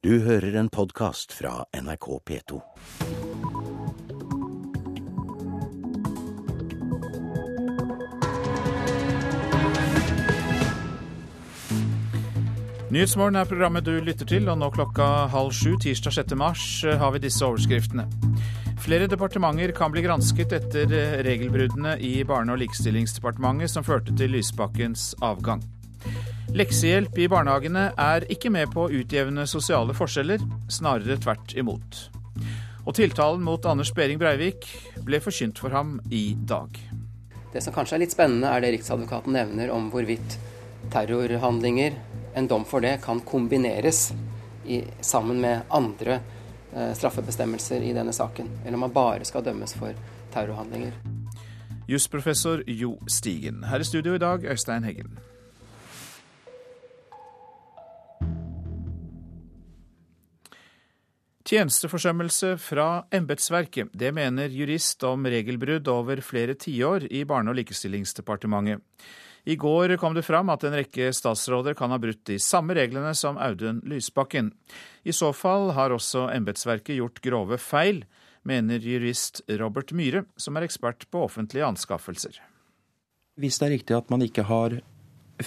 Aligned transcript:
Du 0.00 0.14
hører 0.24 0.54
en 0.56 0.68
podkast 0.72 1.34
fra 1.36 1.66
NRK 1.76 2.06
P2. 2.24 2.58
Nyhetsmorgen 12.88 13.36
er 13.36 13.44
programmet 13.44 13.84
du 13.84 13.98
lytter 14.00 14.24
til, 14.24 14.48
og 14.48 14.56
nå 14.62 14.70
klokka 14.72 15.04
halv 15.34 15.52
sju 15.52 15.74
tirsdag 15.84 16.16
6. 16.16 16.32
mars 16.32 16.64
eh, 16.88 16.96
har 16.96 17.12
vi 17.12 17.20
disse 17.26 17.44
overskriftene. 17.44 18.06
Flere 18.80 19.04
departementer 19.04 19.74
kan 19.76 19.92
bli 19.92 20.06
gransket 20.06 20.56
etter 20.62 20.96
eh, 20.96 21.18
regelbruddene 21.28 21.98
i 22.00 22.14
Barne- 22.24 22.56
og 22.56 22.64
likestillingsdepartementet 22.64 23.76
som 23.76 23.84
førte 23.84 24.16
til 24.16 24.32
Lysbakkens 24.38 25.10
avgang. 25.20 25.60
Leksehjelp 26.50 27.14
i 27.22 27.28
barnehagene 27.30 27.82
er 27.94 28.24
ikke 28.34 28.50
med 28.50 28.72
på 28.74 28.88
å 28.88 28.90
utjevne 28.90 29.44
sosiale 29.46 29.94
forskjeller, 29.94 30.42
snarere 30.66 31.14
tvert 31.22 31.54
imot. 31.54 32.00
Og 32.82 32.96
tiltalen 32.98 33.44
mot 33.46 33.68
Anders 33.70 33.92
Behring 33.94 34.18
Breivik 34.18 34.66
ble 35.06 35.20
forkynt 35.22 35.62
for 35.62 35.70
ham 35.70 36.00
i 36.10 36.32
dag. 36.34 36.74
Det 37.54 37.62
som 37.62 37.74
kanskje 37.74 38.00
er 38.00 38.02
litt 38.02 38.16
spennende, 38.16 38.50
er 38.50 38.64
det 38.64 38.72
Riksadvokaten 38.74 39.38
nevner 39.38 39.70
om 39.70 39.92
hvorvidt 39.94 40.36
terrorhandlinger, 40.90 41.94
en 42.34 42.50
dom 42.50 42.66
for 42.66 42.82
det, 42.82 42.96
kan 43.06 43.22
kombineres 43.22 44.08
i, 44.66 44.82
sammen 45.06 45.38
med 45.42 45.70
andre 45.70 46.18
eh, 46.74 46.90
straffebestemmelser 46.98 47.86
i 47.86 47.94
denne 47.94 48.14
saken. 48.16 48.50
Eller 48.64 48.74
om 48.74 48.88
man 48.88 48.98
bare 48.98 49.26
skal 49.28 49.46
dømmes 49.46 49.78
for 49.78 49.94
terrorhandlinger. 50.34 50.98
Jusprofessor 51.86 52.66
Jo 52.66 52.96
Stigen. 53.06 53.62
Her 53.70 53.82
i 53.82 53.86
studio 53.86 54.18
i 54.18 54.22
dag, 54.22 54.50
Øystein 54.50 54.86
Heggen. 54.86 55.29
Tjenesteforsømmelse 61.50 62.52
fra 62.62 63.04
embetsverket. 63.10 63.88
Det 63.90 64.12
mener 64.14 64.52
jurist 64.54 65.02
om 65.02 65.24
regelbrudd 65.26 65.88
over 65.90 66.20
flere 66.22 66.54
tiår 66.54 67.08
i 67.10 67.24
Barne- 67.26 67.50
og 67.50 67.56
likestillingsdepartementet. 67.58 68.78
I 69.50 69.56
går 69.58 69.96
kom 69.98 70.14
det 70.14 70.22
fram 70.22 70.52
at 70.52 70.62
en 70.68 70.76
rekke 70.78 71.08
statsråder 71.16 71.74
kan 71.74 71.90
ha 71.90 71.98
brutt 71.98 72.22
de 72.28 72.36
samme 72.38 72.76
reglene 72.78 73.16
som 73.18 73.40
Audun 73.42 73.80
Lysbakken. 73.82 74.52
I 75.02 75.10
så 75.10 75.32
fall 75.34 75.72
har 75.74 75.90
også 75.90 76.28
embetsverket 76.36 77.00
gjort 77.00 77.18
grove 77.24 77.58
feil, 77.58 78.04
mener 78.46 78.78
jurist 78.78 79.42
Robert 79.48 79.90
Myhre, 79.90 80.28
som 80.38 80.54
er 80.54 80.68
ekspert 80.68 81.08
på 81.10 81.24
offentlige 81.24 81.66
anskaffelser. 81.66 82.38
Hvis 83.40 83.58
det 83.58 83.66
er 83.66 83.74
riktig 83.74 83.98
at 83.98 84.10
man 84.12 84.22
ikke 84.22 84.46
har 84.46 84.78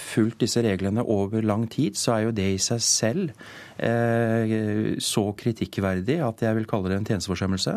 fulgt 0.00 0.40
disse 0.44 0.62
reglene 0.64 1.02
over 1.02 1.42
lang 1.44 1.66
tid, 1.70 1.98
så 1.98 2.16
er 2.16 2.26
jo 2.26 2.34
det 2.36 2.46
i 2.54 2.60
seg 2.62 2.82
selv 2.84 3.32
eh, 3.78 4.94
så 5.02 5.24
kritikkverdig 5.38 6.20
at 6.24 6.44
jeg 6.44 6.58
vil 6.58 6.68
kalle 6.70 6.92
det 6.92 7.00
en 7.00 7.08
tjenesteforsømmelse. 7.10 7.76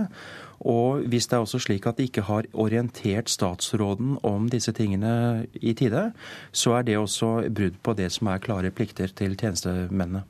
Og 0.68 1.06
hvis 1.10 1.28
det 1.30 1.38
er 1.38 1.46
også 1.46 1.62
slik 1.62 1.86
at 1.86 2.00
de 2.00 2.08
ikke 2.10 2.26
har 2.26 2.48
orientert 2.54 3.30
statsråden 3.30 4.18
om 4.26 4.50
disse 4.50 4.74
tingene 4.74 5.46
i 5.62 5.74
tide, 5.78 6.12
så 6.52 6.80
er 6.80 6.88
det 6.88 6.98
også 6.98 7.50
brudd 7.54 7.78
på 7.84 7.94
det 7.94 8.10
som 8.16 8.32
er 8.34 8.42
klare 8.42 8.74
plikter 8.74 9.14
til 9.14 9.38
tjenestemennene. 9.38 10.26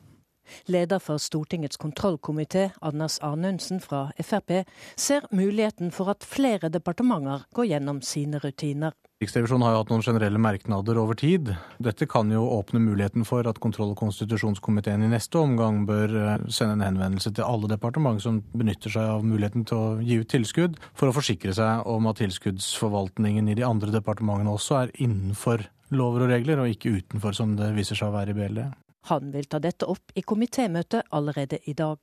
Leder 0.66 0.98
for 0.98 1.20
Stortingets 1.20 1.76
kontrollkomité, 1.76 2.70
Anders 2.80 3.18
Arnundsen 3.18 3.80
fra 3.80 4.10
Frp, 4.20 4.64
ser 4.96 5.26
muligheten 5.30 5.92
for 5.92 6.08
at 6.08 6.24
flere 6.24 6.70
departementer 6.72 7.44
går 7.54 7.68
gjennom 7.72 8.00
sine 8.02 8.40
rutiner. 8.40 8.96
Riksrevisjonen 9.18 9.64
har 9.66 9.72
jo 9.74 9.78
hatt 9.80 9.88
noen 9.90 10.04
generelle 10.06 10.38
merknader 10.38 10.98
over 11.02 11.16
tid. 11.18 11.48
Dette 11.82 12.06
kan 12.06 12.28
jo 12.30 12.44
åpne 12.54 12.78
muligheten 12.78 13.24
for 13.26 13.48
at 13.50 13.58
kontroll- 13.58 13.90
og 13.90 13.98
konstitusjonskomiteen 13.98 15.02
i 15.02 15.08
neste 15.10 15.40
omgang 15.40 15.80
bør 15.88 16.12
eh, 16.14 16.44
sende 16.54 16.76
en 16.76 16.84
henvendelse 16.86 17.32
til 17.34 17.42
alle 17.42 17.66
departement 17.72 18.22
som 18.22 18.38
benytter 18.54 18.94
seg 18.94 19.10
av 19.16 19.24
muligheten 19.26 19.64
til 19.66 19.80
å 19.80 19.88
gi 20.06 20.20
ut 20.20 20.30
tilskudd, 20.30 20.78
for 20.94 21.10
å 21.10 21.16
forsikre 21.16 21.50
seg 21.56 21.88
om 21.90 22.06
at 22.06 22.20
tilskuddsforvaltningen 22.22 23.50
i 23.50 23.56
de 23.58 23.64
andre 23.66 23.90
departementene 23.96 24.52
også 24.54 24.84
er 24.84 24.94
innenfor 25.02 25.66
lover 25.98 26.28
og 26.28 26.30
regler, 26.36 26.62
og 26.62 26.70
ikke 26.76 26.94
utenfor, 27.00 27.34
som 27.34 27.56
det 27.58 27.72
viser 27.74 27.98
seg 27.98 28.12
å 28.12 28.14
være 28.20 28.36
i 28.36 28.38
BLD. 28.38 28.68
Han 29.10 29.32
vil 29.34 29.50
ta 29.50 29.58
dette 29.58 29.88
opp 29.90 30.14
i 30.14 30.22
komitémøtet 30.22 31.10
allerede 31.10 31.58
i 31.66 31.74
dag. 31.74 31.98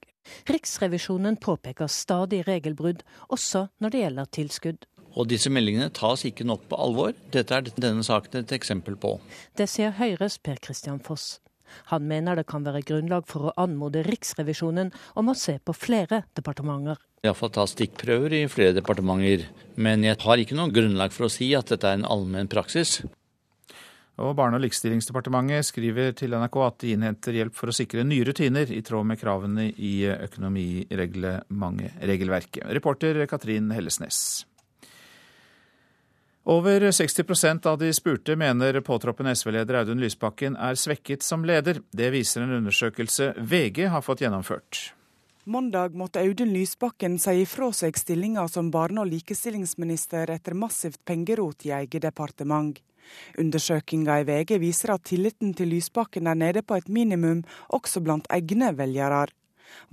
Riksrevisjonen 0.52 1.40
påpeker 1.40 1.88
stadig 1.88 2.42
regelbrudd, 2.48 3.06
også 3.32 3.68
når 3.80 3.94
det 3.94 4.04
gjelder 4.04 4.32
tilskudd. 4.42 4.88
Og 5.16 5.30
disse 5.32 5.52
meldingene 5.54 5.94
tas 5.96 6.26
ikke 6.28 6.48
nok 6.48 6.68
på 6.70 6.80
alvor. 6.82 7.16
Dette 7.32 7.56
er 7.56 7.72
denne 7.80 8.04
saken 8.04 8.42
et 8.42 8.56
eksempel 8.58 8.98
på. 9.00 9.16
Det 9.56 9.70
sier 9.72 9.96
Høyres 9.96 10.38
Per 10.44 10.60
Christian 10.64 11.00
Foss. 11.00 11.38
Han 11.92 12.08
mener 12.08 12.38
det 12.38 12.46
kan 12.48 12.64
være 12.66 12.84
grunnlag 12.88 13.26
for 13.28 13.50
å 13.50 13.54
anmode 13.60 14.04
Riksrevisjonen 14.06 14.92
om 15.20 15.30
å 15.32 15.36
se 15.38 15.58
på 15.60 15.74
flere 15.76 16.24
departementer. 16.38 16.98
Iallfall 17.26 17.52
ta 17.56 17.66
stikkprøver 17.68 18.34
i 18.38 18.52
flere 18.52 18.76
departementer. 18.78 19.48
Men 19.76 20.04
jeg 20.06 20.22
har 20.22 20.38
ikke 20.42 20.58
noe 20.58 20.74
grunnlag 20.74 21.12
for 21.16 21.26
å 21.28 21.34
si 21.34 21.48
at 21.58 21.70
dette 21.74 21.88
er 21.90 21.96
en 22.00 22.08
allmenn 22.08 22.52
praksis. 22.52 22.92
Og 24.16 24.36
Barne- 24.38 24.56
og 24.56 24.64
likestillingsdepartementet 24.64 25.68
skriver 25.68 26.14
til 26.16 26.32
NRK 26.32 26.58
at 26.64 26.78
de 26.80 26.94
innhenter 26.96 27.36
hjelp 27.36 27.52
for 27.58 27.68
å 27.68 27.76
sikre 27.76 28.08
nye 28.08 28.24
rutiner 28.24 28.64
i 28.72 28.80
tråd 28.86 29.06
med 29.10 29.20
kravene 29.20 29.66
i 29.76 30.08
økonomiregelverket. 30.08 32.64
Reporter 32.78 33.28
Katrin 33.28 33.68
Hellesnes. 33.76 34.48
Over 36.48 36.92
60% 36.92 37.66
av 37.66 37.78
de 37.78 37.94
spurte 37.94 38.36
mener 38.36 38.82
påtroppende 38.82 39.32
SV-leder 39.36 39.80
Audun 39.80 39.98
Lysbakken 39.98 40.54
er 40.62 40.78
svekket 40.78 41.24
som 41.26 41.42
leder. 41.42 41.80
Det 41.90 42.12
viser 42.14 42.44
en 42.44 42.52
undersøkelse 42.60 43.32
VG 43.42 43.88
har 43.90 44.04
fått 44.06 44.22
gjennomført. 44.22 44.92
Mandag 45.50 45.96
måtte 45.98 46.22
Audun 46.22 46.54
Lysbakken 46.54 47.18
si 47.18 47.40
ifra 47.42 47.72
seg 47.74 47.98
stillinga 47.98 48.46
som 48.48 48.70
barne- 48.70 49.02
og 49.02 49.10
likestillingsminister 49.10 50.30
etter 50.36 50.54
massivt 50.54 51.02
pengerot 51.06 51.66
i 51.66 51.74
eget 51.80 52.06
departement. 52.06 52.78
Undersøkinga 53.42 54.20
i 54.22 54.28
VG 54.30 54.60
viser 54.62 54.94
at 54.94 55.06
tilliten 55.10 55.58
til 55.58 55.74
Lysbakken 55.74 56.30
er 56.30 56.38
nede 56.38 56.62
på 56.62 56.78
et 56.78 56.94
minimum, 56.94 57.42
også 57.74 58.06
blant 58.06 58.30
egne 58.30 58.70
velgere. 58.78 59.26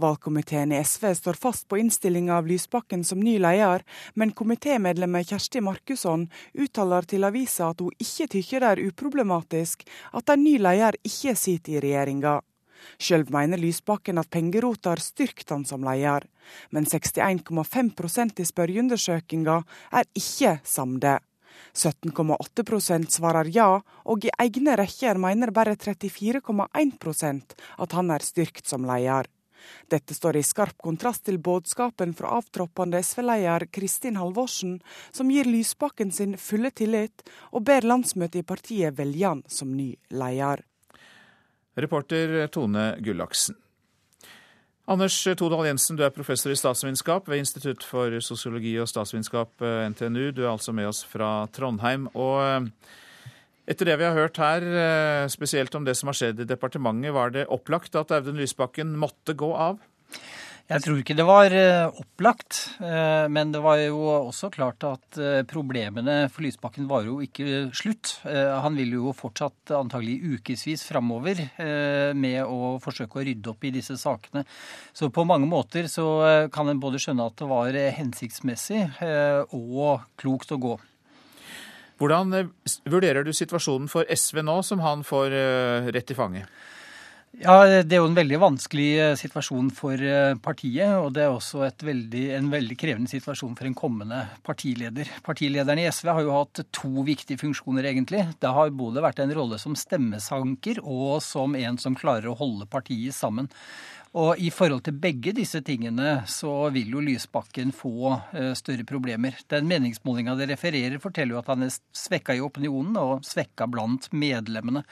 Valgkomiteen 0.03 0.73
i 0.73 0.81
SV 0.85 1.09
står 1.19 1.39
fast 1.41 1.69
på 1.69 1.79
innstillinga 1.81 2.37
av 2.37 2.47
Lysbakken 2.51 3.05
som 3.05 3.21
ny 3.21 3.39
leder, 3.43 3.85
men 4.15 4.35
komitémedlemmet 4.37 5.33
Kjersti 5.33 5.63
Markusson 5.65 6.29
uttaler 6.55 7.09
til 7.09 7.25
avisa 7.29 7.73
at 7.73 7.83
hun 7.85 7.93
ikke 8.03 8.31
tykker 8.37 8.63
det 8.63 8.71
er 8.71 8.87
uproblematisk 8.89 9.85
at 10.13 10.33
en 10.33 10.45
ny 10.45 10.57
leder 10.63 10.99
ikke 11.07 11.37
sitter 11.39 11.79
i 11.79 11.85
regjeringa. 11.87 12.41
Sjøl 12.99 13.25
mener 13.31 13.61
Lysbakken 13.61 14.19
at 14.19 14.31
pengerota 14.33 14.93
har 14.93 15.03
styrkt 15.03 15.51
han 15.55 15.65
som 15.69 15.85
leder, 15.87 16.27
men 16.71 16.87
61,5% 16.89 18.43
i 18.43 18.49
spørreundersøkinga 18.49 19.59
er 20.01 20.09
ikke 20.19 20.57
samde. 20.67 21.19
17,8% 21.73 23.13
svarer 23.17 23.49
ja, 23.55 23.69
og 24.05 24.27
i 24.27 24.33
egne 24.45 24.77
rekker 24.81 25.21
mener 25.21 25.53
bare 25.55 25.77
34,1% 25.77 27.57
at 27.85 27.97
han 27.97 28.13
er 28.13 28.27
styrkt 28.27 28.69
som 28.69 28.85
leder. 28.89 29.29
Dette 29.91 30.15
står 30.15 30.39
i 30.39 30.45
skarp 30.47 30.79
kontrast 30.83 31.25
til 31.27 31.39
budskapen 31.43 32.15
fra 32.19 32.35
avtroppende 32.39 33.01
SV-leder 33.03 33.69
Kristin 33.73 34.19
Halvorsen, 34.21 34.79
som 35.13 35.31
gir 35.31 35.49
Lysbakken 35.49 36.13
sin 36.13 36.37
fulle 36.41 36.71
tillit, 36.71 37.25
og 37.53 37.67
ber 37.69 37.87
landsmøtet 37.87 38.43
i 38.43 38.47
partiet 38.47 38.99
velge 38.99 39.27
han 39.27 39.43
som 39.49 39.75
ny 39.77 39.93
leder. 40.11 40.65
Reporter 41.77 42.47
Tone 42.53 42.97
Gullaksen. 43.01 43.57
Anders 44.91 45.15
Todal 45.39 45.69
Jensen, 45.69 45.97
du 45.97 46.03
er 46.05 46.11
professor 46.11 46.51
i 46.51 46.59
statsvitenskap 46.59 47.29
ved 47.31 47.45
Institutt 47.45 47.85
for 47.87 48.19
sosiologi 48.21 48.75
og 48.83 48.91
statsvitenskap, 48.91 49.63
NTNU. 49.63 50.33
Du 50.35 50.43
er 50.43 50.51
altså 50.51 50.75
med 50.75 50.91
oss 50.91 51.05
fra 51.07 51.47
Trondheim. 51.55 52.09
og 52.13 52.67
etter 53.69 53.89
det 53.89 53.99
vi 54.01 54.09
har 54.09 54.19
hørt 54.19 54.41
her, 54.43 54.67
spesielt 55.33 55.75
om 55.79 55.85
det 55.87 55.95
som 55.99 56.11
har 56.11 56.19
skjedd 56.19 56.43
i 56.43 56.49
departementet, 56.51 57.15
var 57.15 57.35
det 57.35 57.49
opplagt 57.53 57.95
at 57.99 58.15
Audun 58.15 58.41
Lysbakken 58.41 58.97
måtte 58.99 59.37
gå 59.39 59.53
av? 59.55 59.81
Jeg 60.71 60.81
tror 60.85 61.01
ikke 61.03 61.17
det 61.19 61.25
var 61.27 61.53
opplagt, 62.01 62.59
men 62.81 63.51
det 63.53 63.61
var 63.61 63.81
jo 63.83 63.99
også 64.31 64.49
klart 64.55 64.85
at 64.87 65.19
problemene 65.51 66.31
for 66.33 66.47
Lysbakken 66.47 66.87
var 66.89 67.03
jo 67.05 67.19
ikke 67.21 67.67
slutt. 67.77 68.15
Han 68.25 68.79
vil 68.79 68.95
jo 68.95 69.13
fortsatt 69.17 69.75
antagelig 69.77 70.39
ukevis 70.39 70.87
framover 70.87 71.43
med 72.15 72.39
å 72.47 72.79
forsøke 72.81 73.21
å 73.21 73.27
rydde 73.27 73.53
opp 73.53 73.67
i 73.69 73.75
disse 73.75 73.99
sakene. 74.01 74.47
Så 74.95 75.11
på 75.13 75.27
mange 75.29 75.51
måter 75.51 75.91
så 75.93 76.07
kan 76.55 76.71
en 76.71 76.81
både 76.81 77.03
skjønne 77.03 77.27
at 77.27 77.37
det 77.43 77.51
var 77.51 77.83
hensiktsmessig 77.99 78.87
og 79.51 80.07
klokt 80.23 80.55
å 80.57 80.63
gå. 80.63 80.79
Hvordan 82.03 82.35
vurderer 82.91 83.23
du 83.23 83.31
situasjonen 83.31 83.87
for 83.91 84.09
SV 84.11 84.43
nå, 84.43 84.59
som 84.67 84.83
han 84.83 85.05
får 85.07 85.35
rett 85.95 86.11
i 86.11 86.19
fanget? 86.19 86.63
Ja, 87.41 87.65
Det 87.65 87.95
er 87.97 88.03
jo 88.03 88.09
en 88.11 88.17
veldig 88.17 88.41
vanskelig 88.43 89.15
situasjon 89.17 89.71
for 89.73 90.03
partiet. 90.45 90.99
Og 90.99 91.15
det 91.17 91.23
er 91.25 91.31
også 91.33 91.71
veldig, 91.81 92.25
en 92.37 92.51
veldig 92.53 92.77
krevende 92.77 93.09
situasjon 93.09 93.55
for 93.57 93.69
en 93.69 93.77
kommende 93.79 94.19
partileder. 94.45 95.09
Partilederen 95.25 95.81
i 95.81 95.87
SV 95.89 96.11
har 96.11 96.27
jo 96.27 96.35
hatt 96.35 96.61
to 96.75 97.07
viktige 97.07 97.41
funksjoner, 97.41 97.89
egentlig. 97.89 98.27
Det 98.43 98.53
har 98.53 98.75
både 98.77 99.05
vært 99.05 99.23
en 99.25 99.33
rolle 99.39 99.61
som 99.63 99.79
stemmesanker 99.79 100.83
og 100.83 101.23
som 101.25 101.57
en 101.57 101.81
som 101.81 101.97
klarer 101.97 102.29
å 102.29 102.37
holde 102.37 102.69
partiet 102.69 103.17
sammen. 103.17 103.49
Og 104.13 104.37
i 104.37 104.51
forhold 104.53 104.83
til 104.85 104.99
begge 105.01 105.33
disse 105.33 105.63
tingene 105.65 106.19
så 106.29 106.53
vil 106.75 106.91
jo 106.93 107.01
Lysbakken 107.01 107.71
få 107.73 108.11
eh, 108.37 108.51
større 108.59 108.85
problemer. 108.85 109.39
Den 109.49 109.71
meningsmålinga 109.71 110.35
det 110.37 110.51
refererer, 110.51 110.99
forteller 111.01 111.37
jo 111.37 111.41
at 111.41 111.49
han 111.49 111.65
er 111.65 111.73
svekka 111.97 112.37
i 112.37 112.43
opinionen 112.45 112.99
og 113.01 113.25
svekka 113.25 113.71
blant 113.73 114.11
medlemmene. 114.13 114.85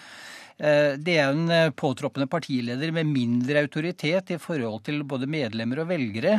Eh, 0.56 0.96
det 0.96 1.18
er 1.20 1.34
en 1.34 1.52
eh, 1.52 1.72
påtroppende 1.76 2.30
partileder 2.32 2.94
med 2.96 3.12
mindre 3.12 3.60
autoritet 3.66 4.32
i 4.32 4.40
forhold 4.40 4.86
til 4.88 5.04
både 5.04 5.28
medlemmer 5.28 5.82
og 5.84 5.92
velgere 5.92 6.38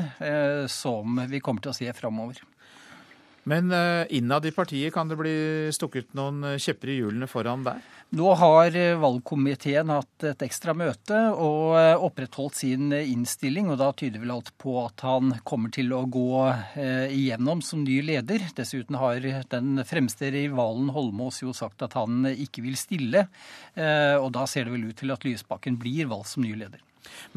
som 0.72 1.22
vi 1.30 1.42
kommer 1.44 1.62
til 1.62 1.75
å 1.75 1.78
se 1.78 1.94
framover. 1.94 2.42
Men 3.50 3.74
innad 4.14 4.46
i 4.46 4.52
partiet 4.54 4.94
kan 4.94 5.10
det 5.10 5.18
bli 5.18 5.34
stukket 5.74 6.14
noen 6.18 6.60
kjepper 6.62 6.92
i 6.94 7.00
hjulene 7.00 7.30
foran 7.30 7.64
der? 7.66 7.80
Nå 8.12 8.34
har 8.36 8.76
eh, 8.76 8.98
valgkomiteen 9.00 9.88
hatt 9.88 10.26
et 10.28 10.42
ekstra 10.44 10.74
møte 10.76 11.16
og 11.32 11.78
eh, 11.80 11.94
opprettholdt 11.96 12.58
sin 12.60 12.92
eh, 12.92 13.08
innstilling. 13.08 13.70
og 13.72 13.78
Da 13.80 13.88
tyder 13.96 14.20
vel 14.20 14.34
alt 14.36 14.52
på 14.60 14.74
at 14.82 15.00
han 15.08 15.38
kommer 15.48 15.72
til 15.72 15.94
å 15.96 16.02
gå 16.12 16.42
igjennom 17.16 17.62
som 17.64 17.86
ny 17.86 18.02
leder. 18.04 18.44
Dessuten 18.58 19.00
har 19.00 19.24
den 19.54 19.80
fremste 19.88 20.28
rivalen 20.36 20.92
Holmås 20.92 21.40
jo 21.40 21.56
sagt 21.56 21.86
at 21.88 21.96
han 21.96 22.28
ikke 22.34 22.66
vil 22.66 22.76
stille. 22.80 23.30
Og 23.78 24.28
da 24.36 24.44
ser 24.50 24.68
det 24.68 24.76
vel 24.76 24.90
ut 24.90 25.00
til 25.00 25.14
at 25.14 25.24
Lysbakken 25.24 25.78
blir 25.80 26.10
valgt 26.12 26.34
som 26.34 26.44
ny 26.44 26.52
leder. 26.60 26.84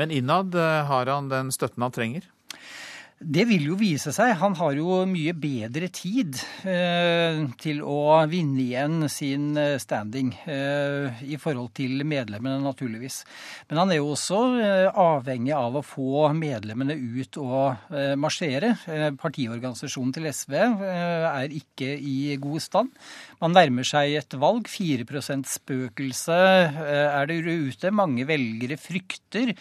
Men 0.01 0.11
innad 0.15 0.55
har 0.55 1.11
han 1.12 1.31
den 1.31 1.55
støtten 1.55 1.87
han 1.87 1.95
trenger? 1.95 2.27
Det 3.22 3.44
vil 3.46 3.69
jo 3.70 3.76
vise 3.78 4.11
seg. 4.11 4.32
Han 4.40 4.56
har 4.58 4.75
jo 4.75 5.05
mye 5.06 5.32
bedre 5.38 5.87
tid 5.94 6.34
eh, 6.66 7.44
til 7.62 7.78
å 7.87 8.19
vinne 8.26 8.58
igjen 8.58 9.06
sin 9.06 9.52
eh, 9.56 9.76
standing 9.78 10.32
eh, 10.50 11.22
i 11.22 11.38
forhold 11.38 11.70
til 11.78 12.02
medlemmene, 12.02 12.58
naturligvis. 12.64 13.20
Men 13.70 13.81
han 13.81 13.93
er 13.94 14.00
jo 14.00 14.08
også 14.16 14.40
eh, 14.58 14.88
avhengig 14.90 15.55
av 15.55 15.78
å 15.78 15.84
få 15.87 16.26
medlemmene 16.34 16.96
ut 16.99 17.38
og 17.38 17.94
eh, 17.94 18.16
marsjere. 18.19 18.72
Eh, 18.90 19.06
partiorganisasjonen 19.20 20.17
til 20.19 20.28
SV 20.32 20.58
er 20.58 21.55
ikke 21.55 21.94
i 21.94 22.34
god 22.43 22.67
stand. 22.67 22.93
Man 23.38 23.55
nærmer 23.55 23.87
seg 23.87 24.19
et 24.19 24.38
valg. 24.43 24.67
4 24.75 25.06
%-spøkelse 25.06 26.40
er 26.75 27.31
det 27.31 27.38
ute. 27.46 27.94
Mange 27.94 28.26
velgere 28.26 28.76
frykter 28.81 29.52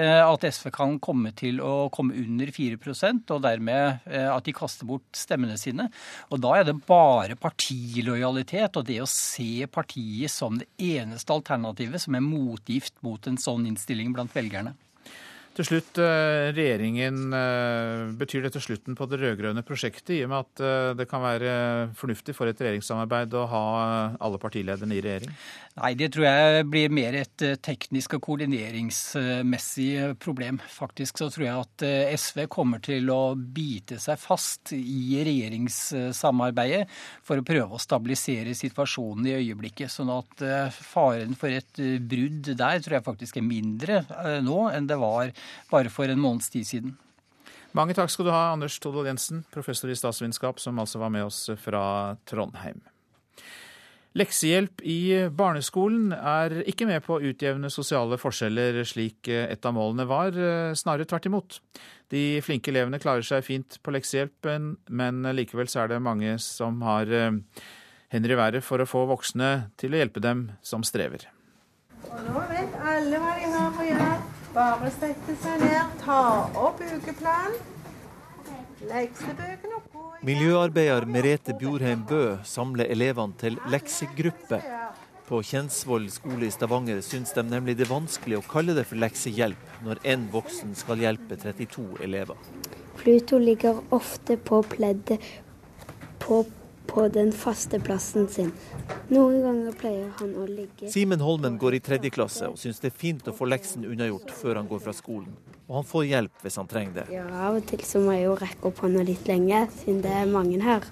at 0.00 0.44
SV 0.46 0.70
kan 0.72 0.96
komme 1.02 1.32
til 1.36 1.60
å 1.60 1.90
komme 1.92 2.16
under 2.16 2.48
4 2.54 2.80
og 3.02 3.42
dermed 3.44 4.04
eh, 4.06 4.28
at 4.28 4.46
de 4.46 4.54
kaster 4.56 4.88
bort 4.88 5.04
stemmene 5.16 5.58
sine. 5.60 5.88
Og 6.30 6.40
da 6.42 6.54
er 6.58 6.68
det 6.68 6.78
bare 6.86 7.38
partilojalitet 7.40 8.78
og 8.78 8.86
det 8.88 9.00
å 9.02 9.10
se 9.10 9.66
partiet 9.72 10.32
som 10.32 10.60
det 10.60 10.68
eneste 10.78 11.34
alternativet 11.34 12.02
som 12.02 12.16
er 12.18 12.24
motgift 12.24 12.98
mot 13.06 13.26
en 13.26 13.40
sånn 13.40 13.66
innstilling 13.70 14.14
blant 14.16 14.34
velgerne. 14.34 14.76
Til 15.52 15.66
slutt, 15.68 15.98
eh, 16.00 16.48
regjeringen, 16.56 17.34
eh, 17.36 18.12
Betyr 18.16 18.46
dette 18.46 18.60
slutten 18.60 18.96
på 18.96 19.04
det 19.08 19.20
rød-grønne 19.20 19.62
prosjektet, 19.62 20.14
i 20.16 20.22
og 20.24 20.30
med 20.32 20.46
at 20.46 20.96
det 20.96 21.08
kan 21.10 21.20
være 21.20 21.92
fornuftig 21.98 22.34
for 22.34 22.48
et 22.48 22.56
regjeringssamarbeid 22.56 23.34
å 23.36 23.46
ha 23.50 23.64
alle 24.20 24.40
partilederne 24.40 24.96
i 24.96 25.02
regjering? 25.04 25.34
Nei, 25.72 25.94
det 25.96 26.10
tror 26.12 26.26
jeg 26.26 26.64
blir 26.68 26.92
mer 26.92 27.14
et 27.16 27.42
eh, 27.46 27.56
teknisk 27.64 28.18
og 28.18 28.22
koordineringsmessig 28.26 30.18
problem. 30.20 30.58
Faktisk 30.68 31.22
så 31.22 31.30
tror 31.32 31.46
jeg 31.46 31.62
at 31.62 31.84
eh, 31.88 32.12
SV 32.12 32.44
kommer 32.52 32.82
til 32.84 33.08
å 33.08 33.32
bite 33.32 33.96
seg 34.02 34.20
fast 34.20 34.74
i 34.76 35.22
regjeringssamarbeidet 35.24 36.82
for 37.24 37.40
å 37.40 37.46
prøve 37.48 37.78
å 37.78 37.80
stabilisere 37.80 38.52
situasjonen 38.58 39.30
i 39.30 39.36
øyeblikket. 39.38 39.88
Sånn 39.94 40.12
at 40.12 40.44
eh, 40.44 40.82
faren 40.92 41.32
for 41.40 41.56
et 41.56 41.80
brudd 42.04 42.52
der 42.52 42.84
tror 42.84 42.98
jeg 42.98 43.08
faktisk 43.08 43.40
er 43.40 43.48
mindre 43.48 44.02
nå 44.44 44.58
enn 44.74 44.90
det 44.90 45.00
var 45.00 45.32
bare 45.70 45.92
for 45.92 46.10
en 46.10 46.22
måneds 46.22 46.50
tid 46.52 46.68
siden. 46.68 46.96
Mange 47.72 47.96
takk 47.96 48.10
skal 48.12 48.28
du 48.28 48.32
ha, 48.34 48.50
Anders 48.52 48.76
Todal 48.82 49.08
Jensen, 49.08 49.46
professor 49.52 49.88
i 49.88 49.96
statsvitenskap, 49.96 50.60
som 50.60 50.80
altså 50.82 51.00
var 51.00 51.12
med 51.14 51.24
oss 51.24 51.46
fra 51.62 51.84
Trondheim. 52.28 52.82
Leksehjelp 54.12 54.82
i 54.84 55.24
barneskolen 55.32 56.10
er 56.12 56.58
ikke 56.68 56.84
med 56.84 57.00
på 57.06 57.16
å 57.16 57.30
utjevne 57.30 57.70
sosiale 57.72 58.18
forskjeller, 58.20 58.82
slik 58.84 59.30
et 59.32 59.64
av 59.64 59.72
målene 59.72 60.04
var, 60.04 60.36
snarere 60.76 61.08
tvert 61.08 61.28
imot. 61.30 61.60
De 62.12 62.42
flinke 62.44 62.68
elevene 62.74 63.00
klarer 63.00 63.24
seg 63.24 63.46
fint 63.46 63.78
på 63.80 63.94
leksehjelpen, 63.96 64.74
men 64.92 65.22
likevel 65.32 65.70
så 65.72 65.86
er 65.86 65.94
det 65.94 66.02
mange 66.04 66.34
som 66.44 66.84
har 66.84 67.08
eh, 67.08 67.38
hender 68.12 68.34
i 68.34 68.36
været 68.42 68.66
for 68.66 68.84
å 68.84 68.88
få 68.88 69.06
voksne 69.08 69.72
til 69.80 69.96
å 69.96 70.02
hjelpe 70.02 70.20
dem 70.20 70.50
som 70.60 70.84
strever. 70.84 71.24
Og 72.10 72.20
nå 72.28 72.44
vet 72.52 72.76
alle 72.84 73.22
hva 73.22 73.32
de 73.40 73.48
har 73.56 73.72
på 73.78 73.88
gjøre. 73.88 74.21
Bare 74.52 74.90
sette 74.92 75.32
seg 75.40 75.62
ned, 75.62 75.92
ta 76.02 76.18
opp 76.60 76.80
ukeplanen. 76.84 77.54
leksebøkene 78.84 79.78
og 79.78 80.26
Miljøarbeider 80.26 81.06
Merete 81.08 81.54
Bjorheim 81.56 82.02
Bø 82.08 82.36
samler 82.44 82.90
elevene 82.92 83.32
til 83.40 83.56
leksegruppe. 83.72 84.58
På 85.28 85.40
Kjensvoll 85.40 86.10
skole 86.12 86.50
i 86.50 86.52
Stavanger 86.52 87.00
syns 87.06 87.32
de 87.32 87.46
nemlig 87.48 87.78
det 87.78 87.86
er 87.86 87.94
vanskelig 87.94 88.42
å 88.42 88.46
kalle 88.52 88.76
det 88.76 88.84
for 88.90 89.00
leksehjelp 89.00 89.84
når 89.86 90.02
én 90.14 90.28
voksen 90.34 90.76
skal 90.76 91.00
hjelpe 91.00 91.38
32 91.40 91.86
elever. 92.04 92.36
Pluto 93.00 93.40
ligger 93.40 93.80
ofte 93.94 94.36
på 94.36 94.60
pleddet 94.74 95.22
på 96.20 96.44
på 96.92 97.08
den 97.08 97.32
faste 97.32 97.78
plassen 97.80 98.28
sin. 98.28 98.52
Noen 99.12 99.42
ganger 99.44 99.74
pleier 99.76 100.10
han 100.18 100.30
å 100.40 100.44
ligge 100.48 100.88
Simen 100.90 101.20
Holmen 101.20 101.58
går 101.60 101.76
i 101.76 101.80
tredje 101.84 102.10
klasse 102.14 102.48
og 102.48 102.58
syns 102.60 102.80
det 102.80 102.90
er 102.92 102.96
fint 102.96 103.26
å 103.28 103.34
få 103.36 103.48
leksen 103.50 103.84
unnagjort 103.88 104.30
før 104.34 104.60
han 104.60 104.68
går 104.70 104.82
fra 104.84 104.94
skolen. 104.96 105.32
Og 105.68 105.78
han 105.80 105.88
får 105.88 106.06
hjelp 106.08 106.44
hvis 106.44 106.58
han 106.60 106.70
trenger 106.70 107.00
det. 107.00 107.06
Ja, 107.14 107.26
Av 107.46 107.58
og 107.58 107.66
til 107.68 107.82
så 107.86 108.00
må 108.02 108.14
jeg 108.16 108.26
jo 108.26 108.36
rekke 108.40 108.70
opp 108.70 108.80
hånda 108.84 109.04
litt 109.06 109.28
lenge, 109.28 109.64
siden 109.82 110.00
det 110.04 110.14
er 110.22 110.30
mange 110.30 110.60
her. 110.64 110.86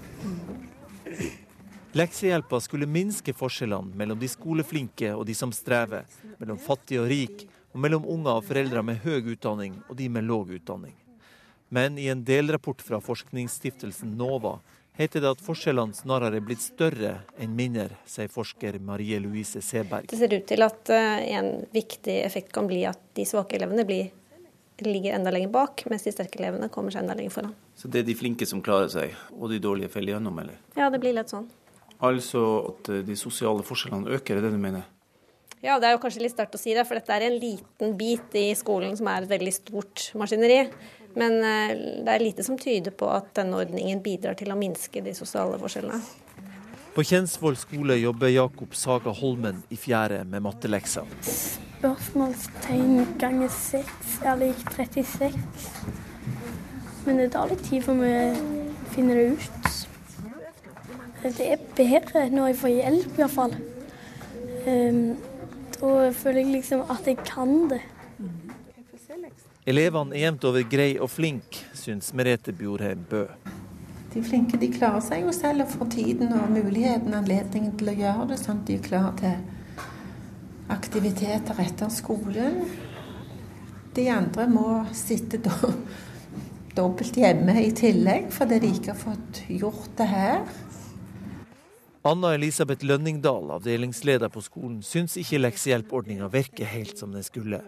Leksehjelpa 1.97 2.61
skulle 2.63 2.87
minske 2.87 3.35
forskjellene 3.35 3.97
mellom 3.99 4.19
de 4.21 4.29
skoleflinke 4.31 5.11
og 5.17 5.25
de 5.27 5.35
som 5.35 5.51
strever, 5.55 6.07
mellom 6.39 6.61
fattig 6.63 7.01
og 7.03 7.09
rik, 7.11 7.47
og 7.75 7.83
mellom 7.83 8.07
unger 8.07 8.39
og 8.39 8.47
foreldre 8.47 8.83
med 8.87 9.03
høy 9.05 9.33
utdanning 9.35 9.79
og 9.89 9.97
de 9.99 10.09
med 10.13 10.27
låg 10.27 10.55
utdanning. 10.59 10.95
Men 11.71 11.99
i 11.99 12.09
en 12.11 12.23
delrapport 12.27 12.83
fra 12.83 12.99
forskningsstiftelsen 13.03 14.17
NOVA 14.19 14.57
heter 14.99 15.23
det 15.23 15.31
at 15.35 15.43
forskjellene 15.45 15.97
snarere 15.97 16.41
er 16.41 16.45
blitt 16.45 16.63
større 16.65 17.13
enn 17.41 17.55
mindre, 17.57 17.99
sier 18.09 18.31
forsker 18.33 18.79
Marie 18.85 19.21
Louise 19.23 19.63
Seberg. 19.65 20.09
Det 20.11 20.19
ser 20.21 20.35
ut 20.35 20.47
til 20.49 20.67
at 20.67 20.93
eh, 20.95 21.27
en 21.37 21.53
viktig 21.75 22.21
effekt 22.25 22.53
kan 22.55 22.69
bli 22.71 22.83
at 22.89 23.01
de 23.17 23.27
svake 23.29 23.59
elevene 23.59 23.87
blir, 23.89 24.11
ligger 24.85 25.17
enda 25.17 25.33
lenger 25.35 25.53
bak, 25.53 25.85
mens 25.93 26.07
de 26.07 26.15
sterke 26.15 26.41
elevene 26.41 26.71
kommer 26.73 26.95
seg 26.95 27.05
enda 27.05 27.17
lenger 27.19 27.37
foran. 27.37 27.57
Så 27.77 27.89
det 27.89 28.03
er 28.03 28.09
de 28.09 28.17
flinke 28.17 28.49
som 28.49 28.63
klarer 28.65 28.91
seg, 28.93 29.17
og 29.37 29.51
de 29.53 29.61
dårlige 29.63 29.93
faller 29.93 30.17
gjennom, 30.17 30.39
eller? 30.43 30.61
Ja, 30.77 30.89
det 30.93 31.03
blir 31.03 31.17
litt 31.17 31.33
sånn. 31.33 31.49
Altså 32.01 32.47
at 32.71 32.89
eh, 32.93 33.05
de 33.07 33.19
sosiale 33.19 33.67
forskjellene 33.67 34.17
øker, 34.17 34.39
er 34.39 34.49
det 34.49 34.55
du 34.55 34.61
mener? 34.61 34.89
Ja, 35.61 35.75
det 35.77 35.91
er 35.91 35.93
jo 35.93 36.01
kanskje 36.01 36.23
litt 36.25 36.33
sterkt 36.33 36.57
å 36.57 36.61
si 36.61 36.73
det, 36.73 36.87
for 36.89 36.97
dette 36.97 37.13
er 37.13 37.27
en 37.27 37.37
liten 37.37 37.93
bit 37.99 38.33
i 38.39 38.47
skolen 38.57 38.95
som 38.97 39.11
er 39.13 39.27
et 39.27 39.33
veldig 39.33 39.53
stort 39.53 40.07
maskineri. 40.17 40.63
Men 41.19 41.39
eh, 41.43 41.77
det 42.05 42.15
er 42.15 42.23
lite 42.23 42.47
som 42.47 42.59
tyder 42.59 42.95
på 42.95 43.09
at 43.11 43.33
denne 43.39 43.59
ordningen 43.63 44.03
bidrar 44.05 44.37
til 44.39 44.53
å 44.53 44.59
minske 44.59 45.03
de 45.05 45.15
sosiale 45.17 45.59
forskjellene. 45.61 46.01
På 46.95 47.05
Kjensvoll 47.07 47.57
skole 47.59 47.97
jobber 48.01 48.33
Jakob 48.33 48.75
Saga 48.75 49.13
Holmen 49.15 49.63
i 49.71 49.79
fjerde 49.79 50.25
med 50.27 50.43
mattelekser. 50.43 51.07
Spørsmålstegn 51.23 53.15
ganger 53.21 53.53
seks 53.55 54.19
er 54.27 54.41
lik 54.41 54.65
36. 54.75 55.39
Men 57.07 57.23
det 57.23 57.31
tar 57.33 57.49
litt 57.51 57.63
tid 57.65 57.87
før 57.87 58.03
vi 58.03 58.11
finner 58.95 59.21
det 59.21 59.29
ut. 59.39 59.71
Det 61.23 61.47
er 61.53 61.63
bedre 61.77 62.27
når 62.33 62.51
jeg 62.51 62.59
får 62.61 62.75
hjelp, 62.75 63.19
iallfall. 63.21 63.57
Um, 64.67 65.01
da 65.81 66.11
føler 66.17 66.43
jeg 66.43 66.53
liksom 66.59 66.85
at 66.93 67.07
jeg 67.09 67.21
kan 67.25 67.69
det. 67.71 67.81
Elevene 69.69 70.17
er 70.17 70.23
jevnt 70.25 70.45
over 70.49 70.63
grei 70.65 70.95
og 70.97 71.11
flink, 71.13 71.59
syns 71.77 72.15
Merete 72.17 72.53
Bjorheim 72.57 73.03
Bø. 73.11 73.27
De 74.11 74.23
flinke 74.25 74.57
de 74.59 74.71
klarer 74.73 75.03
seg 75.05 75.27
jo 75.27 75.35
selv 75.37 75.67
og 75.67 75.75
får 75.75 75.91
tiden 75.93 76.33
og 76.33 76.49
muligheten 76.55 77.13
anledningen 77.15 77.75
til 77.79 77.93
å 77.93 77.97
gjøre 77.99 78.31
det, 78.31 78.39
sånn 78.41 78.63
at 78.63 78.71
de 78.71 78.79
er 78.79 78.87
klare 78.87 79.13
til 79.21 79.37
aktiviteter 80.73 81.61
etter 81.61 81.93
skolen. 81.93 82.63
De 83.95 84.07
andre 84.09 84.49
må 84.49 84.65
sitte 84.97 85.43
do 85.45 85.75
dobbelt 86.79 87.17
hjemme 87.19 87.59
i 87.61 87.71
tillegg 87.77 88.31
fordi 88.33 88.61
de 88.63 88.73
ikke 88.73 88.95
har 88.95 89.01
fått 89.03 89.43
gjort 89.51 89.93
det 89.99 90.09
her. 90.09 90.45
Anna 92.03 92.35
Elisabeth 92.35 92.85
Lønningdal, 92.85 93.51
avdelingsleder 93.51 94.31
på 94.33 94.41
skolen, 94.41 94.79
syns 94.81 95.19
ikke 95.21 95.43
leksehjelpordninga 95.43 96.31
virker 96.33 96.65
helt 96.65 96.97
som 96.97 97.13
den 97.13 97.25
skulle. 97.27 97.59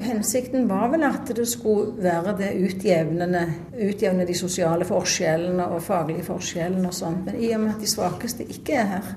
Hensikten 0.00 0.64
var 0.70 0.86
vel 0.94 1.04
at 1.04 1.28
det 1.36 1.44
skulle 1.50 1.98
være 2.00 2.32
det 2.38 2.48
utjevnende, 2.56 3.42
utjevne 3.76 4.24
de 4.24 4.36
sosiale 4.38 4.86
forskjellene 4.88 5.66
og 5.74 5.84
faglige 5.84 6.24
forskjellene 6.30 6.88
og 6.88 6.96
sånn. 6.96 7.20
Men 7.26 7.36
i 7.36 7.52
og 7.52 7.60
med 7.66 7.74
at 7.74 7.84
de 7.84 7.92
svakeste 7.92 8.48
ikke 8.48 8.80
er 8.80 8.88
her, 8.94 9.12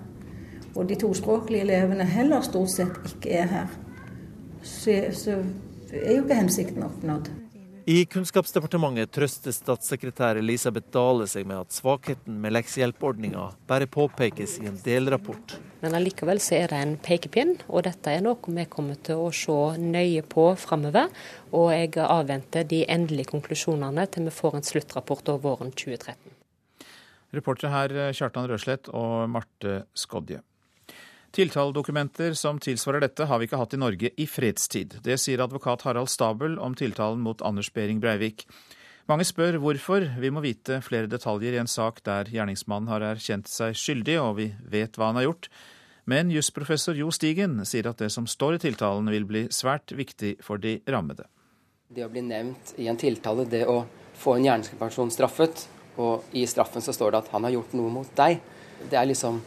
og 0.76 0.92
de 0.92 1.00
tospråklige 1.00 1.64
elevene 1.70 2.04
heller 2.12 2.44
stort 2.44 2.76
sett 2.76 3.00
ikke 3.14 3.32
er 3.46 3.52
her, 3.54 3.80
så, 4.60 5.00
så 5.16 5.40
er 5.94 6.18
jo 6.18 6.26
ikke 6.26 6.44
hensikten 6.44 6.84
oppnådd. 6.84 7.32
I 7.86 8.00
Kunnskapsdepartementet 8.10 9.12
trøster 9.14 9.54
statssekretær 9.54 10.40
Elisabeth 10.40 10.88
Dale 10.90 11.28
seg 11.30 11.46
med 11.46 11.68
at 11.68 11.76
svakheten 11.76 12.40
med 12.42 12.56
leksehjelpordninga 12.56 13.44
bare 13.70 13.86
påpekes 13.86 14.56
i 14.64 14.66
en 14.72 14.80
delrapport. 14.82 15.54
Men 15.84 15.94
allikevel 15.94 16.42
så 16.42 16.56
er 16.64 16.74
det 16.74 16.80
en 16.82 16.96
pekepinn, 16.98 17.54
og 17.70 17.86
dette 17.86 18.10
er 18.10 18.24
noe 18.26 18.56
vi 18.58 18.66
kommer 18.74 18.98
til 19.06 19.22
å 19.22 19.30
se 19.30 19.60
nøye 19.78 20.26
på 20.26 20.48
framover. 20.58 21.14
Og 21.54 21.70
jeg 21.76 21.94
avventer 22.02 22.66
de 22.66 22.82
endelige 22.90 23.30
konklusjonene 23.36 24.08
til 24.10 24.26
vi 24.32 24.34
får 24.34 24.58
en 24.58 24.66
sluttrapport 24.66 25.30
over 25.36 25.46
våren 25.46 25.70
2013. 25.70 26.18
Reportere 27.38 27.70
her 27.76 28.18
Kjartan 28.18 28.50
Røslett 28.50 28.90
og 28.98 29.30
Marte 29.30 29.84
Skodje. 29.94 30.42
Tiltaledokumenter 31.36 32.34
som 32.34 32.60
tilsvarer 32.64 33.02
dette, 33.04 33.26
har 33.28 33.42
vi 33.42 33.50
ikke 33.50 33.58
hatt 33.60 33.74
i 33.76 33.80
Norge 33.82 34.10
i 34.16 34.24
fredstid. 34.24 34.94
Det 35.04 35.18
sier 35.20 35.42
advokat 35.44 35.82
Harald 35.84 36.08
Stabel 36.08 36.54
om 36.64 36.78
tiltalen 36.80 37.20
mot 37.20 37.42
Anders 37.44 37.68
Behring 37.76 38.00
Breivik. 38.00 38.46
Mange 39.12 39.26
spør 39.28 39.58
hvorfor. 39.60 40.06
Vi 40.16 40.30
må 40.32 40.40
vite 40.46 40.78
flere 40.86 41.10
detaljer 41.12 41.58
i 41.58 41.60
en 41.60 41.68
sak 41.68 42.00
der 42.08 42.30
gjerningsmannen 42.32 42.88
har 42.88 43.04
erkjent 43.04 43.52
seg 43.52 43.76
skyldig, 43.76 44.16
og 44.24 44.38
vi 44.38 44.46
vet 44.72 44.96
hva 44.96 45.10
han 45.10 45.20
har 45.20 45.26
gjort. 45.26 45.50
Men 46.08 46.32
jusprofessor 46.32 46.96
Jo 46.96 47.10
Stigen 47.12 47.58
sier 47.68 47.90
at 47.92 48.00
det 48.00 48.14
som 48.16 48.30
står 48.32 48.56
i 48.56 48.62
tiltalen 48.70 49.12
vil 49.12 49.28
bli 49.28 49.42
svært 49.52 49.92
viktig 49.92 50.38
for 50.46 50.56
de 50.64 50.78
rammede. 50.88 51.28
Det 51.92 52.06
å 52.06 52.14
bli 52.14 52.24
nevnt 52.24 52.78
i 52.80 52.88
en 52.88 53.02
tiltale, 53.02 53.44
det 53.44 53.66
å 53.68 53.82
få 54.16 54.38
en 54.38 54.48
gjerningsperson 54.48 55.12
straffet, 55.12 55.68
og 56.00 56.32
i 56.32 56.48
straffen 56.48 56.80
så 56.86 56.96
står 56.96 57.12
det 57.12 57.22
at 57.26 57.36
han 57.36 57.44
har 57.44 57.58
gjort 57.58 57.76
noe 57.76 57.92
mot 57.92 58.16
deg, 58.16 58.40
det 58.88 59.02
er 59.02 59.12
liksom 59.12 59.42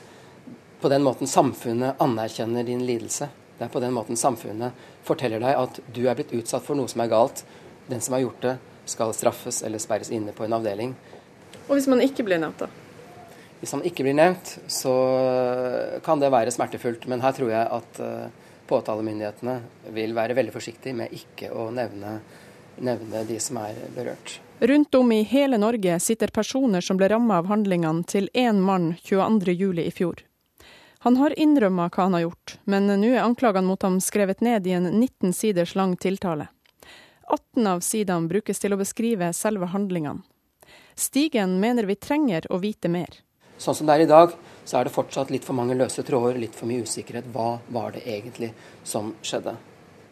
på 0.80 0.88
den 0.88 1.02
måten 1.02 1.26
samfunnet 1.26 2.00
anerkjenner 2.02 2.64
din 2.64 2.86
lidelse. 2.86 3.28
Det 3.58 3.66
er 3.66 3.72
på 3.72 3.82
den 3.82 3.94
måten 3.94 4.16
samfunnet 4.16 4.72
forteller 5.06 5.42
deg 5.42 5.58
at 5.58 5.80
du 5.94 6.04
er 6.06 6.18
blitt 6.18 6.34
utsatt 6.36 6.66
for 6.66 6.78
noe 6.78 6.90
som 6.90 7.02
er 7.02 7.10
galt. 7.10 7.42
Den 7.88 8.02
som 8.04 8.14
har 8.14 8.22
gjort 8.26 8.42
det, 8.44 8.56
skal 8.88 9.14
straffes 9.16 9.62
eller 9.66 9.82
sperres 9.82 10.12
inne 10.14 10.32
på 10.32 10.46
en 10.46 10.54
avdeling. 10.56 10.94
Og 11.66 11.74
hvis 11.76 11.88
man 11.90 12.00
ikke 12.04 12.24
blir 12.24 12.40
nevnt, 12.40 12.62
da? 12.64 12.68
Hvis 13.58 13.74
man 13.74 13.82
ikke 13.88 14.06
blir 14.06 14.14
nevnt, 14.14 14.54
så 14.70 14.94
kan 16.04 16.22
det 16.22 16.30
være 16.32 16.54
smertefullt. 16.54 17.08
Men 17.10 17.24
her 17.24 17.34
tror 17.36 17.50
jeg 17.50 17.70
at 17.78 18.00
eh, 18.04 18.52
påtalemyndighetene 18.70 19.56
vil 19.96 20.14
være 20.16 20.36
veldig 20.38 20.54
forsiktige 20.54 20.96
med 20.96 21.16
ikke 21.16 21.50
å 21.50 21.68
nevne, 21.74 22.20
nevne 22.78 23.24
de 23.26 23.40
som 23.42 23.58
er 23.64 23.82
berørt. 23.96 24.38
Rundt 24.58 24.94
om 24.98 25.12
i 25.14 25.24
hele 25.26 25.58
Norge 25.58 25.98
sitter 26.02 26.32
personer 26.34 26.82
som 26.82 26.98
ble 26.98 27.10
rammet 27.12 27.42
av 27.42 27.50
handlingene 27.50 28.06
til 28.10 28.30
én 28.34 28.62
mann 28.62 28.92
22.07. 29.02 29.84
i 29.84 29.92
fjor. 29.94 30.27
Han 31.06 31.16
har 31.16 31.34
innrømma 31.38 31.88
hva 31.94 32.08
han 32.08 32.16
har 32.16 32.24
gjort, 32.26 32.56
men 32.64 32.88
nå 32.90 33.12
er 33.12 33.22
anklagene 33.22 33.68
mot 33.70 33.82
ham 33.86 34.00
skrevet 34.02 34.40
ned 34.42 34.66
i 34.66 34.74
en 34.74 34.88
19 34.90 35.32
siders 35.32 35.76
lang 35.78 35.96
tiltale. 35.96 36.48
18 37.28 37.66
av 37.66 37.84
sidene 37.86 38.28
brukes 38.28 38.58
til 38.58 38.74
å 38.74 38.80
beskrive 38.80 39.30
selve 39.36 39.68
handlingene. 39.70 40.24
Stigen 40.98 41.60
mener 41.62 41.86
vi 41.86 41.94
trenger 41.94 42.48
å 42.50 42.58
vite 42.58 42.90
mer. 42.90 43.20
Sånn 43.58 43.74
som 43.74 43.86
det 43.86 43.94
er 43.94 44.04
i 44.06 44.10
dag, 44.10 44.32
så 44.64 44.78
er 44.78 44.86
det 44.86 44.94
fortsatt 44.94 45.30
litt 45.30 45.46
for 45.46 45.54
mange 45.54 45.76
løse 45.78 46.02
tråder, 46.06 46.38
litt 46.38 46.56
for 46.58 46.70
mye 46.70 46.82
usikkerhet. 46.86 47.28
Hva 47.34 47.58
var 47.74 47.94
det 47.94 48.02
egentlig 48.06 48.50
som 48.86 49.12
skjedde? 49.22 49.54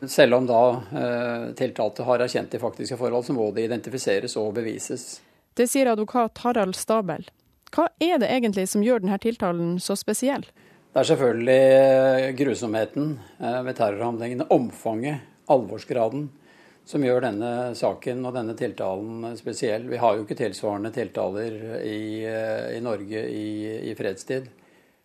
Selv 0.07 0.38
om 0.38 0.47
da 0.47 0.61
eh, 0.71 1.49
tiltalte 1.59 2.07
har 2.07 2.23
erkjent 2.23 2.52
de 2.52 2.61
faktiske 2.62 2.99
forhold, 3.00 3.26
så 3.26 3.35
må 3.35 3.49
det 3.55 3.66
identifiseres 3.66 4.37
og 4.38 4.52
bevises. 4.59 5.21
Det 5.57 5.66
sier 5.71 5.90
advokat 5.90 6.43
Harald 6.45 6.76
Stabel. 6.78 7.26
Hva 7.75 7.88
er 7.99 8.21
det 8.23 8.31
egentlig 8.31 8.69
som 8.71 8.85
gjør 8.85 9.02
denne 9.02 9.19
tiltalen 9.23 9.76
så 9.83 9.97
spesiell? 9.99 10.45
Det 10.96 11.02
er 11.02 11.08
selvfølgelig 11.10 11.62
eh, 11.76 12.30
grusomheten 12.38 13.08
eh, 13.36 13.56
ved 13.66 13.74
terrorhandlingene, 13.76 14.46
omfanget, 14.48 15.26
alvorsgraden, 15.52 16.22
som 16.88 17.02
gjør 17.04 17.26
denne 17.26 17.50
saken 17.76 18.22
og 18.24 18.32
denne 18.32 18.54
tiltalen 18.56 19.26
spesiell. 19.36 19.84
Vi 19.90 19.98
har 20.00 20.16
jo 20.16 20.24
ikke 20.24 20.38
tilsvarende 20.38 20.88
tiltaler 20.96 21.58
i, 21.84 21.98
eh, 22.24 22.78
i 22.78 22.80
Norge 22.80 23.24
i, 23.28 23.50
i, 23.90 23.92
fredstid. 23.98 24.46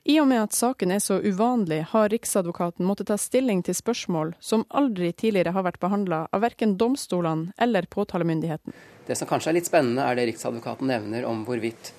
I 0.07 0.15
og 0.21 0.29
med 0.29 0.45
at 0.45 0.55
saken 0.55 0.95
er 0.95 1.03
så 1.03 1.17
uvanlig, 1.19 1.81
har 1.91 2.07
Riksadvokaten 2.15 2.87
måttet 2.87 3.11
ta 3.11 3.19
stilling 3.19 3.59
til 3.67 3.75
spørsmål 3.75 4.31
som 4.39 4.63
aldri 4.71 5.11
tidligere 5.11 5.51
har 5.57 5.67
vært 5.67 5.81
behandla 5.83 6.21
av 6.31 6.45
verken 6.47 6.77
domstolene 6.79 7.51
eller 7.59 7.91
påtalemyndigheten. 7.91 8.71
Det 9.11 9.19
som 9.19 9.27
kanskje 9.27 9.51
er 9.51 9.59
litt 9.59 9.67
spennende, 9.67 10.07
er 10.07 10.15
det 10.15 10.29
Riksadvokaten 10.31 10.87
nevner 10.95 11.27
om 11.27 11.43
hvorvidt 11.43 11.91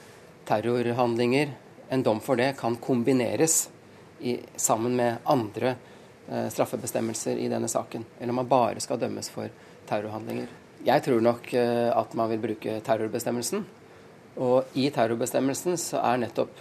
terrorhandlinger, 0.48 1.52
en 1.92 2.08
dom 2.08 2.24
for 2.24 2.40
det, 2.40 2.54
kan 2.56 2.80
kombineres 2.80 3.66
i, 4.22 4.38
sammen 4.56 4.96
med 4.96 5.22
andre 5.24 5.74
eh, 6.28 6.48
straffebestemmelser 6.48 7.36
i 7.36 7.48
denne 7.48 7.68
saken, 7.68 8.04
eller 8.18 8.30
om 8.30 8.40
man 8.42 8.48
bare 8.48 8.80
skal 8.80 9.00
dømmes 9.00 9.30
for 9.30 9.50
terrorhandlinger. 9.88 10.50
Jeg 10.86 11.02
tror 11.04 11.20
nok 11.22 11.52
eh, 11.54 11.88
at 11.94 12.14
man 12.18 12.30
vil 12.32 12.42
bruke 12.42 12.80
terrorbestemmelsen. 12.86 13.64
Og 14.42 14.78
i 14.78 14.88
terrorbestemmelsen 14.90 15.76
så 15.78 16.00
er 16.00 16.22
nettopp 16.24 16.60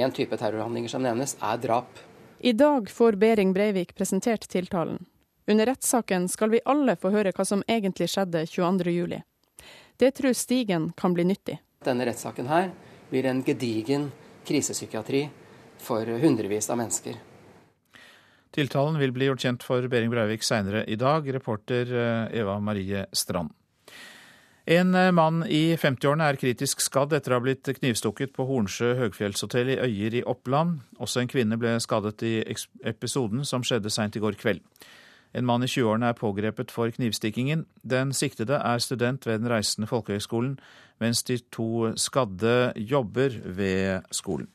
en 0.00 0.12
type 0.14 0.36
terrorhandlinger 0.36 0.92
som 0.92 1.02
nevnes, 1.04 1.36
er 1.42 1.60
drap. 1.60 1.98
I 2.40 2.52
dag 2.56 2.88
får 2.90 3.18
Behring 3.20 3.52
Breivik 3.52 3.94
presentert 3.94 4.48
tiltalen. 4.48 5.04
Under 5.50 5.66
rettssaken 5.66 6.28
skal 6.28 6.50
vi 6.54 6.62
alle 6.64 6.96
få 6.96 7.10
høre 7.12 7.34
hva 7.36 7.44
som 7.44 7.64
egentlig 7.68 8.08
skjedde 8.12 8.46
22.07. 8.48 9.20
Det 10.00 10.10
tror 10.16 10.32
Stigen 10.32 10.92
kan 10.96 11.14
bli 11.14 11.26
nyttig. 11.28 11.58
Denne 11.84 12.06
rettssaken 12.08 12.48
her 12.48 12.70
blir 13.10 13.26
en 13.28 13.42
gedigen 13.44 14.08
krisepsykiatri 14.48 15.26
for 15.82 16.06
hundrevis 16.22 16.70
av 16.70 16.80
mennesker. 16.80 17.18
Tiltalen 18.50 18.98
vil 18.98 19.12
bli 19.14 19.28
gjort 19.28 19.44
kjent 19.44 19.64
for 19.64 19.86
Behring 19.90 20.10
Breivik 20.10 20.42
seinere 20.42 20.82
i 20.90 20.98
dag. 20.98 21.26
Reporter 21.34 21.90
eh, 21.94 22.38
Eva 22.40 22.58
Marie 22.58 23.04
Strand. 23.12 23.52
En 24.70 24.94
eh, 24.94 25.10
mann 25.14 25.44
i 25.46 25.76
50-årene 25.78 26.26
er 26.30 26.38
kritisk 26.40 26.82
skadd 26.82 27.14
etter 27.16 27.32
å 27.32 27.38
ha 27.38 27.44
blitt 27.44 27.70
knivstukket 27.78 28.34
på 28.36 28.46
Hornsjø 28.48 28.96
høgfjellshotell 28.98 29.72
i 29.76 29.78
Øyer 29.86 30.18
i 30.20 30.24
Oppland. 30.26 30.82
Også 30.98 31.22
en 31.22 31.30
kvinne 31.30 31.58
ble 31.60 31.76
skadet 31.82 32.26
i 32.26 32.34
episoden 32.86 33.46
som 33.46 33.64
skjedde 33.66 33.92
seint 33.94 34.18
i 34.18 34.22
går 34.22 34.38
kveld. 34.40 34.64
En 35.30 35.46
mann 35.46 35.62
i 35.62 35.70
20-årene 35.70 36.10
er 36.10 36.18
pågrepet 36.18 36.72
for 36.74 36.90
knivstikkingen. 36.90 37.64
Den 37.86 38.10
siktede 38.10 38.58
er 38.58 38.82
student 38.82 39.26
ved 39.26 39.44
Den 39.44 39.50
reisende 39.52 39.86
folkehøgskolen, 39.86 40.56
mens 40.98 41.22
de 41.22 41.38
to 41.54 41.92
skadde 41.94 42.72
jobber 42.74 43.38
ved 43.44 44.10
skolen. 44.10 44.50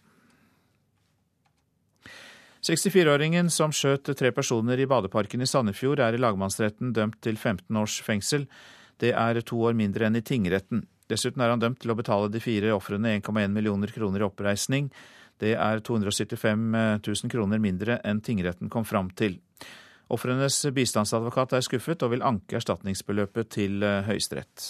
64-åringen 2.66 3.52
som 3.54 3.74
skjøt 3.76 4.10
tre 4.18 4.32
personer 4.34 4.80
i 4.82 4.88
badeparken 4.90 5.44
i 5.44 5.48
Sandefjord, 5.50 6.00
er 6.02 6.16
i 6.16 6.22
lagmannsretten 6.22 6.96
dømt 6.98 7.20
til 7.22 7.38
15 7.38 7.78
års 7.78 8.00
fengsel. 8.02 8.48
Det 8.98 9.12
er 9.14 9.42
to 9.46 9.60
år 9.68 9.76
mindre 9.78 10.08
enn 10.08 10.18
i 10.18 10.24
tingretten. 10.26 10.82
Dessuten 11.06 11.44
er 11.46 11.52
han 11.54 11.62
dømt 11.62 11.84
til 11.84 11.94
å 11.94 11.98
betale 12.00 12.32
de 12.34 12.42
fire 12.42 12.72
ofrene 12.74 13.20
1,1 13.20 13.54
millioner 13.54 13.94
kroner 13.94 14.24
i 14.24 14.26
oppreisning. 14.26 14.88
Det 15.38 15.54
er 15.54 15.84
275 15.86 16.64
000 17.06 17.32
kroner 17.32 17.62
mindre 17.62 18.00
enn 18.08 18.24
tingretten 18.26 18.72
kom 18.74 18.88
fram 18.88 19.12
til. 19.14 19.38
Ofrenes 20.16 20.58
bistandsadvokat 20.74 21.54
er 21.58 21.66
skuffet 21.66 22.02
og 22.06 22.16
vil 22.16 22.26
anke 22.26 22.58
erstatningsbeløpet 22.58 23.52
til 23.58 23.86
eh, 23.86 24.02
Høyesterett. 24.06 24.66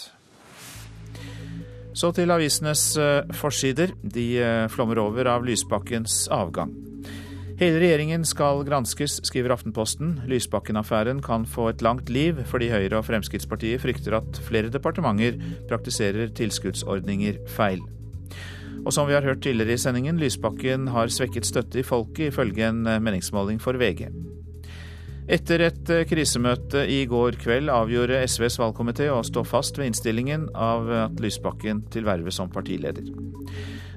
Så 1.96 2.12
til 2.16 2.32
avisenes 2.32 2.84
eh, 3.00 3.36
forsider. 3.36 3.96
De 4.04 4.28
eh, 4.42 4.66
flommer 4.72 5.00
over 5.04 5.32
av 5.32 5.48
Lysbakkens 5.48 6.26
avgang. 6.32 6.76
Hele 7.56 7.80
regjeringen 7.80 8.26
skal 8.28 8.66
granskes, 8.68 9.22
skriver 9.24 9.54
Aftenposten. 9.56 10.18
Lysbakken-affæren 10.28 11.22
kan 11.24 11.46
få 11.48 11.70
et 11.72 11.84
langt 11.86 12.10
liv, 12.12 12.42
fordi 12.50 12.68
Høyre 12.68 12.98
og 13.00 13.06
Fremskrittspartiet 13.08 13.80
frykter 13.80 14.18
at 14.18 14.40
flere 14.44 14.68
departementer 14.74 15.38
praktiserer 15.70 16.34
tilskuddsordninger 16.36 17.40
feil. 17.56 17.80
Og 18.84 18.92
som 18.92 19.08
vi 19.08 19.16
har 19.16 19.24
hørt 19.24 19.40
tidligere 19.46 19.78
i 19.78 19.80
sendingen, 19.80 20.20
Lysbakken 20.20 20.90
har 20.92 21.08
svekket 21.08 21.48
støtte 21.48 21.80
i 21.80 21.88
folket, 21.88 22.34
ifølge 22.34 22.68
en 22.68 22.84
meningsmåling 22.84 23.64
for 23.64 23.80
VG. 23.80 24.10
Etter 25.32 25.64
et 25.70 25.94
krisemøte 26.12 26.84
i 26.92 27.06
går 27.10 27.40
kveld 27.42 27.72
avgjorde 27.72 28.20
SVs 28.28 28.60
valgkomité 28.62 29.08
å 29.10 29.24
stå 29.26 29.48
fast 29.48 29.80
ved 29.80 29.94
innstillingen 29.94 30.50
av 30.54 30.92
at 31.08 31.24
Lysbakken 31.24 31.86
til 31.88 32.04
vervet 32.06 32.36
som 32.36 32.52
partileder. 32.52 33.08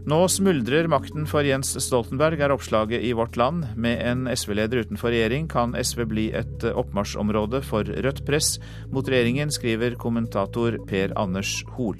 Nå 0.06 0.18
smuldrer 0.30 0.86
makten 0.90 1.26
for 1.26 1.46
Jens 1.46 1.72
Stoltenberg, 1.82 2.38
er 2.40 2.52
oppslaget 2.54 3.02
i 3.02 3.10
Vårt 3.16 3.36
Land. 3.40 3.64
Med 3.76 3.98
en 4.06 4.28
SV-leder 4.30 4.84
utenfor 4.86 5.10
regjering 5.10 5.48
kan 5.50 5.74
SV 5.74 6.04
bli 6.10 6.28
et 6.38 6.64
oppmarsjområde 6.70 7.60
for 7.66 7.88
rødt 7.88 8.22
press 8.28 8.56
mot 8.92 9.08
regjeringen, 9.08 9.50
skriver 9.50 9.98
kommentator 9.98 10.78
Per 10.88 11.16
Anders 11.18 11.58
Hoel. 11.74 11.98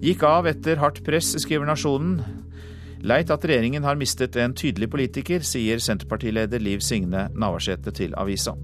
Gikk 0.00 0.24
av 0.24 0.48
etter 0.48 0.80
hardt 0.80 1.02
press, 1.06 1.34
skriver 1.44 1.68
Nasjonen. 1.68 2.18
Leit 3.06 3.30
at 3.32 3.44
regjeringen 3.46 3.86
har 3.86 4.00
mistet 4.00 4.36
en 4.36 4.56
tydelig 4.56 4.90
politiker, 4.92 5.44
sier 5.46 5.80
Senterpartileder 5.80 6.60
Liv 6.60 6.82
Signe 6.84 7.28
Navarsete 7.36 7.94
til 7.96 8.16
avisa. 8.18 8.56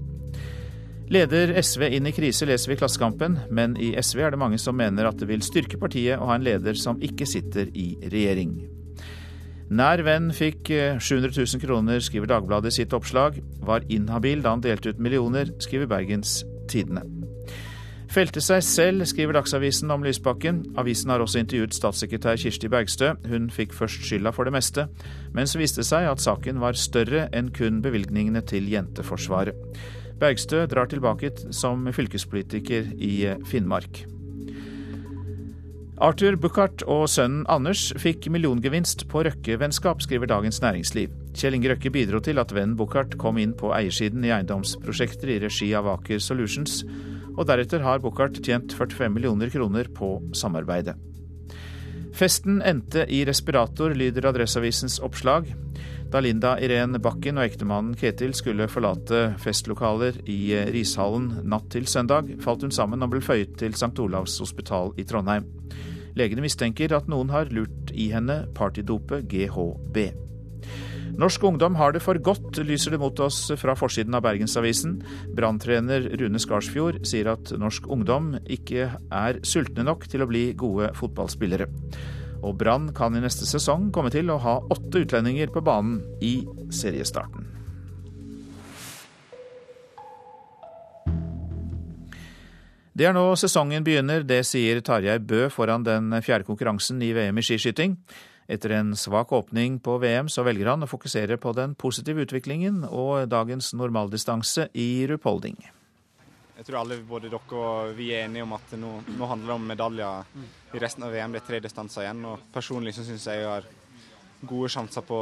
Leder 1.07 1.53
SV 1.55 1.85
inn 1.95 2.07
i 2.09 2.11
krise, 2.11 2.43
leser 2.49 2.67
vi 2.67 2.75
i 2.75 2.79
Klassekampen, 2.81 3.37
men 3.47 3.77
i 3.79 3.93
SV 3.95 4.25
er 4.25 4.33
det 4.33 4.39
mange 4.41 4.57
som 4.59 4.75
mener 4.75 5.07
at 5.07 5.15
det 5.21 5.29
vil 5.29 5.45
styrke 5.45 5.79
partiet 5.79 6.19
å 6.19 6.27
ha 6.27 6.35
en 6.35 6.43
leder 6.43 6.75
som 6.75 6.99
ikke 6.99 7.27
sitter 7.29 7.69
i 7.71 7.93
regjering. 8.11 8.57
Nær 9.71 10.03
venn 10.03 10.33
fikk 10.35 10.67
700 10.67 10.99
eh, 10.99 11.37
000 11.39 11.63
kroner, 11.63 12.03
skriver 12.03 12.27
Dagbladet 12.31 12.73
i 12.73 12.79
sitt 12.81 12.95
oppslag. 12.95 13.39
Var 13.67 13.87
inhabil 13.91 14.43
da 14.43 14.55
han 14.55 14.63
delte 14.63 14.91
ut 14.91 14.99
millioner, 15.03 15.51
skriver 15.63 15.87
Bergens 15.91 16.41
Tidende. 16.71 17.03
Felte 18.11 18.39
seg 18.43 18.63
selv, 18.63 19.03
skriver 19.07 19.35
Dagsavisen 19.35 19.91
om 19.91 20.03
Lysbakken. 20.03 20.61
Avisen 20.79 21.11
har 21.11 21.23
også 21.23 21.39
intervjuet 21.39 21.75
statssekretær 21.75 22.39
Kirsti 22.39 22.71
Bergstø. 22.71 23.13
Hun 23.27 23.47
fikk 23.51 23.75
først 23.75 24.07
skylda 24.07 24.31
for 24.35 24.47
det 24.47 24.55
meste, 24.55 24.87
men 25.35 25.47
så 25.47 25.59
viste 25.59 25.83
det 25.83 25.89
seg 25.89 26.07
at 26.07 26.23
saken 26.23 26.63
var 26.63 26.79
større 26.79 27.27
enn 27.35 27.51
kun 27.55 27.81
bevilgningene 27.83 28.43
til 28.47 28.67
Jenteforsvaret. 28.71 29.55
Bergstø 30.21 30.65
drar 30.69 30.89
tilbake 30.89 31.31
som 31.53 31.85
fylkespolitiker 31.93 32.93
i 32.97 33.15
Finnmark. 33.49 34.05
Arthur 35.97 36.35
Buchardt 36.37 36.83
og 36.85 37.07
sønnen 37.09 37.47
Anders 37.49 37.87
fikk 37.97 38.27
milliongevinst 38.29 39.07
på 39.09 39.23
Røkke-vennskap, 39.25 40.03
skriver 40.05 40.29
Dagens 40.29 40.59
Næringsliv. 40.61 41.13
Kjell 41.33 41.57
Inge 41.57 41.71
Røkke 41.71 41.89
bidro 41.93 42.21
til 42.21 42.37
at 42.37 42.53
vennen 42.53 42.75
Buchardt 42.77 43.15
kom 43.17 43.39
inn 43.41 43.55
på 43.57 43.71
eiersiden 43.73 44.25
i 44.25 44.29
eiendomsprosjekter 44.35 45.31
i 45.33 45.39
regi 45.41 45.71
av 45.77 45.89
Aker 45.95 46.21
Solutions, 46.21 46.83
og 47.33 47.49
deretter 47.49 47.81
har 47.81 48.01
Buchardt 48.03 48.37
tjent 48.45 48.77
45 48.77 49.09
millioner 49.15 49.49
kroner 49.53 49.89
på 49.89 50.19
samarbeidet. 50.37 50.93
Festen 52.17 52.61
endte 52.65 53.07
i 53.09 53.23
respirator, 53.25 53.93
lyder 53.97 54.29
Adresseavisens 54.29 54.99
oppslag. 55.05 55.49
Da 56.07 56.21
Linda 56.23 56.53
Irén 56.63 56.95
Bakken 57.03 57.35
og 57.35 57.43
ektemannen 57.49 57.95
Ketil 57.99 58.31
skulle 58.37 58.69
forlate 58.71 59.33
festlokaler 59.43 60.21
i 60.31 60.53
Rishallen 60.71 61.41
natt 61.51 61.67
til 61.73 61.87
søndag, 61.91 62.29
falt 62.43 62.63
hun 62.63 62.71
sammen 62.71 63.03
og 63.03 63.11
ble 63.11 63.19
føyet 63.23 63.57
til 63.59 63.75
St. 63.75 63.91
Olavs 63.99 64.37
hospital 64.39 64.93
i 64.95 65.03
Trondheim. 65.07 65.49
Legene 66.15 66.45
mistenker 66.45 66.95
at 66.95 67.09
noen 67.11 67.33
har 67.33 67.51
lurt 67.51 67.91
i 67.91 68.07
henne 68.13 68.45
partydopet 68.55 69.27
GHB. 69.27 69.99
Norsk 71.17 71.43
ungdom 71.49 71.75
har 71.75 71.91
det 71.91 72.03
for 72.05 72.19
godt, 72.23 72.59
lyser 72.63 72.93
det 72.95 73.01
mot 73.01 73.19
oss 73.25 73.41
fra 73.59 73.75
forsiden 73.75 74.15
av 74.15 74.23
Bergensavisen. 74.23 75.01
Branntrener 75.35 76.07
Rune 76.21 76.39
Skarsfjord 76.39 77.01
sier 77.09 77.33
at 77.33 77.51
norsk 77.57 77.89
ungdom 77.91 78.35
ikke 78.45 78.93
er 78.95 79.41
sultne 79.43 79.83
nok 79.89 80.07
til 80.07 80.23
å 80.23 80.29
bli 80.29 80.51
gode 80.55 80.93
fotballspillere. 80.95 81.67
Og 82.43 82.57
Brann 82.59 82.91
kan 82.95 83.15
i 83.15 83.21
neste 83.23 83.47
sesong 83.49 83.89
komme 83.95 84.11
til 84.13 84.29
å 84.29 84.39
ha 84.43 84.59
åtte 84.73 85.03
utlendinger 85.05 85.51
på 85.53 85.63
banen 85.65 86.01
i 86.21 86.39
seriestarten. 86.73 87.53
Det 92.97 93.05
er 93.05 93.13
nå 93.13 93.35
sesongen 93.37 93.83
begynner, 93.85 94.23
det 94.25 94.39
sier 94.49 94.79
Tarjei 94.81 95.19
Bø 95.21 95.51
foran 95.53 95.83
den 95.85 96.09
fjerde 96.25 96.47
konkurransen 96.47 96.97
i 97.05 97.11
VM 97.13 97.37
i 97.37 97.43
skiskyting. 97.45 97.93
Etter 98.49 98.73
en 98.73 98.95
svak 98.97 99.33
åpning 99.37 99.77
på 99.83 99.99
VM, 100.01 100.31
så 100.31 100.41
velger 100.47 100.71
han 100.71 100.81
å 100.81 100.89
fokusere 100.89 101.37
på 101.37 101.53
den 101.53 101.75
positive 101.77 102.25
utviklingen 102.25 102.81
og 102.87 103.27
dagens 103.29 103.73
normaldistanse 103.77 104.71
i 104.73 105.05
rupolding. 105.11 105.59
Jeg 106.67 106.73
tror 106.73 106.81
alle, 106.81 106.97
både 107.07 107.29
dere 107.31 107.59
og 107.63 107.91
vi, 107.95 108.09
er 108.11 108.25
enige 108.25 108.43
om 108.43 108.51
at 108.57 108.73
nå, 108.75 108.89
nå 109.07 109.27
handler 109.31 109.53
det 109.53 109.53
om 109.53 109.69
medaljer 109.69 110.41
i 110.75 110.79
resten 110.83 111.05
av 111.07 111.13
VM. 111.15 111.31
Det 111.31 111.39
er 111.39 111.45
tre 111.47 111.59
distanser 111.63 112.03
igjen. 112.03 112.25
og 112.27 112.41
Personlig 112.51 112.91
så 112.97 113.05
syns 113.07 113.23
jeg 113.29 113.39
jeg 113.39 113.47
har 113.47 113.69
gode 114.41 114.67
sjanser 114.73 115.05
på 115.07 115.19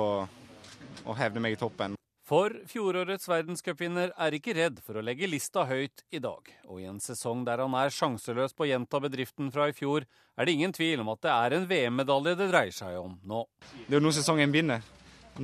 å 1.06 1.16
hevde 1.20 1.44
meg 1.46 1.54
i 1.54 1.60
toppen. 1.62 1.94
For 2.26 2.50
fjorårets 2.66 3.30
verdenscupvinner 3.30 4.16
er 4.18 4.34
ikke 4.34 4.56
redd 4.58 4.80
for 4.82 4.98
å 4.98 5.04
legge 5.06 5.30
lista 5.30 5.68
høyt 5.70 6.02
i 6.10 6.18
dag. 6.18 6.50
Og 6.66 6.80
i 6.82 6.88
en 6.90 6.98
sesong 6.98 7.44
der 7.46 7.62
han 7.62 7.78
er 7.78 7.94
sjanseløs 7.94 8.58
på 8.58 8.66
å 8.66 8.70
gjenta 8.72 9.04
bedriften 9.04 9.52
fra 9.54 9.68
i 9.70 9.76
fjor, 9.78 10.08
er 10.34 10.50
det 10.50 10.56
ingen 10.58 10.74
tvil 10.74 11.04
om 11.04 11.12
at 11.14 11.22
det 11.28 11.36
er 11.36 11.60
en 11.60 11.68
VM-medalje 11.70 12.34
det 12.40 12.48
dreier 12.50 12.74
seg 12.74 12.98
om 12.98 13.20
nå. 13.22 13.44
Det 13.86 13.94
er 13.94 14.00
jo 14.00 14.08
nå 14.08 14.16
sesongen 14.18 14.50
begynner. 14.50 14.82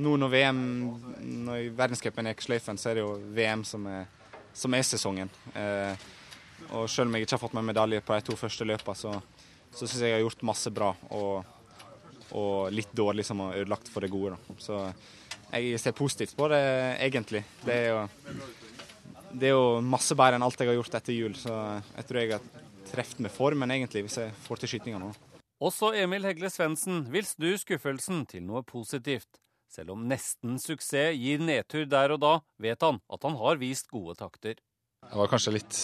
Nå 0.02 0.16
når 0.18 0.34
VM, 0.34 0.64
når 1.46 1.70
verdenscupen 1.78 2.26
er 2.26 2.42
sløyfen, 2.42 2.80
så 2.80 2.90
er 2.90 2.98
det 2.98 3.06
jo 3.06 3.14
VM 3.38 3.62
som 3.68 3.86
er, 3.86 4.10
som 4.54 4.74
er 4.74 4.84
sesongen. 4.86 5.30
Eh, 5.54 6.06
og 6.70 6.88
selv 6.90 7.08
om 7.08 7.16
jeg 7.16 7.26
ikke 7.26 7.36
har 7.36 7.42
fått 7.42 7.56
med 7.58 7.66
medalje 7.72 8.02
på 8.04 8.14
de 8.16 8.26
to 8.28 8.36
første 8.38 8.66
løpene, 8.68 8.98
så, 8.98 9.16
så 9.72 9.86
syns 9.86 10.00
jeg 10.00 10.12
jeg 10.12 10.20
har 10.20 10.24
gjort 10.26 10.46
masse 10.52 10.72
bra. 10.74 10.92
Og, 11.10 11.58
og 12.38 12.72
litt 12.72 12.92
dårlig 12.96 13.26
som 13.28 13.42
har 13.44 13.58
ødelagt 13.62 13.90
for 13.92 14.04
det 14.04 14.12
gode. 14.12 14.36
Da. 14.36 14.58
Så 14.62 14.80
jeg 15.52 15.80
ser 15.82 15.96
positivt 15.96 16.36
på 16.38 16.48
det, 16.52 16.62
egentlig. 17.02 17.44
Det 17.64 17.74
er 17.74 17.88
jo, 17.90 18.38
det 19.32 19.50
er 19.50 19.54
jo 19.56 19.66
masse 19.84 20.16
bedre 20.16 20.38
enn 20.38 20.46
alt 20.46 20.60
jeg 20.60 20.70
har 20.70 20.78
gjort 20.78 20.96
etter 21.00 21.16
jul, 21.16 21.36
så 21.36 21.58
jeg 21.96 22.08
tror 22.08 22.22
jeg 22.22 22.32
har 22.36 22.48
truffet 22.92 23.20
med 23.24 23.32
formen, 23.32 23.74
egentlig, 23.74 24.06
hvis 24.06 24.18
jeg 24.22 24.32
får 24.46 24.62
til 24.62 24.74
skytinga 24.74 25.02
nå. 25.02 25.12
Også 25.62 25.92
Emil 25.94 26.24
Hegle 26.26 26.50
Svendsen 26.50 27.04
vil 27.12 27.26
snu 27.28 27.52
skuffelsen 27.60 28.24
til 28.30 28.42
noe 28.48 28.64
positivt. 28.66 29.41
Selv 29.72 29.94
om 29.94 30.04
nesten 30.04 30.58
suksess 30.60 31.16
gir 31.16 31.40
nedtur 31.40 31.86
der 31.88 32.12
og 32.12 32.20
da, 32.20 32.32
vet 32.60 32.84
han 32.84 32.98
at 33.08 33.22
han 33.24 33.38
har 33.40 33.60
vist 33.60 33.88
gode 33.88 34.18
takter. 34.18 34.58
Jeg 35.06 35.18
var 35.18 35.30
kanskje 35.32 35.54
litt, 35.54 35.78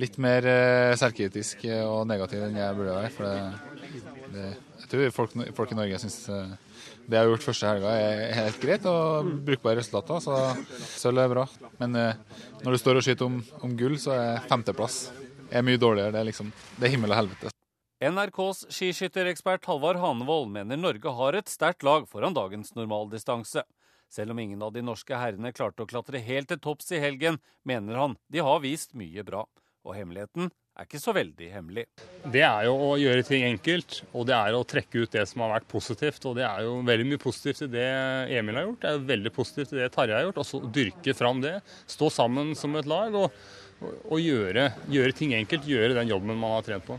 litt 0.00 0.16
mer 0.22 0.48
eh, 0.48 0.94
selvkritisk 0.96 1.66
og 1.82 2.06
negativ 2.08 2.46
enn 2.46 2.56
jeg 2.56 2.78
burde 2.78 2.96
være. 2.96 3.12
For 3.12 3.28
det, 3.28 4.00
det, 4.32 4.46
jeg 4.80 4.90
tror 4.94 5.14
folk, 5.18 5.36
folk 5.60 5.76
i 5.76 5.78
Norge 5.82 6.00
syns 6.00 6.18
eh, 6.32 6.56
det 7.04 7.18
jeg 7.18 7.20
har 7.20 7.30
gjort 7.34 7.48
første 7.50 7.68
helga 7.68 7.94
er 8.00 8.36
helt 8.38 8.60
greit 8.64 8.88
og 8.88 9.32
brukbare 9.44 9.82
resultater, 9.82 10.24
så 10.24 10.40
sølv 10.96 11.20
er 11.20 11.32
bra. 11.36 11.48
Men 11.82 11.98
eh, 12.00 12.42
når 12.64 12.72
du 12.72 12.80
står 12.80 13.02
og 13.02 13.04
skyter 13.04 13.28
om, 13.28 13.42
om 13.60 13.76
gull, 13.76 14.00
så 14.00 14.16
er 14.16 14.46
femteplass 14.48 15.02
er 15.52 15.68
mye 15.68 15.80
dårligere. 15.80 16.16
Det 16.16 16.24
er 16.24 16.32
liksom 16.32 16.48
det 16.78 16.88
er 16.88 16.96
himmel 16.96 17.12
og 17.12 17.26
helvete. 17.26 17.52
NRKs 18.02 18.64
skiskytterekspert 18.74 19.66
Halvard 19.70 20.00
Hanevold 20.02 20.48
mener 20.50 20.78
Norge 20.80 21.10
har 21.14 21.36
et 21.38 21.50
sterkt 21.50 21.84
lag 21.86 22.08
foran 22.10 22.34
dagens 22.34 22.72
normaldistanse. 22.74 23.62
Selv 24.10 24.34
om 24.34 24.40
ingen 24.42 24.64
av 24.66 24.72
de 24.74 24.82
norske 24.82 25.14
herrene 25.14 25.52
klarte 25.54 25.84
å 25.84 25.86
klatre 25.86 26.18
helt 26.18 26.50
til 26.50 26.58
topps 26.58 26.90
i 26.90 26.98
helgen, 26.98 27.38
mener 27.62 28.00
han 28.00 28.16
de 28.26 28.42
har 28.42 28.58
vist 28.64 28.96
mye 28.98 29.22
bra. 29.22 29.44
Og 29.86 29.94
hemmeligheten 29.94 30.50
er 30.50 30.88
ikke 30.88 30.98
så 30.98 31.14
veldig 31.14 31.52
hemmelig. 31.52 31.84
Det 32.26 32.42
er 32.42 32.66
jo 32.66 32.74
å 32.88 32.90
gjøre 32.98 33.28
ting 33.28 33.46
enkelt, 33.46 34.00
og 34.10 34.26
det 34.32 34.34
er 34.34 34.58
å 34.58 34.66
trekke 34.66 35.06
ut 35.06 35.14
det 35.14 35.24
som 35.30 35.46
har 35.46 35.54
vært 35.60 35.70
positivt. 35.70 36.26
Og 36.26 36.34
det 36.40 36.48
er 36.48 36.66
jo 36.66 36.74
veldig 36.90 37.08
mye 37.12 37.22
positivt 37.22 37.68
i 37.68 37.70
det 37.76 37.86
Emil 38.34 38.58
har 38.58 38.66
gjort, 38.66 38.82
det 38.82 38.96
er 38.96 39.08
veldig 39.14 39.34
positivt 39.38 39.76
i 39.76 39.82
det 39.84 39.92
Tarjei 39.94 40.18
har 40.18 40.26
gjort. 40.26 40.42
Og 40.42 40.50
så 40.50 40.62
dyrke 40.80 41.14
fram 41.14 41.46
det. 41.46 41.54
Stå 41.86 42.10
sammen 42.10 42.50
som 42.58 42.74
et 42.82 42.90
lag 42.90 43.14
og, 43.14 43.30
og 44.10 44.18
gjøre, 44.18 44.72
gjøre, 44.90 45.18
ting 45.22 45.38
enkelt. 45.38 45.70
Gjøre 45.70 45.94
den 46.02 46.10
jobben 46.16 46.34
man 46.34 46.58
har 46.58 46.66
trent 46.66 46.90
på. 46.90 46.98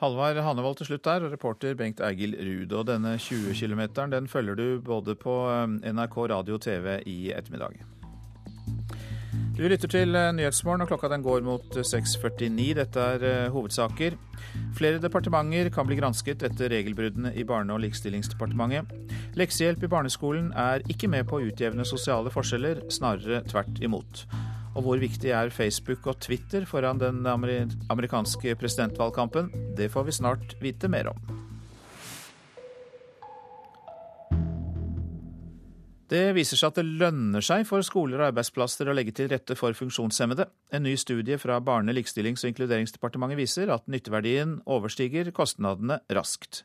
Halvard 0.00 0.38
Hanevold 0.40 0.78
til 0.80 0.86
slutt 0.88 1.04
der, 1.04 1.24
og 1.26 1.32
reporter 1.34 1.74
Bengt 1.76 2.00
Eigil 2.00 2.32
Ruud. 2.40 2.72
Og 2.72 2.86
denne 2.88 3.18
20 3.20 3.52
km 3.52 3.82
den 4.08 4.28
følger 4.28 4.56
du 4.56 4.80
både 4.80 5.14
på 5.14 5.34
eh, 5.52 5.92
NRK 5.92 6.16
radio 6.32 6.56
og 6.56 6.62
TV 6.64 6.94
i 7.04 7.32
ettermiddag. 7.36 7.82
Du 9.58 9.66
lytter 9.68 9.90
til 9.92 10.16
eh, 10.16 10.30
Nyhetsmorgen, 10.32 10.86
og 10.86 10.88
klokka 10.88 11.10
den 11.12 11.24
går 11.26 11.44
mot 11.44 11.76
6.49. 11.76 12.48
Eh, 12.48 12.70
Dette 12.78 13.02
er 13.16 13.26
uh, 13.26 13.52
hovedsaker. 13.52 14.16
Flere 14.78 15.02
departementer 15.02 15.68
kan 15.74 15.84
bli 15.84 15.98
gransket 16.00 16.46
etter 16.48 16.72
regelbruddene 16.72 17.34
i 17.36 17.44
Barne- 17.44 17.76
og 17.76 17.82
likestillingsdepartementet. 17.84 18.88
Leksehjelp 19.36 19.84
i 19.84 19.92
barneskolen 19.92 20.48
er 20.56 20.80
ikke 20.88 21.12
med 21.12 21.28
på 21.28 21.36
å 21.36 21.44
utjevne 21.50 21.84
sosiale 21.84 22.32
forskjeller, 22.32 22.86
snarere 22.88 23.44
tvert 23.52 23.84
imot. 23.84 24.24
Og 24.76 24.84
hvor 24.86 25.00
viktig 25.02 25.32
er 25.34 25.50
Facebook 25.50 26.06
og 26.06 26.20
Twitter 26.22 26.64
foran 26.68 27.00
den 27.02 27.24
amerikanske 27.26 28.54
presidentvalgkampen? 28.60 29.50
Det 29.76 29.90
får 29.90 30.06
vi 30.06 30.18
snart 30.20 30.54
vite 30.62 30.90
mer 30.90 31.10
om. 31.10 31.40
Det 36.10 36.32
viser 36.34 36.58
seg 36.58 36.72
at 36.72 36.78
det 36.80 36.98
lønner 36.98 37.44
seg 37.44 37.62
for 37.68 37.86
skoler 37.86 38.18
og 38.18 38.32
arbeidsplasser 38.32 38.88
å 38.90 38.94
legge 38.98 39.14
til 39.14 39.28
rette 39.30 39.54
for 39.58 39.76
funksjonshemmede. 39.78 40.48
En 40.74 40.82
ny 40.82 40.96
studie 40.98 41.38
fra 41.38 41.60
Barne-, 41.62 41.94
likestillings- 41.94 42.42
og 42.42 42.50
inkluderingsdepartementet 42.50 43.38
viser 43.38 43.70
at 43.70 43.86
nytteverdien 43.86 44.56
overstiger 44.66 45.30
kostnadene 45.34 46.00
raskt. 46.10 46.64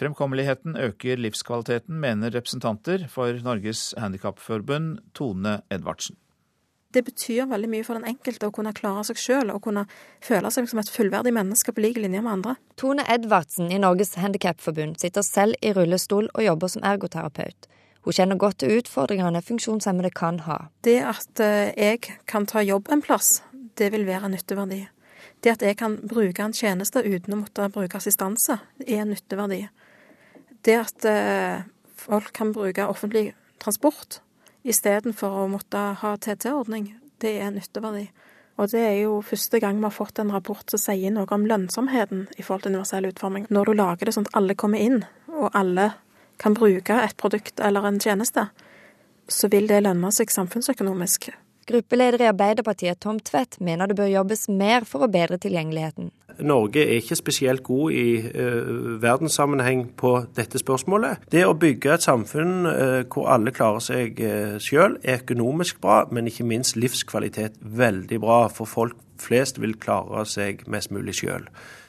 Fremkommeligheten 0.00 0.78
øker 0.80 1.20
livskvaliteten, 1.20 2.00
mener 2.00 2.32
representanter 2.32 3.04
for 3.12 3.36
Norges 3.44 3.90
Handikapforbund, 3.98 5.02
Tone 5.12 5.58
Edvardsen. 5.74 6.16
Det 6.94 7.02
betyr 7.04 7.44
veldig 7.50 7.68
mye 7.68 7.84
for 7.84 7.98
den 7.98 8.08
enkelte 8.08 8.48
å 8.48 8.52
kunne 8.54 8.72
klare 8.72 9.02
seg 9.04 9.18
sjøl 9.20 9.50
og 9.52 9.60
kunne 9.66 9.82
føle 10.24 10.48
seg 10.54 10.70
som 10.70 10.78
et 10.80 10.88
fullverdig 10.88 11.34
menneske 11.36 11.74
på 11.76 11.82
lik 11.84 11.98
linje 12.00 12.22
med 12.24 12.32
andre. 12.38 12.54
Tone 12.80 13.04
Edvardsen 13.12 13.68
i 13.68 13.80
Norges 13.82 14.14
Handikapforbund 14.16 14.96
sitter 15.02 15.26
selv 15.26 15.58
i 15.60 15.74
rullestol 15.76 16.30
og 16.32 16.46
jobber 16.46 16.72
som 16.72 16.86
ergoterapeut. 16.88 17.68
Hun 18.06 18.16
kjenner 18.16 18.40
godt 18.40 18.62
til 18.62 18.78
utfordringene 18.78 19.42
funksjonshemmede 19.44 20.14
kan 20.16 20.38
ha. 20.46 20.56
Det 20.86 20.96
at 21.04 21.42
eh, 21.44 21.74
jeg 21.76 22.00
kan 22.30 22.46
ta 22.48 22.62
jobb 22.64 22.88
en 22.94 23.04
plass, 23.04 23.42
det 23.76 23.90
vil 23.92 24.06
være 24.08 24.30
en 24.30 24.32
nytteverdi. 24.38 24.78
Det 25.44 25.52
at 25.58 25.64
jeg 25.66 25.76
kan 25.76 25.98
bruke 26.08 26.40
en 26.40 26.56
tjeneste 26.56 27.02
uten 27.04 27.36
å 27.36 27.42
måtte 27.42 27.68
bruke 27.74 28.00
assistanse, 28.00 28.56
er 28.86 29.02
en 29.02 29.12
nytteverdi. 29.12 29.60
Det 30.64 30.78
at 30.80 31.04
eh, 31.10 31.68
folk 32.00 32.32
kan 32.32 32.54
bruke 32.56 32.88
offentlig 32.88 33.34
transport 33.60 34.22
istedenfor 34.68 35.42
å 35.42 35.46
måtte 35.50 35.80
ha 36.00 36.14
TT-ordning, 36.16 36.92
det 37.22 37.38
er 37.42 37.52
nytteverdi. 37.54 38.08
Og 38.58 38.70
det 38.72 38.82
er 38.82 38.96
jo 39.04 39.20
første 39.22 39.60
gang 39.62 39.78
vi 39.78 39.86
har 39.86 39.94
fått 39.94 40.18
en 40.18 40.32
rapport 40.34 40.66
som 40.70 40.80
sier 40.82 41.12
noe 41.14 41.30
om 41.34 41.46
lønnsomheten 41.46 42.26
i 42.36 42.42
forhold 42.42 42.66
til 42.66 42.74
universell 42.74 43.06
utforming. 43.06 43.46
Når 43.54 43.70
du 43.70 43.78
lager 43.78 44.08
det 44.08 44.16
sånn 44.16 44.26
at 44.26 44.38
alle 44.40 44.58
kommer 44.58 44.82
inn, 44.82 45.04
og 45.30 45.54
alle 45.54 45.92
kan 46.42 46.56
bruke 46.58 46.96
et 47.04 47.16
produkt 47.18 47.62
eller 47.62 47.86
en 47.86 48.00
tjeneste, 48.02 48.48
så 49.28 49.50
vil 49.52 49.68
det 49.70 49.84
lønne 49.84 50.10
seg 50.14 50.32
samfunnsøkonomisk 50.32 51.30
Gruppeleder 51.68 52.22
i 52.24 52.30
Arbeiderpartiet 52.30 53.00
Tom 53.04 53.18
Tvedt 53.20 53.58
mener 53.60 53.90
det 53.90 53.96
bør 53.98 54.08
jobbes 54.08 54.46
mer 54.48 54.86
for 54.88 55.04
å 55.04 55.10
bedre 55.12 55.36
tilgjengeligheten. 55.42 56.08
Norge 56.38 56.84
er 56.84 57.00
ikke 57.00 57.16
spesielt 57.18 57.62
god 57.66 57.92
i 57.92 58.20
uh, 58.22 59.00
verdenssammenheng 59.02 59.88
på 59.98 60.12
dette 60.36 60.60
spørsmålet. 60.60 61.26
Det 61.32 61.42
å 61.44 61.56
bygge 61.58 61.96
et 61.96 62.06
samfunn 62.06 62.68
uh, 62.68 63.00
hvor 63.10 63.28
alle 63.34 63.52
klarer 63.54 63.82
seg 63.84 64.22
uh, 64.22 64.28
eh, 64.28 64.54
sjøl, 64.62 64.96
er 65.02 65.20
økonomisk 65.24 65.80
bra, 65.82 66.04
men 66.14 66.30
ikke 66.30 66.46
minst 66.46 66.78
livskvalitet 66.78 67.58
veldig 67.60 68.20
bra. 68.22 68.38
For 68.54 68.70
folk 68.70 68.96
flest 69.18 69.58
vil 69.60 69.74
klare 69.82 70.24
seg 70.30 70.62
mest 70.70 70.92
mulig 70.94 71.18
sjøl. 71.18 71.48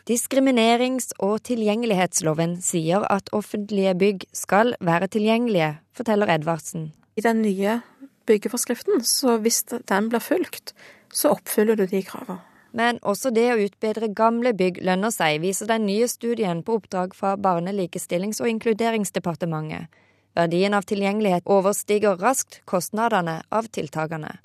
Diskriminerings- 0.10 1.14
og 1.22 1.44
tilgjengelighetsloven 1.46 2.58
sier 2.66 3.06
at 3.14 3.30
offentlige 3.36 3.94
bygg 4.02 4.26
skal 4.34 4.74
være 4.82 5.12
tilgjengelige, 5.14 5.76
forteller 5.94 6.34
Edvardsen. 6.34 6.90
I 7.20 7.22
den 7.22 7.44
nye 7.46 7.82
byggeforskriften, 8.30 9.02
så 9.06 9.40
hvis 9.42 9.64
den 9.90 10.12
blir 10.12 10.24
fulgt, 10.24 10.76
så 11.14 11.34
oppfyller 11.36 11.80
du 11.80 11.88
de 11.90 12.04
kravene. 12.06 12.44
Men 12.72 13.00
også 13.02 13.32
det 13.34 13.48
å 13.50 13.62
utbedre 13.64 14.12
gamle 14.14 14.52
bygg 14.54 14.84
lønner 14.86 15.14
seg, 15.14 15.40
viser 15.42 15.70
den 15.72 15.88
nye 15.90 16.08
studien 16.10 16.62
på 16.66 16.78
oppdrag 16.78 17.16
fra 17.18 17.34
Barne-, 17.34 17.74
likestillings- 17.74 18.42
og 18.44 18.52
inkluderingsdepartementet. 18.52 19.90
Verdien 20.38 20.76
av 20.78 20.86
tilgjengelighet 20.88 21.50
overstiger 21.50 22.20
raskt 22.22 22.62
kostnadene 22.70 23.40
av 23.50 23.72
tiltakene. 23.74 24.36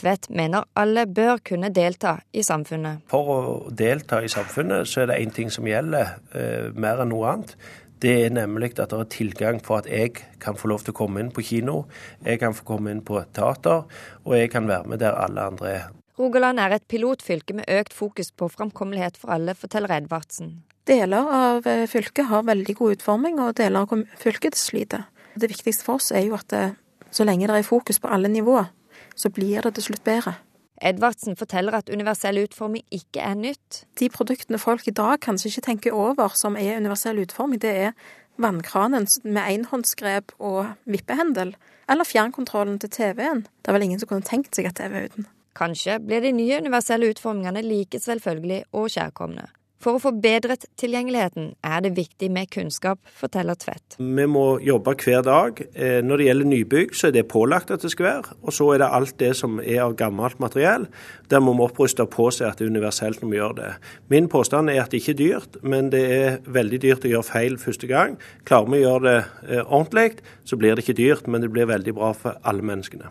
Tvedt 0.00 0.28
mener 0.34 0.66
alle 0.78 1.04
bør 1.10 1.40
kunne 1.44 1.70
delta 1.74 2.16
i 2.32 2.42
samfunnet. 2.46 3.04
For 3.10 3.30
å 3.34 3.38
delta 3.74 4.20
i 4.22 4.30
samfunnet 4.30 4.88
så 4.88 5.02
er 5.02 5.10
det 5.10 5.18
én 5.22 5.32
ting 5.34 5.50
som 5.52 5.66
gjelder 5.66 6.14
eh, 6.34 6.68
mer 6.74 7.02
enn 7.02 7.10
noe 7.10 7.32
annet. 7.32 7.56
Det 8.00 8.12
er 8.24 8.32
nemlig 8.32 8.72
at 8.78 8.88
det 8.88 8.96
er 8.96 9.08
tilgang 9.12 9.58
for 9.60 9.82
at 9.82 9.88
jeg 9.90 10.14
kan 10.40 10.56
få 10.56 10.70
lov 10.72 10.84
til 10.84 10.94
å 10.94 10.98
komme 11.02 11.20
inn 11.20 11.32
på 11.36 11.44
kino, 11.44 11.82
jeg 12.24 12.40
kan 12.40 12.56
få 12.56 12.64
komme 12.64 12.94
inn 12.94 13.02
på 13.04 13.20
teater, 13.36 13.84
og 14.24 14.36
jeg 14.38 14.48
kan 14.54 14.68
være 14.70 14.88
med 14.88 15.02
der 15.02 15.18
alle 15.20 15.44
andre 15.52 15.72
er. 15.74 15.86
Rogaland 16.20 16.60
er 16.60 16.76
et 16.76 16.88
pilotfylke 16.88 17.56
med 17.56 17.68
økt 17.68 17.94
fokus 17.96 18.32
på 18.32 18.48
framkommelighet 18.52 19.20
for 19.20 19.32
alle, 19.36 19.54
forteller 19.56 19.92
Edvardsen. 19.98 20.62
Deler 20.88 21.28
av 21.32 21.68
eh, 21.68 21.86
fylket 21.88 22.28
har 22.32 22.48
veldig 22.48 22.76
god 22.76 22.96
utforming, 22.96 23.40
og 23.40 23.56
deler 23.60 23.84
av 23.84 24.04
fylket 24.20 24.56
sliter. 24.56 25.06
Det 25.36 25.52
viktigste 25.52 25.84
for 25.84 26.00
oss 26.00 26.10
er 26.12 26.24
jo 26.26 26.36
at 26.36 26.48
det, 26.52 26.66
så 27.12 27.24
lenge 27.28 27.48
det 27.48 27.60
er 27.60 27.68
fokus 27.68 28.00
på 28.00 28.08
alle 28.12 28.32
nivåer, 28.32 28.72
så 29.16 29.32
blir 29.32 29.60
det 29.64 29.76
til 29.76 29.90
slutt 29.90 30.04
bedre. 30.08 30.38
Edvardsen 30.80 31.36
forteller 31.36 31.76
at 31.76 31.90
universell 31.92 32.40
utforming 32.40 32.86
ikke 32.94 33.20
er 33.20 33.36
nytt. 33.36 33.82
De 34.00 34.08
produktene 34.12 34.58
folk 34.58 34.86
i 34.88 34.94
dag 34.96 35.20
kanskje 35.20 35.50
ikke 35.50 35.66
tenker 35.66 35.96
over 35.96 36.32
som 36.40 36.56
er 36.56 36.80
universell 36.80 37.20
utforming, 37.20 37.60
det 37.60 37.74
er 37.88 37.92
vannkranen 38.40 39.06
med 39.24 39.42
enhåndsgrep 39.42 40.32
og 40.38 40.72
vippehendel, 40.88 41.52
eller 41.90 42.08
fjernkontrollen 42.08 42.78
til 42.80 42.90
TV-en. 42.90 43.44
Det 43.44 43.68
er 43.68 43.76
vel 43.76 43.88
ingen 43.90 44.00
som 44.00 44.08
kunne 44.08 44.26
tenkt 44.26 44.56
seg 44.56 44.70
at 44.70 44.80
TV 44.80 45.04
uten. 45.10 45.28
Kanskje 45.58 45.98
blir 46.00 46.22
de 46.24 46.32
nye 46.32 46.60
universelle 46.62 47.10
utformingene 47.12 47.62
like 47.66 48.00
selvfølgelig 48.00 48.62
og 48.72 48.88
kjærkomne. 48.94 49.48
For 49.80 49.96
å 49.96 50.00
få 50.02 50.10
bedret 50.20 50.66
tilgjengeligheten 50.80 51.54
er 51.64 51.80
det 51.80 51.94
viktig 51.96 52.28
med 52.32 52.50
kunnskap, 52.52 52.98
forteller 53.16 53.56
Tvedt. 53.56 53.96
Vi 53.96 54.26
må 54.28 54.58
jobbe 54.60 54.92
hver 55.00 55.22
dag. 55.24 55.62
Eh, 55.72 56.02
når 56.04 56.20
det 56.20 56.26
gjelder 56.26 56.50
nybygg, 56.50 56.92
så 56.92 57.08
er 57.08 57.14
det 57.16 57.24
pålagt 57.32 57.72
at 57.72 57.80
det 57.80 57.92
skal 57.94 58.08
være. 58.10 58.36
Og 58.44 58.52
så 58.52 58.66
er 58.74 58.82
det 58.82 58.90
alt 58.98 59.16
det 59.22 59.30
som 59.38 59.56
er 59.62 59.80
av 59.86 59.96
gammelt 59.96 60.36
materiell. 60.44 60.84
Der 61.32 61.40
må 61.40 61.56
vi 61.56 61.64
oppruste 61.64 62.04
og 62.04 62.12
påse 62.12 62.44
at 62.44 62.60
det 62.60 62.68
er 62.68 62.74
universelt 62.74 63.24
når 63.24 63.32
vi 63.32 63.40
gjør 63.40 63.56
det. 63.62 63.72
Min 64.12 64.28
påstand 64.28 64.68
er 64.68 64.82
at 64.84 64.92
det 64.92 65.00
ikke 65.00 65.16
er 65.16 65.20
dyrt, 65.22 65.58
men 65.64 65.88
det 65.94 66.04
er 66.18 66.38
veldig 66.44 66.82
dyrt 66.84 67.08
å 67.08 67.14
gjøre 67.14 67.30
feil 67.30 67.58
første 67.64 67.88
gang. 67.88 68.20
Klarer 68.44 68.68
vi 68.68 68.82
å 68.82 68.84
gjøre 68.84 69.06
det 69.08 69.18
eh, 69.48 69.64
ordentlig, 69.64 70.20
så 70.44 70.60
blir 70.60 70.76
det 70.76 70.84
ikke 70.84 71.00
dyrt, 71.00 71.24
men 71.24 71.40
det 71.40 71.52
blir 71.56 71.72
veldig 71.72 71.96
bra 71.96 72.12
for 72.12 72.36
alle 72.44 72.68
menneskene. 72.68 73.08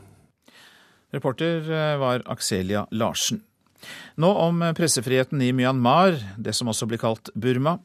Reporter 1.18 1.66
eh, 1.66 1.94
var 1.98 2.22
Akselia 2.30 2.86
Larsen. 2.94 3.42
Nå 4.20 4.30
om 4.44 4.62
pressefriheten 4.76 5.42
i 5.46 5.52
Myanmar, 5.56 6.18
det 6.38 6.54
som 6.58 6.72
også 6.72 6.88
blir 6.90 7.02
kalt 7.02 7.32
Burma. 7.34 7.78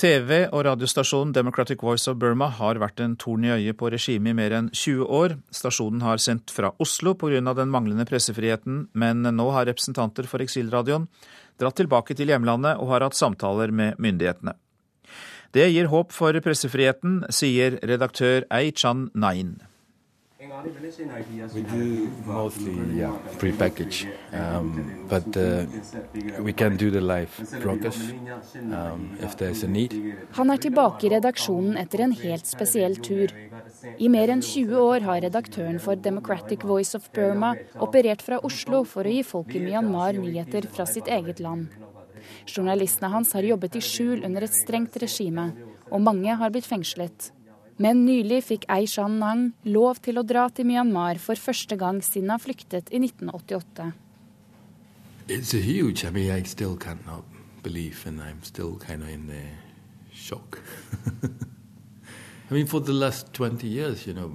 TV- 0.00 0.48
og 0.50 0.64
radiostasjonen 0.66 1.34
Democratic 1.36 1.82
Voice 1.84 2.08
of 2.10 2.18
Burma 2.20 2.48
har 2.48 2.80
vært 2.82 3.02
en 3.04 3.16
torn 3.20 3.44
i 3.44 3.52
øyet 3.54 3.78
på 3.80 3.90
regimet 3.92 4.32
i 4.32 4.38
mer 4.38 4.56
enn 4.56 4.72
20 4.72 5.04
år. 5.20 5.36
Stasjonen 5.54 6.02
har 6.06 6.22
sendt 6.22 6.54
fra 6.54 6.72
Oslo 6.80 7.14
pga. 7.14 7.54
den 7.54 7.70
manglende 7.70 8.06
pressefriheten, 8.08 8.88
men 8.92 9.22
nå 9.22 9.50
har 9.52 9.66
representanter 9.66 10.26
for 10.30 10.40
eksilradioen 10.40 11.08
dratt 11.60 11.76
tilbake 11.78 12.16
til 12.18 12.32
hjemlandet 12.32 12.80
og 12.80 12.90
har 12.94 13.04
hatt 13.06 13.18
samtaler 13.18 13.70
med 13.70 14.00
myndighetene. 14.02 14.56
Det 15.54 15.68
gir 15.70 15.86
håp 15.92 16.10
for 16.10 16.34
pressefriheten, 16.42 17.22
sier 17.30 17.78
redaktør 17.86 18.42
Ei 18.50 18.72
Chan 18.74 19.06
Nain. 19.14 19.60
We 21.54 21.62
do 21.62 22.10
mostly 22.26 22.98
yeah, 22.98 23.12
pre-package, 23.38 24.06
um, 24.32 25.06
but 25.08 25.36
uh, 25.36 25.66
we 26.40 26.52
can 26.52 26.76
do 26.76 26.90
the 26.90 27.00
live 27.00 27.32
broadcast 27.60 28.14
um, 28.54 29.16
if 29.20 29.36
there's 29.36 29.64
a 29.64 29.68
need. 29.68 29.94
Han 30.38 30.50
er 30.50 30.62
tilbake 30.62 31.08
i 31.08 31.10
redaksjonen 31.14 31.76
etter 31.80 32.04
en 32.06 32.14
helt 32.22 32.46
spesiell 32.46 32.96
tur. 33.02 33.34
I 33.98 34.08
mer 34.08 34.30
enn 34.32 34.42
20 34.44 34.78
år 34.78 35.06
har 35.08 35.22
redaktøren 35.26 35.80
for 35.82 35.98
Democratic 35.98 36.64
Voice 36.64 36.94
of 36.94 37.10
Burma 37.16 37.54
operert 37.82 38.22
fra 38.22 38.38
Oslo 38.46 38.84
for 38.88 39.04
å 39.04 39.14
gi 39.16 39.22
folk 39.26 39.54
i 39.54 39.62
Myanmar 39.64 40.16
nyheter 40.20 40.68
fra 40.70 40.86
sitt 40.86 41.10
eget 41.10 41.42
land. 41.44 41.72
Journalistene 42.46 43.10
hans 43.12 43.34
har 43.36 43.44
jobbet 43.44 43.76
i 43.76 43.82
skjul 43.84 44.24
under 44.24 44.46
et 44.46 44.54
strengt 44.54 44.96
regime, 45.02 45.50
og 45.90 46.04
mange 46.04 46.36
har 46.40 46.54
blitt 46.54 46.68
fengslet. 46.68 47.32
Men 47.76 48.04
nylig 48.06 48.44
fikk 48.46 48.64
Aishan 48.70 49.18
Nang 49.18 49.52
lov 49.66 49.98
til 50.04 50.18
å 50.20 50.22
dra 50.22 50.46
til 50.54 50.68
Myanmar 50.68 51.18
for 51.18 51.34
første 51.34 51.76
gang 51.76 51.98
siden 52.06 52.30
han 52.30 52.42
flyktet 52.42 52.92
i 52.94 53.00
1988. 53.02 53.92
It's 55.26 55.52
huge. 55.52 56.04
I 56.04 56.10
mean, 56.10 56.30
I 56.30 56.42
still 56.42 56.76
cannot 56.76 57.24
believe, 57.62 58.06
and 58.06 58.20
I'm 58.20 58.42
still. 58.42 58.78
I 62.50 62.54
mean, 62.54 62.66
for 62.66 62.80
the 62.80 62.92
last 62.92 63.32
20 63.32 63.66
years, 63.66 64.06
you 64.06 64.12
know, 64.14 64.30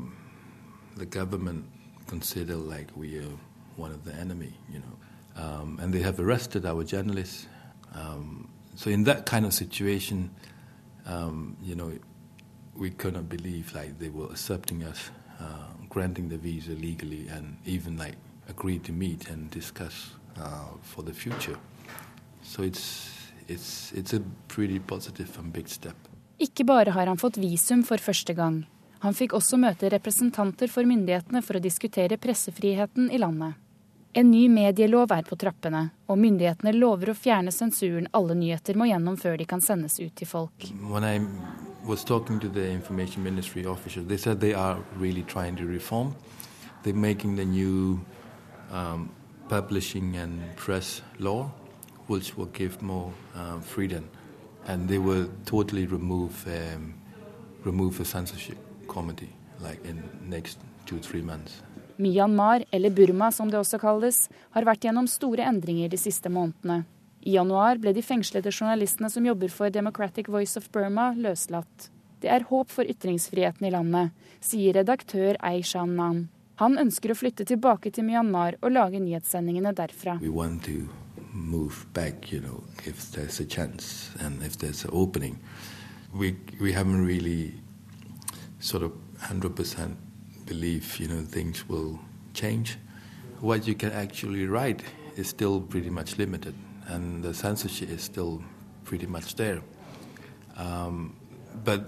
the 0.98 1.06
government 1.06 1.66
consider 2.08 2.56
like 2.56 2.88
we 2.96 3.20
are 3.20 3.38
one 3.78 3.92
of 3.92 4.04
the 4.04 4.14
enemy, 4.14 4.54
you 4.70 4.80
know, 4.80 5.42
um, 5.42 5.80
and 5.82 5.94
they 5.94 6.02
have 6.02 6.20
arrested 6.20 6.66
our 6.66 6.84
journalists. 6.84 7.48
Um, 7.96 8.50
so 8.76 8.90
in 8.90 9.04
that 9.04 9.26
kind 9.26 9.46
of 9.46 9.54
situation, 9.54 10.32
um, 11.06 11.56
you 11.62 11.76
know, 11.76 11.92
we 12.80 12.90
couldn't 12.90 13.30
believe 13.30 13.74
like 13.76 14.00
they 14.00 14.10
were 14.10 14.32
accepting 14.32 14.84
us, 14.84 15.12
uh, 15.40 15.70
granting 15.90 16.30
the 16.30 16.38
visa 16.38 16.72
legally, 16.72 17.28
and 17.28 17.58
even 17.66 17.98
like 17.98 18.18
agreed 18.48 18.84
to 18.86 18.92
meet 18.92 19.30
and 19.30 19.52
discuss 19.52 20.12
uh, 20.38 20.70
for 20.82 21.04
the 21.04 21.14
future. 21.14 21.58
So 22.42 22.64
it's 22.64 23.10
it's 23.48 23.92
it's 23.94 24.14
a 24.14 24.22
pretty 24.48 24.80
positive 24.80 25.30
and 25.40 25.54
big 25.54 25.68
step. 25.68 25.96
Ikke 26.40 26.64
bare 26.64 26.92
har 26.96 27.08
han 27.08 27.18
fått 27.18 27.38
visum 27.38 27.84
for 27.84 27.98
første 27.98 28.34
gang. 28.34 28.64
Han 29.04 29.16
fikk 29.16 29.34
også 29.36 29.58
møte 29.60 29.90
representanter 29.92 30.72
for 30.72 30.88
myndighetene 30.88 31.42
for 31.44 31.60
å 31.60 31.64
diskutere 31.64 32.18
pressefriheten 32.18 33.12
i 33.12 33.20
landet. 33.20 33.56
En 34.14 34.32
ny 34.32 34.48
medielov 34.50 35.12
er 35.14 35.22
på 35.22 35.36
trappene, 35.38 35.84
og 36.10 36.18
myndighetene 36.18 36.72
lover 36.74 37.12
å 37.12 37.14
fjerne 37.14 37.52
sensuren 37.54 38.08
alle 38.18 38.34
nyheter 38.34 38.78
må 38.80 38.88
gjennom 38.90 39.20
før 39.22 39.38
de 39.38 39.46
kan 39.46 39.62
sendes 39.62 40.00
ut 40.02 40.16
til 40.18 40.28
folk. 40.28 40.66
Was 41.86 42.04
talking 42.04 42.40
to 42.40 42.50
the 42.50 42.70
information 42.70 43.24
ministry 43.24 43.64
officials. 43.66 44.08
They 44.08 44.18
said 44.18 44.42
they 44.42 44.54
are 44.54 44.78
really 44.98 45.24
trying 45.24 45.56
to 45.56 45.66
reform. 45.66 46.14
They're 46.84 46.94
making 46.94 47.38
the 47.38 47.46
new 47.46 48.00
um, 48.72 49.10
publishing 49.48 50.18
and 50.18 50.42
press 50.56 51.02
law, 51.20 51.50
which 52.08 52.38
will 52.38 52.50
give 52.54 52.82
more 52.82 53.12
uh, 53.36 53.60
freedom, 53.62 54.10
and 54.68 54.90
they 54.90 55.00
will 55.00 55.30
totally 55.46 55.88
remove 55.88 56.46
um, 56.48 56.94
remove 57.64 57.98
the 57.98 58.06
censorship 58.06 58.58
like. 59.60 59.80
Myanmar, 62.00 62.64
eller 62.72 62.90
Burma 62.90 63.32
som 63.32 63.50
det 63.52 63.60
også 63.60 63.80
kalles, 63.82 64.30
har 64.56 64.64
vært 64.64 64.86
gjennom 64.88 65.08
store 65.12 65.44
endringer 65.44 65.92
de 65.92 66.00
siste 66.00 66.32
månedene. 66.32 66.86
I 67.28 67.36
januar 67.36 67.80
ble 67.84 67.92
de 67.92 68.04
fengslede 68.06 68.54
journalistene 68.54 69.10
som 69.12 69.26
jobber 69.28 69.52
for 69.52 69.70
Democratic 69.70 70.30
Voice 70.32 70.56
of 70.56 70.70
Burma, 70.72 71.12
løslatt. 71.18 71.90
Det 72.24 72.32
er 72.32 72.48
håp 72.48 72.72
for 72.72 72.88
ytringsfriheten 72.88 73.68
i 73.68 73.74
landet, 73.76 74.16
sier 74.40 74.80
redaktør 74.80 75.36
Aishan 75.44 75.98
Nan. 76.00 76.28
Han 76.64 76.80
ønsker 76.80 77.12
å 77.12 77.20
flytte 77.20 77.46
tilbake 77.48 77.92
til 77.92 78.08
Myanmar 78.08 78.58
og 78.62 78.74
lage 78.76 79.00
nyhetssendingene 79.04 79.76
derfra. 79.76 80.18
Back, 81.94 82.32
you 82.32 82.40
know, 82.40 82.64
chance. 83.48 84.12
We, 86.14 86.36
we 86.60 86.74
really 86.74 87.54
sort 88.60 88.84
of 88.84 88.94
100% 89.20 90.09
believe, 90.50 91.00
you 91.00 91.08
know, 91.08 91.22
things 91.22 91.70
will 91.70 92.00
change. 92.34 92.78
What 93.40 93.68
you 93.68 93.76
can 93.76 93.92
actually 93.92 94.48
write 94.48 94.82
is 95.16 95.28
still 95.30 95.62
pretty 95.62 95.90
much 95.90 96.18
limited 96.18 96.56
and 96.90 97.24
the 97.24 97.34
censorship 97.34 97.90
is 97.90 98.02
still 98.02 98.42
pretty 98.84 99.08
much 99.08 99.36
there. 99.36 99.62
Um, 100.58 101.16
but 101.64 101.82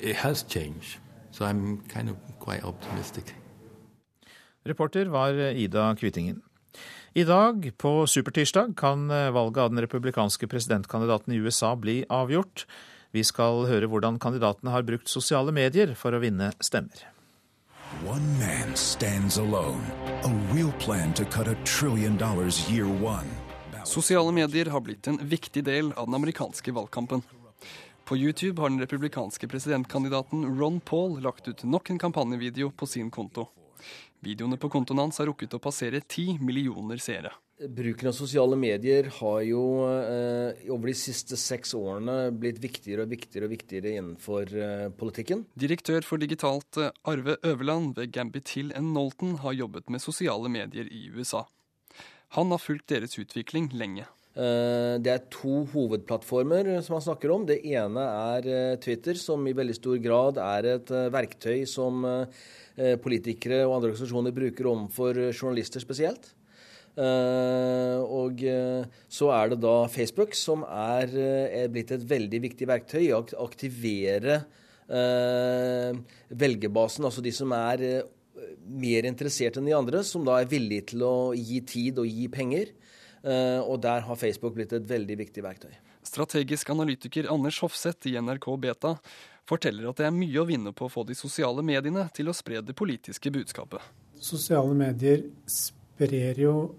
it 0.00 0.16
has 0.16 0.42
changed, 0.42 0.98
so 1.30 1.44
I'm 1.44 1.82
kind 1.88 2.08
of 2.08 2.16
quite 2.38 2.64
optimistic. 2.64 3.34
Reporter 4.64 5.04
var 5.04 5.32
Ida 5.32 5.94
Kvittingen. 5.94 6.42
I 7.14 7.24
dag, 7.24 7.70
på 7.78 8.06
supertirsdag, 8.06 8.74
kan 8.76 9.08
valget 9.08 9.62
av 9.62 9.70
den 9.70 9.80
republikanske 9.80 10.48
presidentkandidaten 10.48 11.32
i 11.32 11.36
USA 11.36 11.76
bli 11.76 12.02
avgjort. 12.12 12.66
Vi 13.10 13.22
skal 13.24 13.64
høre 13.70 13.88
hvordan 13.88 14.18
kandidatene 14.20 14.74
har 14.74 14.84
brukt 14.84 15.08
sosiale 15.08 15.54
medier 15.54 15.94
for 15.96 16.12
å 16.12 16.20
vinne 16.20 16.50
stemmer. 16.60 17.15
One 18.04 18.38
man 18.38 18.76
stands 18.76 19.38
alone, 19.38 19.80
a 20.24 20.54
real 20.54 20.72
plan 20.72 21.14
to 21.14 21.24
cut 21.24 21.48
a 21.48 21.54
trillion 21.64 22.16
dollars 22.16 22.70
year 22.70 22.86
one. 22.86 23.26
Sosiale 23.84 24.32
medier 24.32 24.66
har 24.66 24.80
blitt 24.80 25.06
en 25.06 25.18
viktig 25.22 25.64
del 25.64 25.92
av 25.92 26.06
den 26.06 26.14
amerikanske 26.14 26.72
valgkampen. 26.72 27.22
På 28.04 28.16
YouTube 28.16 28.62
har 28.62 28.68
den 28.68 28.80
republikanske 28.80 29.48
presidentkandidaten 29.48 30.58
Ron 30.58 30.80
Paul 30.80 31.20
lagt 31.22 31.48
ut 31.48 31.64
nok 31.64 31.90
en 31.90 31.98
kampanjevideo 31.98 32.70
på 32.70 32.86
sin 32.86 33.10
konto. 33.10 33.48
Videoene 34.20 34.56
på 34.56 34.68
kontoen 34.68 34.98
hans 34.98 35.18
har 35.18 35.26
rukket 35.30 35.54
å 35.54 35.62
passere 35.62 36.00
ti 36.00 36.38
millioner 36.42 36.98
seere. 36.98 37.32
Bruken 37.56 38.10
av 38.10 38.12
sosiale 38.12 38.56
medier 38.60 39.06
har 39.16 39.38
jo 39.46 39.62
eh, 39.88 40.66
over 40.68 40.90
de 40.90 40.94
siste 40.98 41.38
seks 41.40 41.72
årene 41.78 42.28
blitt 42.36 42.58
viktigere 42.60 43.06
og 43.06 43.14
viktigere 43.14 43.48
og 43.48 43.54
viktigere 43.54 43.94
innenfor 43.96 44.52
eh, 44.52 44.88
politikken. 44.92 45.46
Direktør 45.56 46.04
for 46.04 46.20
digitalt 46.20 46.76
eh, 46.76 46.92
Arve 47.08 47.38
Øverland 47.40 47.96
ved 47.96 48.12
Gambit 48.12 48.52
Hill 48.52 48.74
Nolton 48.84 49.38
har 49.40 49.56
jobbet 49.56 49.88
med 49.88 50.04
sosiale 50.04 50.52
medier 50.52 50.90
i 50.92 51.06
USA. 51.16 51.46
Han 52.36 52.52
har 52.52 52.60
fulgt 52.60 52.90
deres 52.92 53.16
utvikling 53.22 53.70
lenge. 53.72 54.04
Eh, 54.36 54.94
det 55.00 55.12
er 55.12 55.28
to 55.32 55.62
hovedplattformer 55.72 56.68
som 56.84 56.98
han 56.98 57.04
snakker 57.06 57.32
om. 57.32 57.46
Det 57.48 57.62
ene 57.72 58.02
er 58.04 58.48
eh, 58.52 58.76
Twitter, 58.84 59.16
som 59.16 59.46
i 59.48 59.54
veldig 59.56 59.76
stor 59.78 59.96
grad 60.04 60.40
er 60.42 60.68
et 60.74 60.92
eh, 60.92 61.08
verktøy 61.14 61.64
som 61.68 62.04
politikere 63.00 63.62
og 63.64 63.78
andre 63.78 63.88
organisasjoner 63.88 64.34
bruker 64.36 64.66
overfor 64.68 65.16
journalister 65.30 65.80
spesielt. 65.80 66.26
Uh, 66.96 68.00
og 68.08 68.40
uh, 68.40 68.86
så 69.12 69.26
er 69.36 69.50
det 69.52 69.58
da 69.60 69.74
Facebook, 69.92 70.32
som 70.32 70.62
er, 70.64 71.10
uh, 71.12 71.56
er, 71.60 71.66
blitt 71.72 71.92
et 71.92 72.04
veldig 72.08 72.40
viktig 72.46 72.68
verktøy 72.70 73.02
i 73.04 73.16
å 73.16 73.24
aktivere 73.44 74.44
velgerbasen, 74.86 77.02
altså 77.08 77.18
de 77.18 77.32
som 77.34 77.50
er 77.56 77.80
mer 78.70 79.08
interessert 79.08 79.56
enn 79.58 79.66
de 79.66 79.72
andre, 79.74 79.98
som 80.06 80.22
da 80.22 80.36
er 80.38 80.46
villige 80.46 80.92
til 80.92 81.02
å 81.02 81.34
gi 81.34 81.58
tid 81.66 81.98
og 81.98 82.06
gi 82.06 82.28
penger. 82.30 82.70
og 83.66 83.82
der 83.82 84.06
har 84.06 84.14
Facebook 84.14 84.54
blitt 84.54 84.70
et 84.78 84.86
veldig 84.86 85.16
viktig 85.18 85.42
verktøy. 85.42 85.74
Strategisk 86.06 86.70
analytiker 86.70 87.26
Anders 87.34 87.58
Hofseth 87.64 88.06
i 88.06 88.14
NRK 88.14 88.46
Beta 88.62 88.94
forteller 89.42 89.90
at 89.90 89.98
det 89.98 90.06
er 90.06 90.14
mye 90.14 90.38
å 90.38 90.46
vinne 90.46 90.70
på 90.70 90.86
å 90.86 90.92
få 90.92 91.02
de 91.02 91.18
sosiale 91.18 91.66
mediene 91.66 92.06
til 92.14 92.30
å 92.30 92.36
spre 92.36 92.62
det 92.62 92.78
politiske 92.78 93.34
budskapet. 93.34 93.82
Sosiale 94.22 94.70
medier 94.86 95.26
sprer 95.50 96.46
jo 96.46 96.76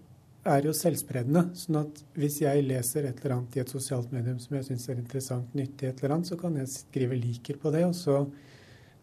er 0.50 0.68
jo 0.68 0.74
selvspredende. 0.76 1.44
sånn 1.58 1.80
at 1.82 2.02
hvis 2.18 2.42
jeg 2.42 2.66
leser 2.66 3.08
et 3.08 3.22
eller 3.22 3.38
annet 3.38 3.58
i 3.58 3.62
et 3.64 3.72
sosialt 3.72 4.12
medium 4.16 4.40
som 4.40 4.58
jeg 4.58 4.68
syns 4.70 4.90
er 4.90 5.02
interessant, 5.02 5.56
nyttig, 5.56 5.90
et 5.90 6.04
eller 6.04 6.16
annet, 6.16 6.30
så 6.32 6.38
kan 6.40 6.56
jeg 6.56 6.74
skrive 6.74 7.16
'liker' 7.16 7.60
på 7.62 7.72
det. 7.72 7.86
Og 7.86 7.96
så 7.96 8.28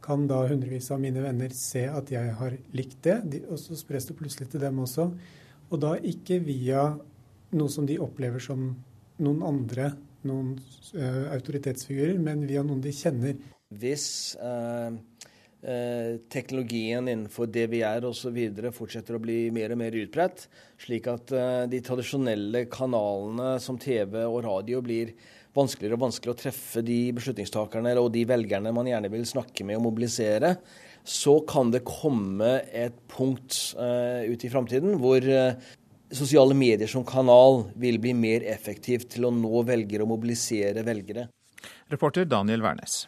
kan 0.02 0.26
da 0.26 0.46
hundrevis 0.46 0.90
av 0.90 1.00
mine 1.00 1.22
venner 1.22 1.48
se 1.50 1.86
at 1.88 2.10
jeg 2.10 2.34
har 2.40 2.56
likt 2.72 3.02
det, 3.02 3.44
og 3.48 3.58
så 3.58 3.76
spres 3.76 4.06
det 4.06 4.16
plutselig 4.16 4.50
til 4.50 4.60
dem 4.60 4.78
også. 4.78 5.10
Og 5.70 5.80
da 5.80 5.94
ikke 5.96 6.42
via 6.44 6.98
noe 7.52 7.68
som 7.68 7.86
de 7.86 7.98
opplever 7.98 8.38
som 8.38 8.76
noen 9.18 9.42
andre, 9.42 9.94
noen 10.24 10.58
uh, 10.94 11.32
autoritetsfigurer, 11.32 12.18
men 12.18 12.46
via 12.46 12.62
noen 12.62 12.80
de 12.80 12.92
kjenner. 12.92 13.36
Hvis 13.70 14.36
uh 14.40 15.13
Eh, 15.64 16.18
teknologien 16.28 17.06
innenfor 17.08 17.46
DVR 17.48 18.04
osv. 18.04 18.36
fortsetter 18.76 19.16
å 19.16 19.20
bli 19.22 19.48
mer 19.54 19.72
og 19.72 19.78
mer 19.80 19.94
utbredt, 19.96 20.42
slik 20.76 21.06
at 21.08 21.32
eh, 21.32 21.62
de 21.72 21.80
tradisjonelle 21.80 22.66
kanalene 22.68 23.54
som 23.64 23.78
TV 23.80 24.18
og 24.26 24.42
radio 24.44 24.82
blir 24.84 25.14
vanskeligere 25.56 25.96
og 25.96 26.02
vanskeligere 26.02 26.36
å 26.36 26.42
treffe 26.42 26.82
de 26.84 26.98
beslutningstakerne 27.16 27.94
og 27.96 28.10
de 28.12 28.26
velgerne 28.28 28.74
man 28.76 28.90
gjerne 28.90 29.08
vil 29.14 29.24
snakke 29.24 29.64
med 29.64 29.80
og 29.80 29.86
mobilisere, 29.86 30.52
så 31.00 31.38
kan 31.48 31.72
det 31.72 31.84
komme 31.88 32.58
et 32.68 33.00
punkt 33.12 33.56
uh, 33.78 34.20
ut 34.24 34.44
i 34.44 34.50
framtiden 34.52 34.98
hvor 35.00 35.24
uh, 35.24 35.54
sosiale 36.12 36.56
medier 36.58 36.90
som 36.90 37.06
kanal 37.08 37.62
vil 37.78 38.00
bli 38.02 38.12
mer 38.18 38.44
effektivt 38.52 39.14
til 39.14 39.28
å 39.28 39.32
nå 39.32 39.64
velgere 39.68 40.04
og 40.04 40.12
mobilisere 40.16 40.84
velgere. 40.84 41.28
Reporter 41.92 42.26
Daniel 42.28 42.64
Wærnes. 42.64 43.04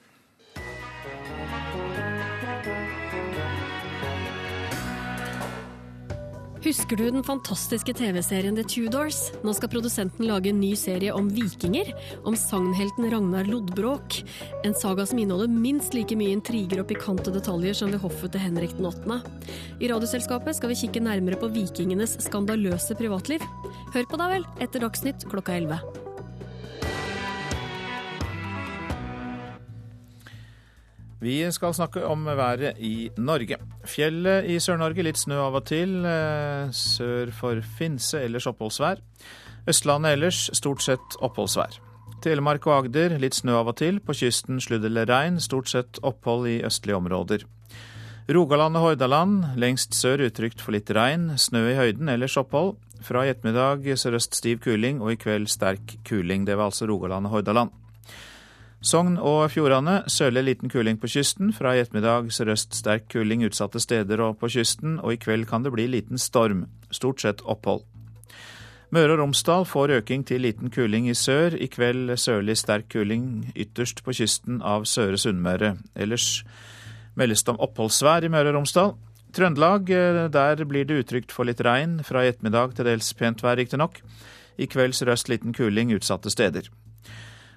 Husker 6.67 6.99
du 6.99 7.05
den 7.15 7.23
fantastiske 7.23 7.93
TV-serien 7.95 8.57
The 8.59 8.65
Tudors? 8.67 9.29
Nå 9.47 9.53
skal 9.55 9.71
produsenten 9.71 10.27
lage 10.27 10.51
en 10.51 10.59
ny 10.59 10.73
serie 10.75 11.13
om 11.15 11.29
vikinger, 11.31 11.93
om 12.27 12.35
sagnhelten 12.35 13.07
Ragnar 13.13 13.47
Lodbrok. 13.47 14.17
En 14.67 14.75
saga 14.75 15.05
som 15.07 15.21
inneholder 15.23 15.53
minst 15.53 15.95
like 15.95 16.19
mye 16.19 16.35
intriger 16.35 16.83
og 16.83 16.89
pikante 16.91 17.31
detaljer 17.31 17.79
som 17.79 17.95
ved 17.95 18.03
hoffet 18.03 18.35
til 18.35 18.43
Henrik 18.43 18.75
den 18.81 18.89
8. 18.91 19.21
I 19.79 19.93
Radioselskapet 19.93 20.59
skal 20.59 20.73
vi 20.73 20.81
kikke 20.81 21.05
nærmere 21.07 21.39
på 21.39 21.53
vikingenes 21.55 22.17
skandaløse 22.27 22.99
privatliv. 22.99 23.47
Hør 23.95 24.11
på 24.11 24.19
da 24.19 24.29
vel, 24.35 24.51
etter 24.59 24.83
Dagsnytt 24.83 25.29
klokka 25.31 25.55
11. 25.61 26.06
Vi 31.21 31.39
skal 31.53 31.73
snakke 31.75 32.05
om 32.05 32.27
været 32.27 32.77
i 32.79 33.09
Norge. 33.17 33.57
Fjellet 33.89 34.45
i 34.53 34.59
Sør-Norge 34.61 35.05
litt 35.07 35.17
snø 35.17 35.39
av 35.47 35.55
og 35.57 35.65
til. 35.65 36.05
Eh, 36.05 36.69
sør 36.77 37.33
for 37.33 37.63
Finse 37.79 38.21
ellers 38.21 38.47
oppholdsvær. 38.51 39.01
Østlandet 39.67 40.13
ellers 40.13 40.51
stort 40.53 40.85
sett 40.85 41.17
oppholdsvær. 41.25 41.81
Telemark 42.23 42.67
og 42.69 42.85
Agder 42.85 43.17
litt 43.23 43.35
snø 43.35 43.57
av 43.63 43.73
og 43.73 43.79
til. 43.81 44.01
På 44.05 44.13
kysten 44.13 44.61
sludd 44.61 44.85
eller 44.85 45.09
regn. 45.09 45.41
Stort 45.41 45.73
sett 45.73 46.03
opphold 46.05 46.51
i 46.53 46.59
østlige 46.69 47.01
områder. 47.01 47.47
Rogaland 48.29 48.77
og 48.77 48.83
Hordaland 48.83 49.57
lengst 49.57 49.95
sør 49.95 50.27
utrygt 50.27 50.61
for 50.61 50.77
litt 50.77 50.91
regn. 50.91 51.31
Snø 51.39 51.65
i 51.71 51.79
høyden, 51.79 52.11
ellers 52.13 52.37
opphold. 52.37 52.75
Fra 53.07 53.25
i 53.25 53.33
ettermiddag 53.33 53.89
sørøst 53.97 54.37
stiv 54.37 54.61
kuling 54.65 55.01
og 55.01 55.15
i 55.15 55.19
kveld 55.21 55.49
sterk 55.49 55.97
kuling. 56.05 56.45
Det 56.45 56.59
var 56.59 56.69
altså 56.69 56.91
Rogaland 56.91 57.31
og 57.31 57.39
Hordaland. 57.39 57.86
Sogn 58.85 59.17
og 59.17 59.49
Fjordane 59.51 60.03
sørlig 60.12 60.43
liten 60.45 60.71
kuling 60.71 60.99
på 61.01 61.09
kysten. 61.09 61.53
Fra 61.57 61.73
i 61.75 61.81
ettermiddag 61.81 62.29
sørøst 62.35 62.77
sterk 62.77 63.09
kuling 63.12 63.45
utsatte 63.47 63.81
steder 63.81 64.21
og 64.21 64.39
på 64.41 64.51
kysten, 64.53 64.99
og 65.01 65.17
i 65.17 65.21
kveld 65.21 65.47
kan 65.49 65.65
det 65.65 65.73
bli 65.73 65.89
liten 65.89 66.21
storm. 66.21 66.67
Stort 66.93 67.25
sett 67.25 67.43
opphold. 67.45 67.83
Møre 68.95 69.17
og 69.17 69.19
Romsdal 69.19 69.65
får 69.67 69.97
øking 69.97 70.23
til 70.29 70.45
liten 70.45 70.71
kuling 70.71 71.09
i 71.11 71.17
sør. 71.19 71.57
I 71.59 71.67
kveld 71.67 72.12
sørlig 72.21 72.55
sterk 72.61 72.87
kuling 72.93 73.51
ytterst 73.57 74.05
på 74.07 74.15
kysten 74.15 74.62
av 74.62 74.87
Søre 74.87 75.19
Sunnmøre. 75.19 75.75
Ellers 75.97 76.45
meldes 77.19 77.43
det 77.43 77.57
om 77.57 77.61
oppholdsvær 77.67 78.29
i 78.29 78.31
Møre 78.31 78.53
og 78.53 78.61
Romsdal. 78.61 78.95
Trøndelag, 79.35 79.91
eh, 79.91 80.29
der 80.29 80.65
blir 80.65 80.85
det 80.85 81.03
utrygt 81.03 81.33
for 81.33 81.45
litt 81.45 81.61
regn. 81.61 82.03
Fra 82.05 82.23
i 82.23 82.31
ettermiddag 82.31 82.77
til 82.77 82.85
dels 82.85 83.12
pent 83.12 83.43
vær, 83.43 83.57
riktignok. 83.57 84.01
I 84.59 84.67
kveld 84.67 84.95
sørøst 84.95 85.29
liten 85.29 85.53
kuling 85.53 85.93
utsatte 85.93 86.31
steder. 86.31 86.71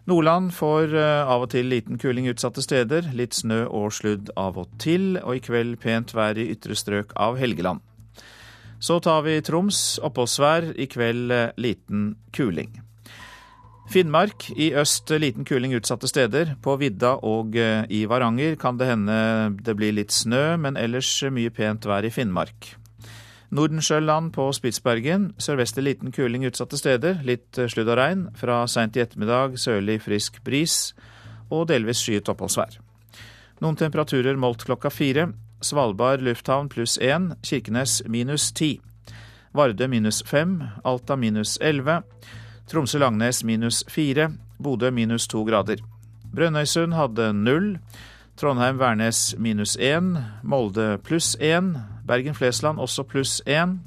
Nordland 0.07 0.53
får 0.55 0.95
eh, 0.95 1.27
av 1.27 1.43
og 1.45 1.51
til 1.53 1.69
liten 1.69 1.99
kuling 2.01 2.29
utsatte 2.31 2.63
steder, 2.63 3.11
litt 3.17 3.35
snø 3.37 3.65
og 3.67 3.91
sludd 3.93 4.31
av 4.39 4.57
og 4.61 4.71
til, 4.81 5.17
og 5.21 5.37
i 5.37 5.43
kveld 5.43 5.77
pent 5.83 6.15
vær 6.15 6.39
i 6.39 6.49
ytre 6.53 6.77
strøk 6.77 7.13
av 7.19 7.39
Helgeland. 7.41 7.83
Så 8.79 9.01
tar 9.03 9.25
vi 9.25 9.41
Troms, 9.43 9.99
oppholdsvær, 10.07 10.71
i 10.79 10.87
kveld 10.89 11.33
eh, 11.35 11.49
liten 11.59 12.13
kuling. 12.35 12.79
Finnmark 13.89 14.51
i 14.53 14.69
øst 14.77 15.09
liten 15.17 15.45
kuling 15.49 15.73
utsatte 15.73 16.07
steder. 16.07 16.53
På 16.61 16.75
vidda 16.77 17.15
og 17.25 17.57
eh, 17.57 17.83
i 17.89 18.03
Varanger 18.05 18.55
kan 18.61 18.77
det 18.77 18.91
hende 18.91 19.17
det 19.65 19.75
blir 19.75 19.95
litt 19.97 20.13
snø, 20.13 20.59
men 20.61 20.77
ellers 20.77 21.09
mye 21.33 21.49
pent 21.49 21.89
vær 21.89 22.05
i 22.05 22.13
Finnmark. 22.13 22.75
Nordensjøland 23.49 24.29
på 24.35 24.45
Spitsbergen. 24.53 25.31
Sørvestlig 25.41 25.83
liten 25.87 26.11
kuling 26.13 26.45
utsatte 26.45 26.77
steder. 26.77 27.23
Litt 27.25 27.57
eh, 27.57 27.69
sludd 27.71 27.89
og 27.89 27.97
regn. 27.97 28.27
Fra 28.37 28.61
seint 28.69 28.97
i 28.97 29.01
ettermiddag 29.01 29.57
sørlig 29.57 29.99
frisk 30.05 30.37
bris 30.45 30.93
og 31.49 31.65
delvis 31.71 32.03
skyet 32.03 32.29
oppholdsvær. 32.29 32.77
Noen 33.63 33.79
temperaturer 33.79 34.37
målt 34.37 34.67
klokka 34.67 34.91
fire. 34.93 35.31
Svalbard 35.65 36.21
lufthavn 36.21 36.69
pluss 36.69 36.99
én. 37.01 37.31
Kirkenes 37.41 38.03
minus 38.05 38.51
ti. 38.53 38.75
Vardø 39.57 39.89
minus 39.89 40.21
fem. 40.29 40.59
Alta 40.85 41.17
minus 41.17 41.57
elleve. 41.61 42.03
Tromsø-Langnes 42.69 43.41
minus 43.43 43.81
fire. 43.89 44.29
Bodø 44.61 44.91
minus 44.93 45.27
to 45.27 45.41
grader. 45.43 45.81
Brønnøysund 46.35 46.93
hadde 46.93 47.33
null. 47.33 47.79
Trondheim-Værnes 48.37 49.33
minus 49.41 49.73
én. 49.77 50.13
Molde 50.43 50.99
pluss 51.03 51.35
én. 51.41 51.73
Bergen-Flesland 52.09 52.81
også 52.81 53.05
pluss 53.07 53.39
én. 53.45 53.77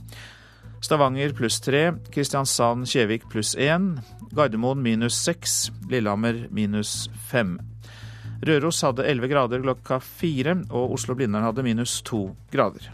Stavanger 0.82 1.34
pluss 1.36 1.60
tre. 1.62 1.92
Kristiansand-Kjevik 2.14 3.28
pluss 3.30 3.54
én. 3.54 3.96
Gardermoen 4.34 4.82
minus 4.82 5.18
seks. 5.18 5.70
Lillehammer 5.90 6.46
minus 6.50 7.10
fem. 7.28 7.58
Røros 8.42 8.80
hadde 8.82 9.06
elleve 9.06 9.30
grader 9.30 9.62
klokka 9.62 10.00
fire, 10.02 10.56
og 10.74 10.96
Oslo-Blindern 10.96 11.46
hadde 11.46 11.62
minus 11.62 12.00
to 12.02 12.24
grader. 12.50 12.90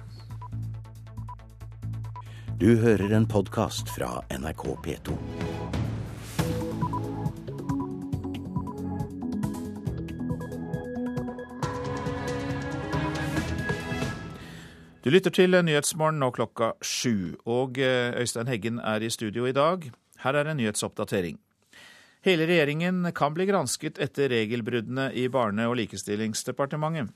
Du 2.60 2.74
hører 2.82 3.16
en 3.16 3.26
podkast 3.26 3.88
fra 3.94 4.18
NRK 4.34 4.64
P2. 4.84 5.14
Du 15.08 15.12
lytter 15.14 15.32
til 15.32 15.56
Nyhetsmorgen 15.64 16.18
nå 16.20 16.26
klokka 16.36 16.74
sju, 16.84 17.38
og 17.48 17.78
eh, 17.80 18.12
Øystein 18.20 18.50
Heggen 18.50 18.76
er 18.76 19.00
i 19.00 19.08
studio 19.08 19.46
i 19.48 19.54
dag. 19.56 19.86
Her 20.20 20.36
er 20.36 20.50
en 20.50 20.58
nyhetsoppdatering. 20.60 21.38
Hele 22.26 22.44
regjeringen 22.44 23.08
kan 23.16 23.32
bli 23.32 23.46
gransket 23.48 23.96
etter 24.04 24.28
regelbruddene 24.28 25.06
i 25.16 25.24
Barne- 25.32 25.64
og 25.64 25.78
likestillingsdepartementet. 25.80 27.08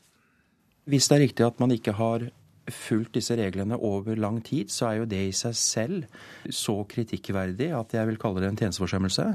Hvis 0.88 1.10
det 1.10 1.18
er 1.18 1.22
riktig 1.26 1.44
at 1.44 1.60
man 1.60 1.76
ikke 1.76 1.92
har 1.98 2.24
fulgt 2.72 3.12
disse 3.18 3.36
reglene 3.36 3.76
over 3.76 4.16
lang 4.16 4.40
tid, 4.40 4.72
så 4.72 4.88
er 4.88 5.02
jo 5.02 5.10
det 5.12 5.20
i 5.26 5.36
seg 5.36 5.60
selv 5.60 6.08
så 6.48 6.78
kritikkverdig 6.88 7.74
at 7.76 7.92
jeg 7.92 8.08
vil 8.08 8.20
kalle 8.24 8.40
det 8.40 8.54
en 8.54 8.60
tjenesteforsømmelse. 8.62 9.34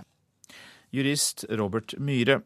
Jurist 0.97 1.45
Robert 1.61 1.93
Myhre. 2.01 2.41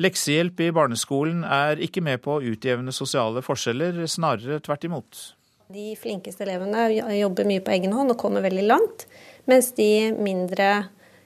Leksehjelp 0.00 0.62
i 0.64 0.70
barneskolen 0.72 1.42
er 1.44 1.80
ikke 1.84 2.00
med 2.00 2.22
på 2.24 2.38
å 2.38 2.44
utjevne 2.52 2.92
sosiale 2.94 3.42
forskjeller, 3.44 3.98
snarere 4.08 4.56
tvert 4.64 4.86
imot. 4.88 5.18
De 5.70 5.92
flinkeste 6.00 6.46
elevene 6.46 6.86
jobber 7.18 7.46
mye 7.46 7.60
på 7.62 7.74
egen 7.74 7.92
hånd 7.94 8.14
og 8.14 8.18
kommer 8.18 8.42
veldig 8.42 8.64
langt, 8.64 9.04
mens 9.50 9.70
de 9.76 10.10
mindre 10.16 10.70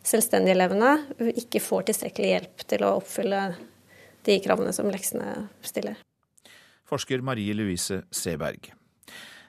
selvstendige 0.05 0.57
elevene 0.59 0.97
ikke 1.39 1.63
får 1.63 1.87
tilstrekkelig 1.89 2.33
hjelp 2.33 2.67
til 2.75 2.85
å 2.85 2.97
oppfylle 2.99 3.45
de 4.27 4.41
kravene 4.43 4.75
som 4.75 4.91
leksene 4.91 5.47
stiller. 5.65 6.01
Forsker 6.91 7.23
Marie 7.25 7.55
Louise 7.57 8.03
Seberg. 8.11 8.73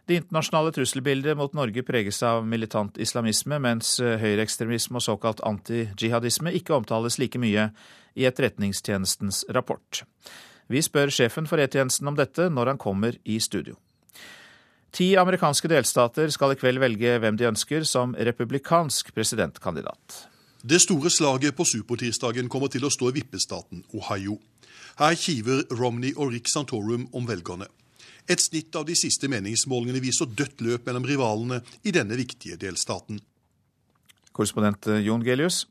Det 0.06 0.20
internasjonale 0.20 0.70
trusselbildet 0.70 1.38
mot 1.38 1.54
Norge 1.58 1.82
preges 1.84 2.20
av 2.24 2.44
militant 2.46 2.98
islamisme, 3.02 3.58
mens 3.58 3.96
høyreekstremisme 3.98 5.00
og 5.00 5.06
såkalt 5.06 5.42
antijihadisme 5.42 6.54
ikke 6.60 6.76
omtales 6.78 7.18
like 7.18 7.42
mye 7.42 7.72
i 8.14 8.28
Etterretningstjenestens 8.30 9.48
rapport. 9.50 10.04
Vi 10.70 10.82
spør 10.86 11.10
sjefen 11.14 11.50
for 11.50 11.62
E-tjenesten 11.62 12.10
om 12.10 12.18
dette 12.18 12.52
når 12.54 12.74
han 12.74 12.82
kommer 12.82 13.18
i 13.26 13.40
studio. 13.42 13.80
Ti 14.96 15.10
amerikanske 15.20 15.68
delstater 15.68 16.30
skal 16.32 16.54
i 16.54 16.60
kveld 16.60 16.80
velge 16.80 17.18
hvem 17.20 17.36
de 17.42 17.50
ønsker 17.50 17.84
som 17.84 18.14
republikansk 18.16 19.10
presidentkandidat. 19.18 20.22
Det 20.62 20.80
store 20.82 21.10
slaget 21.10 21.58
på 21.58 21.66
supertirsdagen 21.68 22.48
kommer 22.50 22.72
til 22.74 22.86
å 22.86 22.94
stå 22.94 23.10
i 23.10 23.18
vippestaten 23.18 23.84
Ohio. 23.98 24.38
Her 25.02 25.18
kiver 25.20 25.66
Romney 25.76 26.14
og 26.16 26.32
Rick 26.32 26.48
Santorum 26.48 27.10
om 27.14 27.28
velgerne. 27.28 27.68
Et 28.28 28.42
snitt 28.42 28.76
av 28.76 28.88
de 28.88 28.96
siste 28.98 29.30
meningsmålingene 29.30 30.02
viser 30.02 30.26
dødt 30.26 30.64
løp 30.66 30.88
mellom 30.90 31.06
rivalene 31.06 31.62
i 31.86 31.94
denne 31.94 32.18
viktige 32.18 32.58
delstaten. 32.58 33.20
Korrespondent 34.36 34.90
Jon 35.06 35.24
Gelius. 35.24 35.66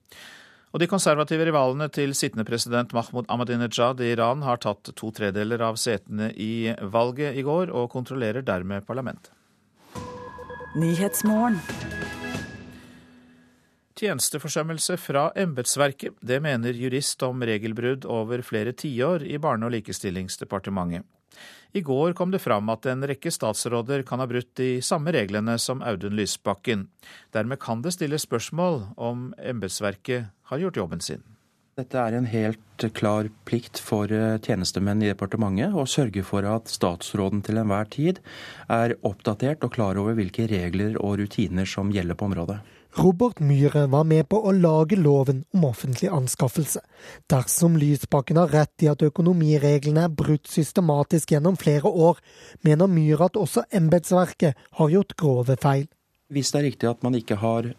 Og 0.75 0.81
de 0.83 0.89
konservative 0.91 1.45
rivalene 1.47 1.87
til 1.95 2.17
sittende 2.19 2.47
president 2.47 2.91
Mahmoud 2.97 3.29
Ahmadinejad 3.31 4.01
i 4.03 4.11
Iran 4.11 4.43
har 4.43 4.59
tatt 4.63 4.91
to 4.99 5.11
tredeler 5.15 5.63
av 5.63 5.79
setene 5.79 6.33
i 6.35 6.73
valget 6.91 7.39
i 7.39 7.45
går, 7.47 7.71
og 7.71 7.93
kontrollerer 7.93 8.43
dermed 8.43 8.83
parlamentet. 8.87 9.31
Tjenesteforsømmelse 13.95 14.97
fra 14.99 15.29
embetsverket, 15.39 16.17
det 16.19 16.41
mener 16.43 16.75
jurist 16.75 17.23
om 17.23 17.47
regelbrudd 17.47 18.03
over 18.11 18.43
flere 18.43 18.75
tiår 18.75 19.23
i 19.31 19.39
Barne- 19.39 19.69
og 19.69 19.77
likestillingsdepartementet. 19.77 21.07
I 21.75 21.83
går 21.83 22.15
kom 22.15 22.31
det 22.31 22.43
fram 22.45 22.69
at 22.71 22.87
en 22.87 23.03
rekke 23.09 23.33
statsråder 23.35 24.05
kan 24.07 24.23
ha 24.23 24.29
brutt 24.31 24.53
de 24.61 24.79
samme 24.85 25.15
reglene 25.15 25.59
som 25.59 25.83
Audun 25.83 26.15
Lysbakken. 26.15 26.89
Dermed 27.35 27.59
kan 27.63 27.83
det 27.83 27.97
stilles 27.97 28.27
spørsmål 28.29 28.85
om 28.97 29.33
embetsverket 29.43 30.31
har 30.51 30.63
gjort 30.63 30.79
jobben 30.83 31.03
sin. 31.03 31.25
Dette 31.75 31.99
er 31.99 32.15
en 32.15 32.29
helt 32.31 32.85
klar 32.95 33.27
plikt 33.49 33.81
for 33.83 34.13
eh, 34.15 34.37
tjenestemenn 34.39 35.03
i 35.03 35.09
departementet 35.11 35.75
å 35.75 35.83
sørge 35.91 36.23
for 36.23 36.47
at 36.47 36.71
statsråden 36.71 37.43
til 37.43 37.59
enhver 37.59 37.91
tid 37.91 38.21
er 38.71 38.95
oppdatert 39.03 39.67
og 39.67 39.75
klar 39.75 39.99
over 39.99 40.15
hvilke 40.15 40.47
regler 40.53 40.95
og 41.03 41.19
rutiner 41.19 41.67
som 41.67 41.91
gjelder 41.91 42.15
på 42.15 42.29
området. 42.31 42.61
Robert 42.95 43.41
Myhre 43.41 43.87
var 43.91 44.05
med 44.07 44.29
på 44.31 44.39
å 44.39 44.53
lage 44.55 44.97
loven 44.97 45.43
om 45.55 45.65
offentlig 45.67 46.11
anskaffelse. 46.15 46.83
Dersom 47.31 47.79
Lysbakken 47.81 48.39
har 48.39 48.53
rett 48.55 48.85
i 48.87 48.91
at 48.91 49.03
økonomireglene 49.03 50.07
er 50.07 50.15
brutt 50.15 50.47
systematisk 50.51 51.35
gjennom 51.35 51.59
flere 51.59 51.91
år, 51.91 52.21
mener 52.63 52.91
Myhre 52.91 53.27
at 53.27 53.41
også 53.41 53.67
embetsverket 53.75 54.61
har 54.79 54.93
gjort 54.95 55.17
grove 55.19 55.59
feil. 55.61 55.89
Hvis 56.31 56.55
det 56.55 56.61
er 56.61 56.69
riktig 56.71 56.91
at 56.91 57.03
man 57.03 57.19
ikke 57.19 57.41
har 57.43 57.73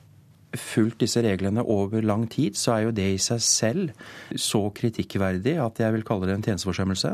fulgt 0.56 1.01
disse 1.04 1.23
reglene 1.23 1.63
over 1.63 2.04
lang 2.04 2.28
tid, 2.32 2.60
så 2.60 2.75
er 2.75 2.86
jo 2.86 2.95
det 2.95 3.08
i 3.15 3.21
seg 3.21 3.41
selv 3.43 4.10
så 4.39 4.67
kritikkverdig 4.75 5.58
at 5.63 5.80
jeg 5.80 5.95
vil 5.95 6.06
kalle 6.08 6.28
det 6.30 6.38
en 6.38 6.45
tjenesteforsømmelse. 6.49 7.12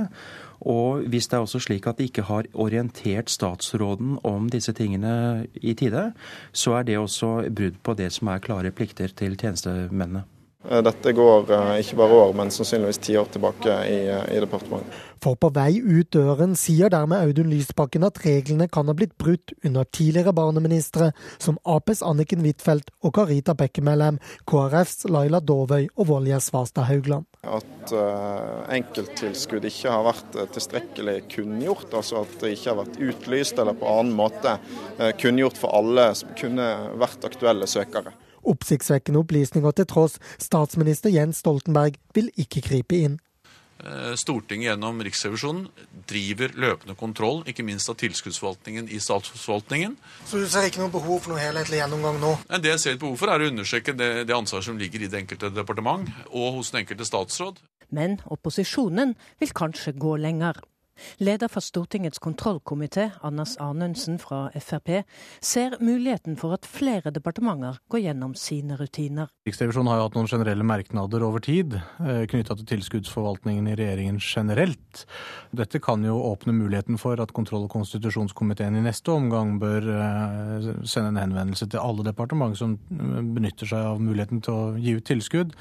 Og 0.62 1.08
hvis 1.10 1.28
det 1.28 1.38
er 1.38 1.46
også 1.46 1.62
slik 1.64 1.88
at 1.90 1.98
de 1.98 2.10
ikke 2.10 2.26
har 2.28 2.50
orientert 2.54 3.32
statsråden 3.34 4.20
om 4.28 4.50
disse 4.50 4.74
tingene 4.78 5.48
i 5.56 5.74
tide, 5.74 6.12
så 6.54 6.78
er 6.80 6.84
det 6.84 7.00
også 7.02 7.50
brudd 7.50 7.82
på 7.84 7.98
det 7.98 8.12
som 8.14 8.30
er 8.30 8.44
klare 8.44 8.72
plikter 8.72 9.10
til 9.16 9.38
tjenestemennene. 9.38 10.24
Dette 10.62 11.12
går 11.18 11.48
ikke 11.82 11.98
bare 11.98 12.18
år, 12.28 12.36
men 12.38 12.52
sannsynligvis 12.54 13.00
ti 13.02 13.16
år 13.18 13.32
tilbake 13.34 13.78
i, 13.90 13.96
i, 14.06 14.42
departementet. 14.44 15.00
For 15.22 15.38
på 15.38 15.50
vei 15.54 15.80
ut 15.82 16.12
døren 16.14 16.54
sier 16.58 16.90
dermed 16.94 17.18
Audun 17.18 17.50
Lysbakken 17.50 18.06
at 18.06 18.20
reglene 18.22 18.68
kan 18.70 18.90
ha 18.90 18.96
blitt 18.98 19.16
brutt 19.22 19.54
under 19.66 19.90
tidligere 19.90 20.34
barneministre 20.38 21.12
som 21.42 21.58
Aps 21.66 22.04
Anniken 22.06 22.46
Huitfeldt 22.46 22.94
og 23.02 23.16
Karita 23.18 23.56
Bekkemellem, 23.58 24.22
KrFs 24.50 25.08
Laila 25.10 25.42
Dåvøy 25.42 25.90
og 25.96 26.10
Volje 26.10 26.38
Svarstad 26.46 26.90
Haugland. 26.90 27.26
At 27.42 27.94
uh, 27.98 28.62
enkelttilskudd 28.74 29.66
ikke 29.66 29.94
har 29.94 30.06
vært 30.06 30.42
tilstrekkelig 30.54 31.24
kunngjort, 31.34 31.90
altså 31.90 32.22
at 32.22 32.38
det 32.42 32.54
ikke 32.54 32.70
har 32.70 32.84
vært 32.84 33.02
utlyst 33.02 33.62
eller 33.62 33.78
på 33.78 33.90
annen 33.90 34.14
måte 34.18 34.60
uh, 34.62 35.10
kunngjort 35.22 35.58
for 35.58 35.74
alle 35.74 36.12
som 36.18 36.38
kunne 36.38 36.74
vært 37.02 37.30
aktuelle 37.30 37.70
søkere. 37.70 38.14
Oppsiktsvekkende 38.48 39.22
opplysninger 39.22 39.76
til 39.78 39.90
tross, 39.90 40.18
statsminister 40.42 41.14
Jens 41.14 41.44
Stoltenberg 41.44 42.00
vil 42.16 42.32
ikke 42.42 42.64
gripe 42.66 42.98
inn. 42.98 43.20
Stortinget 44.20 44.68
gjennom 44.68 45.00
Riksrevisjonen 45.02 45.64
driver 46.10 46.54
løpende 46.54 46.96
kontroll, 47.00 47.42
ikke 47.50 47.66
minst 47.66 47.90
av 47.90 47.98
tilskuddsforvaltningen 48.02 48.90
i 48.94 49.00
statsforvaltningen. 49.02 49.96
Så 50.30 50.42
du 50.42 50.46
ser 50.50 50.68
ikke 50.70 50.84
noe 50.84 50.94
behov 50.94 51.24
for 51.24 51.34
noe 51.34 51.42
helhetlig 51.42 51.82
gjennomgang 51.82 52.20
nå? 52.22 52.36
Det 52.62 52.76
jeg 52.76 52.84
ser 52.84 52.98
et 52.98 53.02
behov 53.02 53.18
for, 53.18 53.34
er 53.34 53.42
å 53.42 53.50
undersøke 53.50 53.96
det, 53.98 54.12
det 54.30 54.38
ansvaret 54.38 54.70
som 54.70 54.78
ligger 54.78 55.02
i 55.02 55.10
det 55.12 55.24
enkelte 55.24 55.50
departement 55.56 56.10
og 56.30 56.60
hos 56.60 56.74
den 56.74 56.84
enkelte 56.84 57.08
statsråd. 57.10 57.62
Men 57.92 58.20
opposisjonen 58.32 59.16
vil 59.42 59.56
kanskje 59.58 59.96
gå 60.00 60.16
lenger. 60.22 60.62
Leder 61.22 61.50
for 61.52 61.64
Stortingets 61.64 62.20
kontrollkomité, 62.22 63.10
Anders 63.22 63.58
Anundsen 63.62 64.20
fra 64.22 64.50
Frp, 64.56 65.04
ser 65.42 65.78
muligheten 65.82 66.38
for 66.40 66.56
at 66.56 66.68
flere 66.70 67.12
departementer 67.14 67.80
går 67.92 68.04
gjennom 68.06 68.36
sine 68.38 68.78
rutiner. 68.80 69.30
Riksrevisjonen 69.48 69.92
har 69.92 70.00
jo 70.00 70.08
hatt 70.08 70.18
noen 70.18 70.30
generelle 70.32 70.66
merknader 70.68 71.26
over 71.26 71.44
tid 71.44 71.78
eh, 71.78 72.24
knytta 72.30 72.58
til 72.60 72.70
tilskuddsforvaltningen 72.76 73.70
i 73.72 73.76
regjeringen 73.80 74.20
generelt. 74.22 75.06
Dette 75.56 75.82
kan 75.84 76.06
jo 76.06 76.20
åpne 76.30 76.56
muligheten 76.56 77.00
for 77.02 77.20
at 77.22 77.34
kontroll- 77.36 77.66
og 77.68 77.74
konstitusjonskomiteen 77.74 78.78
i 78.78 78.86
neste 78.86 79.14
omgang 79.14 79.58
bør 79.62 79.90
eh, 79.96 80.70
sende 80.86 81.14
en 81.14 81.22
henvendelse 81.24 81.70
til 81.72 81.82
alle 81.82 82.06
departement 82.08 82.58
som 82.58 82.78
eh, 82.78 83.20
benytter 83.36 83.70
seg 83.74 83.92
av 83.94 84.02
muligheten 84.04 84.44
til 84.46 84.54
å 84.54 84.72
gi 84.78 84.96
ut 84.98 85.08
tilskudd, 85.08 85.56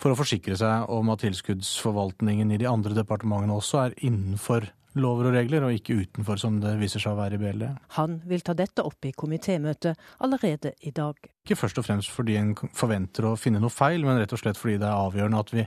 for 0.00 0.12
å 0.12 0.18
forsikre 0.18 0.58
seg 0.58 0.90
om 0.92 1.12
at 1.12 1.22
tilskuddsforvaltningen 1.22 2.52
i 2.52 2.60
de 2.60 2.70
andre 2.70 2.96
departementene 2.98 3.56
også 3.56 3.84
er 3.86 3.98
innenfor 4.02 4.71
lover 4.98 5.30
og 5.30 5.36
regler, 5.36 5.64
og 5.66 5.76
ikke 5.76 5.96
utenfor, 6.02 6.40
som 6.40 6.58
det 6.62 6.74
viser 6.80 7.02
seg 7.02 7.14
å 7.14 7.20
være 7.20 7.38
i 7.38 7.42
BLD. 7.42 7.68
Han 7.98 8.18
vil 8.28 8.44
ta 8.44 8.54
dette 8.56 8.84
opp 8.84 9.08
i 9.08 9.14
komitémøtet 9.16 10.00
allerede 10.24 10.74
i 10.80 10.92
dag. 10.94 11.18
Ikke 11.42 11.58
først 11.58 11.80
og 11.80 11.86
fremst 11.86 12.12
fordi 12.14 12.36
en 12.38 12.52
forventer 12.76 13.26
å 13.26 13.34
finne 13.40 13.62
noe 13.62 13.72
feil, 13.72 14.04
men 14.06 14.20
rett 14.20 14.34
og 14.34 14.42
slett 14.42 14.60
fordi 14.60 14.76
det 14.82 14.88
er 14.88 15.06
avgjørende 15.08 15.42
at 15.42 15.54
vi 15.54 15.66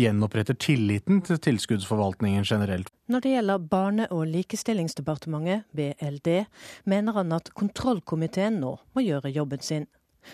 gjenoppretter 0.00 0.56
tilliten 0.56 1.20
til 1.26 1.40
tilskuddsforvaltningen 1.48 2.46
generelt. 2.48 2.92
Når 3.12 3.24
det 3.24 3.34
gjelder 3.34 3.66
Barne- 3.72 4.10
og 4.14 4.24
likestillingsdepartementet, 4.30 5.66
BLD, 5.76 6.46
mener 6.88 7.18
han 7.18 7.34
at 7.36 7.52
kontrollkomiteen 7.58 8.62
nå 8.62 8.78
må 8.94 9.04
gjøre 9.04 9.34
jobben 9.34 9.60
sin. 9.60 9.90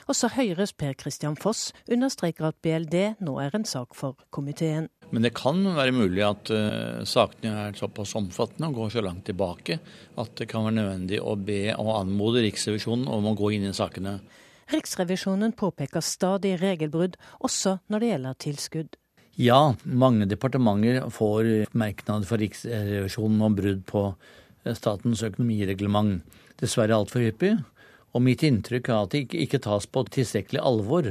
Også 0.08 0.30
Høyres 0.34 0.74
Per 0.76 0.94
Christian 0.98 1.36
Foss 1.38 1.72
understreker 1.90 2.50
at 2.50 2.58
BLD 2.64 3.20
nå 3.24 3.36
er 3.42 3.56
en 3.56 3.66
sak 3.68 3.96
for 3.98 4.18
komiteen. 4.34 4.88
Men 5.12 5.24
det 5.24 5.32
kan 5.38 5.62
være 5.76 5.94
mulig 5.96 6.24
at 6.26 6.50
uh, 6.52 7.04
sakene 7.08 7.68
er 7.68 7.78
såpass 7.78 8.14
omfattende 8.18 8.68
og 8.68 8.82
går 8.82 8.92
så 8.96 9.04
langt 9.04 9.24
tilbake 9.28 9.78
at 10.20 10.34
det 10.40 10.48
kan 10.50 10.66
være 10.66 10.78
nødvendig 10.80 11.22
å 11.22 11.36
be 11.40 11.62
og 11.76 11.94
anmode 12.02 12.44
Riksrevisjonen 12.44 13.08
om 13.08 13.30
å 13.30 13.36
gå 13.38 13.54
inn 13.56 13.68
i 13.70 13.76
sakene. 13.76 14.18
Riksrevisjonen 14.68 15.54
påpeker 15.56 16.04
stadig 16.04 16.58
regelbrudd, 16.60 17.16
også 17.40 17.78
når 17.88 18.02
det 18.02 18.10
gjelder 18.10 18.42
tilskudd. 18.44 18.98
Ja, 19.38 19.60
mange 19.84 20.26
departementer 20.28 21.06
får 21.14 21.70
merknad 21.78 22.26
fra 22.28 22.40
Riksrevisjonen 22.40 23.40
om 23.46 23.56
brudd 23.56 23.84
på 23.88 24.02
statens 24.76 25.22
økonomireglement. 25.24 26.24
Dessverre 26.60 26.98
altfor 26.98 27.22
hyppig. 27.22 27.54
Og 28.16 28.24
mitt 28.24 28.42
inntrykk 28.46 28.88
er 28.88 29.02
at 29.02 29.12
det 29.12 29.24
ikke, 29.26 29.42
ikke 29.44 29.60
tas 29.66 29.86
på 29.90 30.04
tilstrekkelig 30.14 30.62
alvor. 30.64 31.10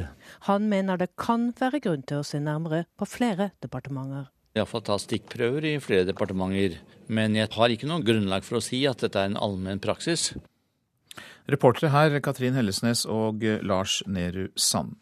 Han 0.49 0.65
mener 0.71 0.97
det 0.97 1.11
kan 1.19 1.51
være 1.59 1.81
grunn 1.83 2.03
til 2.09 2.23
å 2.23 2.25
se 2.25 2.41
nærmere 2.41 2.85
på 2.97 3.07
flere 3.09 3.51
departementer. 3.63 4.31
Iallfall 4.57 4.83
ta 4.87 4.97
stikkprøver 4.97 5.67
i 5.69 5.77
flere 5.83 6.07
departementer. 6.09 6.79
Men 7.07 7.37
jeg 7.37 7.53
har 7.53 7.71
ikke 7.71 7.89
noe 7.89 8.05
grunnlag 8.05 8.45
for 8.45 8.59
å 8.59 8.63
si 8.63 8.81
at 8.89 9.03
dette 9.03 9.21
er 9.21 9.31
en 9.31 9.39
allmenn 9.39 9.83
praksis. 9.83 10.31
Reportere 11.47 11.93
her 11.93 12.17
Katrin 12.23 12.57
Hellesnes 12.57 13.05
og 13.07 13.45
Lars 13.63 14.01
Nehru 14.09 14.49
Sand. 14.59 14.97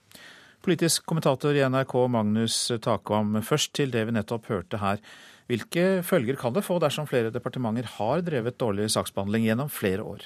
Politisk 0.66 1.06
kommentator 1.06 1.56
i 1.56 1.64
NRK 1.66 1.94
Magnus 2.10 2.58
Takvam, 2.82 3.38
først 3.46 3.76
til 3.78 3.92
det 3.94 4.06
vi 4.08 4.16
nettopp 4.16 4.50
hørte 4.50 4.80
her. 4.82 5.02
Hvilke 5.50 6.02
følger 6.06 6.38
kan 6.42 6.56
det 6.56 6.66
få 6.66 6.80
dersom 6.82 7.06
flere 7.10 7.34
departementer 7.34 7.86
har 8.00 8.24
drevet 8.26 8.58
dårlig 8.62 8.90
saksbehandling 8.94 9.46
gjennom 9.46 9.70
flere 9.70 10.06
år? 10.06 10.26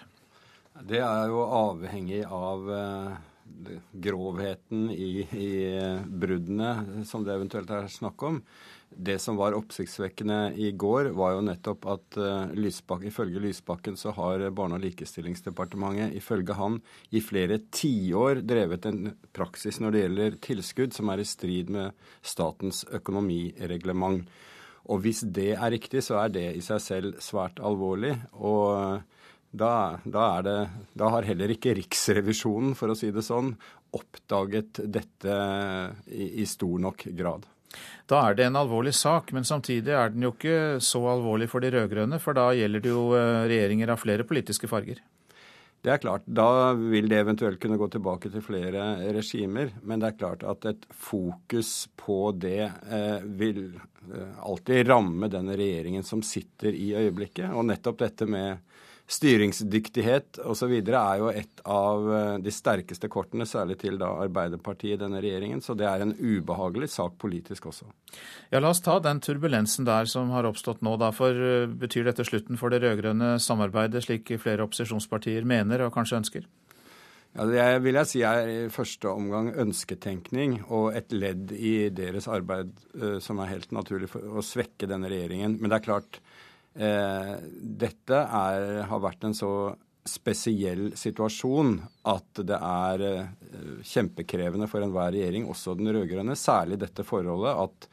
Det 0.88 1.02
er 1.04 1.28
jo 1.28 1.44
avhengig 1.44 2.22
av 2.24 2.70
eh, 2.72 3.16
grovheten 3.92 4.90
i, 4.94 5.26
i 5.28 5.52
bruddene 6.08 7.04
som 7.08 7.26
det 7.26 7.34
eventuelt 7.36 7.72
er 7.74 7.90
snakk 7.92 8.24
om. 8.24 8.40
Det 8.90 9.20
som 9.22 9.38
var 9.38 9.54
oppsiktsvekkende 9.54 10.38
i 10.58 10.72
går, 10.72 11.12
var 11.18 11.36
jo 11.36 11.44
nettopp 11.46 11.86
at 11.92 12.18
uh, 12.18 12.54
Lysbak, 12.58 13.04
ifølge 13.06 13.42
Lysbakken 13.44 14.00
så 14.00 14.16
har 14.18 14.48
Barne- 14.56 14.80
og 14.80 14.82
likestillingsdepartementet 14.82 16.16
ifølge 16.18 16.56
han 16.58 16.80
i 17.14 17.22
flere 17.22 17.60
tiår 17.70 18.42
drevet 18.50 18.88
en 18.90 19.12
praksis 19.36 19.78
når 19.84 19.94
det 19.94 20.02
gjelder 20.02 20.40
tilskudd 20.48 20.98
som 20.98 21.14
er 21.14 21.22
i 21.22 21.28
strid 21.28 21.70
med 21.76 22.10
statens 22.26 22.82
økonomireglement. 22.90 24.26
Og 24.90 25.06
hvis 25.06 25.22
det 25.38 25.52
er 25.54 25.70
riktig, 25.76 26.02
så 26.08 26.24
er 26.24 26.34
det 26.34 26.48
i 26.58 26.66
seg 26.66 26.82
selv 26.82 27.22
svært 27.22 27.62
alvorlig. 27.62 28.16
og 28.34 29.06
da, 29.52 30.00
da, 30.04 30.42
det, 30.46 30.58
da, 30.94 31.10
har 31.16 31.26
heller 31.26 31.54
ikke 31.54 31.74
Riksrevisjonen, 31.78 32.76
for 32.78 32.94
å 32.94 32.98
si 32.98 33.10
det 33.14 33.26
sånn, 33.26 33.56
oppdaget 33.98 34.84
dette 34.86 35.38
i, 36.06 36.42
i, 36.44 36.46
stor 36.46 36.78
nok 36.82 37.08
grad. 37.18 37.48
Da 38.10 38.22
er 38.28 38.38
det 38.38 38.46
en 38.50 38.60
alvorlig 38.60 38.94
sak, 38.98 39.34
men 39.34 39.46
samtidig 39.46 39.94
er 39.94 40.14
den 40.14 40.26
jo 40.26 40.34
ikke 40.36 40.78
så 40.82 41.02
alvorlig 41.12 41.50
for 41.50 41.66
de 41.66 41.72
rød-grønne, 41.74 42.22
for 42.22 42.38
da 42.38 42.50
gjelder 42.58 42.86
det 42.86 42.94
jo 42.94 43.08
eh, 43.18 43.46
regjeringer 43.50 43.94
av 43.94 44.02
flere 44.02 44.26
politiske 44.30 44.70
farger. 44.70 45.02
Det 45.80 45.94
er 45.94 46.02
klart. 46.04 46.26
Da 46.26 46.74
vil 46.76 47.08
det 47.08 47.22
eventuelt 47.22 47.60
kunne 47.62 47.78
gå 47.80 47.88
tilbake 47.88 48.30
til 48.34 48.44
flere 48.44 49.14
regimer. 49.16 49.72
Men 49.82 50.02
det 50.02 50.10
er 50.10 50.18
klart 50.18 50.44
at 50.44 50.66
et 50.68 50.88
fokus 50.92 51.88
på 51.96 52.34
det 52.36 52.66
eh, 52.68 53.24
vil 53.24 53.62
eh, 53.78 54.34
alltid 54.44 54.90
ramme 54.90 55.30
den 55.32 55.54
regjeringen 55.54 56.04
som 56.04 56.24
sitter 56.26 56.76
i 56.76 56.92
øyeblikket. 57.00 57.54
Og 57.54 57.70
nettopp 57.70 58.02
dette 58.04 58.28
med 58.28 58.60
styringsdyktighet 59.10 60.38
osv. 60.46 60.74
er 60.86 61.22
jo 61.22 61.32
et 61.34 61.62
av 61.66 62.10
eh, 62.14 62.36
de 62.44 62.54
sterkeste 62.54 63.10
kortene, 63.10 63.48
særlig 63.50 63.80
til 63.82 63.98
da 64.02 64.12
Arbeiderpartiet 64.26 65.00
i 65.00 65.02
denne 65.02 65.22
regjeringen. 65.24 65.64
Så 65.66 65.74
det 65.78 65.88
er 65.90 66.06
en 66.06 66.14
ubehagelig 66.14 66.92
sak 66.94 67.18
politisk 67.22 67.72
også. 67.72 67.90
Ja, 68.54 68.62
La 68.62 68.70
oss 68.70 68.84
ta 68.86 69.00
den 69.02 69.22
turbulensen 69.26 69.88
der 69.90 70.10
som 70.10 70.30
har 70.36 70.46
oppstått 70.50 70.84
nå. 70.86 70.96
Da. 71.02 71.10
For 71.16 71.34
eh, 71.34 71.66
Betyr 71.80 72.06
dette 72.12 72.26
slutten 72.28 72.60
for 72.62 72.74
det 72.74 72.84
rød-grønne 72.86 73.38
samarbeidet, 73.42 74.06
slik 74.06 74.30
flere 74.42 74.66
opposisjonspartier 74.68 75.48
mener 75.48 75.88
og 75.88 75.94
kanskje 75.96 76.22
ønsker? 76.22 76.50
Ja, 77.38 77.46
Det 77.46 77.66
vil 77.86 77.98
jeg 77.98 78.10
si 78.10 78.22
er 78.26 78.48
i 78.50 78.60
første 78.74 79.10
omgang 79.10 79.52
ønsketenkning 79.54 80.60
og 80.68 80.94
et 80.98 81.14
ledd 81.14 81.54
i 81.54 81.90
deres 81.94 82.26
arbeid 82.30 82.72
uh, 82.98 83.18
som 83.22 83.38
er 83.42 83.52
helt 83.54 83.74
naturlig 83.74 84.10
for 84.10 84.42
å 84.42 84.46
svekke 84.46 84.90
denne 84.90 85.12
regjeringen. 85.14 85.60
Men 85.62 85.70
det 85.70 85.78
er 85.78 85.86
klart, 85.86 86.18
Eh, 86.20 86.49
dette 86.74 88.20
er, 88.20 88.66
har 88.88 89.00
vært 89.04 89.26
en 89.28 89.34
så 89.36 89.52
spesiell 90.10 90.92
situasjon 90.98 91.76
at 92.10 92.42
det 92.48 92.58
er 92.58 93.04
eh, 93.06 93.28
kjempekrevende 93.86 94.70
for 94.72 94.84
enhver 94.86 95.14
regjering, 95.16 95.48
også 95.50 95.76
den 95.80 95.92
rød-grønne, 95.94 96.38
særlig 96.40 96.80
dette 96.82 97.06
forholdet 97.08 97.54
at 97.66 97.90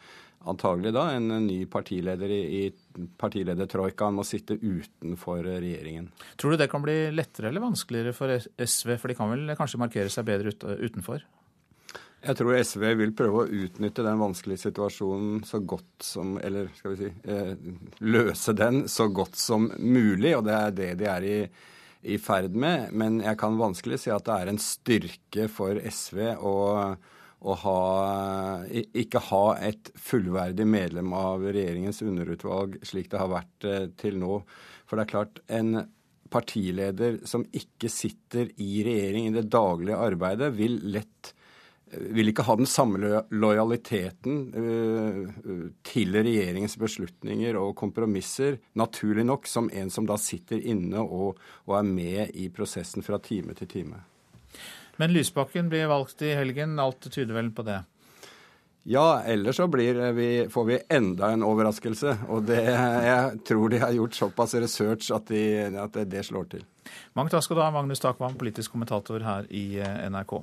antagelig 0.46 0.92
da 0.94 1.08
en 1.16 1.32
ny 1.42 1.64
partileder 1.70 2.30
i, 2.30 2.42
i 2.60 3.06
partiledertroikaen 3.18 4.14
må 4.14 4.24
sitte 4.26 4.54
utenfor 4.60 5.42
regjeringen. 5.42 6.12
Tror 6.38 6.54
du 6.54 6.60
det 6.60 6.70
kan 6.70 6.84
bli 6.84 6.94
lettere 7.14 7.50
eller 7.50 7.64
vanskeligere 7.64 8.14
for 8.14 8.30
SV, 8.30 8.94
for 8.94 9.10
de 9.10 9.18
kan 9.18 9.32
vel 9.32 9.56
kanskje 9.58 9.82
markere 9.82 10.12
seg 10.12 10.28
bedre 10.28 10.54
utenfor? 10.54 11.26
Jeg 12.24 12.38
tror 12.38 12.56
SV 12.56 12.84
vil 12.98 13.12
prøve 13.16 13.42
å 13.42 13.50
utnytte 13.64 14.04
den 14.04 14.18
vanskelige 14.18 14.64
situasjonen 14.64 15.42
så 15.46 15.60
godt 15.60 16.06
som 16.06 16.36
Eller 16.42 16.70
skal 16.74 16.94
vi 16.94 17.04
si 17.04 17.10
eh, 17.28 17.52
løse 18.02 18.54
den 18.56 18.86
så 18.90 19.08
godt 19.14 19.36
som 19.38 19.68
mulig, 19.78 20.32
og 20.36 20.46
det 20.48 20.56
er 20.56 20.76
det 20.78 20.88
de 21.02 21.10
er 21.12 21.26
i, 21.28 21.36
i 22.16 22.16
ferd 22.22 22.56
med. 22.56 22.88
Men 22.96 23.20
jeg 23.24 23.38
kan 23.40 23.60
vanskelig 23.60 24.00
si 24.02 24.14
at 24.14 24.26
det 24.26 24.38
er 24.40 24.52
en 24.52 24.62
styrke 24.62 25.46
for 25.52 25.78
SV 25.78 26.22
å, 26.40 26.56
å 27.38 27.58
ha, 27.62 27.80
ikke 28.72 29.22
ha 29.28 29.44
et 29.68 29.92
fullverdig 30.08 30.66
medlem 30.66 31.12
av 31.16 31.44
regjeringens 31.46 32.02
underutvalg 32.02 32.80
slik 32.86 33.12
det 33.12 33.22
har 33.22 33.34
vært 33.36 33.68
eh, 33.68 33.86
til 34.00 34.18
nå. 34.22 34.40
For 34.88 34.98
det 34.98 35.06
er 35.06 35.14
klart, 35.14 35.44
en 35.46 35.84
partileder 36.32 37.20
som 37.28 37.44
ikke 37.54 37.90
sitter 37.92 38.50
i 38.62 38.80
regjering 38.86 39.28
i 39.28 39.34
det 39.36 39.46
daglige 39.52 39.98
arbeidet, 40.08 40.54
vil 40.56 40.80
lett 40.90 41.36
vil 41.91 42.32
ikke 42.32 42.45
ha 42.47 42.57
den 42.59 42.66
samme 42.66 43.22
lojaliteten 43.30 44.39
uh, 44.57 45.66
til 45.87 46.18
regjeringens 46.18 46.76
beslutninger 46.80 47.59
og 47.61 47.76
kompromisser, 47.78 48.59
naturlig 48.78 49.26
nok, 49.28 49.47
som 49.47 49.70
en 49.70 49.93
som 49.93 50.09
da 50.09 50.18
sitter 50.20 50.62
inne 50.66 51.03
og, 51.03 51.39
og, 51.66 51.74
er 51.78 51.87
med 51.87 52.34
i 52.34 52.49
prosessen 52.51 53.07
fra 53.07 53.20
time 53.22 53.55
til 53.59 53.70
time. 53.70 54.03
Men 54.97 55.12
Lysbakken 55.12 55.68
blir 55.70 55.91
valgt 55.93 56.24
i 56.24 56.32
helgen. 56.34 56.78
Alt 56.80 57.07
tyder 57.12 57.37
vel 57.37 57.53
på 57.55 57.66
det? 57.66 57.82
Ja, 58.89 59.22
ellers 59.26 59.57
så 59.57 59.66
vi, 59.66 60.47
får 60.51 60.64
vi 60.64 60.78
enda 60.89 61.32
en 61.34 61.43
overraskelse. 61.43 62.12
Og 62.30 62.45
det, 62.47 62.62
jeg 62.70 63.41
tror 63.49 63.68
de 63.68 63.80
har 63.82 63.93
gjort 63.93 64.14
såpass 64.14 64.55
research 64.55 65.11
at, 65.11 65.26
de, 65.26 65.43
at 65.74 65.93
det, 65.93 66.05
det, 66.12 66.22
slår 66.24 66.47
til. 66.55 66.62
Mange 67.18 67.34
takk 67.34 67.43
skal 67.43 67.59
du 67.59 67.62
ha, 67.64 67.70
Magnus 67.74 68.01
Takvam, 68.01 68.39
politisk 68.39 68.72
kommentator 68.72 69.26
her 69.26 69.49
i 69.51 69.80
eh, 69.82 70.07
NRK. 70.07 70.39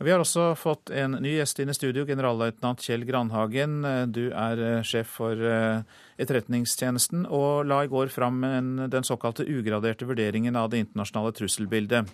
Vi 0.00 0.08
har 0.08 0.22
også 0.22 0.54
fått 0.56 0.88
en 0.96 1.18
ny 1.20 1.34
gjest 1.34 1.58
inn 1.60 1.68
i 1.68 1.74
studio, 1.76 2.06
generalløytnant 2.08 2.80
Kjell 2.80 3.02
Grandhagen. 3.04 3.82
Du 4.08 4.30
er 4.32 4.62
eh, 4.64 4.84
sjef 4.86 5.10
for 5.18 5.36
eh, 5.36 5.82
Etterretningstjenesten, 6.16 7.26
og 7.28 7.68
la 7.68 7.82
i 7.84 7.90
går 7.92 8.08
fram 8.08 8.40
den 8.88 9.04
såkalte 9.04 9.44
ugraderte 9.44 10.08
vurderingen 10.08 10.56
av 10.56 10.70
det 10.72 10.80
internasjonale 10.86 11.34
trusselbildet. 11.36 12.08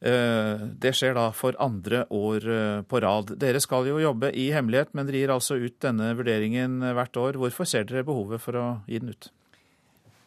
Eh, 0.00 0.64
det 0.80 0.94
skjer 0.96 1.12
da 1.18 1.26
for 1.36 1.60
andre 1.60 2.06
år 2.08 2.48
på 2.88 3.02
rad. 3.04 3.34
Dere 3.36 3.60
skal 3.60 3.90
jo 3.90 4.00
jobbe 4.00 4.32
i 4.32 4.48
hemmelighet, 4.56 4.96
men 4.96 5.10
dere 5.10 5.20
gir 5.26 5.34
altså 5.36 5.60
ut 5.60 5.76
denne 5.84 6.14
vurderingen 6.16 6.80
hvert 6.88 7.20
år. 7.20 7.36
Hvorfor 7.44 7.68
ser 7.68 7.84
dere 7.84 8.06
behovet 8.08 8.40
for 8.40 8.56
å 8.56 8.68
gi 8.88 9.04
den 9.04 9.12
ut? 9.12 9.28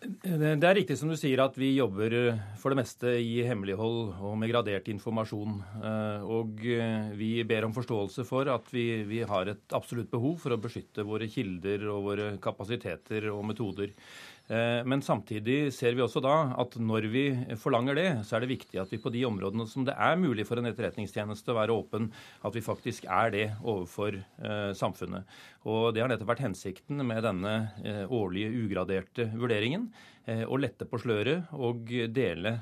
Det 0.02 0.66
er 0.66 0.74
riktig 0.74 0.96
som 0.98 1.12
du 1.12 1.16
sier 1.20 1.44
at 1.44 1.54
vi 1.62 1.76
jobber 1.76 2.14
eh, 2.18 2.38
for 2.58 2.74
det 2.74 2.80
meste 2.80 3.12
i 3.22 3.44
hemmelighold 3.46 4.16
og 4.18 4.34
med 4.42 4.50
gradert 4.50 4.88
informasjon. 4.90 5.60
Eh, 5.78 6.24
og 6.26 6.64
eh, 6.66 7.12
vi 7.20 7.30
ber 7.46 7.68
om 7.68 7.76
forståelse 7.76 8.26
for 8.26 8.50
at 8.50 8.72
vi, 8.74 9.04
vi, 9.06 9.20
har 9.30 9.52
et 9.52 9.78
absolutt 9.78 10.10
behov 10.10 10.40
for 10.42 10.56
å 10.56 10.60
beskytte 10.64 11.06
våre 11.06 11.30
kilder 11.30 11.86
og 11.94 12.08
våre 12.08 12.32
kapasiteter 12.42 13.30
og 13.30 13.46
metoder. 13.52 13.94
Eh, 14.50 14.82
men 14.88 15.04
samtidig 15.06 15.72
ser 15.76 15.96
vi 15.96 16.04
også 16.04 16.22
da 16.24 16.36
at 16.60 16.76
når 16.82 17.08
vi 17.14 17.26
forlanger 17.62 17.98
det, 17.98 18.08
så 18.28 18.36
er 18.36 18.44
det 18.44 18.52
viktig 18.52 18.82
at 18.82 18.92
vi 18.92 19.00
på 19.02 19.12
de 19.14 19.24
områdene 19.28 19.68
som 19.70 19.86
det 19.88 19.96
er 19.96 20.20
mulig 20.20 20.48
for 20.50 20.60
en 20.60 20.68
etterretningstjeneste 20.72 21.54
å 21.54 21.58
være 21.60 21.76
åpen, 21.76 22.10
at 22.44 22.58
vi 22.58 22.66
faktisk 22.66 23.08
er 23.08 23.32
det 23.36 23.46
overfor 23.62 24.18
eh, 24.20 24.72
samfunnet. 24.78 25.28
Og 25.70 25.94
Det 25.94 26.04
har 26.04 26.12
nettopp 26.12 26.34
vært 26.34 26.48
hensikten 26.48 27.04
med 27.06 27.24
denne 27.28 27.54
eh, 27.86 28.04
årlige 28.10 28.52
ugraderte 28.66 29.30
vurderingen. 29.36 29.92
Å 30.48 30.60
lette 30.60 30.86
på 30.88 31.00
sløret 31.02 31.50
og 31.58 31.90
dele 32.14 32.54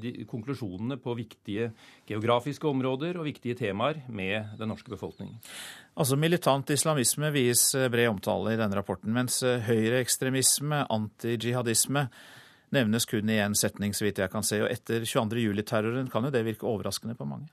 de 0.00 0.12
konklusjonene 0.30 0.96
på 1.02 1.14
viktige 1.18 1.70
geografiske 2.08 2.68
områder 2.70 3.18
og 3.18 3.26
viktige 3.28 3.58
temaer 3.58 4.00
med 4.08 4.56
den 4.60 4.70
norske 4.72 4.92
befolkningen. 4.92 5.40
Altså 5.96 6.16
Militant 6.20 6.68
islamisme 6.74 7.30
vies 7.32 7.70
eh, 7.74 7.88
bred 7.88 8.10
omtale 8.10 8.52
i 8.52 8.58
denne 8.60 8.76
rapporten, 8.76 9.14
mens 9.16 9.38
eh, 9.46 9.62
høyreekstremisme, 9.64 10.82
antijihadisme, 10.92 12.02
nevnes 12.76 13.08
kun 13.08 13.32
i 13.32 13.38
én 13.40 13.56
setning, 13.56 13.94
så 13.96 14.04
vidt 14.04 14.20
jeg 14.20 14.32
kan 14.32 14.44
se. 14.44 14.58
Og 14.60 14.68
etter 14.68 15.06
22. 15.08 15.40
juli-terroren 15.46 16.10
kan 16.12 16.28
jo 16.28 16.32
det 16.34 16.44
virke 16.44 16.68
overraskende 16.68 17.16
på 17.16 17.28
mange. 17.30 17.48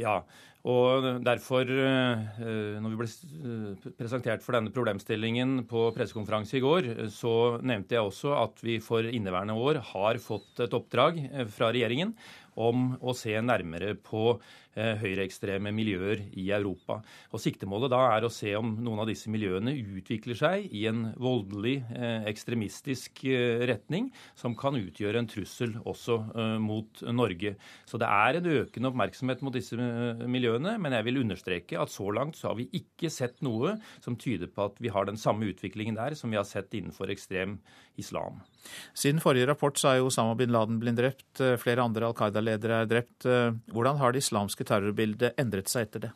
Ja, 0.00 0.22
og 0.62 1.06
derfor, 1.26 1.66
eh, 1.66 2.76
når 2.78 2.92
vi 2.92 2.98
ble 3.00 3.94
presentert 3.98 4.44
for 4.44 4.54
denne 4.54 4.70
problemstillingen 4.70 5.64
på 5.66 5.88
pressekonferanse 5.96 6.60
i 6.60 6.62
går, 6.62 6.90
så 7.10 7.58
nevnte 7.66 7.96
jeg 7.96 8.06
også 8.06 8.36
at 8.38 8.62
vi 8.62 8.76
for 8.82 9.02
inneværende 9.02 9.56
år 9.58 9.80
har 9.90 10.22
fått 10.22 10.62
et 10.62 10.76
oppdrag 10.78 11.18
fra 11.50 11.72
regjeringen 11.74 12.14
om 12.60 12.92
å 13.00 13.14
se 13.16 13.34
nærmere 13.40 13.94
på 13.96 14.34
eh, 14.74 14.98
høyreekstreme 15.00 15.72
miljøer 15.74 16.24
i 16.38 16.48
Europa. 16.54 16.98
Og 17.32 17.42
Siktemålet 17.42 17.92
da 17.92 18.00
er 18.12 18.26
å 18.26 18.32
se 18.32 18.54
om 18.58 18.74
noen 18.84 19.02
av 19.04 19.08
disse 19.08 19.32
miljøene 19.32 19.74
utvikler 19.78 20.38
seg 20.38 20.68
i 20.74 20.84
en 20.90 21.04
voldelig, 21.20 21.78
eh, 21.96 22.28
ekstremistisk 22.30 23.24
eh, 23.30 23.64
retning 23.68 24.10
som 24.38 24.56
kan 24.58 24.76
utgjøre 24.78 25.22
en 25.22 25.30
trussel 25.30 25.76
også 25.80 26.18
eh, 26.34 26.56
mot 26.62 27.04
Norge. 27.12 27.54
Så 27.88 28.00
det 28.00 28.10
er 28.10 28.38
en 28.38 28.50
økende 28.58 28.92
oppmerksomhet 28.92 29.44
mot 29.44 29.56
disse 29.56 29.78
eh, 29.78 30.26
miljøene, 30.26 30.76
men 30.82 30.98
jeg 30.98 31.08
vil 31.08 31.22
understreke 31.24 31.80
at 31.80 31.92
så 31.92 32.10
langt 32.14 32.38
så 32.38 32.50
har 32.50 32.60
vi 32.60 32.68
ikke 32.82 33.12
sett 33.12 33.40
noe 33.44 33.76
som 34.04 34.18
tyder 34.20 34.50
på 34.52 34.68
at 34.68 34.80
vi 34.82 34.92
har 34.92 35.08
den 35.08 35.20
samme 35.20 35.48
utviklingen 35.50 35.96
der 35.98 36.16
som 36.18 36.32
vi 36.32 36.40
har 36.40 36.48
sett 36.48 36.72
innenfor 36.76 37.12
ekstrem 37.12 37.58
islam. 38.00 38.40
Siden 38.94 39.20
forrige 39.20 39.48
rapport 39.50 39.76
så 39.78 39.92
er 39.92 40.00
jo 40.00 40.08
Osama 40.08 40.36
bin 40.38 40.52
Laden 40.54 40.78
blitt 40.80 40.98
drept, 40.98 41.40
eh, 41.40 41.56
flere 41.60 41.84
andre 41.84 42.08
Al 42.08 42.14
Qaida-ledere 42.42 42.82
er 42.82 42.90
drept. 42.90 43.26
Eh, 43.26 43.54
hvordan 43.72 43.98
har 43.98 44.12
det 44.12 44.22
islamske 44.22 44.64
terrorbildet 44.66 45.38
endret 45.38 45.70
seg 45.70 45.86
etter 45.86 46.08
det? 46.08 46.12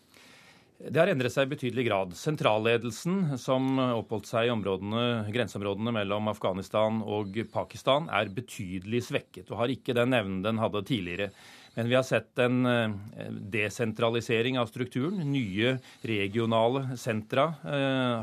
Det 0.77 1.01
har 1.01 1.09
endret 1.09 1.33
seg 1.33 1.47
i 1.47 1.55
betydelig 1.55 1.87
grad. 1.87 2.11
Sentralledelsen, 2.13 3.39
som 3.41 3.79
oppholdt 3.81 4.29
seg 4.29 4.49
i 4.49 4.53
områdene, 4.53 5.25
grenseområdene 5.33 5.95
mellom 5.97 6.29
Afghanistan 6.29 6.99
og 7.01 7.39
Pakistan, 7.49 8.11
er 8.13 8.29
betydelig 8.29 9.07
svekket 9.07 9.49
og 9.49 9.63
har 9.63 9.73
ikke 9.73 9.97
den 9.97 10.13
evnen 10.13 10.43
den 10.45 10.61
hadde 10.61 10.85
tidligere. 10.85 11.31
Men 11.77 11.89
vi 11.89 11.97
har 11.97 12.05
sett 12.09 12.41
en 12.41 12.69
eh, 12.69 13.31
desentralisering 13.57 14.61
av 14.61 14.69
strukturen. 14.69 15.23
Nye 15.33 15.79
regionale 16.05 16.99
sentra 17.01 17.49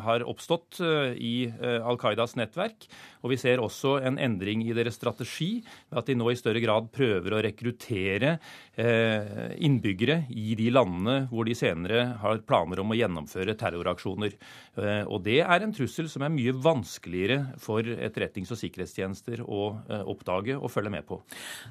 har 0.03 0.25
oppstått 0.29 0.81
i 1.17 1.35
Al 1.61 1.99
Qaidas 2.01 2.37
nettverk. 2.37 2.85
Og 3.23 3.31
vi 3.31 3.39
ser 3.39 3.61
også 3.63 3.97
en 4.03 4.17
endring 4.19 4.65
i 4.65 4.73
deres 4.75 4.97
strategi, 4.99 5.61
at 5.95 6.09
de 6.09 6.15
nå 6.19 6.27
i 6.31 6.37
større 6.37 6.59
grad 6.63 6.89
prøver 6.93 7.35
å 7.35 7.41
rekruttere 7.45 8.33
eh, 8.75 9.53
innbyggere 9.63 10.25
i 10.35 10.57
de 10.59 10.67
landene 10.73 11.29
hvor 11.31 11.47
de 11.47 11.55
senere 11.55 12.03
har 12.19 12.41
planer 12.47 12.81
om 12.83 12.91
å 12.91 12.97
gjennomføre 12.99 13.55
terroraksjoner. 13.59 14.35
Eh, 14.75 15.03
og 15.07 15.23
det 15.23 15.39
er 15.45 15.63
en 15.63 15.75
trussel 15.75 16.09
som 16.11 16.25
er 16.25 16.33
mye 16.35 16.55
vanskeligere 16.65 17.55
for 17.63 17.87
etterretnings- 17.87 18.51
og 18.51 18.59
sikkerhetstjenester 18.59 19.45
å 19.47 19.61
eh, 19.87 20.03
oppdage 20.03 20.59
og 20.59 20.71
følge 20.73 20.91
med 20.91 21.07
på. 21.07 21.21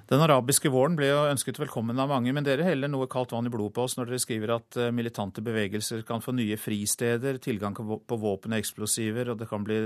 Den 0.08 0.24
arabiske 0.24 0.72
våren 0.72 0.96
ble 0.96 1.12
jo 1.12 1.20
ønsket 1.28 1.60
velkommen 1.60 2.00
av 2.00 2.14
mange, 2.14 2.32
men 2.32 2.48
dere 2.48 2.66
heller 2.70 2.88
noe 2.92 3.10
kaldt 3.12 3.36
vann 3.36 3.50
i 3.50 3.52
blodet 3.52 3.76
på 3.76 3.84
oss 3.84 3.98
når 4.00 4.08
dere 4.08 4.24
skriver 4.24 4.56
at 4.56 4.80
militante 4.96 5.44
bevegelser 5.44 6.00
kan 6.08 6.24
få 6.24 6.32
nye 6.38 6.56
fristeder, 6.56 7.36
tilgang 7.44 7.76
på 7.76 8.20
våpen 8.24 8.56
og 8.56 8.62
eksplosiver, 8.62 9.34
og 9.34 9.40
det 9.42 9.52
kan 9.52 9.68
bli 9.68 9.82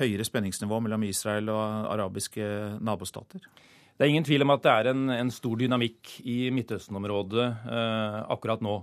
høyere 0.00 0.26
spenningsnivå 0.26 0.80
mellom 0.84 1.06
Israel 1.06 1.50
og 1.54 1.92
arabiske 1.94 2.44
nabostater? 2.84 3.42
Det 3.94 4.02
er 4.02 4.10
ingen 4.10 4.26
tvil 4.26 4.42
om 4.42 4.50
at 4.50 4.62
det 4.64 4.72
er 4.72 4.90
en, 4.90 5.08
en 5.14 5.30
stor 5.30 5.54
dynamikk 5.60 6.16
i 6.26 6.48
Midtøsten-området 6.54 7.44
eh, 7.46 8.16
akkurat 8.34 8.64
nå. 8.64 8.80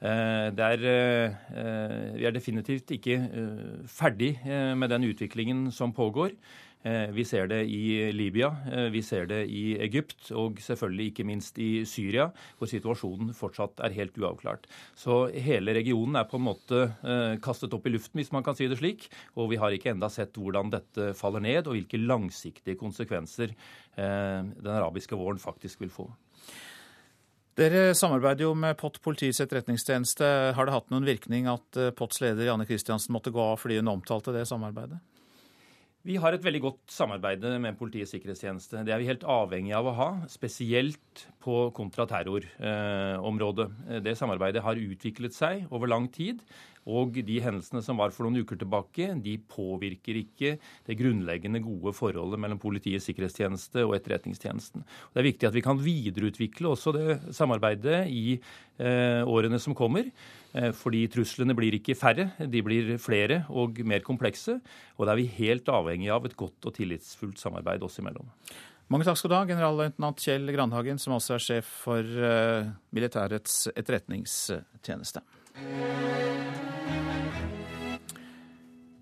Eh, 0.00 0.48
er, 0.52 0.84
eh, 0.84 2.18
vi 2.18 2.26
er 2.28 2.34
definitivt 2.36 2.92
ikke 2.92 3.16
eh, 3.16 3.78
ferdig 3.88 4.34
eh, 4.44 4.74
med 4.76 4.92
den 4.92 5.08
utviklingen 5.08 5.70
som 5.72 5.96
pågår. 5.96 6.36
Eh, 6.82 7.10
vi 7.12 7.24
ser 7.28 7.48
det 7.50 7.58
i 7.68 8.12
Libya, 8.12 8.48
eh, 8.72 8.86
vi 8.88 9.02
ser 9.04 9.26
det 9.28 9.42
i 9.52 9.76
Egypt 9.84 10.30
og 10.32 10.62
selvfølgelig 10.64 11.10
ikke 11.10 11.26
minst 11.28 11.58
i 11.60 11.84
Syria, 11.84 12.30
hvor 12.56 12.70
situasjonen 12.70 13.34
fortsatt 13.36 13.82
er 13.84 13.92
helt 13.98 14.16
uavklart. 14.16 14.64
Så 14.96 15.26
hele 15.44 15.74
regionen 15.76 16.16
er 16.16 16.24
på 16.30 16.40
en 16.40 16.46
måte 16.46 16.80
eh, 17.04 17.36
kastet 17.44 17.76
opp 17.76 17.84
i 17.84 17.92
luften, 17.92 18.16
hvis 18.16 18.32
man 18.32 18.46
kan 18.46 18.56
si 18.56 18.70
det 18.70 18.80
slik. 18.80 19.10
Og 19.36 19.50
vi 19.52 19.60
har 19.60 19.76
ikke 19.76 19.92
enda 19.92 20.08
sett 20.08 20.40
hvordan 20.40 20.72
dette 20.72 21.12
faller 21.18 21.44
ned, 21.44 21.68
og 21.68 21.76
hvilke 21.76 22.00
langsiktige 22.00 22.80
konsekvenser 22.80 23.52
den 24.00 24.68
arabiske 24.70 25.16
våren 25.18 25.40
faktisk 25.42 25.82
vil 25.82 25.90
få. 25.92 26.06
Dere 27.58 27.90
samarbeider 27.98 28.46
jo 28.46 28.54
med 28.56 28.78
POT, 28.80 29.00
Politiets 29.04 29.42
etterretningstjeneste. 29.44 30.24
Har 30.56 30.64
det 30.64 30.72
hatt 30.72 30.88
noen 30.94 31.04
virkning 31.04 31.50
at 31.50 31.76
POTs 31.98 32.22
leder 32.22 32.48
Janne 32.48 32.64
Kristiansen 32.70 33.12
måtte 33.12 33.34
gå 33.34 33.42
av 33.42 33.58
fordi 33.60 33.82
hun 33.82 33.92
omtalte 33.92 34.32
det 34.32 34.46
samarbeidet? 34.48 35.02
Vi 36.00 36.14
har 36.16 36.32
et 36.32 36.44
veldig 36.44 36.62
godt 36.64 36.92
samarbeid 36.94 37.42
med 37.60 37.76
Politiets 37.76 38.14
sikkerhetstjeneste. 38.14 38.80
Det 38.88 38.92
er 38.94 39.02
vi 39.02 39.08
helt 39.10 39.24
avhengig 39.28 39.74
av 39.76 39.90
å 39.90 39.92
ha, 39.98 40.06
spesielt 40.32 41.26
på 41.44 41.66
kontraterrorområdet. 41.76 43.66
Det 44.06 44.14
samarbeidet 44.16 44.62
har 44.64 44.80
utviklet 44.80 45.36
seg 45.36 45.66
over 45.68 45.92
lang 45.92 46.08
tid. 46.08 46.40
Og 46.88 47.18
de 47.26 47.36
hendelsene 47.44 47.82
som 47.84 47.98
var 48.00 48.14
for 48.14 48.24
noen 48.24 48.40
uker 48.40 48.56
tilbake, 48.60 49.10
de 49.20 49.36
påvirker 49.50 50.20
ikke 50.22 50.54
det 50.86 50.96
grunnleggende 50.96 51.60
gode 51.64 51.92
forholdet 51.96 52.40
mellom 52.40 52.60
Politiets 52.62 53.04
sikkerhetstjeneste 53.10 53.84
og 53.84 53.96
Etterretningstjenesten. 53.98 54.86
Det 55.12 55.20
er 55.20 55.28
viktig 55.28 55.48
at 55.50 55.56
vi 55.56 55.64
kan 55.64 55.80
videreutvikle 55.80 56.72
også 56.72 56.94
det 56.96 57.18
samarbeidet 57.36 58.06
i 58.08 58.38
eh, 58.38 59.20
årene 59.28 59.60
som 59.60 59.76
kommer. 59.76 60.08
Eh, 60.56 60.70
fordi 60.76 61.04
truslene 61.12 61.54
blir 61.58 61.76
ikke 61.76 61.98
færre, 61.98 62.30
de 62.40 62.64
blir 62.64 62.96
flere 63.02 63.44
og 63.52 63.82
mer 63.84 64.02
komplekse. 64.06 64.56
Og 64.96 65.06
da 65.06 65.14
er 65.14 65.20
vi 65.20 65.30
helt 65.36 65.68
avhengig 65.68 66.10
av 66.14 66.26
et 66.26 66.38
godt 66.38 66.70
og 66.70 66.76
tillitsfullt 66.80 67.38
samarbeid 67.42 67.84
oss 67.86 68.00
imellom. 68.02 68.28
Mange 68.90 69.06
takk 69.06 69.20
skal 69.20 69.30
du 69.30 69.36
ha, 69.36 69.44
generalløytnant 69.46 70.18
Kjell 70.18 70.50
Grandhagen, 70.50 70.98
som 70.98 71.14
også 71.14 71.36
er 71.36 71.44
sjef 71.44 71.68
for 71.84 72.02
eh, 72.02 72.72
Militærets 72.96 73.68
etterretningstjeneste. 73.76 75.22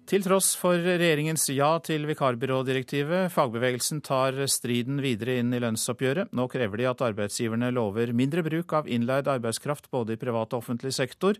Til 0.09 0.23
tross 0.25 0.55
for 0.57 0.81
regjeringens 0.81 1.43
ja 1.53 1.75
til 1.85 2.07
vikarbyrådirektivet, 2.09 3.29
fagbevegelsen 3.35 4.01
tar 4.01 4.39
striden 4.49 5.03
videre 5.05 5.35
inn 5.43 5.53
i 5.53 5.61
lønnsoppgjøret. 5.61 6.33
Nå 6.33 6.47
krever 6.49 6.81
de 6.81 6.89
at 6.89 7.05
arbeidsgiverne 7.11 7.69
lover 7.77 8.15
mindre 8.17 8.41
bruk 8.47 8.73
av 8.73 8.89
innleid 8.89 9.29
arbeidskraft 9.29 9.91
både 9.93 10.17
i 10.17 10.21
privat 10.21 10.57
og 10.57 10.63
offentlig 10.63 10.95
sektor. 10.97 11.37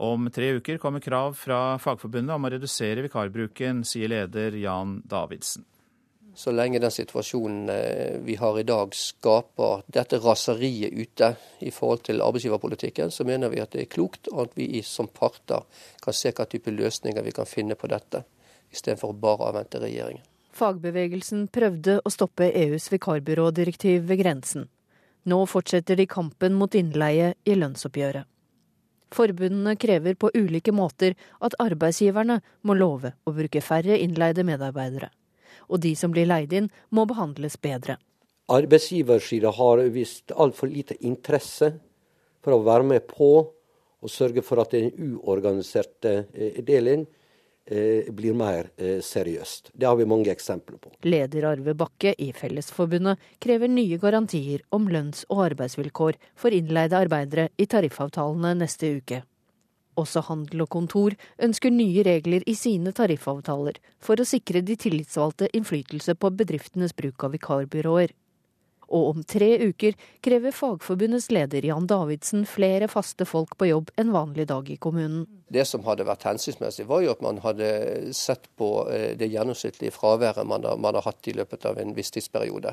Om 0.00 0.30
tre 0.32 0.54
uker 0.56 0.80
kommer 0.80 1.04
krav 1.04 1.36
fra 1.36 1.76
Fagforbundet 1.84 2.32
om 2.32 2.48
å 2.48 2.54
redusere 2.56 3.04
vikarbruken, 3.04 3.84
sier 3.84 4.08
leder 4.08 4.56
Jan 4.56 5.02
Davidsen 5.04 5.68
så 6.38 6.52
lenge 6.54 6.78
den 6.78 6.90
situasjonen 6.94 7.68
eh, 7.68 8.18
vi 8.22 8.36
har 8.38 8.60
i 8.60 8.62
dag 8.62 8.92
skaper 8.94 9.80
dette 9.90 10.20
raseriet 10.22 10.94
ute 10.94 11.32
i 11.66 11.72
forhold 11.74 12.04
til 12.06 12.22
arbeidsgiverpolitikken, 12.22 13.10
så 13.10 13.26
mener 13.26 13.50
vi 13.50 13.58
at 13.58 13.72
det 13.74 13.80
er 13.82 13.90
klokt 13.90 14.30
at 14.30 14.54
vi 14.54 14.78
som 14.86 15.10
parter 15.10 15.66
kan 16.04 16.14
se 16.14 16.30
hva 16.30 16.46
type 16.46 16.70
løsninger 16.70 17.26
vi 17.26 17.34
kan 17.34 17.50
finne 17.50 17.74
på 17.74 17.90
dette, 17.90 18.22
istedenfor 18.70 19.18
bare 19.18 19.48
å 19.48 19.50
avvente 19.50 19.82
regjeringen. 19.82 20.22
Fagbevegelsen 20.54 21.48
prøvde 21.50 21.98
å 22.06 22.14
stoppe 22.14 22.52
EUs 22.62 22.86
vikarbyrådirektiv 22.94 24.06
ved 24.06 24.22
grensen. 24.22 24.70
Nå 25.26 25.42
fortsetter 25.50 25.98
de 25.98 26.06
kampen 26.06 26.54
mot 26.54 26.74
innleie 26.78 27.34
i 27.42 27.58
lønnsoppgjøret. 27.58 28.30
Forbundene 29.10 29.74
krever 29.74 30.14
på 30.14 30.30
ulike 30.38 30.70
måter 30.70 31.18
at 31.42 31.58
arbeidsgiverne 31.58 32.42
må 32.62 32.78
love 32.78 33.16
å 33.26 33.34
bruke 33.34 33.64
færre 33.64 33.98
innleide 33.98 34.46
medarbeidere 34.46 35.10
og 35.68 35.82
de 35.84 35.94
som 35.96 36.12
blir 36.14 36.28
leid 36.28 36.52
inn, 36.52 36.70
må 36.90 37.06
behandles 37.08 37.58
bedre. 37.60 37.98
Arbeidsgiversida 38.48 39.52
har 39.52 39.84
vist 39.92 40.32
altfor 40.32 40.70
lite 40.72 40.96
interesse 41.04 41.74
for 42.44 42.56
å 42.56 42.64
være 42.64 42.86
med 42.88 43.06
på 43.10 43.30
å 43.98 44.10
sørge 44.10 44.44
for 44.46 44.62
at 44.62 44.72
den 44.72 44.90
uorganiserte 44.94 46.12
eh, 46.32 46.60
delen 46.64 47.04
eh, 47.66 48.08
blir 48.14 48.36
mer 48.38 48.70
eh, 48.76 49.02
seriøst. 49.04 49.72
Det 49.74 49.88
har 49.88 49.98
vi 49.98 50.06
mange 50.08 50.32
eksempler 50.32 50.78
på. 50.80 50.92
Leder 51.04 51.48
Arve 51.50 51.74
Bakke 51.76 52.14
i 52.16 52.30
Fellesforbundet 52.36 53.20
krever 53.42 53.68
nye 53.68 53.98
garantier 54.00 54.64
om 54.74 54.88
lønns- 54.88 55.26
og 55.28 55.44
arbeidsvilkår 55.50 56.20
for 56.38 56.54
innleide 56.54 56.98
arbeidere 56.98 57.50
i 57.58 57.66
tariffavtalene 57.68 58.54
neste 58.62 58.94
uke. 59.00 59.24
Også 59.98 60.22
Handel 60.28 60.62
og 60.64 60.70
Kontor 60.74 61.16
ønsker 61.42 61.74
nye 61.74 62.04
regler 62.06 62.46
i 62.46 62.54
sine 62.58 62.94
tariffavtaler 62.94 63.80
for 64.04 64.20
å 64.20 64.28
sikre 64.28 64.62
de 64.62 64.78
tillitsvalgte 64.78 65.50
innflytelse 65.56 66.14
på 66.14 66.32
bedriftenes 66.38 66.94
bruk 66.96 67.26
av 67.26 67.34
vikarbyråer. 67.34 68.14
Og 68.88 69.08
om 69.10 69.24
tre 69.28 69.50
uker 69.60 69.96
krever 70.24 70.54
Fagforbundets 70.56 71.28
leder 71.34 71.66
Jan 71.68 71.88
Davidsen 71.90 72.46
flere 72.48 72.88
faste 72.88 73.26
folk 73.28 73.52
på 73.60 73.68
jobb 73.68 73.90
en 74.00 74.14
vanlig 74.14 74.46
dag 74.48 74.70
i 74.72 74.78
kommunen. 74.80 75.26
Det 75.52 75.66
som 75.68 75.84
hadde 75.84 76.06
vært 76.08 76.24
hensiktsmessig, 76.28 76.86
var 76.88 77.02
jo 77.04 77.12
at 77.12 77.24
man 77.24 77.42
hadde 77.44 77.68
sett 78.16 78.48
på 78.56 78.70
eh, 78.92 79.12
det 79.18 79.28
gjennomsnittlige 79.32 79.92
fraværet 79.96 80.48
man 80.48 80.64
har, 80.64 80.80
man 80.80 80.96
har 80.96 81.04
hatt 81.04 81.28
i 81.28 81.36
løpet 81.36 81.68
av 81.68 81.80
en 81.82 81.92
viss 81.96 82.12
tidsperiode. 82.16 82.72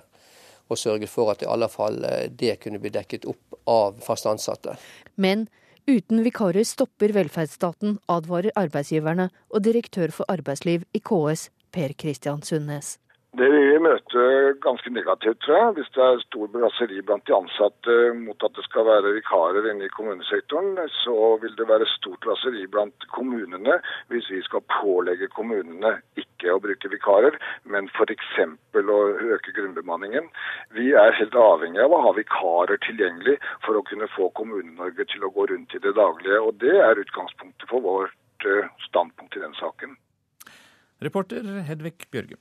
Og 0.72 0.80
sørget 0.80 1.12
for 1.12 1.34
at 1.34 1.44
i 1.44 1.52
alle 1.52 1.68
fall 1.72 2.00
eh, 2.08 2.30
det 2.32 2.62
kunne 2.64 2.80
bli 2.80 2.94
dekket 2.96 3.28
opp 3.32 3.60
av 3.68 4.00
fast 4.04 4.28
ansatte. 4.32 4.78
Men 5.20 5.50
Uten 5.86 6.24
vikarer 6.26 6.66
stopper 6.66 7.12
velferdsstaten, 7.14 8.00
advarer 8.10 8.56
arbeidsgiverne 8.58 9.28
og 9.54 9.62
direktør 9.68 10.10
for 10.10 10.26
arbeidsliv 10.34 10.82
i 10.98 11.02
KS, 11.06 11.52
Per 11.70 11.94
Christian 11.94 12.42
Sundnes. 12.42 12.96
Det 13.36 13.48
vil 13.52 13.66
vi 13.68 13.80
møte 13.84 14.22
ganske 14.64 14.92
negativt, 14.96 15.42
tror 15.44 15.58
jeg. 15.58 15.72
Hvis 15.76 15.90
det 15.96 16.04
er 16.06 16.22
stor 16.24 16.52
brasseri 16.54 17.02
blant 17.04 17.26
de 17.28 17.34
ansatte 17.36 17.96
mot 18.16 18.46
at 18.48 18.56
det 18.56 18.64
skal 18.64 18.86
være 18.88 19.12
vikarer 19.18 19.68
inne 19.74 19.90
i 19.90 19.92
kommunesektoren, 19.92 20.78
så 21.02 21.16
vil 21.42 21.58
det 21.60 21.68
være 21.68 21.90
stort 21.98 22.22
brasseri 22.24 22.64
blant 22.72 23.08
kommunene 23.18 23.82
hvis 24.14 24.30
vi 24.32 24.40
skal 24.46 24.64
pålegge 24.78 25.28
kommunene 25.36 25.98
ikke 26.24 26.56
å 26.56 26.62
bruke 26.64 26.94
vikarer, 26.96 27.36
men 27.68 27.92
f.eks. 27.98 28.32
å 28.80 29.02
øke 29.36 29.58
grunnbemanningen. 29.60 30.32
Vi 30.80 30.94
er 30.96 31.20
helt 31.20 31.36
avhengig 31.36 31.84
av 31.84 31.92
å 31.92 32.04
ha 32.08 32.16
vikarer 32.16 32.80
tilgjengelig 32.88 33.36
for 33.68 33.76
å 33.76 33.84
kunne 33.92 34.08
få 34.16 34.32
Kommune-Norge 34.40 35.10
til 35.12 35.28
å 35.28 35.34
gå 35.36 35.50
rundt 35.52 35.76
i 35.76 35.84
det 35.84 35.98
daglige. 36.00 36.40
Og 36.40 36.56
det 36.64 36.80
er 36.88 37.04
utgangspunktet 37.04 37.68
for 37.68 37.84
vårt 37.84 38.48
eh, 38.48 38.72
standpunkt 38.88 39.36
i 39.36 39.44
den 39.44 39.60
saken. 39.60 40.00
Reporter 41.04 41.58
Hedvig 41.68 42.08
Bjørgum. 42.16 42.40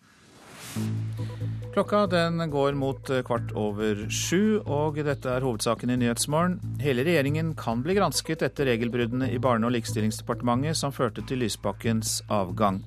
Klokka 1.75 2.05
den 2.07 2.39
går 2.51 2.77
mot 2.79 3.11
eh, 3.11 3.25
kvart 3.27 3.51
over 3.59 4.05
sju, 4.07 4.61
og 4.62 5.01
dette 5.03 5.27
er 5.27 5.43
hovedsaken 5.43 5.91
i 5.91 5.97
Nyhetsmorgen. 5.99 6.61
Hele 6.79 7.03
regjeringen 7.03 7.49
kan 7.59 7.81
bli 7.83 7.97
gransket 7.99 8.45
etter 8.47 8.68
regelbruddene 8.70 9.27
i 9.35 9.41
Barne- 9.43 9.66
og 9.66 9.75
likestillingsdepartementet 9.75 10.79
som 10.79 10.95
førte 10.95 11.25
til 11.27 11.43
Lysbakkens 11.43 12.20
avgang. 12.31 12.79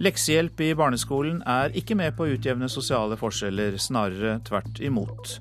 Leksehjelp 0.00 0.62
i 0.64 0.70
barneskolen 0.78 1.42
er 1.44 1.76
ikke 1.76 1.98
med 2.00 2.16
på 2.16 2.24
å 2.24 2.32
utjevne 2.38 2.70
sosiale 2.72 3.18
forskjeller, 3.20 3.76
snarere 3.76 4.38
tvert 4.48 4.80
imot. 4.80 5.36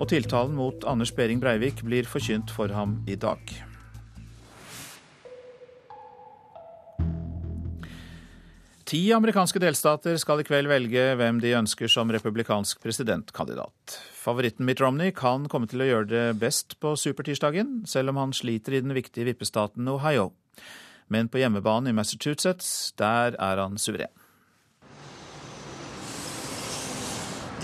Og 0.00 0.08
tiltalen 0.14 0.56
mot 0.56 0.88
Anders 0.88 1.12
Behring 1.12 1.42
Breivik 1.42 1.84
blir 1.84 2.08
forkynt 2.08 2.50
for 2.50 2.72
ham 2.72 3.02
i 3.04 3.20
dag. 3.20 3.44
Ti 8.92 9.06
amerikanske 9.16 9.56
delstater 9.56 10.18
skal 10.20 10.42
i 10.42 10.44
kveld 10.44 10.68
velge 10.68 11.00
hvem 11.16 11.38
de 11.40 11.54
ønsker 11.56 11.88
som 11.88 12.10
republikansk 12.12 12.82
presidentkandidat. 12.84 13.94
Favoritten 14.12 14.68
Mitt 14.68 14.82
Romney 14.84 15.14
kan 15.16 15.46
komme 15.48 15.64
til 15.64 15.80
å 15.80 15.86
gjøre 15.86 16.10
det 16.10 16.24
best 16.42 16.76
på 16.76 16.92
supertirsdagen, 17.00 17.86
selv 17.88 18.12
om 18.12 18.20
han 18.20 18.36
sliter 18.36 18.76
i 18.76 18.82
den 18.84 18.92
viktige 18.92 19.30
vippestaten 19.30 19.88
Ohio. 19.88 20.34
Men 21.08 21.32
på 21.32 21.40
hjemmebane 21.40 21.88
i 21.88 21.96
Massachusetts, 21.96 22.92
der 23.00 23.32
er 23.40 23.64
han 23.64 23.80
suveren. 23.80 24.12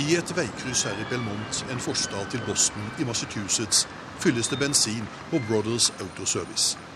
I 0.01 0.15
et 0.17 0.33
veikryss 0.33 0.89
her 0.89 0.97
i 0.97 1.09
Belmont, 1.13 1.65
en 1.69 1.89
forstad 1.91 2.33
til 2.33 2.41
Boston 2.49 2.89
i 2.97 3.05
Massachusetts, 3.05 3.85
fylles 4.25 4.49
det 4.49 4.65
bensin 4.65 5.05
på 5.29 5.45
Brothers 5.51 5.93
Autoservice. 6.01 6.88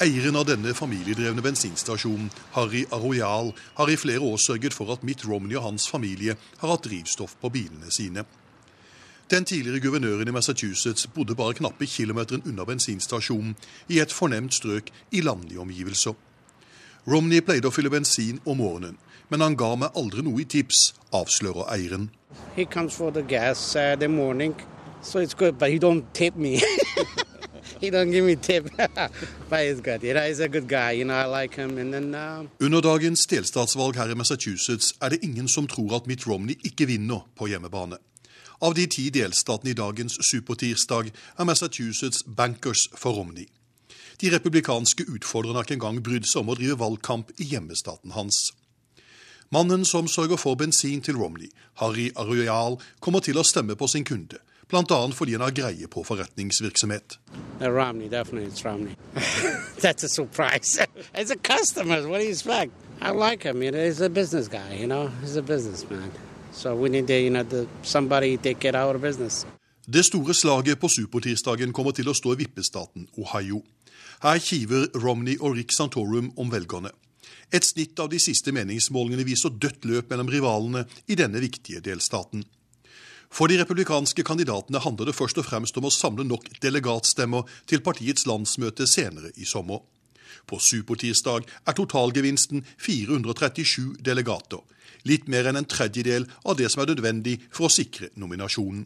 Eieren 0.00 0.36
av 0.40 0.46
denne 0.48 0.72
familiedrevne 0.72 1.42
bensinstasjonen, 1.44 2.30
Harry 2.54 2.86
Arroyal, 2.88 3.50
har 3.76 3.90
i 3.92 3.98
flere 4.00 4.24
år 4.24 4.38
sørget 4.40 4.72
for 4.72 4.88
at 4.94 5.02
Mitt 5.04 5.26
Romney 5.28 5.58
og 5.60 5.66
hans 5.66 5.90
familie 5.92 6.38
har 6.62 6.72
hatt 6.72 6.86
drivstoff 6.86 7.34
på 7.42 7.50
bilene 7.52 7.92
sine. 7.92 8.24
Den 9.28 9.44
tidligere 9.44 9.82
guvernøren 9.84 10.28
i 10.28 10.32
Massachusetts 10.32 11.04
bodde 11.12 11.36
bare 11.36 11.58
knappe 11.60 11.84
kilometeren 11.84 12.48
unna 12.48 12.64
bensinstasjonen, 12.64 13.52
i 13.92 14.00
et 14.00 14.12
fornemt 14.12 14.56
strøk 14.56 14.88
i 15.12 15.20
landlige 15.20 15.60
omgivelser. 15.60 16.16
Romney 17.04 17.44
pleide 17.44 17.68
å 17.68 17.76
fylle 17.76 17.92
bensin 17.92 18.40
om 18.46 18.56
morgenen, 18.64 18.96
men 19.28 19.44
han 19.44 19.52
ga 19.52 19.74
meg 19.76 20.00
aldri 20.00 20.24
noe 20.24 20.40
i 20.40 20.48
tips, 20.48 20.94
avslører 21.12 21.68
eieren. 21.76 22.08
He 22.56 22.64
comes 22.64 22.96
for 22.96 23.12
the 23.12 23.20
gas 23.20 23.60
Saturday 23.60 24.08
morning, 24.08 24.56
so 25.02 25.20
it's 25.20 25.36
good, 25.36 25.58
but 25.58 25.68
he 25.68 25.78
don't 25.78 26.08
tip 26.14 26.36
me. 26.36 26.62
Under 32.60 32.80
dagens 32.80 33.26
delstatsvalg 33.26 33.96
her 33.96 34.10
i 34.12 34.14
Massachusetts 34.14 34.92
er 35.00 35.08
det 35.08 35.24
ingen 35.24 35.48
som 35.48 35.66
tror 35.66 35.96
at 35.96 36.06
Mitt 36.06 36.26
Romney 36.28 36.56
ikke 36.64 36.86
vinner 36.86 37.24
på 37.36 37.46
hjemmebane. 37.48 37.96
Av 38.60 38.74
de 38.76 38.84
ti 38.86 39.06
delstatene 39.08 39.72
i 39.72 39.78
dagens 39.78 40.18
supertirsdag 40.28 41.08
er 41.38 41.48
Massachusetts 41.48 42.22
bankers 42.26 42.90
for 42.92 43.16
Romney. 43.16 43.46
De 44.20 44.28
republikanske 44.34 45.06
utfordrerne 45.08 45.56
har 45.56 45.64
ikke 45.64 45.78
engang 45.78 46.02
brydd 46.04 46.28
seg 46.28 46.42
om 46.42 46.52
å 46.52 46.58
drive 46.58 46.76
valgkamp 46.82 47.32
i 47.40 47.48
hjemmestaten 47.54 48.12
hans. 48.12 48.50
Mannen 49.50 49.86
som 49.88 50.08
sørger 50.08 50.36
for 50.36 50.60
bensin 50.60 51.00
til 51.00 51.16
Romney, 51.16 51.48
Harry 51.80 52.10
Arroyal, 52.16 52.76
kommer 53.00 53.24
til 53.24 53.40
å 53.40 53.46
stemme 53.46 53.74
på 53.74 53.88
sin 53.88 54.04
kunde, 54.04 54.36
bl.a. 54.70 55.10
fordi 55.14 55.32
han 55.32 55.40
har 55.40 55.50
greie 55.50 55.88
på 55.88 56.04
forretningsvirksomhet. 56.04 57.18
Romney, 57.60 58.08
Romney. 58.64 58.96
That's 59.82 60.04
a 60.04 60.08
surprise. 60.08 60.78
It's 61.14 61.30
a 61.30 61.36
customer. 61.36 62.08
What 62.08 62.18
do 62.18 62.24
you 62.24 62.32
expect? 62.32 62.72
I 63.00 63.10
like 63.10 63.42
him. 63.42 63.60
He's 63.62 64.00
a 64.00 64.08
business 64.08 64.48
guy. 64.48 64.76
You 64.80 64.86
know, 64.86 65.10
he's 65.22 65.36
a 65.36 65.42
businessman. 65.42 66.10
So 66.52 66.74
we 66.74 66.88
need 66.88 67.06
to, 67.06 67.18
you 67.18 67.30
know, 67.30 67.42
the, 67.42 67.66
somebody 67.82 68.36
take 68.36 68.68
it 68.68 68.74
out 68.74 68.94
of 68.94 69.02
business. 69.02 69.46
Det 69.86 70.04
store 70.04 70.34
slaget 70.34 70.80
på 70.80 70.88
supertirsdagen 70.88 71.72
kommer 71.72 71.92
til 71.92 72.08
å 72.08 72.14
stå 72.14 72.34
i 72.36 72.42
vippestaten 72.44 73.08
Ohio. 73.18 73.62
Her 74.22 74.38
kiver 74.38 74.86
Romney 74.94 75.38
og 75.40 75.56
Rick 75.56 75.72
Santorum 75.72 76.30
om 76.36 76.52
velgerne. 76.52 76.92
Et 77.52 77.64
snitt 77.64 77.98
av 77.98 78.10
de 78.12 78.20
siste 78.22 78.52
meningsmålingene 78.54 79.24
viser 79.26 79.50
dødt 79.50 79.88
løp 79.88 80.12
mellom 80.12 80.28
rivalene 80.30 80.84
i 81.10 81.16
denne 81.18 81.40
viktige 81.42 81.80
delstaten. 81.82 82.44
For 83.30 83.46
de 83.46 83.60
republikanske 83.60 84.24
kandidatene 84.26 84.82
handler 84.82 85.06
det 85.06 85.14
først 85.14 85.38
og 85.38 85.46
fremst 85.46 85.76
om 85.78 85.86
å 85.86 85.94
samle 85.94 86.26
nok 86.26 86.48
delegatstemmer 86.62 87.46
til 87.70 87.82
partiets 87.86 88.26
landsmøte 88.26 88.88
senere 88.90 89.30
i 89.38 89.46
sommer. 89.46 89.84
På 90.50 90.58
supertirsdag 90.58 91.46
er 91.46 91.76
totalgevinsten 91.78 92.64
437 92.82 94.02
delegater, 94.06 94.58
litt 95.06 95.28
mer 95.30 95.46
enn 95.46 95.60
en 95.60 95.68
tredjedel 95.68 96.26
av 96.44 96.58
det 96.58 96.72
som 96.72 96.82
er 96.82 96.90
nødvendig 96.90 97.38
for 97.52 97.68
å 97.68 97.72
sikre 97.72 98.10
nominasjonen. 98.18 98.84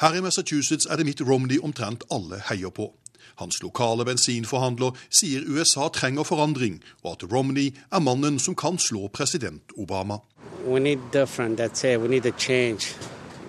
Her 0.00 0.16
i 0.16 0.24
Massachusetts 0.24 0.88
er 0.88 0.98
det 0.98 1.06
Mitt 1.06 1.20
Romney 1.20 1.60
omtrent 1.62 2.06
alle 2.10 2.40
heier 2.48 2.72
på. 2.72 2.88
Hans 3.36 3.60
lokale 3.62 4.04
bensinforhandler 4.08 4.96
sier 5.12 5.44
USA 5.46 5.88
trenger 5.92 6.24
forandring, 6.24 6.80
og 7.04 7.16
at 7.16 7.26
Romney 7.32 7.70
er 7.92 8.00
mannen 8.00 8.40
som 8.40 8.56
kan 8.56 8.80
slå 8.80 9.08
president 9.08 9.76
Obama. 9.76 10.22
We 10.64 10.80
need 10.80 11.00
different, 11.12 11.60
that's 11.60 11.84
it. 11.84 12.00
We 12.00 12.08
need 12.08 12.26
a 12.26 12.32
change. 12.32 12.96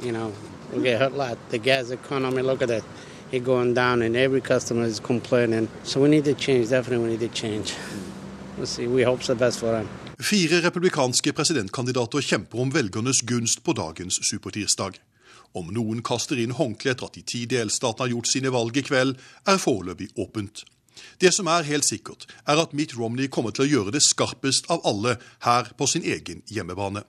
You 0.03 0.11
know, 0.11 0.33
we 0.73 0.83
get 0.83 0.99
hurt 0.99 1.13
a 1.13 1.15
lot. 1.15 1.37
The 1.49 1.57
gas 1.57 1.89
economy, 1.89 2.41
look 2.41 2.61
at 2.61 2.67
that. 2.67 2.83
It's 3.31 3.45
going 3.45 3.73
down 3.73 4.01
and 4.01 4.15
every 4.15 4.41
customer 4.41 4.83
is 4.83 4.99
complaining. 4.99 5.67
So 5.83 6.01
we 6.01 6.09
need 6.09 6.25
to 6.25 6.33
change, 6.33 6.69
definitely 6.69 7.05
we 7.05 7.11
need 7.11 7.31
to 7.31 7.41
change. 7.41 7.73
We'll 8.57 8.67
see. 8.67 8.87
We 8.87 9.03
hope 9.03 9.23
the 9.23 9.35
best 9.35 9.59
for 9.59 9.71
them. 9.71 9.87
Fire 10.19 10.61
republikanske 10.61 11.33
presidentkandidater 11.33 12.21
kjemper 12.21 12.59
om 12.61 12.71
velgernes 12.71 13.21
gunst 13.21 13.63
på 13.63 13.73
dagens 13.73 14.19
supertirsdag. 14.29 14.99
Om 15.53 15.71
noen 15.73 16.03
kaster 16.03 16.39
inn 16.39 16.51
håndkle 16.51 16.91
etter 16.91 17.07
at 17.07 17.17
de 17.17 17.23
ti 17.25 17.45
delstatene 17.49 18.05
har 18.05 18.13
gjort 18.13 18.29
sine 18.29 18.51
valg 18.53 18.77
i 18.77 18.83
kveld, 18.85 19.17
er 19.47 19.57
foreløpig 19.61 20.11
åpent. 20.17 20.65
Det 21.17 21.33
som 21.33 21.47
er 21.47 21.65
helt 21.67 21.85
sikkert, 21.85 22.27
er 22.45 22.61
at 22.61 22.73
Mitt 22.73 22.95
Romney 22.97 23.27
kommer 23.27 23.55
til 23.55 23.65
å 23.65 23.71
gjøre 23.71 23.95
det 23.95 24.03
skarpest 24.05 24.69
av 24.73 24.85
alle 24.85 25.17
her 25.47 25.73
på 25.77 25.87
sin 25.89 26.05
egen 26.05 26.43
hjemmebane. 26.51 27.05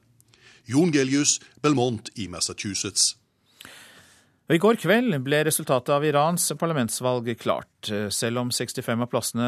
Jon 0.66 0.92
Gelius, 0.92 1.40
Belmont 1.62 2.08
i 2.14 2.28
Massachusetts. 2.28 3.14
I 4.44 4.58
går 4.60 4.76
kveld 4.76 5.14
ble 5.24 5.38
resultatet 5.46 5.88
av 5.94 6.04
Irans 6.04 6.50
parlamentsvalg 6.60 7.30
klart. 7.40 7.88
Selv 8.12 8.42
om 8.42 8.50
65 8.52 9.00
av 9.00 9.08
plassene 9.08 9.46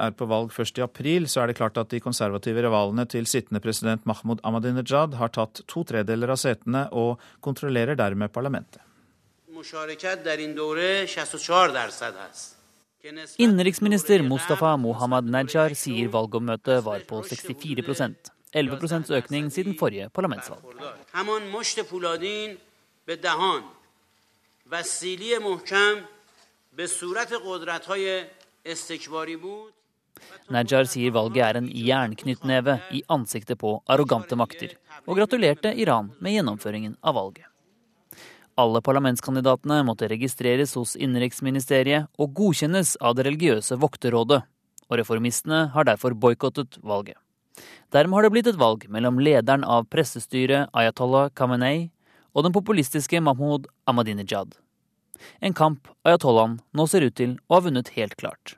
er 0.00 0.14
på 0.16 0.24
valg 0.28 0.54
først 0.56 0.80
i 0.80 0.84
april, 0.86 1.26
så 1.28 1.42
er 1.42 1.50
det 1.50 1.58
klart 1.58 1.76
at 1.76 1.90
de 1.92 2.00
konservative 2.00 2.64
rivalene 2.64 3.04
til 3.12 3.28
sittende 3.28 3.60
president 3.60 4.08
Mahmoud 4.08 4.40
Ahmadinejad 4.48 5.18
har 5.20 5.34
tatt 5.36 5.60
to 5.68 5.84
tredeler 5.84 6.32
av 6.32 6.40
setene 6.40 6.86
og 6.96 7.20
kontrollerer 7.44 7.98
dermed 8.00 8.32
parlamentet. 8.32 8.80
Innenriksminister 13.36 14.24
Mustafa 14.24 14.72
Mohammad 14.80 15.28
Najjar 15.28 15.76
sier 15.76 16.08
valgoppmøtet 16.16 16.80
var 16.88 17.04
på 17.04 17.20
64 17.20 17.84
11 18.52 19.12
økning 19.16 19.50
siden 19.52 19.74
forrige 19.78 20.08
parlamentsvalg. 20.10 20.62
Najjar 30.48 30.88
sier 30.88 31.12
valget 31.14 31.44
er 31.44 31.58
en 31.60 31.68
jernknyttneve 31.68 32.78
i 32.94 33.02
ansiktet 33.08 33.58
på 33.60 33.76
arrogante 33.86 34.36
makter, 34.36 34.74
og 35.06 35.20
gratulerte 35.20 35.74
Iran 35.76 36.10
med 36.20 36.34
gjennomføringen 36.38 36.96
av 37.02 37.18
valget. 37.18 37.44
Alle 38.58 38.80
parlamentskandidatene 38.82 39.84
måtte 39.86 40.08
registreres 40.10 40.74
hos 40.74 40.96
innenriksministeriet 40.98 42.08
og 42.18 42.32
godkjennes 42.34 42.96
av 42.98 43.14
det 43.14 43.28
religiøse 43.28 43.78
vokterrådet, 43.78 44.42
og 44.88 44.98
reformistene 44.98 45.68
har 45.74 45.86
derfor 45.86 46.16
boikottet 46.18 46.80
valget. 46.82 47.14
Dermed 47.94 48.16
har 48.16 48.26
det 48.26 48.32
blitt 48.34 48.50
et 48.50 48.60
valg 48.60 48.84
mellom 48.92 49.20
lederen 49.22 49.64
av 49.64 49.88
pressestyret 49.92 50.72
Ayatollah 50.76 51.30
Khamenei 51.34 51.88
og 52.34 52.44
den 52.46 52.54
populistiske 52.56 53.20
Mahmoud 53.24 53.70
Ahmadinejad. 53.88 54.58
En 55.42 55.56
kamp 55.56 55.88
ayatollahen 56.06 56.60
nå 56.72 56.86
ser 56.86 57.06
ut 57.08 57.16
til 57.18 57.38
å 57.48 57.58
ha 57.58 57.64
vunnet 57.64 57.94
helt 57.96 58.14
klart. 58.20 58.54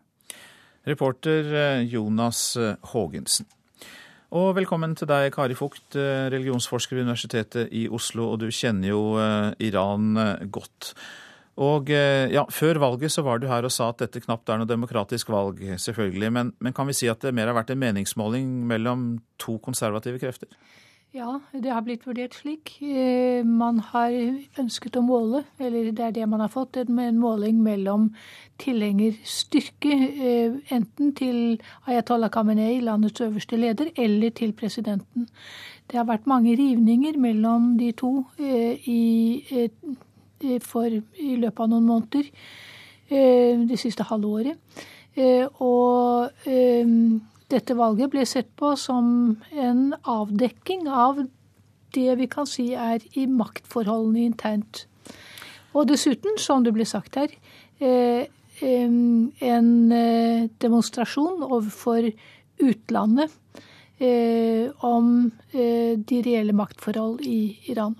Reporter 0.88 1.48
eh, 1.55 1.86
Jonas 1.88 2.53
Haagensen. 2.92 3.48
Og 4.30 4.53
velkommen 4.55 4.92
til 4.94 5.09
deg, 5.11 5.32
Kari 5.34 5.57
Fugt, 5.59 5.96
eh, 5.98 6.28
religionsforsker 6.30 6.94
ved 6.94 7.09
Universitetet 7.09 7.72
i 7.74 7.88
Oslo, 7.90 8.28
og 8.30 8.38
du 8.38 8.46
kjenner 8.55 8.92
jo 8.92 9.01
eh, 9.18 9.51
Iran 9.66 10.14
eh, 10.16 10.44
godt. 10.46 10.92
Og 11.61 11.90
ja, 11.92 12.46
Før 12.48 12.78
valget 12.80 13.12
så 13.12 13.20
var 13.26 13.40
du 13.40 13.44
her 13.50 13.66
og 13.68 13.72
sa 13.74 13.90
at 13.92 14.00
dette 14.00 14.22
knapt 14.24 14.48
er 14.48 14.62
noe 14.62 14.68
demokratisk 14.68 15.28
valg, 15.28 15.61
selvfølgelig. 15.76 16.30
Men, 16.32 16.54
men 16.56 16.72
kan 16.72 16.88
vi 16.88 16.96
si 16.96 17.11
at 17.12 17.20
det 17.20 17.34
mer 17.36 17.50
har 17.50 17.58
vært 17.58 17.74
en 17.74 17.82
meningsmåling 17.82 18.62
mellom 18.70 19.11
to 19.36 19.58
konservative 19.61 20.22
krefter? 20.22 20.48
Ja, 21.11 21.40
det 21.50 21.72
har 21.74 21.82
blitt 21.82 22.04
vurdert 22.06 22.36
slik. 22.38 22.76
Eh, 22.86 23.42
man 23.42 23.80
har 23.82 24.14
ønsket 24.62 24.94
å 24.94 25.02
måle, 25.02 25.40
eller 25.58 25.88
det 25.90 26.04
er 26.06 26.12
det 26.14 26.26
man 26.30 26.44
har 26.44 26.52
fått, 26.52 26.78
en 26.78 27.18
måling 27.18 27.58
mellom 27.64 28.12
tilhengerstyrke, 28.62 29.90
eh, 29.90 30.61
enten 30.70 31.11
til 31.18 31.58
Ayatollah 31.90 32.30
Khamenei, 32.30 32.78
landets 32.80 33.26
øverste 33.26 33.58
leder, 33.58 33.90
eller 33.98 34.30
til 34.30 34.52
presidenten. 34.52 35.26
Det 35.90 35.98
har 35.98 36.06
vært 36.06 36.30
mange 36.30 36.54
rivninger 36.54 37.18
mellom 37.18 37.76
de 37.80 37.90
to 37.90 38.12
i, 38.38 39.34
for, 40.64 40.86
i 40.88 41.36
løpet 41.36 41.61
av 41.64 41.70
noen 41.72 41.88
måneder 41.88 42.30
det 43.11 43.76
siste 43.80 44.07
halve 44.07 44.28
året. 44.38 44.80
Og 45.66 46.30
dette 47.51 47.74
valget 47.74 48.12
ble 48.12 48.22
sett 48.28 48.53
på 48.59 48.76
som 48.78 49.07
en 49.51 49.80
avdekking 50.07 50.86
av 50.86 51.18
det 51.95 52.14
vi 52.20 52.28
kan 52.30 52.47
si 52.47 52.70
er 52.78 53.03
i 53.18 53.26
maktforholdene 53.26 54.28
internt. 54.28 54.84
Og 55.74 55.88
dessuten, 55.91 56.38
som 56.38 56.64
det 56.64 56.74
ble 56.74 56.86
sagt 56.86 57.18
her, 57.18 57.32
eh, 57.80 58.26
en 58.61 59.70
eh, 59.93 60.49
demonstrasjon 60.62 61.43
overfor 61.47 62.11
utlandet 62.61 63.30
eh, 63.99 64.68
om 64.84 65.30
de 65.53 66.22
reelle 66.26 66.53
maktforhold 66.57 67.22
i 67.24 67.59
Iran. 67.72 67.97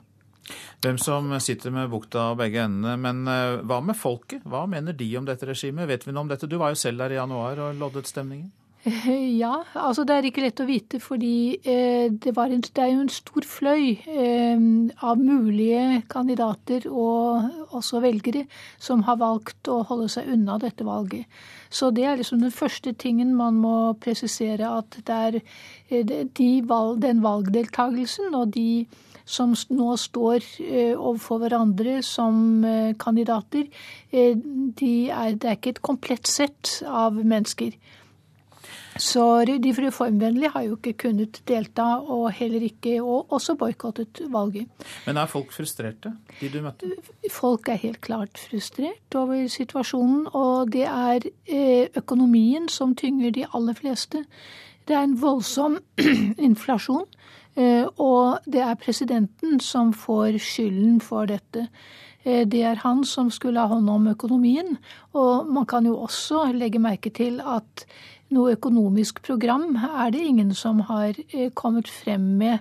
Hvem 0.85 1.01
som 1.01 1.33
sitter 1.41 1.75
med 1.75 1.91
bukta 1.93 2.31
av 2.31 2.39
begge 2.41 2.65
endene. 2.65 2.97
Men 3.01 3.25
hva 3.67 3.81
med 3.85 3.99
folket? 3.99 4.45
Hva 4.49 4.67
mener 4.71 4.97
de 4.97 5.11
om 5.21 5.29
dette 5.29 5.49
regimet? 5.49 5.89
Vet 5.91 6.07
vi 6.07 6.15
noe 6.15 6.25
om 6.25 6.33
dette? 6.33 6.49
Du 6.51 6.59
var 6.61 6.75
jo 6.75 6.81
selv 6.81 7.05
der 7.05 7.15
i 7.15 7.21
januar 7.21 7.61
og 7.67 7.79
loddet 7.81 8.09
stemningen. 8.11 8.51
Ja, 9.41 9.63
altså 9.75 10.05
det 10.09 10.15
er 10.17 10.27
ikke 10.29 10.45
lett 10.45 10.61
å 10.63 10.69
vite, 10.69 11.01
fordi 11.03 11.59
eh, 11.59 12.09
det, 12.11 12.33
en, 12.33 12.63
det, 12.65 12.81
er 12.81 12.93
jo 12.95 13.03
en 13.05 13.13
stor 13.13 13.47
fløy 13.47 13.85
eh, 14.09 14.63
av 15.05 15.21
mulige 15.21 16.03
kandidater 16.11 16.87
og 16.89 17.77
også 17.77 18.01
velgere 18.05 18.47
som 18.81 19.05
har 19.09 19.21
valgt 19.21 19.69
å 19.69 19.83
holde 19.89 20.09
seg 20.13 20.31
unna 20.33 20.59
dette 20.63 20.87
valget. 20.87 21.29
Så 21.71 21.93
det 21.95 22.07
er 22.09 22.19
liksom 22.19 22.41
den 22.43 22.55
første 22.55 22.95
tingen 22.99 23.37
man 23.39 23.61
må 23.61 23.93
presisere, 24.01 24.73
at 24.81 24.99
det 25.07 25.21
er 25.29 25.39
eh, 25.41 26.27
de 26.41 26.51
valg, 26.67 27.01
den 27.05 27.23
valgdeltagelsen 27.25 28.35
og 28.35 28.57
de 28.57 28.87
som 29.31 29.55
nå 29.71 29.95
står 30.01 30.47
overfor 30.97 31.45
hverandre 31.45 32.01
som 32.07 32.65
kandidater, 32.99 33.69
de 34.11 34.93
er, 35.07 35.37
det 35.39 35.47
er 35.47 35.57
ikke 35.57 35.77
et 35.77 35.83
komplett 35.87 36.27
sett 36.31 36.81
av 36.91 37.15
mennesker. 37.23 37.79
Så 39.01 39.45
de 39.45 39.73
reformvennlige 39.73 40.51
har 40.51 40.63
jo 40.67 40.77
ikke 40.77 40.93
kunnet 41.07 41.41
delta, 41.49 41.87
og 42.01 42.33
heller 42.37 42.63
ikke, 42.67 42.99
og 43.03 43.33
også 43.33 43.55
boikottet 43.57 44.21
valget. 44.29 44.67
Men 45.07 45.17
er 45.17 45.27
folk 45.31 45.53
frustrerte, 45.53 46.13
de 46.41 46.49
du 46.53 46.61
møtte? 46.63 46.91
Folk 47.33 47.69
er 47.69 47.81
helt 47.81 48.01
klart 48.01 48.39
frustrert 48.51 49.15
over 49.15 49.47
situasjonen, 49.49 50.27
og 50.35 50.73
det 50.73 50.85
er 50.85 51.31
eh, 51.47 51.87
økonomien 51.97 52.69
som 52.69 52.97
tynger 52.97 53.31
de 53.31 53.47
aller 53.55 53.79
fleste. 53.79 54.25
Det 54.89 54.97
er 54.97 55.07
en 55.07 55.17
voldsom 55.23 55.79
inflasjon, 56.51 57.07
eh, 57.07 57.20
og 57.61 58.47
det 58.47 58.61
er 58.65 58.79
presidenten 58.81 59.61
som 59.61 59.93
får 59.93 60.39
skylden 60.41 61.01
for 61.05 61.29
dette. 61.29 61.67
Eh, 62.25 62.47
det 62.47 62.63
er 62.63 62.81
han 62.85 63.05
som 63.05 63.31
skulle 63.31 63.61
ha 63.61 63.71
hånd 63.71 63.89
om 63.91 64.09
økonomien. 64.11 64.77
Og 65.17 65.47
man 65.47 65.67
kan 65.67 65.87
jo 65.87 65.97
også 65.97 66.51
legge 66.53 66.79
merke 66.79 67.11
til 67.11 67.41
at 67.41 67.87
noe 68.31 68.55
økonomisk 68.55 69.23
program 69.27 69.77
er 69.77 70.11
det 70.11 70.21
ingen 70.21 70.55
som 70.55 70.81
har 70.91 71.15
eh, 71.33 71.51
kommet 71.55 71.89
frem 71.89 72.21
med 72.21 72.59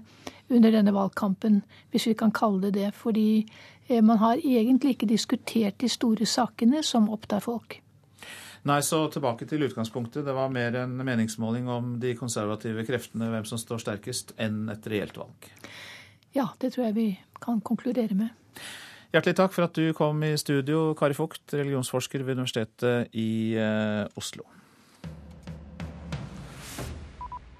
under 0.49 0.71
denne 0.71 0.93
valgkampen, 0.93 1.61
hvis 1.91 2.07
vi 2.07 2.13
kan 2.13 2.31
kalle 2.31 2.61
det 2.61 2.73
det. 2.73 2.93
Fordi 2.93 3.45
eh, 3.89 4.01
man 4.03 4.17
har 4.17 4.39
egentlig 4.43 4.95
ikke 4.95 5.11
diskutert 5.11 5.81
de 5.81 5.89
store 5.89 6.25
sakene 6.25 6.83
som 6.83 7.09
opptar 7.09 7.39
folk. 7.39 7.81
Nei, 8.67 8.81
så 8.83 9.05
tilbake 9.11 9.47
til 9.47 9.63
utgangspunktet. 9.69 10.25
Det 10.27 10.35
var 10.35 10.51
mer 10.51 10.75
en 10.81 10.97
meningsmåling 10.99 11.69
om 11.71 11.95
de 12.01 12.11
konservative 12.19 12.83
kreftene, 12.87 13.31
hvem 13.31 13.47
som 13.47 13.61
står 13.61 13.85
sterkest, 13.85 14.35
enn 14.41 14.67
et 14.73 14.87
reelt 14.91 15.15
valg. 15.19 15.49
Ja, 16.35 16.49
det 16.59 16.73
tror 16.75 16.89
jeg 16.89 16.97
vi 16.97 17.09
kan 17.41 17.61
konkludere 17.65 18.17
med. 18.19 18.35
Hjertelig 19.09 19.39
takk 19.39 19.55
for 19.55 19.65
at 19.65 19.73
du 19.73 19.89
kom 19.97 20.21
i 20.27 20.35
studio, 20.37 20.91
Kari 20.93 21.15
Fugt, 21.17 21.55
religionsforsker 21.55 22.21
ved 22.27 22.37
Universitetet 22.37 23.15
i 23.17 23.55
eh, 23.57 24.05
Oslo. 24.19 24.45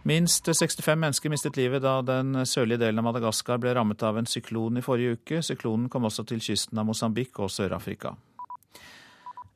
Minst 0.09 0.45
65 0.45 0.99
mennesker 0.99 1.31
mistet 1.33 1.57
livet 1.57 1.83
da 1.83 1.99
den 2.05 2.45
sørlige 2.47 2.83
delen 2.85 3.01
av 3.01 3.09
Madagaskar 3.09 3.59
ble 3.61 3.73
rammet 3.75 4.03
av 4.05 4.17
en 4.17 4.29
syklon 4.29 4.79
i 4.79 4.85
forrige 4.85 5.17
uke. 5.17 5.41
Syklonen 5.45 5.89
kom 5.91 6.07
også 6.07 6.23
til 6.29 6.41
kysten 6.43 6.79
av 6.79 6.87
Mosambik 6.87 7.41
og 7.41 7.51
Sør-Afrika. 7.53 8.13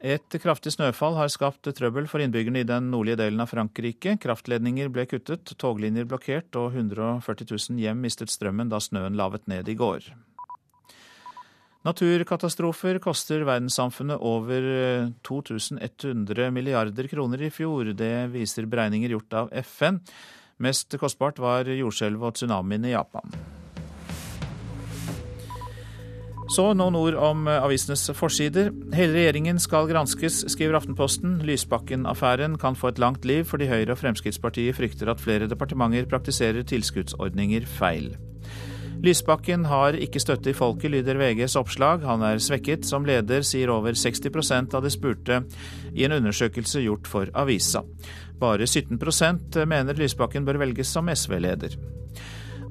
Et 0.03 0.35
kraftig 0.43 0.73
snøfall 0.73 1.15
har 1.15 1.29
skapt 1.31 1.69
trøbbel 1.77 2.09
for 2.11 2.19
innbyggerne 2.19 2.59
i 2.59 2.67
den 2.67 2.89
nordlige 2.91 3.21
delen 3.21 3.39
av 3.39 3.47
Frankrike. 3.53 4.17
Kraftledninger 4.19 4.89
ble 4.91 5.05
kuttet, 5.07 5.53
toglinjer 5.55 6.09
blokkert 6.11 6.59
og 6.59 6.75
140 6.75 7.47
000 7.47 7.79
hjem 7.79 8.03
mistet 8.03 8.33
strømmen 8.33 8.67
da 8.67 8.81
snøen 8.83 9.15
lavet 9.15 9.47
ned 9.47 9.71
i 9.71 9.77
går. 9.79 10.11
Naturkatastrofer 11.87 12.99
koster 13.03 13.47
verdenssamfunnet 13.47 14.19
over 14.19 14.67
2100 15.23 16.51
milliarder 16.51 17.07
kroner 17.11 17.47
i 17.47 17.51
fjor. 17.51 17.95
Det 17.95 18.13
viser 18.35 18.67
beregninger 18.67 19.15
gjort 19.15 19.39
av 19.39 19.51
FN. 19.71 20.03
Mest 20.63 20.99
kostbart 20.99 21.39
var 21.43 21.67
jordskjelvet 21.71 22.27
og 22.27 22.39
tsunamien 22.39 22.91
i 22.91 22.95
Japan. 22.97 23.62
Så 26.51 26.65
noen 26.75 26.97
ord 26.99 27.15
om 27.15 27.47
avisenes 27.47 28.03
forsider. 28.17 28.71
Hele 28.95 29.15
regjeringen 29.15 29.61
skal 29.61 29.87
granskes, 29.87 30.41
skriver 30.51 30.75
Aftenposten. 30.79 31.37
Lysbakken-affæren 31.47 32.57
kan 32.59 32.75
få 32.75 32.91
et 32.91 32.99
langt 32.99 33.25
liv 33.25 33.47
fordi 33.47 33.69
Høyre 33.71 33.95
og 33.95 34.01
Fremskrittspartiet 34.01 34.75
frykter 34.75 35.11
at 35.13 35.23
flere 35.23 35.47
departementer 35.47 36.09
praktiserer 36.11 36.65
tilskuddsordninger 36.67 37.67
feil. 37.79 38.11
Lysbakken 39.03 39.65
har 39.67 39.97
ikke 39.99 40.21
støtte 40.23 40.53
i 40.53 40.55
folket, 40.55 40.91
lyder 40.93 41.17
VGs 41.19 41.57
oppslag. 41.59 42.05
Han 42.07 42.23
er 42.23 42.39
svekket. 42.39 42.85
Som 42.87 43.07
leder 43.07 43.43
sier 43.43 43.71
over 43.73 43.97
60% 43.99 44.77
av 44.77 44.83
de 44.83 44.91
spurte 44.93 45.41
i 45.91 46.05
en 46.07 46.15
undersøkelse 46.19 46.83
gjort 46.85 47.09
for 47.11 47.31
avisa. 47.35 47.83
Bare 48.39 48.63
17% 48.67 49.59
mener 49.67 49.99
Lysbakken 49.99 50.47
bør 50.47 50.61
velges 50.63 50.91
som 50.95 51.11
SV-leder. 51.11 51.75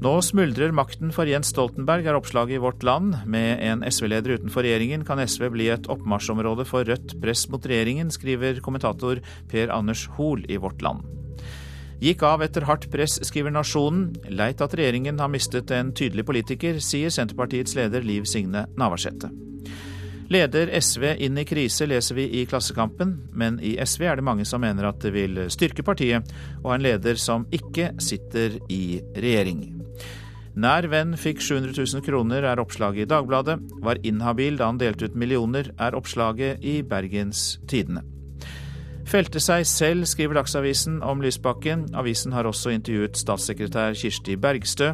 Nå 0.03 0.16
smuldrer 0.18 0.72
makten 0.74 1.12
for 1.14 1.28
Jens 1.30 1.53
Stoltenberg, 1.53 2.09
er 2.09 2.16
oppslaget 2.18 2.57
i 2.57 2.62
Vårt 2.62 2.82
Land. 2.82 3.12
Med 3.30 3.61
en 3.62 3.84
SV-leder 3.86 4.34
utenfor 4.34 4.64
regjeringen 4.66 5.05
kan 5.07 5.20
SV 5.22 5.44
bli 5.55 5.68
et 5.70 5.84
oppmarsjområde 5.92 6.64
for 6.66 6.88
rødt 6.88 7.14
press 7.22 7.44
mot 7.53 7.62
regjeringen, 7.62 8.11
skriver 8.11 8.59
kommentator 8.64 9.20
Per 9.53 9.70
Anders 9.70 10.09
Hoel 10.16 10.42
i 10.50 10.59
Vårt 10.59 10.82
Land. 10.82 11.05
Gikk 12.03 12.24
av 12.26 12.42
etter 12.42 12.66
hardt 12.66 12.88
press, 12.90 13.20
skriver 13.22 13.55
Nasjonen. 13.55 14.09
Leit 14.26 14.64
at 14.64 14.74
regjeringen 14.74 15.22
har 15.22 15.30
mistet 15.30 15.70
en 15.70 15.92
tydelig 15.94 16.26
politiker, 16.26 16.80
sier 16.82 17.14
Senterpartiets 17.14 17.76
leder 17.78 18.03
Liv 18.03 18.26
Signe 18.26 18.64
Navarsete. 18.74 19.30
Leder 20.32 20.72
SV 20.80 21.12
inn 21.22 21.38
i 21.38 21.46
krise, 21.46 21.86
leser 21.86 22.18
vi 22.18 22.26
i 22.40 22.42
Klassekampen, 22.50 23.14
men 23.30 23.61
i 23.62 23.76
SV 23.78 24.09
er 24.09 24.18
det 24.18 24.26
mange 24.26 24.48
som 24.48 24.64
mener 24.64 24.90
at 24.90 24.98
det 25.05 25.14
vil 25.14 25.44
styrke 25.53 25.86
partiet 25.86 26.34
å 26.64 26.72
ha 26.72 26.80
en 26.80 26.88
leder 26.88 27.22
som 27.22 27.46
ikke 27.55 27.92
sitter 28.03 28.59
i 28.72 28.98
regjering. 29.14 29.82
Nær 30.53 30.84
venn 30.92 31.14
fikk 31.16 31.40
700 31.40 31.72
000 31.78 32.05
kroner, 32.05 32.44
er 32.44 32.61
oppslaget 32.61 33.07
i 33.07 33.09
Dagbladet. 33.09 33.57
Var 33.84 34.03
inhabil 34.05 34.59
da 34.61 34.68
han 34.68 34.80
delte 34.80 35.09
ut 35.09 35.16
millioner, 35.16 35.72
er 35.80 35.96
oppslaget 35.96 36.61
i 36.61 36.82
Bergens 36.84 37.57
Tidende. 37.70 38.05
Felte 39.09 39.40
seg 39.42 39.64
selv, 39.66 40.07
skriver 40.07 40.38
Dagsavisen 40.38 41.00
om 41.05 41.20
Lysbakken. 41.24 41.88
Avisen 41.98 42.32
har 42.36 42.46
også 42.48 42.70
intervjuet 42.72 43.18
statssekretær 43.18 43.96
Kirsti 43.98 44.38
Bergstø. 44.40 44.92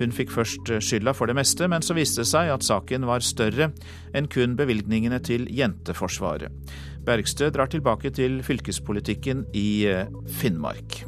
Hun 0.00 0.14
fikk 0.16 0.32
først 0.34 0.72
skylda 0.80 1.14
for 1.14 1.30
det 1.30 1.36
meste, 1.38 1.68
men 1.70 1.84
så 1.84 1.94
viste 1.98 2.24
det 2.24 2.30
seg 2.32 2.50
at 2.54 2.66
saken 2.66 3.06
var 3.10 3.22
større 3.26 3.70
enn 4.16 4.30
kun 4.32 4.56
bevilgningene 4.58 5.20
til 5.22 5.46
Jenteforsvaret. 5.54 6.50
Bergstø 7.06 7.52
drar 7.52 7.70
tilbake 7.70 8.14
til 8.16 8.40
fylkespolitikken 8.46 9.46
i 9.56 9.68
eh, 9.90 10.20
Finnmark. 10.40 11.02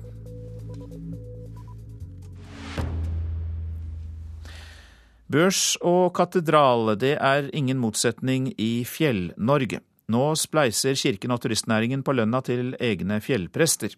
Børs 5.33 5.79
og 5.81 6.11
katedral, 6.13 6.91
det 7.01 7.15
er 7.17 7.47
ingen 7.57 7.79
motsetning 7.81 8.51
i 8.61 8.85
Fjell-Norge. 8.85 9.79
Nå 10.13 10.25
spleiser 10.37 10.99
kirken 10.99 11.33
og 11.33 11.41
turistnæringen 11.41 12.03
på 12.05 12.13
lønna 12.13 12.43
til 12.45 12.75
egne 12.77 13.17
fjellprester. 13.25 13.95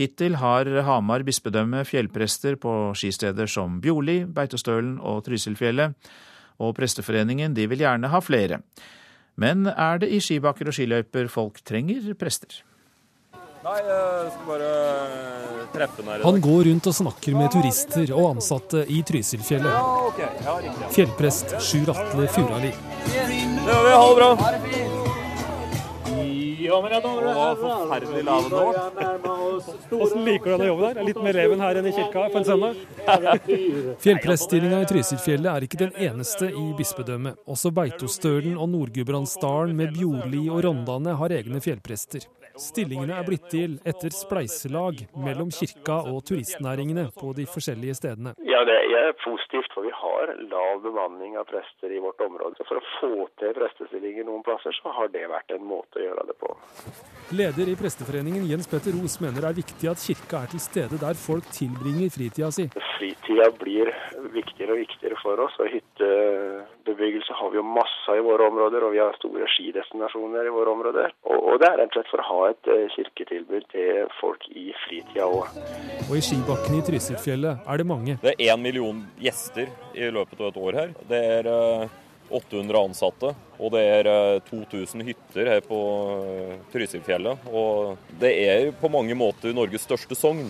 Hittil 0.00 0.38
har 0.40 0.70
Hamar 0.86 1.26
bispedømme 1.26 1.84
fjellprester 1.84 2.56
på 2.56 2.94
skisteder 2.96 3.50
som 3.50 3.76
Bjorli, 3.82 4.22
Beitostølen 4.24 4.96
og 5.04 5.26
Trysilfjellet, 5.26 5.92
og 6.56 6.72
Presteforeningen 6.78 7.52
de 7.52 7.68
vil 7.68 7.84
gjerne 7.84 8.08
ha 8.08 8.22
flere. 8.24 8.62
Men 9.36 9.66
er 9.68 10.00
det 10.00 10.14
i 10.14 10.22
skibakker 10.22 10.70
og 10.70 10.78
skiløyper 10.78 11.28
folk 11.28 11.60
trenger 11.66 12.14
prester? 12.16 12.62
Nei, 13.64 13.78
jeg 13.80 14.32
skal 14.34 14.48
bare 14.50 14.70
eh, 14.76 15.60
treffe 15.72 16.02
den 16.02 16.10
her. 16.12 16.24
Han 16.26 16.40
går 16.44 16.66
rundt 16.68 16.88
og 16.90 16.96
snakker 16.98 17.36
med 17.38 17.48
turister 17.54 18.10
og 18.12 18.34
ansatte 18.34 18.82
i 18.92 18.98
Trysilfjellet. 19.08 19.72
Ja, 19.72 19.84
ok. 20.10 20.20
Ja, 20.20 20.56
riktig. 20.66 20.90
Fjellprest 20.98 21.54
Sjur 21.64 21.94
Atle 21.94 22.28
Furali. 22.34 22.74
Det 23.06 23.14
gjør 23.16 23.86
vi. 23.86 23.94
Ha 23.94 24.04
det 24.10 24.18
bra. 24.20 24.30
Ja, 26.64 26.76
men 26.80 26.92
jeg. 26.92 27.02
Forferdelig 27.62 28.22
lave 28.28 28.52
nå. 28.52 28.62
Hvordan 29.94 30.28
liker 30.28 30.44
du 30.44 30.52
denne 30.54 30.68
jobben 30.68 30.86
her? 30.90 31.00
Er 31.00 31.08
litt 31.08 31.24
mer 31.24 31.40
leven 31.40 31.64
her 31.64 31.80
enn 31.80 31.88
i 31.88 31.96
kirka 31.96 32.28
på 32.36 32.40
en 32.40 32.48
søndag? 32.48 32.84
Fjellpreststillinga 34.04 34.84
i 34.84 34.92
Trysilfjellet 34.92 35.52
er 35.54 35.66
ikke 35.70 35.80
den 35.86 35.96
eneste 36.10 36.52
i 36.52 36.68
bispedømmet. 36.76 37.40
Også 37.48 37.72
Beitostølen 37.72 38.56
og 38.60 38.68
Nord-Gudbrandsdalen 38.76 39.76
med 39.80 39.96
Bjorli 39.96 40.50
og 40.50 40.66
Rondane 40.68 41.16
har 41.20 41.40
egne 41.40 41.64
fjellprester. 41.64 42.28
Stillingene 42.60 43.16
er 43.18 43.26
blitt 43.26 43.48
til 43.50 43.78
etter 43.82 44.14
spleiselag 44.14 45.00
mellom 45.18 45.50
kirka 45.54 45.96
og 46.10 46.22
turistnæringene 46.28 47.08
på 47.16 47.32
de 47.34 47.46
forskjellige 47.50 47.96
stedene. 47.98 48.34
Ja, 48.46 48.62
Det 48.64 48.78
er 48.94 49.12
positivt, 49.24 49.72
for 49.74 49.82
vi 49.82 49.90
har 49.92 50.30
lav 50.48 50.80
bemanning 50.82 51.36
av 51.36 51.44
prester 51.50 51.92
i 51.92 51.98
vårt 51.98 52.20
område. 52.20 52.56
Så 52.56 52.64
For 52.68 52.80
å 52.80 52.86
få 53.00 53.28
til 53.38 53.52
prestestillinger 53.58 54.24
noen 54.24 54.42
plasser, 54.46 54.72
så 54.82 54.94
har 54.94 55.08
det 55.08 55.26
vært 55.28 55.50
en 55.50 55.66
måte 55.66 56.00
å 56.00 56.06
gjøre 56.06 56.26
det 56.30 56.38
på. 56.40 56.54
Leder 57.32 57.68
i 57.68 57.76
Presteforeningen 57.76 58.44
Jens 58.46 58.66
Petter 58.68 58.92
Ros 58.92 59.16
mener 59.20 59.40
det 59.40 59.48
er 59.48 59.56
viktig 59.56 59.88
at 59.88 60.02
kirka 60.02 60.42
er 60.44 60.50
til 60.52 60.60
stede 60.60 60.98
der 61.00 61.16
folk 61.16 61.46
tilbringer 61.56 62.12
fritida 62.12 62.50
si. 62.52 62.66
Fritida 62.98 63.48
blir 63.56 63.88
viktigere 64.34 64.74
og 64.74 64.82
viktigere 64.82 65.16
for 65.22 65.40
oss. 65.46 65.56
og 65.62 65.70
Hyttebebyggelse 65.72 67.32
har 67.38 67.50
vi 67.50 67.60
jo 67.60 67.64
masse 67.64 68.18
i 68.18 68.24
våre 68.28 68.48
områder, 68.50 68.84
og 68.84 68.92
vi 68.92 69.00
har 69.00 69.16
store 69.16 69.48
skidestinasjoner 69.54 70.50
i 70.50 70.52
våre 70.52 70.76
områder. 70.76 71.16
Og, 71.30 71.38
og 71.54 71.58
det 71.62 71.70
er 71.70 71.80
rett 71.80 71.96
og 71.96 71.98
slett 71.98 72.12
for 72.12 72.24
å 72.24 72.28
ha 72.28 72.40
et 72.52 72.72
eh, 72.76 72.86
kirketilbud 72.98 73.68
til 73.72 74.14
folk 74.20 74.46
i 74.52 74.68
fritida 74.84 75.28
òg. 75.28 75.58
Og 76.10 76.16
i 76.18 76.24
skibakkene 76.28 76.80
i 76.82 76.86
Trysilfjellet 76.90 77.64
er 77.64 77.80
det 77.80 77.88
mange. 77.88 78.18
Det 78.22 78.34
er 78.34 78.52
én 78.52 78.64
million 78.68 79.04
gjester 79.20 79.70
i 79.96 80.12
løpet 80.12 80.40
av 80.40 80.52
et 80.52 80.64
år 80.68 80.80
her. 80.82 80.96
Det 81.08 81.26
er 81.38 81.52
eh, 81.54 82.00
800 82.34 82.80
ansatte, 82.90 83.32
og 83.58 83.72
det 83.74 83.82
er 83.86 84.08
eh, 84.10 84.42
2000 84.50 85.04
hytter 85.06 85.50
her 85.54 85.64
på 85.64 85.80
eh, 86.26 86.54
Trysilfjellet. 86.72 87.48
Og 87.52 87.98
det 88.20 88.32
er 88.44 88.70
på 88.80 88.90
mange 88.92 89.16
måter 89.18 89.54
Norges 89.56 89.86
største 89.86 90.18
sogn. 90.18 90.48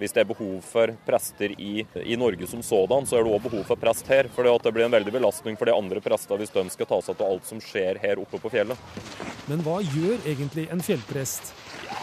Hvis 0.00 0.14
det 0.16 0.24
er 0.24 0.30
behov 0.30 0.60
for 0.64 0.94
prester 1.06 1.52
i, 1.60 1.84
i 2.00 2.16
Norge 2.16 2.48
som 2.48 2.62
sådan, 2.64 3.06
så 3.06 3.18
er 3.18 3.26
det 3.26 3.34
òg 3.36 3.44
behov 3.44 3.66
for 3.68 3.80
prest 3.80 4.08
her. 4.08 4.30
For 4.32 4.48
det 4.48 4.72
blir 4.72 4.88
en 4.88 4.96
veldig 4.96 5.12
belastning 5.12 5.58
for 5.60 5.68
de 5.68 5.76
andre 5.76 6.00
prester 6.04 6.40
hvis 6.40 6.54
de 6.54 6.64
skal 6.72 6.88
ta 6.88 7.02
seg 7.04 7.18
til 7.18 7.28
alt 7.28 7.50
som 7.50 7.60
skjer 7.60 8.00
her 8.00 8.22
oppe 8.22 8.40
på 8.40 8.52
fjellet. 8.52 8.88
Men 9.50 9.60
hva 9.66 9.80
gjør 9.84 10.16
egentlig 10.24 10.70
en 10.72 10.82
fjellprest? 10.84 11.52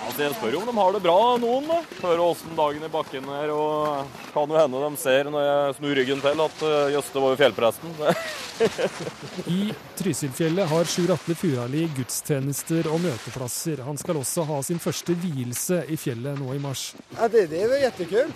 Altså, 0.08 0.24
jeg 0.24 0.36
spør 0.38 0.54
jo 0.56 0.60
om 0.62 0.68
de 0.70 0.76
har 0.78 0.94
det 0.96 1.02
bra, 1.04 1.20
noen. 1.42 1.68
da. 1.68 1.78
Hører 2.02 2.24
åssen 2.24 2.56
dagen 2.56 2.84
i 2.84 2.92
bakken 2.92 3.28
er. 3.38 3.52
Og 3.56 4.22
kan 4.34 4.52
jo 4.52 4.60
hende 4.60 4.82
de 4.84 5.02
ser 5.02 5.30
når 5.32 5.46
jeg 5.48 5.78
snur 5.80 5.96
ryggen 6.00 6.24
til 6.24 6.44
at 6.46 6.64
Jøste 6.94 7.24
var 7.24 7.34
jo 7.34 7.40
fjellpresten. 7.42 7.96
I 9.58 9.60
Trysilfjellet 9.98 10.70
har 10.72 10.90
Sjur 10.90 11.12
Atle 11.14 11.36
Furali 11.38 11.84
gudstjenester 11.98 12.90
og 12.92 13.02
møteplasser. 13.04 13.84
Han 13.88 14.00
skal 14.00 14.22
også 14.22 14.46
ha 14.50 14.62
sin 14.66 14.82
første 14.82 15.16
vielse 15.22 15.82
i 15.92 16.00
fjellet 16.00 16.40
nå 16.40 16.56
i 16.56 16.62
mars. 16.62 16.90
Ja, 17.18 17.28
det, 17.32 17.48
det 17.52 17.66
väl 17.68 17.87
jättekul. 17.88 18.32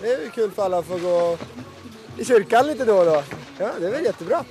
Det 0.00 0.12
är 0.12 0.24
ju 0.24 0.30
kul 0.30 0.50
för 0.50 0.62
alla 0.62 0.78
att 0.78 0.86
få 0.86 0.98
gå 0.98 1.38
i 2.18 2.24
kyrkan 2.24 2.66
lite 2.66 2.84
då 2.84 2.94
och 2.94 3.04
då. 3.04 3.22
Ja, 3.58 3.70
det 3.80 3.86
är 3.86 3.90
väl 3.90 4.04
jättebra. 4.04 4.44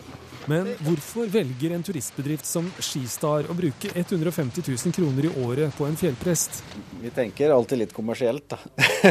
Men 0.45 0.65
hvorfor 0.79 1.27
velger 1.29 1.71
en 1.75 1.83
turistbedrift 1.83 2.45
som 2.45 2.71
Skistar 2.79 3.45
å 3.51 3.53
bruke 3.53 3.91
150 3.93 4.63
000 4.65 4.93
kroner 4.93 5.25
i 5.27 5.31
året 5.45 5.75
på 5.77 5.85
en 5.85 5.97
fjellprest? 5.99 6.63
Vi 7.01 7.11
tenker 7.13 7.53
alltid 7.53 7.83
litt 7.83 7.93
kommersielt, 7.93 8.47
da. 8.49 8.57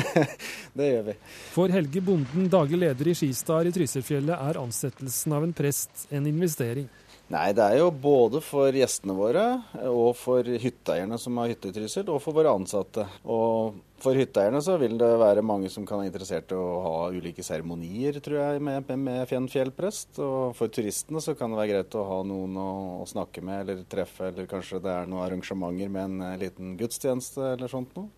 det 0.73 0.89
gjør 0.89 1.05
vi. 1.13 1.15
For 1.55 1.71
Helge 1.71 2.03
Bonden, 2.03 2.49
daglig 2.51 2.81
leder 2.83 3.13
i 3.13 3.15
Skistar 3.15 3.71
i 3.71 3.75
Trysilfjellet, 3.77 4.35
er 4.35 4.59
ansettelsen 4.59 5.37
av 5.39 5.47
en 5.47 5.55
prest 5.55 6.09
en 6.11 6.27
investering. 6.27 6.89
Nei, 7.31 7.53
det 7.55 7.71
er 7.71 7.85
jo 7.85 7.93
både 7.93 8.41
for 8.43 8.75
gjestene 8.75 9.15
våre 9.15 9.45
og 9.87 10.17
for 10.19 10.43
hytteeierne 10.43 11.21
som 11.23 11.39
har 11.39 11.53
hytte 11.53 11.71
i 11.71 11.77
Trysil, 11.77 12.09
og 12.09 12.23
for 12.25 12.35
våre 12.35 12.57
ansatte. 12.57 13.07
Og 13.29 13.79
for 14.03 14.19
hytteeierne 14.19 14.61
så 14.63 14.77
vil 14.79 14.95
det 15.01 15.09
være 15.21 15.43
mange 15.47 15.71
som 15.73 15.87
kan 15.87 16.01
være 16.01 16.11
interessert 16.13 16.53
i 16.55 16.59
å 16.59 16.67
ha 16.85 16.93
ulike 17.15 17.45
seremonier, 17.45 18.21
tror 18.23 18.39
jeg, 18.39 18.63
med, 18.63 18.93
med 19.03 19.51
fjellprest. 19.51 20.21
Og 20.23 20.55
for 20.59 20.71
turistene 20.73 21.23
så 21.25 21.35
kan 21.39 21.51
det 21.51 21.59
være 21.61 21.73
greit 21.73 21.97
å 21.99 22.05
ha 22.07 22.21
noen 22.27 22.55
å, 22.59 22.69
å, 23.03 23.09
snakke 23.11 23.43
med 23.45 23.65
eller 23.65 23.83
treffe, 23.91 24.31
eller 24.31 24.47
kanskje 24.51 24.83
det 24.85 24.95
er 24.95 25.11
noen 25.11 25.25
arrangementer 25.27 25.91
med 25.91 26.05
en 26.05 26.29
eh, 26.29 26.39
liten 26.45 26.77
gudstjeneste 26.79 27.55
eller 27.57 27.73
sånt 27.73 27.99
noe. 27.99 28.13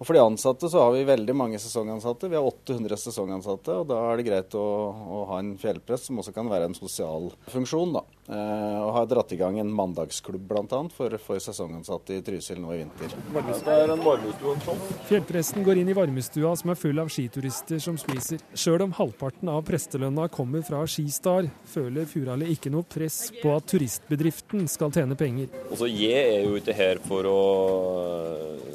Og 0.00 0.08
For 0.08 0.16
de 0.16 0.22
ansatte 0.24 0.68
så 0.72 0.80
har 0.80 0.94
vi 0.94 1.04
veldig 1.04 1.34
mange 1.36 1.58
sesongansatte. 1.60 2.30
Vi 2.32 2.38
har 2.38 2.46
800 2.48 2.96
sesongansatte. 3.02 3.74
og 3.82 3.90
Da 3.90 3.98
er 4.08 4.16
det 4.16 4.24
greit 4.30 4.56
å, 4.56 4.64
å 4.96 5.18
ha 5.28 5.42
en 5.42 5.52
fjellprest 5.60 6.08
som 6.08 6.22
også 6.22 6.32
kan 6.32 6.48
være 6.48 6.70
en 6.70 6.76
sosial 6.78 7.28
funksjon. 7.52 7.92
da. 7.98 8.06
Eh, 8.30 8.78
og 8.78 8.92
har 8.94 9.06
dratt 9.10 9.32
i 9.34 9.36
gang 9.40 9.56
en 9.58 9.70
mandagsklubb 9.74 10.44
bl.a. 10.46 10.80
For, 10.94 11.16
for 11.18 11.42
sesongansatte 11.42 12.14
i 12.14 12.22
Trysil 12.22 12.60
nå 12.62 12.70
i 12.76 12.82
vinter. 12.84 13.10
Er 13.10 13.90
sånn. 14.62 14.84
Fjellpresten 15.08 15.66
går 15.66 15.80
inn 15.80 15.90
i 15.90 15.96
varmestua 15.96 16.52
som 16.58 16.70
er 16.70 16.78
full 16.78 17.02
av 17.02 17.10
skiturister 17.10 17.80
som 17.82 17.98
spiser. 17.98 18.42
Sjøl 18.54 18.84
om 18.86 18.94
halvparten 18.94 19.50
av 19.50 19.64
prestelønna 19.66 20.28
kommer 20.30 20.62
fra 20.66 20.84
Skistar, 20.86 21.48
føler 21.72 22.06
Furali 22.10 22.52
ikke 22.54 22.70
noe 22.70 22.86
press 22.86 23.32
på 23.40 23.50
at 23.56 23.66
turistbedriften 23.72 24.68
skal 24.70 24.94
tjene 24.94 25.18
penger. 25.18 25.50
Også 25.70 25.90
Jeg 25.90 26.36
er 26.36 26.46
jo 26.46 26.54
ikke 26.60 26.76
her 26.76 27.02
for 27.02 27.26
å, 27.26 27.40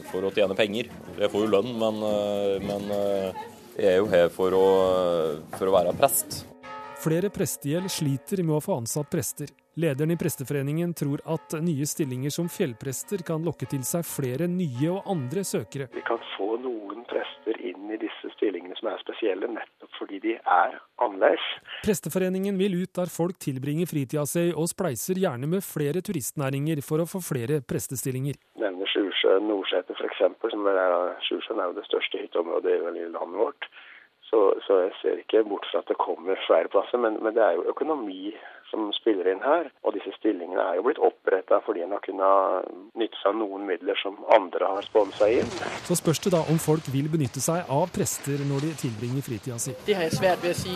for 0.10 0.28
å 0.28 0.34
tjene 0.36 0.58
penger. 0.58 0.92
Jeg 1.16 1.32
får 1.32 1.46
jo 1.46 1.54
lønn, 1.54 1.72
men, 1.80 2.04
eh, 2.10 2.58
men 2.66 2.92
eh, 2.98 3.48
jeg 3.80 3.94
er 3.94 3.98
jo 4.04 4.12
her 4.12 4.28
for 4.36 4.60
å, 4.60 4.68
for 5.56 5.72
å 5.72 5.78
være 5.80 5.96
prest. 5.96 6.44
Flere 7.06 7.30
prestegjeld 7.30 7.92
sliter 7.94 8.40
med 8.42 8.56
å 8.56 8.62
få 8.66 8.80
ansatt 8.80 9.12
prester. 9.14 9.52
Lederen 9.78 10.16
i 10.16 10.18
Presteforeningen 10.18 10.96
tror 10.98 11.22
at 11.30 11.54
nye 11.62 11.86
stillinger 11.86 12.34
som 12.34 12.48
fjellprester 12.50 13.22
kan 13.28 13.46
lokke 13.46 13.68
til 13.70 13.84
seg 13.86 14.08
flere 14.10 14.48
nye 14.50 14.90
og 14.90 15.12
andre 15.14 15.44
søkere. 15.46 15.86
Vi 15.94 16.02
kan 16.08 16.24
få 16.32 16.56
noen 16.64 17.06
prester 17.06 17.62
inn 17.62 17.94
i 17.94 18.00
disse 18.02 18.34
stillingene 18.34 18.74
som 18.80 18.90
er 18.90 19.06
spesielle, 19.06 19.52
nettopp 19.54 19.94
fordi 20.00 20.24
de 20.24 20.34
er 20.40 20.80
annerledes. 21.06 21.46
Presteforeningen 21.86 22.58
vil 22.58 22.82
ut 22.82 22.98
der 22.98 23.14
folk 23.14 23.38
tilbringer 23.38 23.92
fritida 23.92 24.26
si, 24.26 24.48
og 24.58 24.72
spleiser 24.74 25.22
gjerne 25.22 25.52
med 25.52 25.68
flere 25.68 26.02
turistnæringer 26.02 26.82
for 26.82 27.06
å 27.06 27.10
få 27.12 27.22
flere 27.22 27.62
prestestillinger. 27.62 28.42
Nevner 28.66 28.90
Sjusjøen, 28.90 29.46
Nordseter 29.52 29.94
f.eks. 29.94 30.26
Sjusjøen 31.30 31.62
er 31.62 31.70
jo 31.70 31.78
det 31.78 31.86
største 31.92 32.26
hytteområdet 32.26 32.80
i 32.82 33.12
landet 33.14 33.44
vårt. 33.46 33.70
Så, 34.30 34.40
så, 34.66 34.78
jeg 34.80 34.92
ser 35.02 35.18
ikke 35.22 35.44
bort 35.50 35.68
fra 35.72 35.80
at 35.80 35.88
det 35.88 35.98
kommer 35.98 36.36
flere 36.48 36.68
plasser, 36.68 36.98
men, 36.98 37.24
men, 37.24 37.36
det 37.36 37.44
er 37.44 37.52
jo 37.52 37.70
økonomi 37.74 38.34
som 38.76 38.92
spiller 38.94 39.32
inn 39.32 39.44
her. 39.44 39.70
Og 39.86 39.96
disse 39.96 40.12
stillingene 40.20 40.62
er 40.62 40.80
jo 40.80 40.86
blitt 40.88 41.02
oppretta 41.04 41.62
fordi 41.66 41.84
en 41.86 41.96
har 41.96 42.04
kunnet 42.04 42.70
nytte 43.00 43.20
seg 43.22 43.32
av 43.32 43.40
noen 43.40 43.66
midler 43.70 44.00
som 44.02 44.18
andre 44.36 44.72
har 44.76 44.86
sponsa 44.88 45.30
inn. 45.32 45.50
Så 45.88 45.98
spørs 46.00 46.22
det 46.26 46.34
da 46.36 46.44
om 46.52 46.60
folk 46.62 46.88
vil 46.94 47.08
benytte 47.12 47.44
seg 47.44 47.72
av 47.72 47.88
prester 47.96 48.44
når 48.50 48.68
de 48.68 48.74
tilbringer 48.84 49.26
fritida 49.26 49.60
si. 49.62 49.76
Det 49.88 49.98
har 49.98 50.10
jeg 50.10 50.18
svært 50.20 50.44
ved 50.44 50.56
å 50.56 50.60
si. 50.60 50.76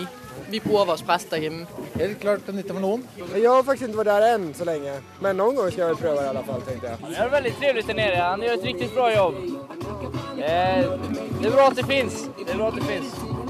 Vi 0.49 0.61
bruker 0.63 0.93
oss 0.95 1.03
prester 1.05 1.41
hjemme. 1.43 1.67
Helt 1.99 2.19
klart 2.23 2.45
det 2.47 2.55
nytter 2.55 2.77
for 2.77 2.85
noen. 2.85 3.03
Jeg 3.19 3.45
har 3.49 3.65
faktisk 3.67 3.89
ikke 3.89 4.01
vært 4.03 4.13
der 4.13 4.27
enn 4.29 4.47
så 4.55 4.67
lenge, 4.69 4.95
men 5.23 5.39
noen 5.41 5.59
ganger 5.59 5.75
skal 5.75 5.85
jeg 5.85 5.95
vel 5.97 6.03
prøve 6.05 6.23
i 6.23 6.31
alle 6.31 6.45
fall, 6.47 6.63
tenkte 6.69 6.93
jeg. 6.93 7.03
Det 7.09 7.19
er 7.25 7.33
veldig 7.35 7.55
trivelig 7.59 7.85
der 7.89 7.99
nede. 7.99 8.23
Han 8.23 8.47
gjør 8.47 8.57
et 8.59 8.69
riktig 8.71 8.91
bra 8.95 9.11
jobb. 9.15 9.43
Det 10.39 10.47
er, 10.47 10.95
det 11.41 11.49
er 11.49 11.57
bra 11.57 11.67
at 11.67 11.81
det 11.81 11.87
fins. 11.89 12.23
Det 12.39 12.47
er 12.47 12.61
bra 12.61 12.71
at 12.71 12.79
det 12.79 12.87
fins. 12.87 13.48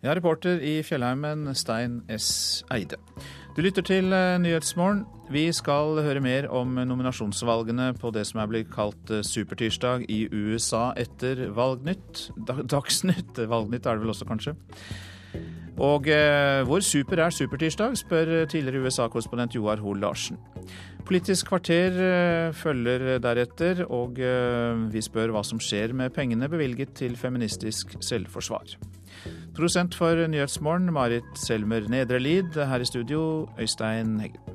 Ja, 0.00 0.14
reporter 0.16 0.62
i 0.64 0.78
Fjellheimen, 0.80 1.50
Stein 1.54 1.98
S. 2.08 2.64
Eide. 2.72 2.96
Du 3.56 3.60
lytter 3.60 3.84
til 3.84 4.08
Nyhetsmorgen. 4.40 5.02
Vi 5.28 5.42
skal 5.52 6.00
høre 6.00 6.22
mer 6.24 6.46
om 6.48 6.78
nominasjonsvalgene 6.88 7.90
på 8.00 8.08
det 8.14 8.22
som 8.30 8.40
er 8.40 8.48
blitt 8.48 8.70
kalt 8.72 9.12
supertirsdag 9.28 10.06
i 10.08 10.22
USA 10.32 10.94
etter 10.96 11.50
Valgnytt. 11.52 12.30
Dagsnytt. 12.48 13.42
Valgnytt 13.50 13.84
er 13.84 13.98
det 13.98 14.06
vel 14.06 14.14
også, 14.14 14.28
kanskje. 14.30 14.56
Og 15.80 16.08
eh, 16.12 16.60
hvor 16.68 16.80
super 16.84 17.20
er 17.24 17.32
supertirsdag, 17.32 17.94
spør 17.96 18.32
tidligere 18.50 18.84
USA-korrespondent 18.84 19.54
Joar 19.56 19.80
Hoel 19.80 20.00
Larsen. 20.02 20.36
Politisk 21.08 21.48
kvarter 21.48 21.96
eh, 22.04 22.54
følger 22.56 23.18
deretter, 23.22 23.84
og 23.88 24.20
eh, 24.20 24.80
vi 24.92 25.04
spør 25.04 25.32
hva 25.36 25.44
som 25.46 25.60
skjer 25.60 25.92
med 25.96 26.12
pengene 26.16 26.48
bevilget 26.52 26.92
til 27.00 27.16
feministisk 27.16 27.96
selvforsvar. 28.04 28.76
Produsent 29.60 29.94
for 29.94 30.16
Nyhetsmorgen, 30.26 30.88
Marit 30.90 31.36
Selmer 31.36 31.84
Nedrelid. 31.92 32.56
Her 32.56 32.80
i 32.80 32.84
studio, 32.84 33.46
Øystein 33.58 34.20
Heggen. 34.20 34.49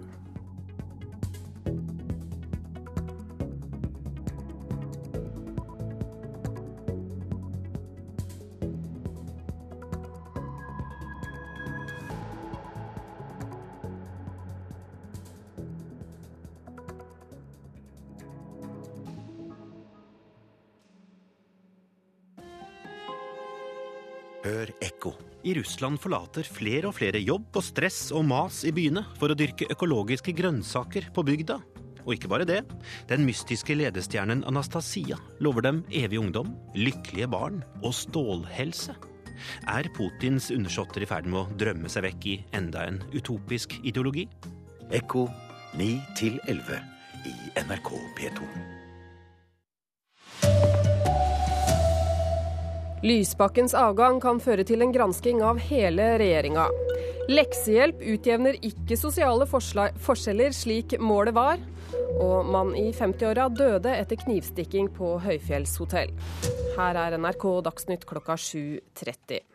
Russland 25.65 25.97
forlater 25.97 26.45
flere 26.45 26.91
og 26.91 26.93
flere 26.99 27.17
jobb 27.23 27.57
og 27.57 27.63
stress 27.65 28.11
og 28.13 28.27
mas 28.29 28.59
i 28.69 28.73
byene 28.75 29.01
for 29.17 29.33
å 29.33 29.37
dyrke 29.37 29.65
økologiske 29.73 30.35
grønnsaker 30.37 31.07
på 31.15 31.23
bygda. 31.25 31.57
Og 32.05 32.13
ikke 32.13 32.29
bare 32.29 32.45
det. 32.45 32.59
Den 33.09 33.25
mystiske 33.25 33.73
ledestjernen 33.73 34.43
Anastasia 34.45 35.17
lover 35.41 35.65
dem 35.65 35.81
evig 35.89 36.21
ungdom, 36.21 36.53
lykkelige 36.77 37.31
barn 37.33 37.63
og 37.81 37.97
stålhelse. 37.97 38.93
Er 39.73 39.89
Putins 39.97 40.51
undersåtter 40.53 41.01
i 41.01 41.09
ferd 41.09 41.25
med 41.25 41.41
å 41.41 41.57
drømme 41.57 41.89
seg 41.89 42.05
vekk 42.11 42.29
i 42.29 42.37
enda 42.55 42.85
en 42.85 43.01
utopisk 43.17 43.79
ideologi? 43.81 44.29
Ekko 44.93 45.25
9 45.81 45.89
11 46.45 46.81
i 47.25 47.37
NRK 47.65 47.95
P2. 48.21 48.84
Lysbakkens 53.03 53.73
avgang 53.75 54.21
kan 54.23 54.39
føre 54.39 54.63
til 54.67 54.81
en 54.81 54.93
gransking 54.95 55.41
av 55.43 55.59
hele 55.67 56.13
regjeringa. 56.21 56.69
Leksehjelp 57.27 58.03
utjevner 58.15 58.59
ikke 58.63 58.97
sosiale 58.97 59.47
forskjeller 59.49 60.55
slik 60.55 60.95
målet 61.01 61.35
var. 61.35 61.59
Og 62.15 62.47
mann 62.47 62.71
i 62.79 62.91
50-åra 62.95 63.49
døde 63.51 63.91
etter 63.91 64.19
knivstikking 64.21 64.87
på 64.95 65.17
høyfjellshotell. 65.25 66.13
Her 66.77 67.01
er 67.01 67.17
NRK 67.19 67.45
Dagsnytt 67.67 68.07
klokka 68.07 68.37
7.30. 68.39 69.54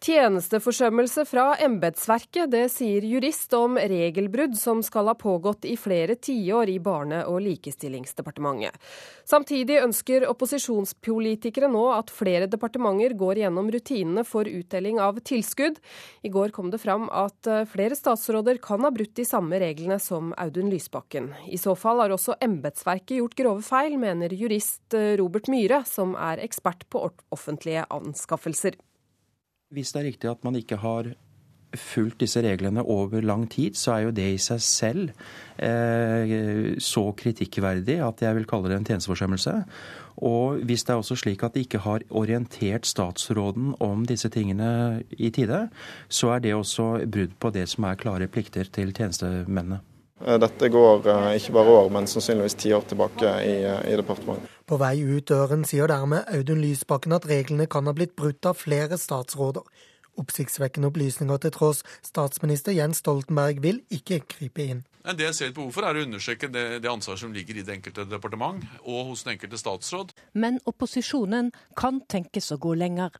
Tjenesteforsømmelse 0.00 1.26
fra 1.28 1.50
embetsverket, 1.60 2.48
det 2.48 2.70
sier 2.72 3.04
jurist 3.04 3.52
om 3.52 3.74
regelbrudd 3.76 4.54
som 4.56 4.78
skal 4.80 5.10
ha 5.10 5.12
pågått 5.12 5.66
i 5.68 5.74
flere 5.76 6.16
tiår 6.16 6.72
i 6.72 6.78
Barne- 6.80 7.26
og 7.28 7.42
likestillingsdepartementet. 7.44 8.80
Samtidig 9.28 9.76
ønsker 9.84 10.24
opposisjonspolitikere 10.30 11.68
nå 11.68 11.84
at 11.92 12.08
flere 12.16 12.48
departementer 12.48 13.12
går 13.12 13.42
gjennom 13.42 13.68
rutinene 13.76 14.24
for 14.24 14.48
utdeling 14.48 15.04
av 15.04 15.20
tilskudd. 15.20 15.76
I 16.24 16.32
går 16.32 16.56
kom 16.56 16.72
det 16.72 16.80
fram 16.80 17.10
at 17.12 17.44
eh, 17.44 17.68
flere 17.68 17.92
statsråder 17.92 18.56
kan 18.64 18.80
ha 18.88 18.94
brutt 18.96 19.12
de 19.20 19.28
samme 19.28 19.60
reglene 19.60 20.00
som 20.00 20.32
Audun 20.40 20.72
Lysbakken. 20.72 21.34
I 21.44 21.60
så 21.60 21.76
fall 21.76 22.00
har 22.00 22.16
også 22.16 22.40
embetsverket 22.40 23.18
gjort 23.20 23.36
grove 23.36 23.68
feil, 23.68 24.00
mener 24.00 24.32
jurist 24.32 24.96
eh, 24.96 25.18
Robert 25.20 25.52
Myhre, 25.52 25.84
som 25.84 26.16
er 26.16 26.40
ekspert 26.40 26.88
på 26.88 27.10
offentlige 27.36 27.84
anskaffelser. 27.92 28.80
Hvis 29.70 29.92
det 29.94 30.00
er 30.00 30.08
riktig 30.10 30.30
at 30.30 30.42
man 30.42 30.56
ikke 30.58 30.80
har 30.82 31.12
fulgt 31.78 32.20
disse 32.24 32.40
reglene 32.42 32.82
over 32.82 33.22
lang 33.22 33.44
tid, 33.50 33.76
så 33.78 33.92
er 33.94 34.06
jo 34.08 34.14
det 34.14 34.26
i 34.34 34.40
seg 34.42 34.62
selv 34.64 35.12
eh, 35.62 36.74
så 36.82 37.04
kritikkverdig 37.14 38.00
at 38.02 38.24
jeg 38.24 38.38
vil 38.40 38.48
kalle 38.50 38.72
det 38.72 38.80
en 38.80 38.88
tjenesteforsømmelse. 38.88 39.54
Og 40.26 40.64
hvis 40.66 40.84
det 40.84 40.94
er 40.94 41.00
også 41.00 41.16
slik 41.22 41.44
at 41.46 41.54
de 41.54 41.62
ikke 41.64 41.82
har 41.84 42.02
orientert 42.10 42.88
statsråden 42.88 43.76
om 43.80 44.02
disse 44.08 44.28
tingene 44.28 45.04
i 45.16 45.30
tide, 45.30 45.68
så 46.08 46.34
er 46.34 46.42
det 46.44 46.56
også 46.56 47.06
brudd 47.06 47.38
på 47.40 47.54
det 47.54 47.68
som 47.70 47.86
er 47.86 48.00
klare 48.00 48.28
plikter 48.28 48.68
til 48.68 48.92
tjenestemennene. 48.96 49.80
Eh, 50.26 50.38
dette 50.40 50.68
går 50.68 51.06
eh, 51.08 51.28
ikke 51.38 51.54
bare 51.56 51.76
år, 51.82 51.88
men 51.92 52.08
sannsynligvis 52.10 52.58
ti 52.60 52.72
år 52.76 52.84
tilbake 52.90 53.30
i, 53.46 53.54
eh, 53.64 53.86
i, 53.88 53.96
departementet. 53.96 54.58
På 54.68 54.76
vei 54.80 54.98
ut 55.00 55.30
døren 55.30 55.64
sier 55.66 55.88
dermed 55.90 56.28
Audun 56.28 56.60
Lysbakken 56.60 57.16
at 57.16 57.28
reglene 57.28 57.66
kan 57.70 57.88
ha 57.88 57.94
blitt 57.96 58.16
brutt 58.18 58.46
av 58.46 58.60
flere 58.60 59.00
statsråder. 59.00 59.64
Oppsiktsvekkende 60.20 60.90
opplysninger 60.90 61.40
til 61.40 61.54
tross, 61.54 61.80
statsminister 62.04 62.76
Jens 62.76 63.00
Stoltenberg 63.00 63.62
vil 63.64 63.80
ikke 63.94 64.20
gripe 64.28 64.66
inn. 64.66 64.84
Det 65.00 65.24
jeg 65.24 65.34
ser 65.34 65.48
et 65.48 65.56
behov 65.56 65.72
for, 65.72 65.86
er 65.88 65.96
å 65.96 66.04
understreke 66.04 66.50
det, 66.52 66.82
det 66.84 66.90
ansvaret 66.90 67.22
som 67.22 67.32
ligger 67.32 67.56
i 67.56 67.64
det 67.64 67.78
enkelte 67.78 68.04
departement 68.04 68.60
og 68.82 69.14
hos 69.14 69.24
den 69.24 69.32
enkelte 69.38 69.56
statsråd. 69.56 70.12
Men 70.36 70.60
opposisjonen 70.68 71.54
kan 71.78 72.02
tenkes 72.12 72.52
å 72.52 72.60
gå 72.60 72.74
lenger. 72.76 73.16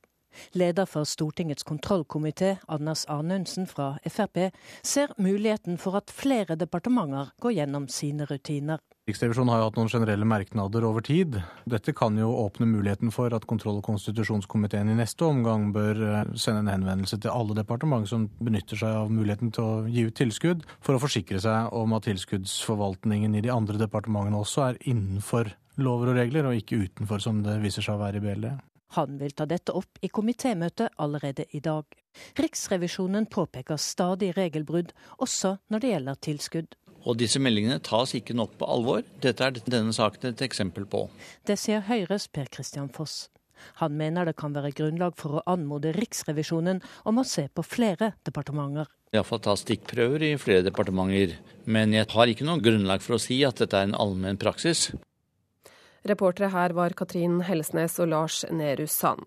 Leder 0.53 0.87
for 0.87 1.09
Stortingets 1.09 1.67
kontrollkomité, 1.67 2.57
Anders 2.69 3.07
Arnundsen 3.09 3.67
fra 3.67 3.97
Frp, 4.05 4.51
ser 4.83 5.13
muligheten 5.19 5.79
for 5.79 5.99
at 6.01 6.11
flere 6.15 6.57
departementer 6.59 7.35
går 7.41 7.59
gjennom 7.59 7.89
sine 7.89 8.27
rutiner. 8.31 8.81
Riksrevisjonen 9.11 9.51
har 9.51 9.63
jo 9.63 9.67
hatt 9.67 9.79
noen 9.81 9.91
generelle 9.91 10.27
merknader 10.29 10.85
over 10.87 11.03
tid. 11.03 11.41
Dette 11.71 11.95
kan 11.97 12.19
jo 12.21 12.29
åpne 12.45 12.69
muligheten 12.69 13.11
for 13.15 13.33
at 13.35 13.47
kontroll- 13.51 13.81
og 13.81 13.87
konstitusjonskomiteen 13.89 14.93
i 14.93 14.99
neste 14.99 15.27
omgang 15.27 15.71
bør 15.75 16.03
eh, 16.07 16.35
sende 16.39 16.63
en 16.63 16.73
henvendelse 16.77 17.19
til 17.19 17.33
alle 17.33 17.57
departement 17.59 18.07
som 18.07 18.29
benytter 18.39 18.79
seg 18.79 19.01
av 19.03 19.11
muligheten 19.11 19.51
til 19.57 19.67
å 19.67 19.89
gi 19.91 20.07
ut 20.07 20.19
tilskudd, 20.21 20.67
for 20.85 20.95
å 20.95 21.03
forsikre 21.03 21.43
seg 21.43 21.75
om 21.75 21.97
at 21.97 22.07
tilskuddsforvaltningen 22.07 23.35
i 23.35 23.43
de 23.43 23.51
andre 23.55 23.81
departementene 23.81 24.39
også 24.45 24.69
er 24.69 24.83
innenfor 24.85 25.55
lover 25.81 26.13
og 26.13 26.21
regler, 26.21 26.47
og 26.47 26.61
ikke 26.61 26.85
utenfor, 26.85 27.23
som 27.25 27.43
det 27.43 27.59
viser 27.65 27.83
seg 27.83 27.97
å 27.97 28.05
være 28.05 28.21
i 28.21 28.25
BLD. 28.29 28.51
Han 28.97 29.19
vil 29.21 29.35
ta 29.37 29.47
dette 29.47 29.75
opp 29.77 30.01
i 30.03 30.11
komitémøtet 30.11 30.97
allerede 30.99 31.47
i 31.55 31.61
dag. 31.63 31.87
Riksrevisjonen 32.39 33.29
påpeker 33.31 33.79
stadig 33.79 34.33
regelbrudd, 34.37 34.91
også 35.23 35.57
når 35.71 35.83
det 35.83 35.93
gjelder 35.93 36.23
tilskudd. 36.27 36.79
Og 37.09 37.17
disse 37.21 37.41
meldingene 37.41 37.81
tas 37.81 38.13
ikke 38.17 38.37
nok 38.37 38.57
på 38.61 38.69
alvor. 38.69 39.05
Dette 39.25 39.47
er 39.47 39.61
denne 39.65 39.95
saken 39.97 40.33
et 40.33 40.43
eksempel 40.45 40.85
på. 40.91 41.07
Det 41.49 41.57
sier 41.61 41.87
Høyres 41.87 42.29
Per 42.29 42.51
Christian 42.53 42.91
Foss. 42.93 43.29
Han 43.81 43.97
mener 43.97 44.25
det 44.25 44.39
kan 44.41 44.55
være 44.57 44.73
grunnlag 44.77 45.17
for 45.21 45.39
å 45.39 45.45
anmode 45.53 45.93
Riksrevisjonen 45.97 46.81
om 47.09 47.21
å 47.21 47.27
se 47.29 47.47
på 47.53 47.65
flere 47.65 48.15
departementer. 48.27 48.89
Iallfall 49.15 49.43
ta 49.45 49.57
stikkprøver 49.59 50.25
i 50.29 50.35
flere 50.41 50.65
departementer. 50.67 51.37
Men 51.67 51.95
jeg 51.97 52.09
har 52.13 52.31
ikke 52.31 52.49
noe 52.49 52.63
grunnlag 52.63 53.05
for 53.05 53.17
å 53.17 53.23
si 53.23 53.41
at 53.47 53.61
dette 53.61 53.77
er 53.77 53.89
en 53.89 53.99
allmenn 53.99 54.41
praksis. 54.41 54.91
Reportere 56.09 56.49
her 56.49 56.73
var 56.73 56.95
Katrin 56.97 57.43
Hellesnes 57.45 57.99
og 58.01 58.09
Lars 58.09 58.45
Nehru 58.51 58.87
Sand. 58.89 59.27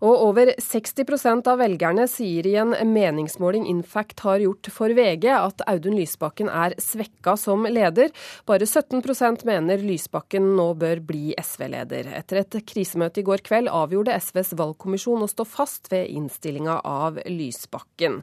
Og 0.00 0.22
over 0.30 0.54
60% 0.56 1.48
av 1.50 1.58
velgerne 1.60 2.06
sier 2.08 2.46
i 2.48 2.54
en 2.60 2.72
meningsmåling 2.88 3.66
Infact 3.68 4.22
har 4.24 4.40
gjort 4.40 4.70
for 4.72 4.92
VG 4.96 5.26
at 5.34 5.60
Audun 5.68 5.98
Lysbakken 5.98 6.48
er 6.48 6.72
svekka 6.80 7.34
som 7.36 7.66
leder. 7.68 8.08
Bare 8.48 8.64
17% 8.64 9.44
mener 9.48 9.82
Lysbakken 9.84 10.54
nå 10.56 10.70
bør 10.80 11.02
bli 11.04 11.34
SV-leder. 11.36 12.08
Etter 12.16 12.40
et 12.40 12.56
krisemøte 12.64 13.20
i 13.20 13.26
går 13.26 13.44
kveld 13.44 13.68
avgjorde 13.68 14.16
SVs 14.24 14.54
valgkommisjon 14.56 15.26
å 15.26 15.28
stå 15.28 15.44
fast 15.48 15.90
ved 15.92 16.08
innstillinga 16.08 16.78
av 16.88 17.20
Lysbakken. 17.28 18.22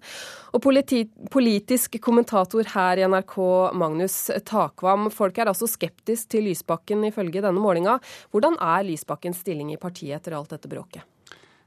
Og 0.58 0.64
politi 0.64 1.04
politisk 1.34 2.00
kommentator 2.02 2.74
her 2.74 2.98
i 2.98 3.06
NRK, 3.06 3.38
Magnus 3.78 4.16
Takvam. 4.50 5.12
Folk 5.14 5.38
er 5.38 5.54
altså 5.54 5.70
skeptisk 5.70 6.34
til 6.34 6.50
Lysbakken 6.50 7.06
ifølge 7.12 7.46
denne 7.46 7.62
målinga. 7.62 8.00
Hvordan 8.34 8.58
er 8.58 8.90
Lysbakkens 8.90 9.44
stilling 9.46 9.70
i 9.76 9.80
partiet 9.82 10.18
etter 10.18 10.40
alt 10.40 10.58
dette 10.58 10.72
bråket? 10.72 11.06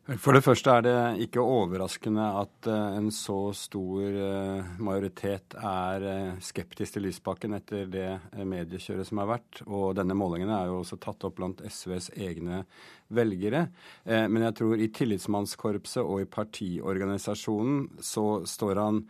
For 0.09 0.35
det 0.35 0.41
første 0.43 0.73
er 0.73 0.83
det 0.83 1.25
ikke 1.27 1.43
overraskende 1.45 2.25
at 2.41 2.69
eh, 2.73 2.95
en 2.99 3.11
så 3.15 3.53
stor 3.55 4.07
eh, 4.09 4.71
majoritet 4.83 5.55
er 5.61 6.07
eh, 6.09 6.41
skeptisk 6.43 6.97
til 6.97 7.05
Lysbakken 7.05 7.55
etter 7.55 7.85
det 7.93 8.09
mediekjøret 8.35 9.07
som 9.07 9.21
har 9.21 9.29
vært. 9.37 9.61
Og 9.69 9.93
denne 10.01 10.17
målingen 10.17 10.51
er 10.57 10.71
jo 10.71 10.81
også 10.81 10.99
tatt 11.05 11.29
opp 11.29 11.37
blant 11.39 11.61
SVs 11.63 12.11
egne 12.17 12.65
velgere. 13.13 13.67
Men 14.07 14.45
jeg 14.47 14.55
tror 14.61 14.79
i 14.79 14.91
tillitsmannskorpset 14.95 16.03
og 16.03 16.23
i 16.23 16.29
partiorganisasjonen 16.31 17.89
så 18.07 18.27
står 18.47 18.79
han 18.79 19.01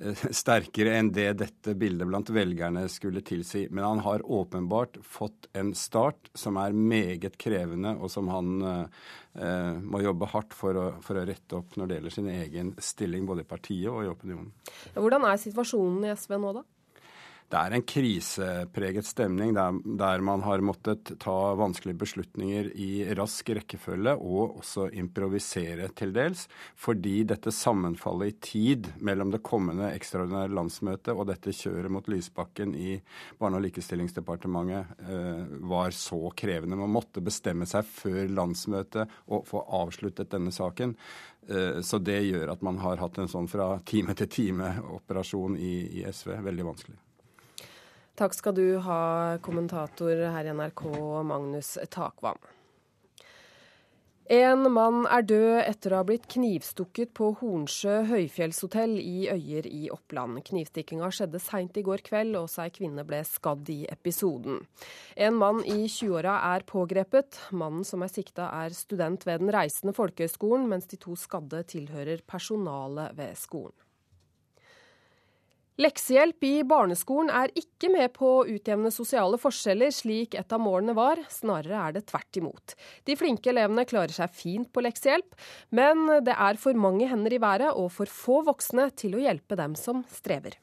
sterkere 0.42 0.94
enn 0.98 1.10
det 1.12 1.28
dette 1.40 1.74
bildet 1.78 2.08
blant 2.08 2.30
velgerne 2.32 2.84
skulle 2.90 3.22
tilsi. 3.26 3.66
Men 3.70 3.84
han 3.84 4.02
har 4.06 4.24
åpenbart 4.24 4.98
fått 5.04 5.48
en 5.58 5.74
start 5.78 6.30
som 6.34 6.58
er 6.60 6.76
meget 6.76 7.36
krevende, 7.40 7.94
og 7.98 8.10
som 8.12 8.30
han 8.32 8.66
eh, 8.66 9.80
må 9.82 10.02
jobbe 10.02 10.30
hardt 10.32 10.56
for 10.56 10.78
å, 10.78 10.86
for 11.04 11.20
å, 11.20 11.26
rette 11.28 11.58
opp 11.58 11.76
når 11.76 11.88
det 11.88 11.98
gjelder 11.98 12.16
sin 12.16 12.30
egen 12.32 12.74
stilling, 12.82 13.26
både 13.28 13.44
i 13.44 13.50
partiet 13.52 13.90
og 13.92 14.04
i 14.04 14.12
opinionen. 14.12 14.52
Hvordan 14.96 15.28
er 15.28 15.42
situasjonen 15.42 16.08
i 16.08 16.14
SV 16.16 16.38
nå, 16.40 16.54
da? 16.60 16.66
Det 17.52 17.60
er 17.60 17.74
en 17.76 17.84
krisepreget 17.84 19.04
stemning 19.04 19.50
der, 19.52 19.76
der, 19.84 20.22
man 20.24 20.40
har 20.46 20.62
måttet 20.64 21.10
ta 21.20 21.34
vanskelige 21.60 21.98
beslutninger 22.00 22.70
i 22.80 23.04
rask 23.18 23.50
rekkefølge 23.52 24.14
og 24.16 24.62
også 24.62 24.86
improvisere 24.96 25.90
til 25.98 26.14
dels, 26.16 26.46
fordi 26.80 27.18
dette 27.28 27.52
sammenfallet 27.52 28.32
i 28.32 28.38
tid 28.48 28.88
mellom 29.04 29.34
det 29.34 29.42
kommende 29.44 29.90
ekstraordinære 29.92 30.54
landsmøtet 30.56 31.12
og 31.12 31.28
dette 31.28 31.52
kjøret 31.58 31.92
mot 31.92 32.08
Lysbakken 32.08 32.72
i 32.72 32.96
Barne- 33.36 33.60
og 33.60 33.66
likestillingsdepartementet 33.66 35.04
eh, 35.04 35.44
var 35.68 35.92
så 35.92 36.32
krevende. 36.32 36.80
Man 36.80 36.96
måtte 36.96 37.20
bestemme 37.20 37.68
seg 37.68 37.84
før 37.84 38.32
landsmøtet 38.32 39.12
og 39.28 39.44
få 39.50 39.66
avsluttet 39.82 40.32
denne 40.32 40.56
saken. 40.56 40.96
Eh, 41.52 41.84
så 41.84 42.00
det 42.00 42.22
gjør 42.30 42.56
at 42.56 42.64
man 42.64 42.80
har 42.80 43.02
hatt 43.04 43.20
en 43.20 43.28
sånn 43.28 43.50
fra 43.50 43.74
time 43.84 44.16
til 44.16 44.32
time-operasjon 44.40 45.60
i, 45.60 45.74
i 46.00 46.06
SV. 46.08 46.38
Veldig 46.48 46.70
vanskelig. 46.72 47.02
Takk 48.22 48.36
skal 48.38 48.54
du 48.54 48.66
ha, 48.78 49.36
kommentator 49.42 50.20
her 50.30 50.46
i 50.46 50.52
NRK, 50.54 50.82
Magnus 51.26 51.72
Takvam. 51.90 52.38
En 54.30 54.62
mann 54.70 55.08
er 55.10 55.26
død 55.26 55.56
etter 55.64 55.90
å 55.90 55.98
ha 55.98 56.06
blitt 56.06 56.28
knivstukket 56.30 57.10
på 57.18 57.32
Hornsjø 57.40 57.96
høyfjellshotell 58.12 58.94
i 59.00 59.26
Øyer 59.32 59.66
i 59.66 59.90
Oppland. 59.90 60.38
Knivstikkinga 60.46 61.10
skjedde 61.10 61.42
seint 61.42 61.82
i 61.82 61.82
går 61.82 62.06
kveld, 62.06 62.38
og 62.38 62.54
ei 62.62 62.70
kvinne 62.70 63.02
ble 63.08 63.24
skadd 63.26 63.74
i 63.74 63.80
episoden. 63.90 64.62
En 65.18 65.40
mann 65.42 65.64
i 65.66 65.80
20-åra 65.90 66.38
er 66.54 66.70
pågrepet. 66.70 67.48
Mannen 67.50 67.82
som 67.82 68.06
er 68.06 68.14
sikta 68.14 68.52
er 68.62 68.78
student 68.78 69.26
ved 69.26 69.42
Den 69.42 69.50
reisende 69.50 69.98
folkehøgskolen, 69.98 70.70
mens 70.70 70.86
de 70.86 71.02
to 71.02 71.18
skadde 71.18 71.66
tilhører 71.74 72.22
personalet 72.22 73.18
ved 73.18 73.34
skolen. 73.42 73.74
Leksehjelp 75.80 76.44
i 76.44 76.56
barneskolen 76.68 77.30
er 77.32 77.52
ikke 77.56 77.88
med 77.94 78.12
på 78.12 78.28
å 78.28 78.42
utjevne 78.44 78.90
sosiale 78.92 79.38
forskjeller, 79.40 79.88
slik 79.94 80.36
et 80.36 80.52
av 80.52 80.60
målene 80.60 80.92
var. 80.96 81.22
Snarere 81.32 81.78
er 81.88 81.94
det 81.96 82.04
tvert 82.10 82.36
imot. 82.36 82.74
De 83.08 83.16
flinke 83.16 83.48
elevene 83.54 83.86
klarer 83.88 84.12
seg 84.12 84.34
fint 84.36 84.68
på 84.68 84.84
leksehjelp, 84.84 85.32
men 85.72 86.04
det 86.26 86.36
er 86.36 86.60
for 86.60 86.76
mange 86.76 87.08
hender 87.08 87.32
i 87.32 87.40
været 87.40 87.72
og 87.72 87.88
for 87.94 88.12
få 88.12 88.42
voksne 88.50 88.90
til 89.00 89.16
å 89.16 89.24
hjelpe 89.24 89.56
dem 89.56 89.72
som 89.78 90.04
strever. 90.12 90.60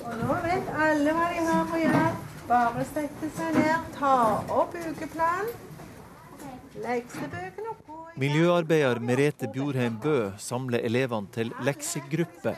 Og 0.00 0.16
nå 0.16 0.40
vet 0.46 0.74
alle 0.80 1.12
hva 1.12 1.30
de 1.34 1.46
har 1.50 1.68
å 1.68 1.84
gjøre. 1.84 2.10
Bare 2.48 2.84
sette 2.88 3.28
seg 3.36 3.56
ned, 3.60 3.88
ta 3.98 4.14
opp 4.48 4.72
ukeplanen, 4.80 5.52
Leksebøkene 6.78 7.72
og 7.74 8.18
Miljøarbeider 8.18 8.98
Merete 9.02 9.48
Bjorheim 9.50 9.98
Bø 10.02 10.30
samler 10.42 10.84
elevene 10.86 11.30
til 11.34 11.50
leksegruppe. 11.66 12.54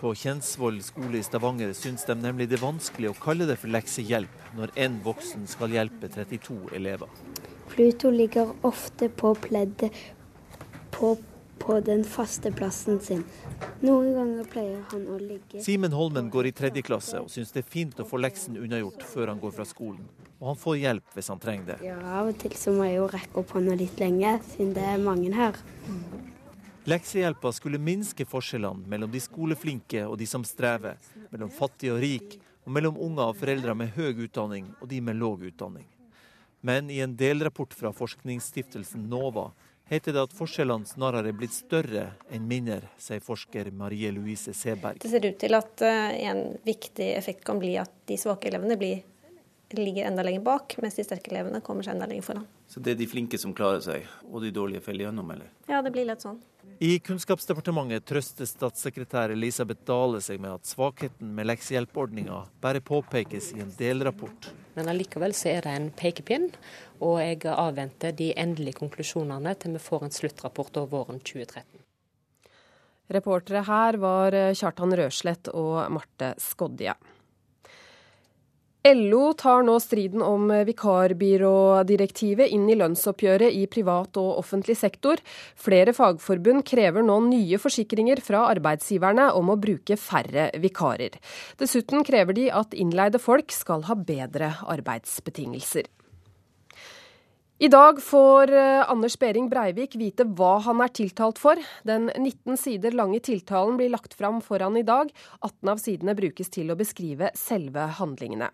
På 0.00 0.14
Kjensvoll 0.14 0.82
skole 0.82 1.18
i 1.18 1.22
Stavanger 1.24 1.70
syns 1.72 2.04
de 2.04 2.14
nemlig 2.20 2.50
det 2.50 2.58
er 2.58 2.66
vanskelig 2.66 3.08
å 3.08 3.14
kalle 3.16 3.46
det 3.48 3.54
for 3.62 3.72
leksehjelp 3.72 4.50
når 4.58 4.74
én 4.76 4.98
voksen 5.04 5.46
skal 5.48 5.72
hjelpe 5.72 6.10
32 6.12 6.56
elever. 6.76 7.08
Pluto 7.70 8.10
ligger 8.12 8.52
ofte 8.68 9.08
på 9.08 9.32
pleddet 9.40 9.96
på, 10.92 11.14
på 11.58 11.80
den 11.80 12.04
faste 12.04 12.52
plassen 12.52 13.00
sin. 13.00 13.24
Noen 13.80 14.12
ganger 14.18 14.52
pleier 14.52 14.84
han 14.92 15.08
å 15.08 15.16
ligge 15.16 15.64
Simen 15.64 15.96
Holmen 15.96 16.28
går 16.28 16.50
i 16.50 16.54
tredje 16.60 16.84
klasse 16.84 17.24
og 17.24 17.32
syns 17.32 17.56
det 17.56 17.64
er 17.64 17.72
fint 17.72 17.96
å 17.96 18.04
få 18.04 18.20
leksen 18.20 18.60
unnagjort 18.60 19.00
før 19.14 19.32
han 19.32 19.40
går 19.40 19.56
fra 19.56 19.64
skolen. 19.64 20.04
Og 20.36 20.50
han 20.52 20.60
får 20.60 20.80
hjelp 20.82 21.16
hvis 21.16 21.32
han 21.32 21.40
trenger 21.40 21.72
det. 21.72 21.82
Ja, 21.88 21.96
av 22.20 22.28
og 22.34 22.36
til 22.44 22.52
så 22.60 22.76
må 22.76 22.84
jeg 22.84 23.00
jo 23.00 23.08
rekke 23.16 23.40
opp 23.40 23.56
hånda 23.56 23.80
litt 23.80 23.96
lenge, 24.04 24.36
siden 24.52 24.76
det 24.76 24.84
er 24.92 25.00
mange 25.00 25.32
her. 25.32 25.56
Leksehjelpa 26.86 27.50
skulle 27.52 27.78
minske 27.82 28.22
forskjellene 28.24 28.86
mellom 28.86 29.10
de 29.10 29.18
skoleflinke 29.18 30.04
og 30.06 30.20
de 30.20 30.26
som 30.30 30.44
strever, 30.46 31.00
mellom 31.32 31.50
fattig 31.50 31.90
og 31.90 31.98
rik, 31.98 32.36
og 32.62 32.76
mellom 32.76 33.00
unger 33.02 33.32
og 33.32 33.40
foreldre 33.40 33.74
med 33.74 33.90
høy 33.96 34.22
utdanning 34.28 34.68
og 34.78 34.86
de 34.92 35.00
med 35.02 35.18
låg 35.18 35.42
utdanning. 35.48 35.88
Men 36.62 36.86
i 36.90 37.00
en 37.02 37.16
delrapport 37.18 37.74
fra 37.74 37.90
forskningsstiftelsen 37.90 39.02
NOVA 39.10 39.48
heter 39.90 40.14
det 40.14 40.22
at 40.28 40.38
forskjellene 40.38 40.86
snarere 40.86 41.34
er 41.34 41.38
blitt 41.40 41.58
større 41.58 42.08
enn 42.30 42.46
mindre, 42.46 42.92
sier 43.02 43.18
forsker 43.18 43.72
Marie 43.74 44.14
Louise 44.14 44.54
Seberg. 44.54 45.02
Det 45.02 45.10
ser 45.10 45.26
ut 45.26 45.42
til 45.42 45.58
at 45.58 45.82
eh, 45.82 46.22
en 46.30 46.42
viktig 46.66 47.12
effekt 47.18 47.42
kan 47.46 47.58
bli 47.58 47.74
at 47.82 47.90
de 48.06 48.18
svake 48.18 48.46
elevene 48.50 48.78
blir, 48.78 49.02
ligger 49.74 50.06
enda 50.06 50.22
lenger 50.22 50.46
bak, 50.46 50.78
mens 50.82 51.02
de 51.02 51.06
sterke 51.06 51.34
elevene 51.34 51.66
kommer 51.66 51.82
seg 51.82 51.98
enda 51.98 52.06
lenger 52.06 52.30
foran. 52.30 52.46
Så 52.70 52.78
det 52.78 52.94
er 52.94 53.02
de 53.02 53.10
flinke 53.10 53.42
som 53.42 53.54
klarer 53.54 53.82
seg, 53.82 54.06
og 54.30 54.42
de 54.46 54.54
dårlige 54.54 54.86
faller 54.86 55.08
gjennom, 55.08 55.34
eller? 55.34 55.50
Ja, 55.66 55.82
det 55.82 55.90
blir 55.94 56.06
litt 56.06 56.22
sånn. 56.22 56.38
I 56.78 56.98
Kunnskapsdepartementet 57.00 58.04
trøster 58.04 58.44
statssekretær 58.44 59.32
Elisabeth 59.32 59.80
Dale 59.88 60.18
seg 60.20 60.42
med 60.44 60.58
at 60.58 60.68
svakheten 60.68 61.30
med 61.32 61.48
leksehjelpordninga 61.48 62.42
bare 62.60 62.82
påpekes 62.84 63.54
i 63.56 63.62
en 63.64 63.70
delrapport. 63.78 64.50
Men 64.76 64.90
allikevel 64.92 65.32
så 65.32 65.54
er 65.54 65.64
det 65.64 65.72
en 65.72 65.88
pekepinn, 65.96 66.50
og 67.00 67.22
jeg 67.22 67.46
avventer 67.48 68.12
de 68.18 68.28
endelige 68.36 68.76
konklusjonene 68.82 69.54
til 69.56 69.78
vi 69.78 69.82
får 69.86 70.04
en 70.04 70.16
sluttrapport 70.18 70.76
over 70.82 70.92
våren 70.92 71.22
2013. 71.24 71.64
Reportere 73.16 73.64
her 73.64 73.96
var 74.02 74.36
Kjartan 74.52 74.92
Røslett 75.00 75.48
og 75.56 75.78
Marte 75.96 76.34
Skodje. 76.42 76.92
LO 78.94 79.32
tar 79.32 79.64
nå 79.66 79.72
striden 79.82 80.22
om 80.22 80.50
vikarbyrådirektivet 80.68 82.52
inn 82.54 82.68
i 82.70 82.76
lønnsoppgjøret 82.78 83.56
i 83.58 83.64
privat 83.66 84.14
og 84.20 84.36
offentlig 84.44 84.76
sektor. 84.78 85.18
Flere 85.58 85.90
fagforbund 85.96 86.62
krever 86.68 87.02
nå 87.02 87.16
nye 87.26 87.58
forsikringer 87.58 88.22
fra 88.22 88.44
arbeidsgiverne 88.52 89.32
om 89.34 89.50
å 89.50 89.58
bruke 89.58 89.98
færre 89.98 90.52
vikarer. 90.62 91.18
Dessuten 91.58 92.06
krever 92.06 92.38
de 92.38 92.46
at 92.54 92.78
innleide 92.78 93.18
folk 93.18 93.50
skal 93.50 93.82
ha 93.90 93.98
bedre 93.98 94.54
arbeidsbetingelser. 94.62 95.90
I 97.58 97.68
dag 97.68 98.02
får 98.02 98.52
eh, 98.52 98.90
Anders 98.90 99.18
Behring 99.18 99.46
Breivik 99.48 99.94
vite 99.96 100.26
hva 100.36 100.58
han 100.66 100.82
er 100.84 100.90
tiltalt 100.92 101.38
for. 101.40 101.56
Den 101.88 102.10
19 102.12 102.58
sider 102.60 102.92
lange 102.92 103.16
tiltalen 103.24 103.78
blir 103.78 103.88
lagt 103.94 104.12
fram 104.12 104.42
foran 104.44 104.74
i 104.76 104.82
dag. 104.84 105.08
18 105.40 105.70
av 105.72 105.80
sidene 105.80 106.12
brukes 106.18 106.52
til 106.52 106.68
å 106.68 106.76
beskrive 106.76 107.30
selve 107.32 107.86
handlingene. 107.96 108.50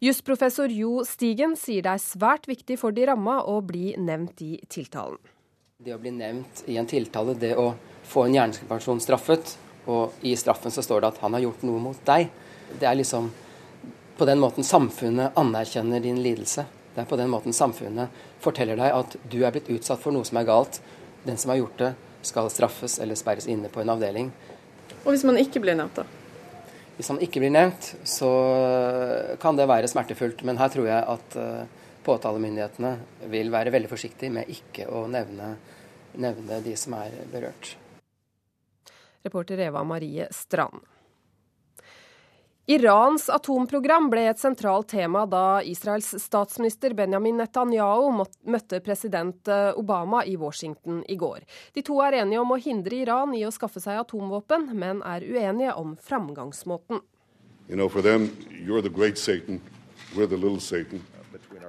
Jusprofessor 0.00 0.72
Jo 0.72 1.02
Stigen 1.04 1.52
sier 1.60 1.84
det 1.84 1.98
er 1.98 2.00
svært 2.00 2.48
viktig 2.48 2.78
for 2.80 2.96
de 2.96 3.04
ramma 3.10 3.42
å 3.44 3.58
bli 3.60 3.90
nevnt 4.00 4.40
i 4.40 4.54
tiltalen. 4.72 5.20
Det 5.76 5.92
å 5.92 6.00
bli 6.00 6.14
nevnt 6.16 6.64
i 6.72 6.78
en 6.80 6.88
tiltale, 6.88 7.36
det 7.36 7.52
å 7.60 7.74
få 8.08 8.24
en 8.24 8.38
hjerneskapasjon 8.38 9.04
straffet, 9.04 9.52
og 9.84 10.16
i 10.24 10.32
straffen 10.32 10.72
så 10.72 10.80
står 10.80 11.04
det 11.04 11.12
at 11.12 11.20
han 11.26 11.36
har 11.36 11.44
gjort 11.44 11.68
noe 11.68 11.84
mot 11.90 12.00
deg. 12.08 12.32
Det 12.72 12.88
er 12.88 12.96
liksom 12.96 13.28
på 14.16 14.24
den 14.24 14.40
måten 14.40 14.64
samfunnet 14.64 15.36
anerkjenner 15.36 16.00
din 16.00 16.24
lidelse. 16.24 16.64
Det 16.96 17.02
er 17.02 17.08
på 17.10 17.18
den 17.20 17.28
måten 17.28 17.52
samfunnet 17.52 18.12
forteller 18.40 18.78
deg 18.80 18.94
at 18.96 19.16
du 19.28 19.42
er 19.44 19.52
blitt 19.52 19.68
utsatt 19.68 20.00
for 20.00 20.16
noe 20.16 20.24
som 20.24 20.38
er 20.40 20.46
galt. 20.48 20.80
Den 21.28 21.36
som 21.36 21.52
har 21.52 21.60
gjort 21.60 21.82
det, 21.82 21.90
skal 22.24 22.48
straffes 22.50 22.96
eller 23.04 23.18
sperres 23.20 23.44
inne 23.52 23.68
på 23.68 23.82
en 23.82 23.92
avdeling. 23.92 24.30
Og 25.04 25.10
hvis 25.12 25.26
man 25.28 25.36
ikke 25.36 25.60
blir 25.60 25.76
nevnt, 25.76 26.00
da? 26.00 26.06
Hvis 26.96 27.12
man 27.12 27.20
ikke 27.20 27.42
blir 27.42 27.52
nevnt, 27.52 27.90
så 28.08 28.30
kan 29.42 29.60
det 29.60 29.68
være 29.68 29.92
smertefullt. 29.92 30.40
Men 30.48 30.56
her 30.56 30.72
tror 30.72 30.88
jeg 30.88 31.04
at 31.12 31.36
uh, 31.36 31.84
påtalemyndighetene 32.06 32.94
vil 33.28 33.52
være 33.52 33.74
veldig 33.76 33.92
forsiktige 33.92 34.32
med 34.32 34.48
ikke 34.56 34.88
å 34.88 35.04
nevne, 35.12 35.52
nevne 36.16 36.62
de 36.64 36.72
som 36.80 36.96
er 36.96 37.20
berørt. 37.28 37.76
Reporter 39.26 39.60
Eva 39.68 39.84
Marie 39.84 40.30
Strand. 40.32 40.80
Irans 42.66 43.28
atomprogram 43.30 44.08
ble 44.10 44.24
et 44.26 44.40
sentralt 44.42 44.88
tema 44.90 45.20
da 45.30 45.60
Israels 45.62 46.08
statsminister 46.18 46.96
Benjamin 46.98 47.38
Netanyahu 47.38 48.08
møtte 48.50 48.80
president 48.82 49.46
eh, 49.46 49.68
Obama 49.78 50.24
i 50.26 50.34
Washington 50.36 51.04
i 51.06 51.14
går. 51.14 51.44
De 51.78 51.84
to 51.86 52.00
er 52.02 52.18
enige 52.24 52.42
om 52.42 52.50
å 52.50 52.58
hindre 52.58 52.98
Iran 53.04 53.36
i 53.38 53.44
å 53.46 53.52
skaffe 53.54 53.78
seg 53.84 54.00
atomvåpen, 54.00 54.72
men 54.74 55.04
er 55.06 55.22
uenige 55.22 55.76
om 55.78 55.94
framgangsmåten. 55.94 57.04
You 57.68 57.78
know, 57.78 57.88
them, 58.02 58.34
Satan, 59.14 59.60
Satan. 60.58 61.02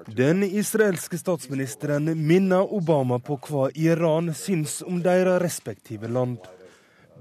Den 0.07 0.43
israelske 0.43 1.17
statsministeren 1.17 2.09
minner 2.27 2.73
Obama 2.73 3.19
på 3.19 3.37
hva 3.45 3.69
Iran 3.75 4.33
syns 4.33 4.81
om 4.81 5.03
deres 5.05 5.41
respektive 5.45 6.09
land. 6.09 6.41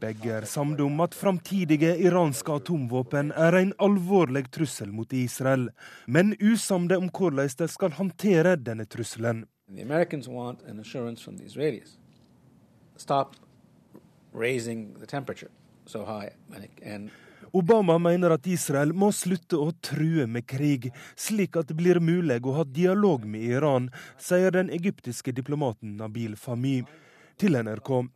Begge 0.00 0.32
er 0.36 0.44
samde 0.44 0.84
om 0.84 1.00
at 1.00 1.14
framtidige 1.16 1.94
iranske 2.04 2.52
atomvåpen 2.52 3.30
er 3.32 3.56
en 3.56 3.72
alvorlig 3.80 4.44
trussel 4.52 4.90
mot 4.92 5.12
Israel, 5.16 5.70
men 6.06 6.34
usamde 6.40 6.98
om 7.00 7.08
hvordan 7.08 7.48
de 7.58 7.68
skal 7.68 7.94
håndtere 7.96 8.56
denne 8.60 8.84
trusselen. 8.84 9.46
Obama 17.52 17.98
mener 17.98 18.34
at 18.34 18.46
Israel 18.46 18.92
må 18.92 19.08
slutte 19.16 19.56
å 19.56 19.70
true 19.80 20.26
med 20.28 20.46
krig, 20.50 20.90
slik 21.16 21.56
at 21.56 21.70
det 21.70 21.78
blir 21.78 22.00
mulig 22.04 22.42
å 22.44 22.58
ha 22.58 22.64
dialog 22.68 23.24
med 23.24 23.48
Iran, 23.48 23.88
sier 24.20 24.52
den 24.52 24.68
egyptiske 24.70 25.32
diplomaten 25.32 25.96
Nabil 25.96 26.36
Fahmy 26.36 26.82
til 27.40 27.56
NRK. 27.56 28.10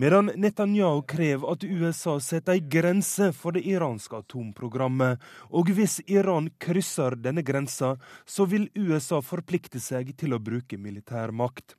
Medan 0.00 0.30
Netanyahu 0.34 1.02
krever 1.02 1.52
at 1.52 1.64
USA 1.64 2.20
setter 2.20 2.52
ei 2.56 2.60
grense 2.60 3.32
for 3.36 3.52
det 3.52 3.66
iranske 3.68 4.16
atomprogrammet, 4.16 5.20
og 5.52 5.68
hvis 5.76 6.00
Iran 6.08 6.48
krysser 6.58 7.18
denne 7.20 7.42
grensa, 7.44 7.96
så 8.24 8.46
vil 8.48 8.70
USA 8.74 9.20
forplikte 9.20 9.80
seg 9.82 10.14
til 10.16 10.32
å 10.32 10.40
bruke 10.40 10.78
militær 10.80 11.30
makt. 11.36 11.76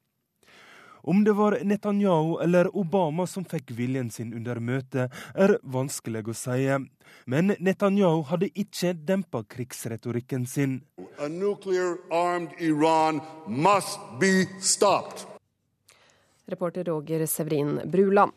Om 1.02 1.24
det 1.26 1.34
var 1.34 1.58
Netanyahu 1.66 2.38
eller 2.44 2.70
Obama 2.78 3.26
som 3.28 3.46
fikk 3.46 3.72
viljen 3.74 4.12
sin 4.14 4.36
under 4.38 4.60
møtet, 4.62 5.10
er 5.34 5.58
vanskelig 5.64 6.28
å 6.30 6.38
si. 6.38 6.70
Men 7.26 7.56
Netanyahu 7.58 8.22
hadde 8.30 8.52
ikke 8.54 8.94
dempa 8.94 9.42
krigsretorikken 9.50 10.46
sin. 10.46 10.82
A 11.18 11.28
Reporter 16.52 16.88
Roger 16.92 17.26
Severin 17.26 17.80
Bruland. 17.86 18.36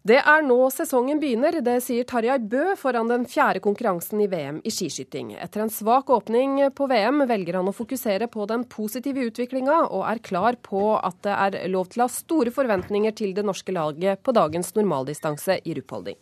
Det 0.00 0.16
er 0.16 0.40
nå 0.40 0.56
sesongen 0.72 1.18
begynner, 1.20 1.58
det 1.60 1.74
sier 1.84 2.06
Tarjei 2.08 2.38
Bø 2.40 2.70
foran 2.80 3.10
den 3.10 3.26
fjerde 3.28 3.60
konkurransen 3.60 4.22
i 4.24 4.30
VM 4.32 4.62
i 4.64 4.72
skiskyting. 4.72 5.34
Etter 5.36 5.60
en 5.60 5.72
svak 5.72 6.08
åpning 6.08 6.56
på 6.72 6.86
VM 6.88 7.26
velger 7.28 7.58
han 7.58 7.68
å 7.68 7.74
fokusere 7.76 8.30
på 8.32 8.46
den 8.48 8.64
positive 8.64 9.26
utviklinga, 9.28 9.76
og 9.92 10.06
er 10.08 10.22
klar 10.24 10.56
på 10.64 10.94
at 10.96 11.20
det 11.26 11.36
er 11.36 11.68
lov 11.68 11.92
til 11.92 12.00
å 12.00 12.08
ha 12.08 12.14
store 12.16 12.48
forventninger 12.48 13.12
til 13.12 13.36
det 13.36 13.44
norske 13.44 13.76
laget 13.76 14.24
på 14.24 14.32
dagens 14.32 14.72
normaldistanse 14.78 15.60
i 15.68 15.76
Ruppholding. 15.76 16.16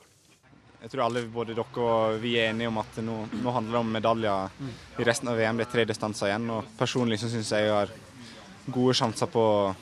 Jeg 0.83 0.91
tror 0.91 1.05
alle, 1.07 1.23
både 1.31 1.55
dere 1.55 1.87
og 1.87 2.19
vi 2.23 2.35
er 2.39 2.51
enige 2.51 2.73
om 2.73 2.83
at 2.83 2.99
nå, 2.99 3.20
nå 3.31 3.55
handler 3.55 3.79
det 3.79 3.85
om 3.85 3.95
medaljer 3.95 4.69
i 4.99 5.07
resten 5.07 5.31
av 5.31 5.39
VM. 5.39 5.62
Det 5.62 5.69
er 5.69 5.75
tre 5.77 5.87
distanser 5.87 6.33
igjen. 6.33 6.51
og 6.51 6.75
Personlig 6.79 7.23
så 7.23 7.31
syns 7.31 7.55
jeg 7.55 7.66
jeg 7.66 7.77
har 7.77 7.95
gode 8.75 8.99
sjanser 8.99 9.31
på 9.31 9.43
å 9.43 9.75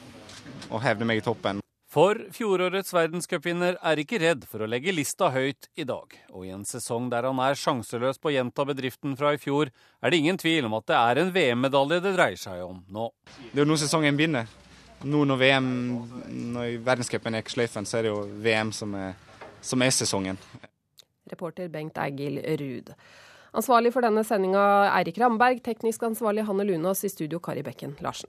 hevde 0.83 1.09
meg 1.09 1.23
i 1.23 1.25
toppen. 1.27 1.63
For 1.97 2.19
fjorårets 2.35 2.91
verdenscupvinner 2.93 3.79
er 3.79 4.01
ikke 4.03 4.19
redd 4.21 4.43
for 4.51 4.61
å 4.61 4.67
legge 4.69 4.93
lista 4.93 5.31
høyt 5.33 5.69
i 5.81 5.87
dag. 5.89 6.13
Og 6.35 6.45
i 6.45 6.51
en 6.53 6.67
sesong 6.69 7.07
der 7.09 7.25
han 7.25 7.39
er 7.41 7.57
sjanseløs 7.57 8.19
på 8.21 8.29
å 8.29 8.35
gjenta 8.35 8.67
bedriften 8.69 9.15
fra 9.17 9.33
i 9.33 9.41
fjor, 9.41 9.71
er 10.03 10.13
det 10.13 10.19
ingen 10.21 10.37
tvil 10.37 10.69
om 10.69 10.77
at 10.77 10.89
det 10.91 10.99
er 10.99 11.23
en 11.23 11.33
VM-medalje 11.33 12.03
det 12.05 12.13
dreier 12.19 12.41
seg 12.43 12.61
om 12.67 12.83
nå. 12.93 13.09
Det 13.39 13.55
er 13.55 13.63
jo 13.63 13.69
nå 13.71 13.79
sesongen 13.81 14.19
begynner. 14.19 14.51
Nå 15.07 15.23
når 15.31 15.41
VM, 15.41 15.71
når 16.53 16.77
verdenscupen 16.85 17.39
er 17.39 17.47
i 17.47 17.55
sløyfen, 17.55 17.89
så 17.89 18.01
er 18.01 18.09
det 18.09 18.13
jo 18.13 18.21
VM 18.45 18.75
som 18.77 18.93
er, 18.99 19.17
som 19.65 19.85
er 19.87 19.95
sesongen. 19.95 20.41
Reporter 21.33 21.71
Bengt 21.73 21.97
Egil 22.03 22.43
Ruud. 22.61 22.93
Ansvarlig 23.57 23.95
for 23.95 24.05
denne 24.05 24.21
sendinga 24.27 24.67
Eirik 24.91 25.17
Ramberg, 25.23 25.63
teknisk 25.65 26.05
ansvarlig 26.05 26.45
Hanne 26.45 26.67
Lunås, 26.69 27.07
i 27.09 27.13
studio 27.13 27.41
Kari 27.41 27.65
Bekken 27.65 27.97
Larsen. 28.05 28.29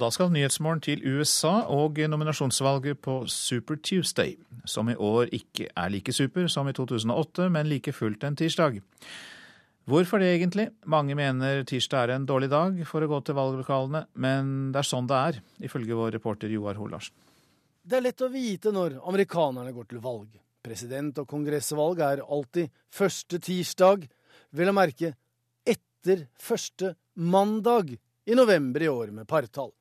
Da 0.00 0.08
skal 0.08 0.30
Nyhetsmorgen 0.32 0.80
til 0.80 1.02
USA 1.04 1.66
og 1.68 1.98
nominasjonsvalget 2.08 3.02
på 3.04 3.18
Super 3.28 3.76
Tuesday, 3.84 4.38
som 4.64 4.88
i 4.88 4.94
år 4.96 5.28
ikke 5.36 5.66
er 5.76 5.90
like 5.92 6.12
super 6.16 6.46
som 6.48 6.68
i 6.70 6.72
2008, 6.72 7.50
men 7.52 7.68
like 7.68 7.92
fullt 7.92 8.22
en 8.24 8.38
tirsdag. 8.38 8.78
Hvorfor 9.84 10.22
det 10.22 10.30
egentlig? 10.38 10.70
Mange 10.88 11.16
mener 11.18 11.66
tirsdag 11.68 12.06
er 12.06 12.14
en 12.14 12.24
dårlig 12.24 12.48
dag 12.48 12.78
for 12.88 13.04
å 13.04 13.10
gå 13.10 13.18
til 13.26 13.36
valglokalene, 13.36 14.06
men 14.14 14.70
det 14.72 14.80
er 14.80 14.88
sånn 14.88 15.10
det 15.10 15.18
er, 15.18 15.40
ifølge 15.68 15.98
vår 15.98 16.14
reporter 16.16 16.48
Joar 16.54 16.80
Hoel 16.80 16.94
Larsen. 16.94 17.16
Det 17.84 17.98
er 17.98 18.06
lett 18.06 18.24
å 18.24 18.30
vite 18.32 18.72
når 18.72 18.96
amerikanerne 19.10 19.74
går 19.76 19.90
til 19.90 20.00
valg. 20.00 20.30
President- 20.64 21.20
og 21.20 21.28
kongressvalg 21.28 22.00
er 22.06 22.22
alltid 22.24 22.72
første 22.88 23.42
tirsdag, 23.42 24.08
vel 24.56 24.72
å 24.72 24.76
merke 24.76 25.12
etter 25.68 26.24
første 26.40 26.94
mandag 27.20 27.92
i 28.24 28.38
november 28.38 28.86
i 28.86 28.88
år 28.88 29.12
med 29.12 29.28
partall. 29.28 29.74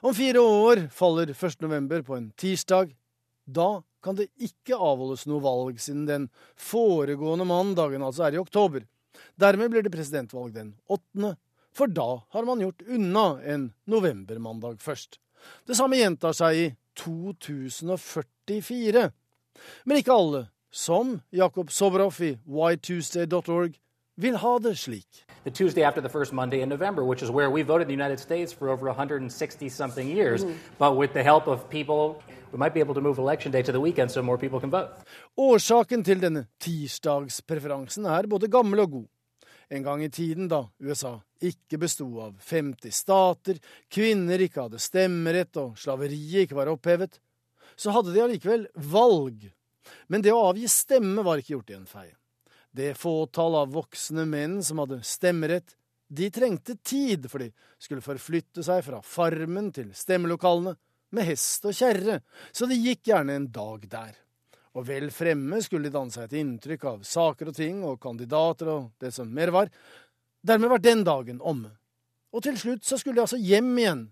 Om 0.00 0.14
fire 0.14 0.40
år 0.40 0.88
faller 0.94 1.30
1. 1.30 1.60
november 1.60 2.02
på 2.02 2.16
en 2.16 2.30
tirsdag. 2.30 2.96
Da 3.44 3.82
kan 4.02 4.14
det 4.14 4.28
ikke 4.38 4.76
avholdes 4.76 5.26
noe 5.26 5.42
valg 5.42 5.80
siden 5.82 6.04
den 6.06 6.28
foregående 6.54 7.44
mandagen, 7.48 8.04
altså 8.06 8.28
er 8.28 8.36
i 8.36 8.42
oktober. 8.42 8.84
Dermed 9.34 9.72
blir 9.72 9.82
det 9.82 9.94
presidentvalg 9.94 10.54
den 10.54 10.76
8., 10.86 11.34
for 11.74 11.90
da 11.90 12.22
har 12.34 12.46
man 12.46 12.62
gjort 12.62 12.82
unna 12.86 13.26
en 13.42 13.72
novembermandag 13.86 14.78
først. 14.82 15.18
Det 15.66 15.76
samme 15.78 15.98
gjentar 15.98 16.34
seg 16.34 16.58
i 16.58 16.68
2044. 16.98 19.04
Men 19.86 20.00
ikke 20.00 20.14
alle, 20.14 20.46
som 20.70 21.20
Jakob 21.34 21.70
Sobroff 21.74 22.20
i 22.22 22.36
whytuesday.org, 22.46 23.74
vil 24.18 24.36
ha 24.36 24.58
det 24.58 24.74
slik. 24.78 25.24
The 25.44 25.50
Tuesday 25.50 25.82
after 25.82 26.00
the 26.00 26.08
first 26.08 26.32
Monday 26.32 26.60
in 26.60 26.68
November, 26.68 27.04
which 27.04 27.22
is 27.22 27.30
where 27.30 27.50
we 27.50 27.62
voted 27.62 27.82
in 27.82 27.88
the 27.88 28.04
United 28.04 28.18
States 28.18 28.52
for 28.52 28.68
over 28.68 28.86
160 28.86 29.68
something 29.68 30.08
years. 30.08 30.44
Mm. 30.44 30.54
But 30.78 30.96
with 30.96 31.12
the 31.12 31.22
help 31.22 31.46
of 31.46 31.70
people, 31.70 32.22
we 32.52 32.58
might 32.58 32.74
be 32.74 32.80
able 32.80 32.94
to 32.94 33.00
move 33.00 33.18
election 33.18 33.52
day 33.52 33.62
to 33.62 33.72
the 33.72 33.80
weekend 33.80 34.10
so 34.10 34.22
more 34.22 34.38
people 34.38 34.60
can 34.60 34.70
vote. 34.70 34.90
Årsaken 35.36 36.04
til 36.04 36.20
denne 36.22 36.46
tirsdagspreferansen 36.60 38.04
er 38.06 38.26
både 38.26 38.48
gammel 38.48 38.80
og 38.80 38.90
god. 38.90 39.06
En 39.70 39.82
gang 39.82 40.02
i 40.04 40.08
tiden 40.08 40.48
da 40.48 40.64
USA 40.80 41.18
ikke 41.44 41.78
besto 41.78 42.06
av 42.24 42.38
50 42.40 42.94
stater, 42.94 43.58
kvinner 43.92 44.40
ikke 44.40 44.64
hadde 44.64 44.80
stemmerett 44.82 45.56
og 45.60 45.76
slaveriet 45.78 46.48
ikke 46.48 46.56
var 46.58 46.72
opphevet, 46.72 47.20
så 47.76 47.92
hadde 47.94 48.14
de 48.14 48.24
allikevel 48.24 48.66
valg. 48.74 49.50
Men 50.08 50.24
det 50.24 50.32
å 50.34 50.48
avgi 50.50 50.68
stemme 50.72 51.22
var 51.24 51.38
ikke 51.38 51.54
gjort 51.58 51.70
i 51.70 51.76
en 51.78 51.86
fei. 51.88 52.08
Det 52.78 52.92
fåtall 52.94 53.56
av 53.58 53.72
voksne 53.74 54.22
menn 54.28 54.60
som 54.62 54.78
hadde 54.78 55.00
stemmerett, 55.02 55.72
de 56.08 56.28
trengte 56.30 56.76
tid, 56.86 57.24
for 57.26 57.42
de 57.42 57.48
skulle 57.82 58.04
forflytte 58.04 58.62
seg 58.62 58.84
fra 58.86 59.00
farmen 59.02 59.72
til 59.74 59.88
stemmelokalene 59.98 60.76
med 61.16 61.26
hest 61.26 61.66
og 61.66 61.74
kjerre, 61.74 62.20
så 62.54 62.68
det 62.70 62.78
gikk 62.78 63.08
gjerne 63.10 63.34
en 63.34 63.48
dag 63.50 63.88
der. 63.90 64.12
Og 64.78 64.86
vel 64.86 65.08
fremme 65.10 65.58
skulle 65.64 65.88
de 65.88 65.96
danne 65.96 66.14
seg 66.14 66.28
et 66.28 66.36
inntrykk 66.38 66.84
av 66.86 67.00
saker 67.08 67.50
og 67.50 67.56
ting 67.56 67.80
og 67.82 67.98
kandidater 68.04 68.70
og 68.70 68.84
det 69.02 69.10
som 69.16 69.32
mer 69.34 69.50
var. 69.56 69.72
Dermed 70.46 70.70
var 70.70 70.84
den 70.84 71.02
dagen 71.08 71.40
omme. 71.42 71.72
Og 72.30 72.44
til 72.46 72.60
slutt 72.60 72.86
så 72.86 73.00
skulle 73.00 73.18
de 73.18 73.24
altså 73.24 73.40
hjem 73.42 73.72
igjen. 73.74 74.04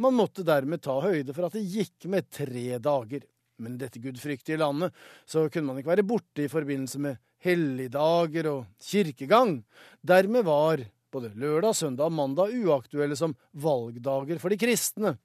Man 0.00 0.16
måtte 0.16 0.46
dermed 0.48 0.80
ta 0.86 0.96
høyde 1.04 1.34
for 1.36 1.50
at 1.50 1.58
det 1.58 1.66
gikk 1.66 2.08
med 2.08 2.30
tre 2.32 2.78
dager. 2.80 3.28
Men 3.60 3.76
i 3.76 3.82
dette 3.84 4.00
gudfryktige 4.00 4.62
landet 4.62 4.96
så 5.28 5.44
kunne 5.52 5.68
man 5.68 5.82
ikke 5.82 5.92
være 5.92 6.06
borte 6.08 6.46
i 6.46 6.50
forbindelse 6.50 7.02
med 7.04 7.20
helligdager 7.42 8.48
og 8.50 8.64
kirkegang. 8.82 9.60
Dermed 10.02 10.46
var 10.46 10.84
både 11.12 11.32
lørdag, 11.36 11.76
søndag 11.76 12.08
og 12.08 12.16
mandag 12.16 12.54
uaktuelle 12.56 13.18
som 13.18 13.36
valgdager 13.52 14.40
for 14.42 14.52
de 14.52 14.60
kristne. 14.60 15.16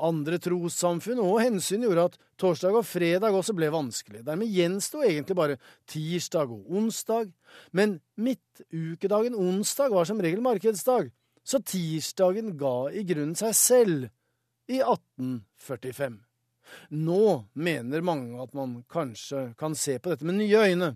Andre 0.00 0.38
trossamfunn 0.40 1.20
og 1.20 1.42
hensyn 1.42 1.84
gjorde 1.84 2.06
at 2.08 2.16
torsdag 2.40 2.78
og 2.78 2.86
fredag 2.88 3.34
også 3.36 3.52
ble 3.56 3.68
vanskelig. 3.72 4.22
Dermed 4.24 4.48
gjensto 4.48 5.02
egentlig 5.04 5.36
bare 5.36 5.58
tirsdag 5.90 6.54
og 6.54 6.70
onsdag. 6.80 7.28
Men 7.76 7.98
midtukedagen 8.16 9.36
onsdag 9.36 9.92
var 9.92 10.08
som 10.08 10.22
regel 10.22 10.40
markedsdag, 10.44 11.10
så 11.44 11.60
tirsdagen 11.60 12.54
ga 12.60 12.90
i 12.94 13.04
grunnen 13.04 13.36
seg 13.38 13.54
selv 13.56 14.08
i 14.70 14.80
1845. 14.80 16.18
Nå 16.94 17.22
mener 17.58 18.04
mange 18.06 18.40
at 18.42 18.52
man 18.54 18.80
kanskje 18.90 19.50
kan 19.58 19.74
se 19.74 19.98
på 19.98 20.12
dette 20.12 20.26
med 20.26 20.38
nye 20.38 20.66
øyne. 20.70 20.94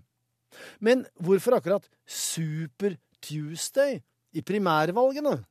Men 0.79 1.05
hvorfor 1.19 1.55
akkurat 1.57 1.89
Super 2.07 2.95
Tuesday 3.21 3.99
i 4.33 4.41
primærvalgene? 4.41 5.43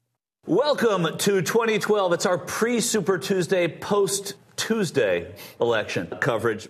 Welcome 0.46 1.18
to 1.18 1.40
2012. 1.40 2.12
It's 2.12 2.26
our 2.26 2.38
pre 2.38 2.80
Super 2.80 3.18
Tuesday, 3.18 3.68
post 3.80 4.36
Tuesday 4.56 5.26
election 5.60 6.06
coverage. 6.20 6.68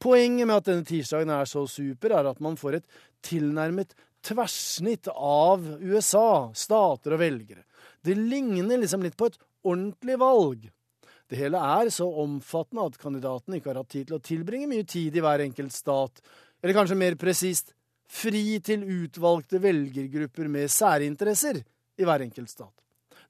Poenget 0.00 0.46
med 0.46 0.56
at 0.56 0.66
denne 0.66 0.84
tirsdagen 0.84 1.30
er 1.30 1.44
så 1.44 1.66
super, 1.66 2.08
er 2.08 2.28
at 2.28 2.40
man 2.40 2.56
får 2.56 2.80
et 2.80 2.84
tilnærmet 3.22 3.94
tverrsnitt 4.26 5.08
av 5.14 5.62
USA, 5.80 6.50
stater 6.54 7.14
og 7.14 7.22
velgere. 7.22 7.62
Det 8.04 8.16
ligner 8.18 8.82
liksom 8.82 9.04
litt 9.06 9.16
på 9.16 9.30
et 9.30 9.38
ordentlig 9.66 10.18
valg. 10.20 10.66
Det 11.26 11.38
hele 11.40 11.58
er 11.58 11.90
så 11.90 12.06
omfattende 12.22 12.84
at 12.86 12.98
kandidatene 13.02 13.58
ikke 13.58 13.72
har 13.72 13.80
hatt 13.80 13.90
tid 13.94 14.10
til 14.10 14.18
å 14.18 14.22
tilbringe 14.22 14.68
mye 14.70 14.86
tid 14.86 15.16
i 15.16 15.22
hver 15.24 15.42
enkelt 15.46 15.74
stat, 15.74 16.20
eller 16.62 16.76
kanskje 16.76 16.98
mer 16.98 17.16
presist 17.20 17.72
fri 18.06 18.58
til 18.64 18.84
utvalgte 18.86 19.60
velgergrupper 19.62 20.48
med 20.48 20.70
særinteresser 20.70 21.60
i 21.98 22.06
hver 22.06 22.24
enkelt 22.26 22.50
stat. 22.50 22.72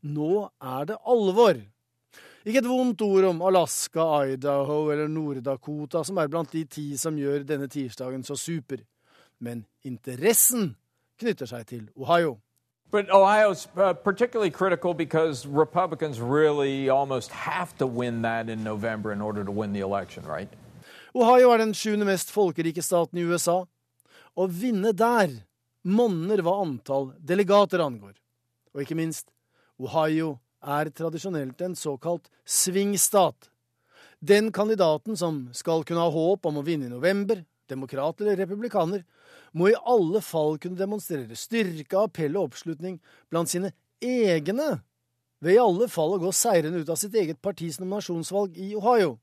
Nå 0.02 0.46
er 0.62 0.92
det 0.92 0.98
alvor. 1.06 1.60
Ikke 2.46 2.60
et 2.62 2.68
vondt 2.68 3.02
ord 3.02 3.24
om 3.32 3.42
Alaska, 3.42 4.04
Idaho 4.36 4.90
eller 4.92 5.08
Nord-Dakota, 5.10 6.04
som 6.04 6.18
er 6.22 6.28
blant 6.30 6.52
de 6.52 6.62
ti 6.64 6.92
som 6.98 7.16
gjør 7.18 7.42
denne 7.42 7.66
tirsdagen 7.68 8.22
så 8.24 8.36
super. 8.38 8.84
Men 9.40 9.64
interessen 9.84 10.76
knytter 11.18 11.48
seg 11.50 11.66
til 11.66 11.88
Ohio. 11.96 12.36
But 12.92 13.10
Ohio's 13.10 13.66
uh, 13.76 13.92
particularly 13.94 14.50
critical 14.50 14.94
because 14.94 15.44
Republicans 15.44 16.20
really 16.20 16.88
almost 16.88 17.32
have 17.32 17.76
to 17.78 17.86
win 17.86 18.22
that 18.22 18.48
in 18.48 18.62
November 18.62 19.12
in 19.12 19.20
order 19.20 19.42
to 19.44 19.50
win 19.50 19.72
the 19.72 19.80
election, 19.80 20.24
right? 20.24 20.48
Ohio 21.16 21.48
er 21.54 21.62
den 21.62 21.72
sjuende 21.72 22.04
mest 22.04 22.28
folkerike 22.28 22.82
staten 22.84 23.16
i 23.16 23.24
USA. 23.24 23.62
Å 24.36 24.44
vinne 24.52 24.92
der 24.92 25.30
monner 25.86 26.42
hva 26.44 26.58
antall 26.60 27.14
delegater 27.24 27.80
angår. 27.80 28.12
Og 28.76 28.82
ikke 28.82 28.98
minst, 28.98 29.30
Ohio 29.80 30.34
er 30.60 30.90
tradisjonelt 30.92 31.62
en 31.64 31.76
såkalt 31.78 32.28
svingstat. 32.44 33.48
Den 34.20 34.52
kandidaten 34.52 35.16
som 35.16 35.46
skal 35.56 35.86
kunne 35.88 36.04
ha 36.04 36.12
håp 36.12 36.44
om 36.50 36.60
å 36.60 36.66
vinne 36.66 36.90
i 36.90 36.92
november, 36.92 37.40
demokrat 37.70 38.20
eller 38.20 38.36
republikaner, 38.42 39.06
må 39.56 39.70
i 39.70 39.80
alle 39.88 40.20
fall 40.20 40.58
kunne 40.60 40.76
demonstrere 40.76 41.36
styrke, 41.38 41.96
appell 41.96 42.36
og 42.36 42.50
oppslutning 42.50 42.98
blant 43.32 43.48
sine 43.48 43.72
egne, 44.04 44.82
ved 45.40 45.56
i 45.56 45.62
alle 45.64 45.88
fall 45.88 46.16
å 46.16 46.20
gå 46.20 46.32
seirende 46.36 46.84
ut 46.84 46.92
av 46.92 47.00
sitt 47.00 47.16
eget 47.16 47.40
partis 47.40 47.80
nominasjonsvalg 47.80 48.60
i 48.60 48.74
Ohio. 48.76 49.16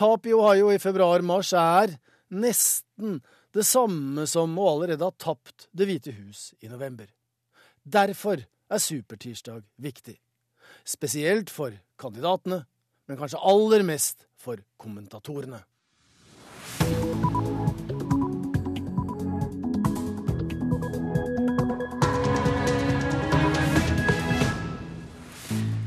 Tap 0.00 0.24
i 0.24 0.32
Ohio 0.32 0.70
i 0.72 0.78
februar-mars 0.80 1.50
er 1.52 1.90
nesten 2.32 3.18
det 3.52 3.66
samme 3.68 4.24
som 4.30 4.54
å 4.56 4.70
allerede 4.70 5.04
ha 5.04 5.12
tapt 5.12 5.66
Det 5.76 5.84
hvite 5.90 6.14
hus 6.16 6.54
i 6.64 6.70
november. 6.72 7.10
Derfor 7.84 8.40
er 8.40 8.80
supertirsdag 8.80 9.60
viktig. 9.76 10.16
Spesielt 10.88 11.52
for 11.52 11.76
kandidatene 12.00 12.62
men 13.10 13.20
kanskje 13.20 13.44
aller 13.44 13.84
mest 13.84 14.24
for 14.40 14.64
kommentatorene. 14.80 15.60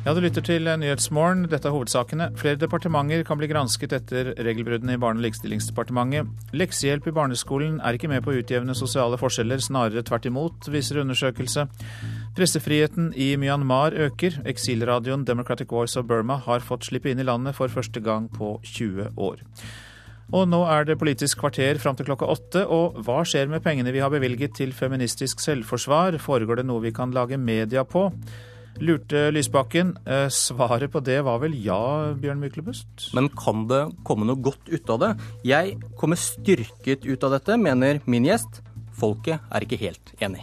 Ja, 0.04 0.12
Du 0.12 0.20
lytter 0.20 0.44
til 0.44 0.66
Nyhetsmorgen. 0.68 1.46
Dette 1.48 1.70
er 1.70 1.72
hovedsakene. 1.72 2.26
Flere 2.36 2.60
departementer 2.60 3.22
kan 3.24 3.38
bli 3.40 3.48
gransket 3.48 3.94
etter 3.96 4.34
regelbruddene 4.36 4.98
i 4.98 5.00
Barne- 5.00 5.22
og 5.22 5.24
likestillingsdepartementet. 5.24 6.28
Leksehjelp 6.52 7.08
i 7.08 7.14
barneskolen 7.16 7.78
er 7.80 7.96
ikke 7.96 8.10
med 8.12 8.26
på 8.26 8.34
å 8.34 8.42
utjevne 8.42 8.76
sosiale 8.76 9.16
forskjeller, 9.16 9.64
snarere 9.64 10.04
tvert 10.04 10.28
imot, 10.28 10.68
viser 10.68 11.00
undersøkelse. 11.00 11.70
Pressefriheten 12.36 13.14
i 13.16 13.38
Myanmar 13.40 13.96
øker. 13.96 14.44
Eksilradioen 14.44 15.24
Democratic 15.24 15.72
Voice 15.72 15.96
of 15.96 16.06
Burma 16.06 16.36
har 16.36 16.60
fått 16.60 16.84
slippe 16.84 17.10
inn 17.10 17.24
i 17.24 17.30
landet 17.32 17.56
for 17.56 17.72
første 17.72 18.04
gang 18.04 18.28
på 18.28 18.60
20 18.62 19.16
år. 19.16 19.40
Og 20.34 20.50
nå 20.50 20.66
er 20.68 20.84
det 20.84 21.00
Politisk 21.00 21.40
kvarter 21.40 21.80
fram 21.80 21.96
til 21.96 22.12
klokka 22.12 22.28
åtte, 22.28 22.68
og 22.68 23.00
hva 23.06 23.24
skjer 23.24 23.48
med 23.48 23.64
pengene 23.64 23.94
vi 23.94 24.04
har 24.04 24.12
bevilget 24.12 24.54
til 24.60 24.74
feministisk 24.74 25.40
selvforsvar? 25.40 26.20
Foregår 26.20 26.60
det 26.60 26.66
noe 26.68 26.84
vi 26.84 26.92
kan 26.92 27.16
lage 27.16 27.40
media 27.40 27.86
på? 27.88 28.12
Lurte 28.82 29.30
Lysbakken. 29.32 29.98
Eh, 30.06 30.30
svaret 30.30 30.92
på 30.92 31.00
det 31.00 31.20
var 31.22 31.38
vel 31.44 31.54
ja, 31.62 32.14
Bjørn 32.18 32.42
Myklebust? 32.42 33.12
Men 33.14 33.30
kan 33.30 33.68
det 33.70 33.84
komme 34.08 34.26
noe 34.26 34.42
godt 34.42 34.66
ut 34.72 34.90
av 34.90 35.00
det? 35.04 35.12
Jeg 35.46 35.78
kommer 36.00 36.18
styrket 36.18 37.06
ut 37.06 37.24
av 37.24 37.36
dette, 37.36 37.58
mener 37.62 38.02
min 38.10 38.26
gjest. 38.26 38.64
Folket 38.98 39.46
er 39.54 39.66
ikke 39.66 39.80
helt 39.84 40.14
enig. 40.20 40.42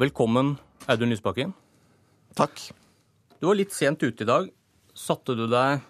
Velkommen, 0.00 0.56
Audun 0.88 1.12
Lysbakken. 1.12 1.54
Takk. 2.36 2.60
Du 3.40 3.48
var 3.48 3.56
litt 3.56 3.72
sent 3.76 4.00
ute 4.04 4.24
i 4.24 4.28
dag. 4.28 4.48
Satte 4.96 5.36
du 5.36 5.44
deg 5.48 5.84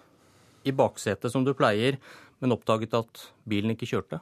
i 0.67 0.75
baksetet 0.75 1.31
som 1.31 1.47
du 1.47 1.53
pleier, 1.55 1.95
men 2.43 2.55
oppdaget 2.55 2.95
at 2.95 3.29
bilen 3.47 3.71
ikke 3.71 3.87
kjørte? 3.87 4.19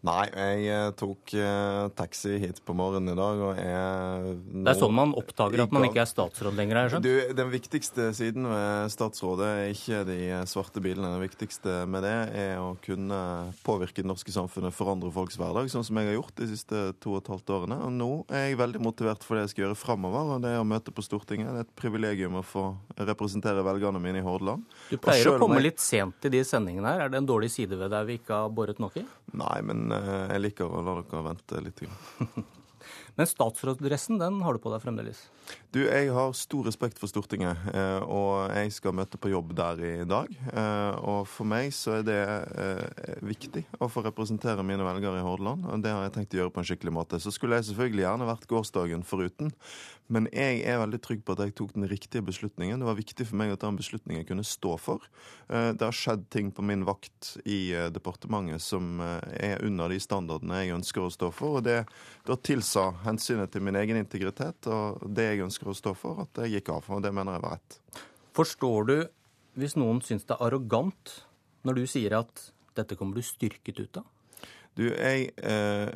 Nei, 0.00 0.22
jeg 0.32 0.68
eh, 0.72 0.90
tok 0.96 1.32
eh, 1.36 1.88
taxi 1.92 2.38
hit 2.40 2.62
på 2.64 2.72
morgenen 2.72 3.12
i 3.12 3.16
dag, 3.18 3.40
og 3.44 3.58
er 3.60 4.22
nå 4.32 4.62
Det 4.64 4.72
er 4.72 4.78
sånn 4.80 4.94
man 4.96 5.10
oppdager 5.18 5.60
at 5.66 5.74
man 5.76 5.84
ikke 5.84 6.00
er 6.00 6.08
statsråd 6.08 6.56
lenger, 6.56 6.78
har 6.78 6.86
jeg 6.86 6.92
skjønt? 6.94 7.04
Du, 7.04 7.34
den 7.36 7.50
viktigste 7.52 8.06
siden 8.16 8.48
ved 8.48 8.94
statsrådet 8.94 9.48
er 9.58 9.74
ikke 9.74 9.98
de 10.08 10.16
svarte 10.48 10.80
bilene. 10.80 11.10
Det 11.18 11.26
viktigste 11.26 11.74
med 11.84 12.06
det 12.06 12.14
er 12.32 12.62
å 12.62 12.70
kunne 12.80 13.18
påvirke 13.66 14.00
det 14.00 14.08
norske 14.08 14.32
samfunnet, 14.32 14.72
forandre 14.72 15.12
folks 15.12 15.36
hverdag, 15.36 15.68
sånn 15.68 15.84
som 15.84 16.00
jeg 16.00 16.08
har 16.08 16.16
gjort 16.16 16.40
de 16.40 16.48
siste 16.54 16.80
to 17.04 17.12
og 17.12 17.20
et 17.20 17.30
halvt 17.34 17.54
årene. 17.58 17.80
Og 17.84 17.92
nå 17.98 18.10
er 18.32 18.48
jeg 18.48 18.60
veldig 18.62 18.80
motivert 18.80 19.26
for 19.26 19.36
det 19.36 19.44
jeg 19.44 19.52
skal 19.52 19.66
gjøre 19.66 19.78
framover, 19.82 20.32
og 20.38 20.42
det 20.46 20.54
er 20.54 20.62
å 20.62 20.68
møte 20.72 20.96
på 20.96 21.04
Stortinget. 21.04 21.52
Det 21.52 21.66
er 21.66 21.68
et 21.68 21.76
privilegium 21.76 22.40
å 22.40 22.44
få 22.46 22.64
representere 22.96 23.60
velgerne 23.68 24.00
mine 24.00 24.24
i 24.24 24.24
Hordaland. 24.24 24.64
Du 24.88 24.96
pleier 24.96 25.28
å 25.34 25.36
komme 25.36 25.60
jeg- 25.60 25.68
litt 25.68 25.84
sent 25.84 26.24
i 26.24 26.32
de 26.32 26.40
sendingene 26.40 26.88
her. 26.88 27.04
Er 27.04 27.12
det 27.12 27.20
en 27.20 27.28
dårlig 27.28 27.52
side 27.52 27.76
ved 27.76 27.92
deg 27.92 28.06
vi 28.08 28.18
ikke 28.18 28.40
har 28.46 28.48
boret 28.48 28.80
nok 28.80 28.96
i? 28.96 29.04
Nei, 29.32 29.60
men 29.62 29.92
eh, 29.94 30.32
jeg 30.32 30.42
liker 30.42 30.70
å 30.70 30.82
la 30.84 30.96
dere 31.02 31.22
vente 31.28 31.62
litt. 31.64 31.84
Men 33.16 33.28
statsrådsdressen, 33.28 34.18
den 34.20 34.40
har 34.44 34.56
du 34.56 34.62
på 34.62 34.72
deg 34.72 34.82
fremdeles. 34.84 35.22
Du, 35.74 35.80
jeg 35.84 36.10
har 36.14 36.32
stor 36.34 36.66
respekt 36.66 36.98
for 36.98 37.10
Stortinget, 37.10 37.58
eh, 37.74 38.02
og 38.02 38.50
jeg 38.54 38.72
skal 38.74 38.94
møte 38.96 39.18
på 39.20 39.30
jobb 39.32 39.52
der 39.58 39.82
i 39.86 39.92
dag. 40.08 40.30
Eh, 40.50 40.98
Og 41.10 41.26
for 41.30 41.48
meg 41.48 41.70
så 41.74 41.98
er 41.98 42.06
det 42.06 42.18
eh, 42.20 43.22
viktig 43.26 43.64
å 43.78 43.88
få 43.90 44.02
representere 44.06 44.64
mine 44.66 44.84
velgere 44.86 45.20
i 45.20 45.24
Hordaland, 45.24 45.66
og 45.66 45.84
det 45.84 45.94
har 45.94 46.04
jeg 46.06 46.14
tenkt 46.16 46.36
å 46.36 46.40
gjøre 46.42 46.54
på 46.54 46.62
en 46.62 46.68
skikkelig 46.70 46.94
måte. 46.94 47.20
Så 47.22 47.32
skulle 47.34 47.58
jeg 47.58 47.70
selvfølgelig 47.70 48.06
gjerne 48.06 48.28
vært 48.30 48.48
gårsdagen 48.50 49.06
foruten, 49.06 49.52
men 50.10 50.26
jeg 50.34 50.62
er 50.66 50.80
veldig 50.82 51.00
trygg 51.02 51.22
på 51.22 51.36
at 51.36 51.44
jeg 51.44 51.54
tok 51.58 51.74
den 51.76 51.86
riktige 51.90 52.24
beslutningen. 52.26 52.82
Det 52.82 52.88
var 52.88 52.98
viktig 52.98 53.28
for 53.28 53.38
meg 53.38 53.54
at 53.54 53.62
den 53.62 53.78
beslutningen 53.78 54.26
kunne 54.26 54.46
stå 54.46 54.74
for. 54.82 55.04
Det 55.46 55.84
har 55.86 55.94
skjedd 55.94 56.24
ting 56.34 56.50
på 56.50 56.64
min 56.66 56.82
vakt 56.86 57.36
i 57.46 57.70
departementet 57.94 58.62
som 58.64 58.98
er 58.98 59.62
under 59.62 59.92
de 59.92 60.00
standardene 60.02 60.64
jeg 60.64 60.74
ønsker 60.80 61.06
å 61.06 61.12
stå 61.14 61.30
for, 61.34 61.60
og 61.60 61.68
det 61.68 61.84
da 62.26 62.34
tilsa 62.70 62.92
hensynet 63.04 63.50
til 63.50 63.64
min 63.66 63.74
egen 63.74 63.98
integritet 63.98 64.66
og 64.70 65.02
det 65.10 65.26
jeg 65.26 65.42
ønsker 65.42 65.70
å 65.70 65.74
stå 65.74 65.94
for, 65.98 66.22
at 66.22 66.38
jeg 66.44 66.60
gikk 66.60 66.70
av. 66.70 66.86
Og 66.86 67.02
det 67.02 67.10
mener 67.12 67.34
jeg 67.34 67.42
var 67.42 67.58
rett. 67.58 67.78
Forstår 68.36 68.86
du 68.86 68.96
hvis 69.58 69.74
noen 69.74 70.00
syns 70.06 70.24
det 70.28 70.36
er 70.36 70.46
arrogant 70.46 71.14
når 71.66 71.80
du 71.80 71.86
sier 71.90 72.14
at 72.20 72.50
dette 72.78 72.94
kommer 72.96 73.18
du 73.18 73.26
styrket 73.26 73.80
ut 73.82 73.98
av? 73.98 74.06
Du, 74.78 74.86
jeg 74.86 75.32
eh, 75.42 75.90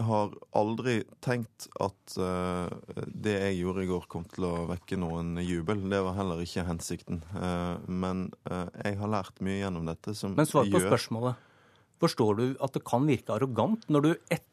har 0.00 0.32
aldri 0.56 1.02
tenkt 1.20 1.68
at 1.76 2.16
eh, 2.16 3.04
det 3.04 3.36
jeg 3.36 3.60
gjorde 3.60 3.84
i 3.84 3.90
går 3.90 4.08
kom 4.08 4.24
til 4.32 4.48
å 4.48 4.54
vekke 4.70 4.96
noen 4.98 5.36
jubel. 5.44 5.84
Det 5.84 6.00
var 6.06 6.16
heller 6.16 6.40
ikke 6.40 6.64
hensikten. 6.64 7.20
Eh, 7.36 7.76
men 7.92 8.30
eh, 8.48 8.72
jeg 8.86 9.02
har 9.02 9.12
lært 9.18 9.44
mye 9.44 9.60
gjennom 9.60 9.92
dette 9.92 10.16
som 10.16 10.32
Men 10.38 10.48
svar 10.48 10.64
på 10.64 10.80
gjør 10.80 10.94
spørsmålet. 10.94 11.46
Forstår 12.00 12.38
du 12.40 12.46
at 12.64 12.72
det 12.72 12.86
kan 12.88 13.04
virke 13.04 13.36
arrogant 13.36 13.84
når 13.92 14.06
du 14.06 14.14
etter 14.32 14.49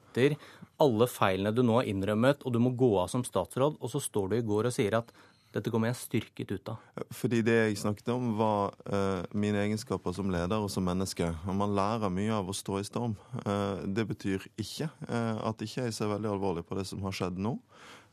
alle 0.81 1.07
feilene 1.09 1.53
du 1.55 1.63
nå 1.65 1.79
har 1.79 1.89
innrømmet, 1.89 2.45
og 2.45 2.53
du 2.53 2.59
må 2.61 2.73
gå 2.77 2.91
av 3.01 3.09
som 3.11 3.25
statsråd, 3.25 3.79
og 3.81 3.91
så 3.91 4.01
står 4.03 4.31
du 4.31 4.37
i 4.37 4.45
går 4.45 4.69
og 4.69 4.75
sier 4.75 4.99
at 4.99 5.11
dette 5.55 5.71
kommer 5.71 5.89
jeg 5.89 5.99
styrket 6.01 6.51
ut 6.51 6.71
av? 6.73 7.05
Fordi 7.15 7.39
det 7.45 7.55
jeg 7.55 7.79
snakket 7.81 8.11
om, 8.13 8.33
var 8.37 8.75
uh, 8.91 9.23
mine 9.31 9.61
egenskaper 9.63 10.13
som 10.15 10.29
leder 10.33 10.59
og 10.59 10.69
som 10.71 10.85
menneske. 10.85 11.29
Og 11.47 11.55
man 11.57 11.75
lærer 11.77 12.13
mye 12.13 12.35
av 12.35 12.51
å 12.51 12.55
stå 12.55 12.81
i 12.81 12.87
storm. 12.87 13.15
Uh, 13.45 13.79
det 13.87 14.05
betyr 14.09 14.43
ikke 14.59 14.89
uh, 15.07 15.39
at 15.47 15.63
ikke 15.63 15.87
jeg 15.87 15.95
ser 15.95 16.11
veldig 16.11 16.33
alvorlig 16.35 16.65
på 16.67 16.77
det 16.77 16.85
som 16.89 17.01
har 17.07 17.15
skjedd 17.15 17.39
nå. 17.41 17.57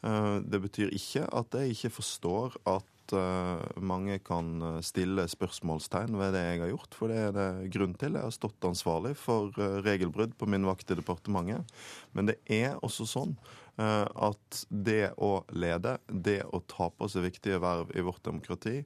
Det 0.05 0.59
betyr 0.61 0.91
ikke 0.93 1.23
at 1.33 1.55
jeg 1.57 1.73
ikke 1.73 1.91
forstår 1.95 2.59
at 2.69 2.85
eh, 3.13 3.65
mange 3.83 4.19
kan 4.25 4.63
eh, 4.63 4.79
stille 4.87 5.27
spørsmålstegn 5.29 6.17
ved 6.19 6.33
det 6.37 6.45
jeg 6.45 6.63
har 6.63 6.73
gjort, 6.73 6.97
for 6.97 7.13
det 7.13 7.19
er 7.21 7.35
det 7.37 7.49
grunn 7.75 7.93
til. 8.01 8.17
Jeg 8.17 8.29
har 8.29 8.35
stått 8.35 8.69
ansvarlig 8.69 9.13
for 9.21 9.53
eh, 9.61 9.77
regelbrudd 9.85 10.37
på 10.39 10.49
min 10.49 10.65
vakt 10.69 10.95
i 10.95 10.97
departementet. 10.99 11.77
Men 12.17 12.31
det 12.31 12.39
er 12.49 12.79
også 12.81 13.09
sånn 13.11 13.37
at 13.75 14.59
det 14.71 15.17
å 15.19 15.41
lede, 15.51 15.97
det 16.07 16.45
å 16.47 16.61
ta 16.71 16.87
på 16.95 17.09
seg 17.11 17.25
viktige 17.25 17.57
verv 17.59 17.89
i 17.91 18.05
vårt 18.07 18.23
demokrati, 18.23 18.85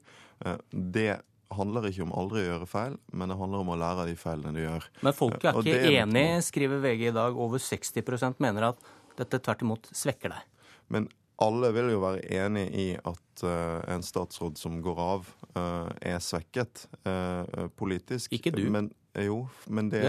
det 0.73 1.19
handler 1.53 1.85
ikke 1.91 2.07
om 2.07 2.13
aldri 2.17 2.41
å 2.41 2.47
gjøre 2.47 2.69
feil, 2.69 2.95
men 3.13 3.29
det 3.29 3.37
handler 3.37 3.61
om 3.61 3.69
å 3.69 3.77
lære 3.77 4.01
av 4.01 4.09
de 4.09 4.15
feilene 4.17 4.55
du 4.55 4.63
gjør. 4.63 4.87
Men 5.05 5.13
folk 5.13 5.37
er 5.37 5.59
ikke 5.61 5.77
det 5.85 5.93
enig, 6.01 6.25
skriver 6.47 6.81
VG 6.81 7.05
i 7.11 7.13
dag. 7.13 7.37
Over 7.37 7.61
60% 7.61 8.41
mener 8.41 8.71
at 8.71 8.89
dette 9.19 9.41
tvert 9.45 9.61
imot 9.65 9.91
svekker 9.93 10.33
deg. 10.33 10.65
Men 10.89 11.05
alle 11.43 11.71
vil 11.75 11.91
jo 11.93 12.01
være 12.03 12.23
enig 12.35 12.65
i 12.75 12.87
at 12.97 13.43
uh, 13.47 13.79
en 13.93 14.03
statsråd 14.03 14.59
som 14.59 14.79
går 14.83 15.01
av, 15.03 15.29
uh, 15.55 15.87
er 16.01 16.19
svekket 16.23 16.85
uh, 17.07 17.69
politisk. 17.79 18.33
Ikke 18.35 18.53
du. 18.55 18.65
Men, 18.71 18.91
jo, 19.27 19.37
men 19.67 19.89
det, 19.91 20.01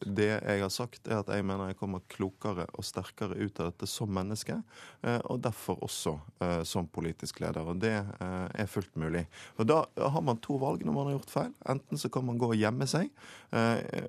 det 0.00 0.28
jeg 0.30 0.60
har 0.62 0.70
sagt, 0.72 1.08
er 1.08 1.20
at 1.20 1.30
jeg 1.34 1.44
mener 1.46 1.72
jeg 1.72 1.78
kommer 1.80 2.02
klokere 2.10 2.66
og 2.72 2.86
sterkere 2.86 3.36
ut 3.36 3.58
av 3.60 3.72
dette 3.72 3.88
som 3.90 4.10
menneske, 4.14 4.56
eh, 5.02 5.18
og 5.30 5.42
derfor 5.44 5.82
også 5.84 6.14
eh, 6.44 6.62
som 6.68 6.88
politisk 6.88 7.42
leder. 7.44 7.66
Og 7.68 7.80
det 7.82 7.94
eh, 7.98 8.46
er 8.64 8.70
fullt 8.70 8.94
mulig. 9.00 9.24
Og 9.58 9.68
da 9.68 9.82
har 9.98 10.24
man 10.24 10.40
to 10.44 10.58
valg 10.62 10.84
når 10.86 10.96
man 10.96 11.10
har 11.10 11.18
gjort 11.18 11.34
feil. 11.34 11.52
Enten 11.74 12.00
så 12.00 12.10
kan 12.14 12.26
man 12.28 12.40
gå 12.40 12.52
og 12.52 12.58
gjemme 12.58 12.88
seg 12.90 13.10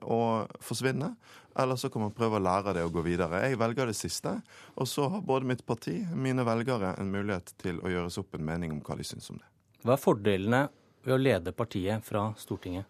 og 0.01 0.55
forsvinne, 0.63 1.11
eller 1.55 1.77
så 1.77 1.89
kan 1.93 2.01
man 2.01 2.13
prøve 2.15 2.39
å 2.39 2.43
lære 2.43 2.73
det 2.75 2.85
og 2.87 2.95
gå 2.97 3.03
videre. 3.05 3.43
Jeg 3.45 3.59
velger 3.61 3.91
det 3.91 3.97
siste. 3.97 4.33
Og 4.75 4.89
så 4.89 5.05
har 5.11 5.21
både 5.25 5.47
mitt 5.51 5.61
parti, 5.67 5.99
mine 6.15 6.43
velgere, 6.47 6.95
en 6.99 7.11
mulighet 7.13 7.53
til 7.61 7.79
å 7.83 7.91
gjøre 7.91 8.11
seg 8.11 8.25
opp 8.25 8.39
en 8.39 8.47
mening 8.49 8.73
om 8.75 8.81
hva 8.85 8.97
de 8.97 9.05
syns 9.07 9.29
om 9.31 9.37
det. 9.39 9.47
Hva 9.85 9.95
er 9.95 10.01
fordelene 10.01 10.65
ved 11.05 11.13
å 11.13 11.21
lede 11.21 11.53
partiet 11.55 12.03
fra 12.05 12.31
Stortinget? 12.41 12.89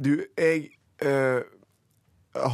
Du, 0.00 0.12
jeg 0.38 0.70
eh, 1.04 1.40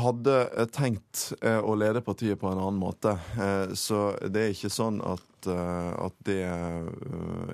hadde 0.00 0.36
tenkt 0.72 1.32
eh, 1.42 1.60
å 1.60 1.74
lede 1.76 2.00
partiet 2.04 2.40
på 2.40 2.48
en 2.48 2.60
annen 2.60 2.80
måte. 2.80 3.16
Eh, 3.36 3.74
så 3.76 4.08
det 4.24 4.42
er 4.42 4.54
ikke 4.54 4.72
sånn 4.72 5.02
at, 5.04 5.48
eh, 5.52 5.92
at 6.06 6.16
det 6.28 6.40
eh, 6.46 6.88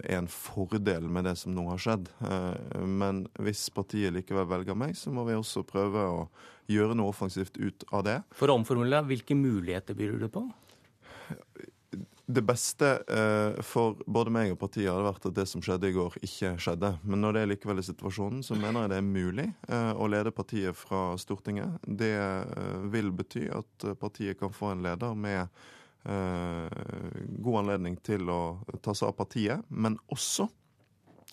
er 0.04 0.20
en 0.20 0.30
fordel 0.30 1.08
med 1.12 1.26
det 1.26 1.34
som 1.40 1.54
nå 1.56 1.66
har 1.72 1.82
skjedd. 1.82 2.08
Eh, 2.28 2.84
men 2.86 3.24
hvis 3.42 3.66
partiet 3.74 4.14
likevel 4.14 4.48
velger 4.50 4.78
meg, 4.78 4.94
så 4.98 5.12
må 5.14 5.26
vi 5.28 5.36
også 5.38 5.64
prøve 5.66 6.06
å 6.08 6.24
gjøre 6.70 6.96
noe 6.96 7.10
offensivt 7.10 7.58
ut 7.58 7.84
av 7.90 8.06
det. 8.06 8.18
For 8.38 8.52
å 8.52 8.58
omformulere, 8.60 9.08
hvilke 9.10 9.36
muligheter 9.36 9.98
byr 9.98 10.20
du 10.22 10.28
på? 10.32 10.46
Det 12.32 12.42
beste 12.42 12.88
eh, 13.12 13.58
for 13.66 13.98
både 14.06 14.32
meg 14.32 14.54
og 14.54 14.60
partiet 14.62 14.88
hadde 14.88 15.04
vært 15.04 15.26
at 15.28 15.34
det 15.36 15.44
som 15.50 15.62
skjedde 15.64 15.90
i 15.90 15.96
går, 15.96 16.16
ikke 16.24 16.54
skjedde. 16.64 16.94
Men 17.04 17.20
når 17.24 17.34
det 17.34 17.42
er 17.42 17.50
likevel 17.50 17.82
er 17.82 17.86
situasjonen, 17.86 18.40
så 18.46 18.56
mener 18.56 18.86
jeg 18.86 18.92
det 18.92 19.00
er 19.00 19.08
mulig 19.08 19.46
eh, 19.68 19.92
å 19.92 20.08
lede 20.08 20.32
partiet 20.32 20.78
fra 20.78 21.02
Stortinget. 21.20 21.82
Det 21.84 22.14
eh, 22.16 22.86
vil 22.94 23.12
bety 23.18 23.48
at 23.52 23.88
partiet 24.00 24.40
kan 24.40 24.54
få 24.54 24.72
en 24.72 24.84
leder 24.86 25.14
med 25.18 25.62
god 26.02 27.56
anledning 27.60 27.94
til 28.02 28.26
å 28.26 28.58
ta 28.82 28.90
seg 28.90 29.12
av 29.12 29.14
partiet, 29.20 29.60
men 29.70 29.94
også 30.10 30.48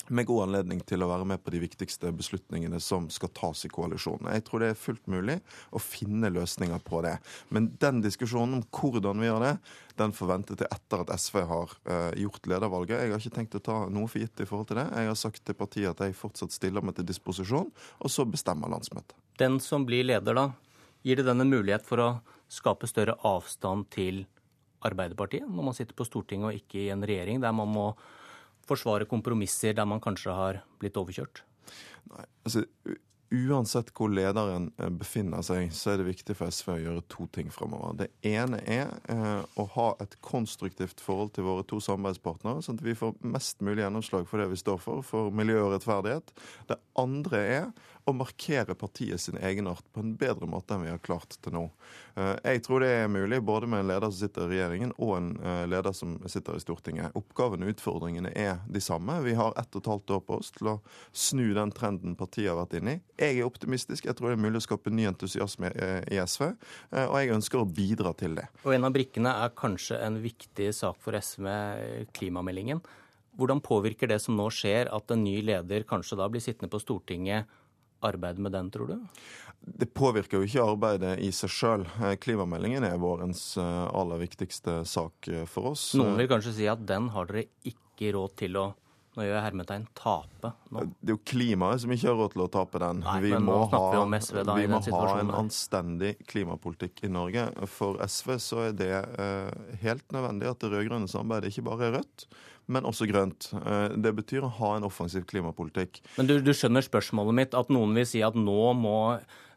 med 0.09 0.27
god 0.29 0.47
anledning 0.47 0.81
til 0.87 1.03
å 1.03 1.09
være 1.09 1.27
med 1.29 1.41
på 1.43 1.53
de 1.53 1.61
viktigste 1.63 2.11
beslutningene 2.15 2.79
som 2.83 3.07
skal 3.13 3.31
tas 3.35 3.65
i 3.65 3.71
koalisjonen. 3.73 4.31
Jeg 4.33 4.45
tror 4.47 4.63
det 4.63 4.71
er 4.73 4.79
fullt 4.79 5.05
mulig 5.11 5.37
å 5.75 5.81
finne 5.81 6.31
løsninger 6.33 6.81
på 6.85 7.01
det. 7.05 7.15
Men 7.53 7.71
den 7.81 8.01
diskusjonen 8.05 8.59
om 8.59 8.65
hvordan 8.65 9.21
vi 9.21 9.29
gjør 9.29 9.45
det, 9.45 9.53
den 9.99 10.15
forventet 10.15 10.63
jeg 10.63 10.71
etter 10.73 11.03
at 11.03 11.13
SV 11.19 11.41
har 11.49 11.75
uh, 11.89 12.11
gjort 12.17 12.49
ledervalget. 12.49 13.03
Jeg 13.03 13.13
har 13.13 13.23
ikke 13.23 13.37
tenkt 13.37 13.59
å 13.59 13.63
ta 13.69 13.77
noe 13.91 14.09
for 14.09 14.23
gitt 14.23 14.43
i 14.43 14.47
forhold 14.49 14.71
til 14.71 14.79
det. 14.81 14.87
Jeg 14.95 15.11
har 15.11 15.19
sagt 15.19 15.43
til 15.45 15.59
partiet 15.59 15.91
at 15.91 16.03
jeg 16.05 16.17
fortsatt 16.17 16.55
stiller 16.55 16.85
meg 16.85 16.97
til 16.97 17.07
disposisjon, 17.09 17.69
og 17.71 18.11
så 18.13 18.25
bestemmer 18.29 18.71
landsmøtet. 18.71 19.17
Den 19.39 19.59
som 19.63 19.85
blir 19.87 20.07
leder, 20.07 20.35
da, 20.35 20.49
gir 21.03 21.19
det 21.19 21.27
den 21.27 21.43
en 21.43 21.51
mulighet 21.51 21.85
for 21.87 22.03
å 22.03 22.09
skape 22.49 22.89
større 22.89 23.15
avstand 23.27 23.91
til 23.93 24.23
Arbeiderpartiet 24.85 25.47
når 25.47 25.65
man 25.69 25.75
sitter 25.75 25.97
på 25.97 26.07
Stortinget 26.07 26.49
og 26.49 26.59
ikke 26.61 26.85
i 26.85 26.91
en 26.93 27.03
regjering 27.05 27.41
der 27.43 27.55
man 27.55 27.71
må 27.71 27.85
forsvare 28.69 29.09
kompromisser 29.09 29.75
der 29.77 29.89
man 29.89 30.01
kanskje 30.03 30.35
har 30.35 30.63
blitt 30.81 30.97
overkjørt? 30.99 31.43
Nei, 32.09 32.25
altså 32.47 32.65
Uansett 33.29 33.91
hvor 33.93 34.09
lederen 34.09 34.71
eh, 34.81 34.89
befinner 34.89 35.43
seg, 35.45 35.67
så 35.75 35.91
er 35.91 35.99
det 36.01 36.07
viktig 36.07 36.33
for 36.37 36.49
SV 36.49 36.71
å 36.73 36.79
gjøre 36.81 37.03
to 37.13 37.27
ting 37.35 37.51
fremover. 37.53 37.93
Det 37.99 38.07
ene 38.25 38.57
er 38.65 38.89
eh, 39.05 39.43
å 39.53 39.65
ha 39.75 39.91
et 40.01 40.15
konstruktivt 40.25 41.03
forhold 41.03 41.35
til 41.35 41.45
våre 41.45 41.65
to 41.69 41.77
samarbeidspartnere, 41.83 42.63
sånn 42.65 42.79
at 42.81 42.87
vi 42.87 42.97
får 42.97 43.19
mest 43.21 43.61
mulig 43.61 43.83
gjennomslag 43.83 44.25
for 44.29 44.41
det 44.41 44.49
vi 44.49 44.57
står 44.57 44.81
for, 44.81 45.05
for 45.05 45.29
miljø 45.29 45.59
og 45.67 45.75
rettferdighet. 45.75 46.33
Det 46.71 46.79
andre 46.97 47.43
er 47.59 47.69
å 48.09 48.15
markere 48.15 48.75
partiet 48.77 49.21
sin 49.21 49.37
egenart 49.41 49.85
på 49.93 50.03
en 50.03 50.13
bedre 50.19 50.47
måte 50.49 50.75
enn 50.75 50.85
vi 50.85 50.91
har 50.91 51.01
klart 51.03 51.35
til 51.43 51.55
nå. 51.55 51.63
Eh, 52.15 52.35
jeg 52.53 52.63
tror 52.65 52.83
det 52.83 52.91
er 53.01 53.11
mulig 53.11 53.41
både 53.45 53.69
med 53.69 53.83
en 53.83 53.89
leder 53.91 54.11
som 54.11 54.19
sitter 54.19 54.45
i 54.45 54.53
regjeringen 54.53 54.93
og 54.97 55.15
en 55.17 55.31
eh, 55.41 55.63
leder 55.71 55.95
som 55.97 56.15
sitter 56.29 56.59
i 56.59 56.63
Stortinget. 56.63 57.17
Oppgavene 57.19 57.67
og 57.67 57.73
utfordringene 57.75 58.31
er 58.37 58.61
de 58.69 58.83
samme. 58.83 59.19
Vi 59.25 59.35
har 59.39 59.57
ett 59.59 59.73
og 59.73 59.83
et 59.83 59.91
halvt 59.93 60.15
år 60.17 60.23
på 60.27 60.39
oss 60.39 60.53
til 60.55 60.71
å 60.73 60.77
snu 61.11 61.45
den 61.57 61.73
trenden 61.75 62.15
partiet 62.19 62.51
har 62.51 62.59
vært 62.61 62.77
inne 62.79 62.97
i. 62.97 63.03
Jeg 63.19 63.41
er 63.41 63.49
optimistisk. 63.49 64.07
Jeg 64.07 64.17
tror 64.19 64.31
det 64.31 64.39
er 64.39 64.45
mulig 64.45 64.61
å 64.61 64.67
skape 64.69 64.93
ny 64.93 65.09
entusiasme 65.09 65.73
eh, 65.75 65.99
i 66.13 66.21
SV, 66.23 66.49
og 67.09 67.15
jeg 67.19 67.35
ønsker 67.35 67.61
å 67.61 67.67
bidra 67.67 68.13
til 68.17 68.37
det. 68.39 68.47
Og 68.63 68.73
En 68.75 68.87
av 68.87 68.93
brikkene 68.95 69.31
er 69.43 69.53
kanskje 69.57 69.99
en 70.03 70.19
viktig 70.23 70.71
sak 70.75 70.99
for 71.03 71.17
SV 71.17 71.49
med 71.49 72.09
klimameldingen. 72.13 72.81
Hvordan 73.39 73.61
påvirker 73.63 74.09
det 74.11 74.19
som 74.23 74.35
nå 74.35 74.49
skjer, 74.51 74.89
at 74.91 75.11
en 75.13 75.23
ny 75.23 75.39
leder 75.45 75.85
kanskje 75.87 76.17
da 76.19 76.27
blir 76.31 76.43
sittende 76.43 76.71
på 76.73 76.81
Stortinget 76.81 77.47
arbeide 78.05 78.43
med 78.43 78.55
den, 78.55 78.71
tror 78.73 78.93
du? 78.93 78.97
Det 79.59 79.89
påvirker 79.93 80.39
jo 80.39 80.47
ikke 80.47 80.65
arbeidet 80.73 81.13
i 81.23 81.31
seg 81.35 81.51
sjøl. 81.51 81.87
Eh, 81.99 82.15
klimameldingen 82.21 82.85
er 82.87 82.99
vårens 83.01 83.43
eh, 83.59 83.87
aller 83.91 84.21
viktigste 84.21 84.81
sak 84.87 85.27
eh, 85.27 85.47
for 85.49 85.73
oss. 85.73 85.91
Noen 85.99 86.19
vil 86.19 86.29
kanskje 86.31 86.55
si 86.61 86.69
at 86.71 86.85
den 86.87 87.11
har 87.15 87.29
dere 87.29 87.49
ikke 87.67 88.13
råd 88.15 88.37
til 88.39 88.61
å 88.61 88.69
nå 89.17 89.25
gjør 89.25 89.33
jeg 89.35 89.43
hermetegn 89.43 89.85
tape. 89.97 90.51
Nå. 90.71 90.83
Det 91.01 91.11
er 91.11 91.15
jo 91.17 91.21
klimaet 91.27 91.81
som 91.83 91.91
ikke 91.91 92.07
har 92.07 92.17
råd 92.21 92.35
til 92.35 92.43
å 92.45 92.49
tape 92.53 92.79
den. 92.79 93.01
Nei, 93.03 93.15
vi 93.25 93.31
må, 93.41 93.55
ha, 93.71 93.79
vi 94.05 94.43
da, 94.45 94.55
vi 94.55 94.69
må 94.69 94.79
ha 94.85 95.09
en 95.19 95.33
anstendig 95.41 96.13
klimapolitikk 96.29 97.03
i 97.03 97.09
Norge. 97.11 97.47
For 97.73 97.99
SV 98.05 98.35
så 98.39 98.61
er 98.69 98.77
det 98.79 98.93
eh, 98.93 99.49
helt 99.81 100.05
nødvendig 100.15 100.51
at 100.51 100.61
det 100.61 100.71
rød-grønne 100.75 101.09
samarbeidet 101.11 101.51
ikke 101.51 101.65
bare 101.67 101.89
er 101.89 101.97
rødt, 101.97 102.27
men 102.69 102.87
også 102.87 103.07
grønt. 103.09 103.49
Eh, 103.57 103.97
det 103.97 104.13
betyr 104.21 104.45
å 104.45 104.53
ha 104.59 104.71
en 104.77 104.87
offensiv 104.87 105.25
klimapolitikk. 105.29 106.01
Men 106.19 106.29
du, 106.29 106.37
du 106.45 106.53
skjønner 106.55 106.85
spørsmålet 106.85 107.37
mitt, 107.41 107.57
at 107.57 107.71
noen 107.73 107.95
vil 107.97 108.07
si 108.07 108.23
at 108.25 108.37
nå 108.37 108.73
må 108.77 108.97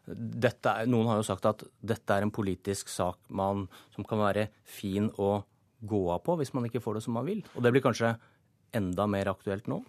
dette, 0.03 0.71
Noen 0.91 1.07
har 1.07 1.19
jo 1.21 1.23
sagt 1.23 1.45
at 1.47 1.61
dette 1.79 2.11
er 2.11 2.25
en 2.25 2.33
politisk 2.33 2.89
sak 2.91 3.21
man, 3.31 3.69
som 3.95 4.03
kan 4.07 4.19
være 4.19 4.49
fin 4.67 5.07
å 5.15 5.37
gå 5.83 6.01
av 6.11 6.19
på 6.25 6.35
hvis 6.39 6.51
man 6.55 6.67
ikke 6.67 6.81
får 6.83 6.97
det 6.97 7.03
som 7.05 7.15
man 7.15 7.27
vil. 7.27 7.43
Og 7.55 7.63
det 7.63 7.71
blir 7.71 7.85
kanskje 7.85 8.15
enda 8.75 9.07
mer 9.07 9.31
aktuelt 9.31 9.69
nå? 9.71 9.79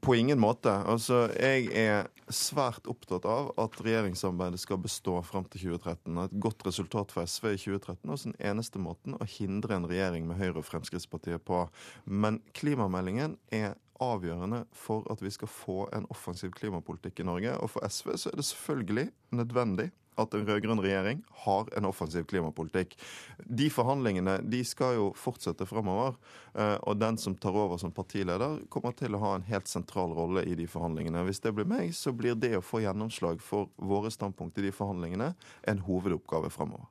På 0.00 0.14
ingen 0.14 0.40
måte. 0.40 0.72
Altså, 0.90 1.26
jeg 1.38 1.68
er 1.70 2.08
svært 2.32 2.88
opptatt 2.90 3.26
av 3.30 3.52
at 3.62 3.76
regjeringssamarbeidet 3.84 4.58
skal 4.58 4.80
bestå 4.82 5.20
fram 5.22 5.46
til 5.52 5.68
2013. 5.76 6.18
Et 6.24 6.36
godt 6.42 6.64
resultat 6.66 7.14
for 7.14 7.28
SV 7.28 7.52
i 7.52 7.60
2013 7.60 8.10
er 8.10 8.22
den 8.24 8.36
eneste 8.50 8.82
måten 8.82 9.14
å 9.14 9.28
hindre 9.36 9.78
en 9.78 9.86
regjering 9.86 10.26
med 10.26 10.40
Høyre 10.40 10.62
og 10.62 10.66
Fremskrittspartiet 10.66 11.44
på. 11.46 11.62
Men 12.10 12.40
klimameldingen 12.58 13.36
er 13.54 13.76
avgjørende 14.02 14.64
for 14.76 15.06
at 15.12 15.22
vi 15.24 15.30
skal 15.32 15.50
få 15.50 15.78
en 15.96 16.08
offensiv 16.12 16.50
klimapolitikk 16.56 17.22
i 17.22 17.28
Norge. 17.30 17.54
Og 17.62 17.70
for 17.76 17.86
SV 17.86 18.16
så 18.18 18.32
er 18.32 18.40
det 18.40 18.48
selvfølgelig 18.50 19.08
nødvendig 19.38 19.90
at 20.20 20.34
en 20.34 20.46
rød-grønn 20.48 20.80
regjering 20.82 21.22
har 21.44 21.68
en 21.76 21.88
offensiv 21.88 22.26
klimapolitikk. 22.30 22.96
De 23.44 23.68
forhandlingene 23.72 24.38
de 24.48 24.62
skal 24.66 24.96
jo 24.96 25.06
fortsette 25.18 25.68
fremover. 25.68 26.16
Eh, 26.56 26.76
og 26.88 26.98
den 27.00 27.20
som 27.20 27.36
tar 27.38 27.56
over 27.56 27.80
som 27.80 27.94
partileder, 27.94 28.62
kommer 28.72 28.96
til 28.96 29.16
å 29.16 29.22
ha 29.22 29.34
en 29.36 29.46
helt 29.48 29.70
sentral 29.70 30.14
rolle 30.16 30.44
i 30.48 30.56
de 30.58 30.68
forhandlingene. 30.70 31.24
Hvis 31.28 31.42
det 31.44 31.54
blir 31.56 31.68
meg, 31.68 31.92
så 31.96 32.14
blir 32.16 32.38
det 32.38 32.56
å 32.58 32.64
få 32.64 32.82
gjennomslag 32.84 33.42
for 33.44 33.70
våre 33.76 34.12
standpunkt 34.14 34.58
i 34.60 34.68
de 34.68 34.74
forhandlingene 34.74 35.32
en 35.68 35.86
hovedoppgave 35.86 36.52
fremover. 36.54 36.88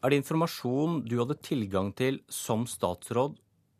Er 0.00 0.12
det 0.12 0.22
informasjon 0.22 1.02
du 1.04 1.18
hadde 1.20 1.36
tilgang 1.44 1.90
til 1.92 2.22
som 2.32 2.62
statsråd 2.68 3.34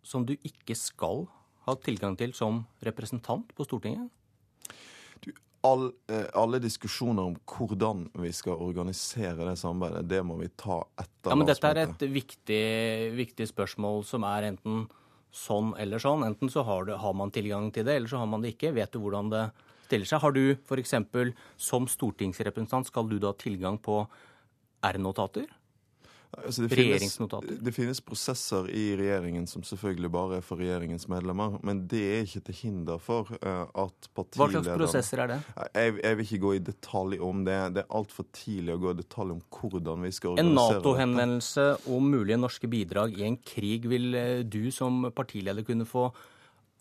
som 0.04 0.26
du 0.28 0.34
ikke 0.36 0.76
skal 0.76 1.24
ha 1.64 1.76
tilgang 1.80 2.16
til 2.20 2.34
som 2.36 2.64
representant 2.84 3.54
på 3.56 3.64
Stortinget? 3.64 4.10
All, 5.66 5.90
eh, 6.08 6.26
alle 6.34 6.60
diskusjoner 6.62 7.30
om 7.30 7.36
hvordan 7.48 8.06
vi 8.22 8.32
skal 8.32 8.60
organisere 8.60 9.44
det 9.44 9.58
samarbeidet, 9.60 10.08
det 10.08 10.22
må 10.26 10.38
vi 10.40 10.48
ta 10.56 10.80
etter 11.00 11.32
ja, 11.32 11.36
men 11.36 11.48
Dette 11.48 11.72
er 11.72 11.82
et 11.84 12.04
viktig, 12.14 12.64
viktig, 13.18 13.48
spørsmål 13.50 14.04
som 14.08 14.24
er 14.28 14.50
enten 14.50 14.86
sånn 15.30 15.74
eller 15.78 16.02
sånn. 16.02 16.24
Enten 16.26 16.50
så 16.50 16.64
har, 16.66 16.88
du, 16.88 16.94
har, 16.98 17.14
man 17.14 17.32
tilgang 17.34 17.68
til 17.74 17.86
det, 17.86 17.98
eller 18.00 18.10
så 18.10 18.22
har 18.22 18.30
man 18.30 18.42
det 18.42 18.54
ikke. 18.56 18.72
Vet 18.74 18.94
du 18.94 19.00
hvordan 19.04 19.30
det 19.32 19.44
stiller 19.86 20.08
seg? 20.08 20.24
Har 20.24 20.34
du 20.34 20.42
f.eks. 20.56 20.96
som 21.60 21.86
stortingsrepresentant, 21.90 22.88
skal 22.88 23.10
du 23.10 23.18
da 23.20 23.34
ha 23.34 23.38
tilgang 23.38 23.78
på 23.78 24.02
R-notater? 24.90 25.46
Altså 26.30 26.62
det, 26.62 26.70
finnes, 26.70 27.16
det, 27.58 27.72
finnes, 27.74 28.00
prosesser 28.06 28.68
i 28.70 28.84
regjeringen 28.98 29.48
som 29.50 29.64
selvfølgelig 29.66 30.10
bare 30.14 30.36
er 30.38 30.44
for 30.46 30.62
regjeringens 30.62 31.08
medlemmer. 31.10 31.56
Men 31.66 31.82
det 31.90 32.02
er 32.06 32.22
ikke 32.22 32.44
til 32.46 32.58
hinder 32.60 33.00
for 33.02 33.32
uh, 33.42 33.66
at 33.66 34.08
partilederen 34.14 34.38
Hva 34.38 34.62
slags 34.62 34.70
prosesser 34.78 35.24
er 35.24 35.32
det? 35.32 35.38
Jeg, 35.74 35.96
jeg, 35.98 36.18
vil 36.20 36.28
ikke 36.28 36.42
gå 36.44 36.52
i 36.54 36.62
detalj 36.70 37.18
om 37.26 37.42
det. 37.48 37.58
Det 37.74 37.82
er 37.82 37.96
altfor 37.98 38.28
tidlig 38.36 38.76
å 38.76 38.82
gå 38.84 38.94
i 38.94 39.00
detalj 39.02 39.34
om 39.34 39.42
hvordan 39.58 40.06
vi 40.06 40.12
skal 40.14 40.36
organisere 40.36 40.54
dette. 40.54 40.76
En 40.76 40.84
Nato-henvendelse 40.84 41.68
om 41.96 42.10
mulige 42.14 42.40
norske 42.40 42.70
bidrag 42.70 43.18
i 43.18 43.26
en 43.26 43.40
krig 43.42 43.90
vil 43.90 44.14
eh, 44.14 44.44
du 44.46 44.70
som 44.74 45.10
partileder 45.16 45.66
kunne 45.66 45.88
få 45.88 46.12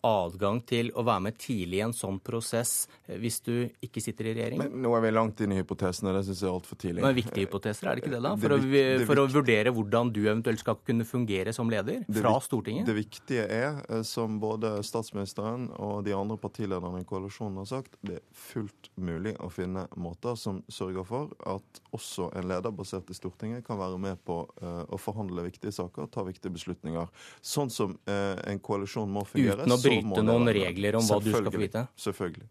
adgang 0.06 0.60
til 0.66 0.90
å 0.96 1.04
være 1.04 1.24
med 1.26 1.36
tidlig 1.40 1.80
i 1.80 1.82
en 1.84 1.94
sånn 1.96 2.18
prosess 2.24 2.88
eh, 3.06 3.18
hvis 3.20 3.40
du 3.44 3.54
ikke 3.84 4.02
sitter 4.02 4.30
i 4.30 4.34
regjering? 4.38 4.62
Men 4.62 4.84
Nå 4.84 4.94
er 4.96 5.04
vi 5.04 5.12
langt 5.12 5.40
inn 5.44 5.52
i 5.54 5.58
hypotesene. 5.60 6.14
Det 6.16 6.22
syns 6.28 6.42
jeg 6.42 6.48
er 6.48 6.56
altfor 6.56 6.80
tidlig. 6.80 7.04
Men 7.04 7.16
viktige 7.16 7.46
hypoteser, 7.46 7.90
er 7.90 7.98
det 7.98 8.04
ikke 8.04 8.14
det, 8.14 8.22
da? 8.24 8.32
For, 8.40 8.54
det, 8.54 8.84
å, 9.02 9.04
for 9.08 9.22
å, 9.22 9.26
vurdere 9.34 9.74
hvordan 9.76 10.12
du 10.14 10.22
eventuelt 10.22 10.62
skal 10.62 10.78
kunne 10.86 11.06
fungere 11.08 11.54
som 11.56 11.70
leder 11.72 12.04
fra 12.16 12.34
Stortinget? 12.44 12.88
Det 12.88 12.96
viktige 12.96 13.44
er, 13.44 13.82
eh, 13.88 14.04
som 14.08 14.40
både 14.42 14.78
statsministeren 14.86 15.68
og 15.78 16.04
de 16.06 16.16
andre 16.16 16.38
partilederne 16.40 17.02
i 17.02 17.08
koalisjonen 17.08 17.60
har 17.62 17.68
sagt, 17.68 17.98
det 18.06 18.20
er 18.20 18.24
fullt 18.50 18.90
mulig 19.00 19.36
å 19.44 19.50
finne 19.52 19.86
måter 20.00 20.38
som 20.40 20.62
sørger 20.72 21.06
for 21.08 21.34
at 21.50 21.82
også 21.96 22.30
en 22.38 22.48
leder 22.50 22.72
basert 22.74 23.10
i 23.12 23.16
Stortinget 23.16 23.66
kan 23.66 23.78
være 23.80 24.00
med 24.00 24.20
på 24.24 24.42
uh, 24.62 24.82
å 24.88 24.98
forhandle 25.00 25.44
viktige 25.46 25.72
saker 25.74 26.06
og 26.06 26.12
ta 26.14 26.24
viktige 26.26 26.52
beslutninger. 26.54 27.08
Sånn 27.44 27.70
som 27.72 27.96
en 28.10 28.60
koalisjon 28.62 29.10
må 29.12 29.22
fungere. 29.28 29.64
Uten 29.64 29.74
å 29.74 29.78
bryte 29.90 30.24
noen 30.26 30.50
regler 30.54 30.98
om 30.98 31.06
hva 31.06 31.20
du 31.22 31.30
skal 31.34 31.50
få 31.50 31.62
vite? 31.62 31.84
Selvfølgelig. 32.00 32.48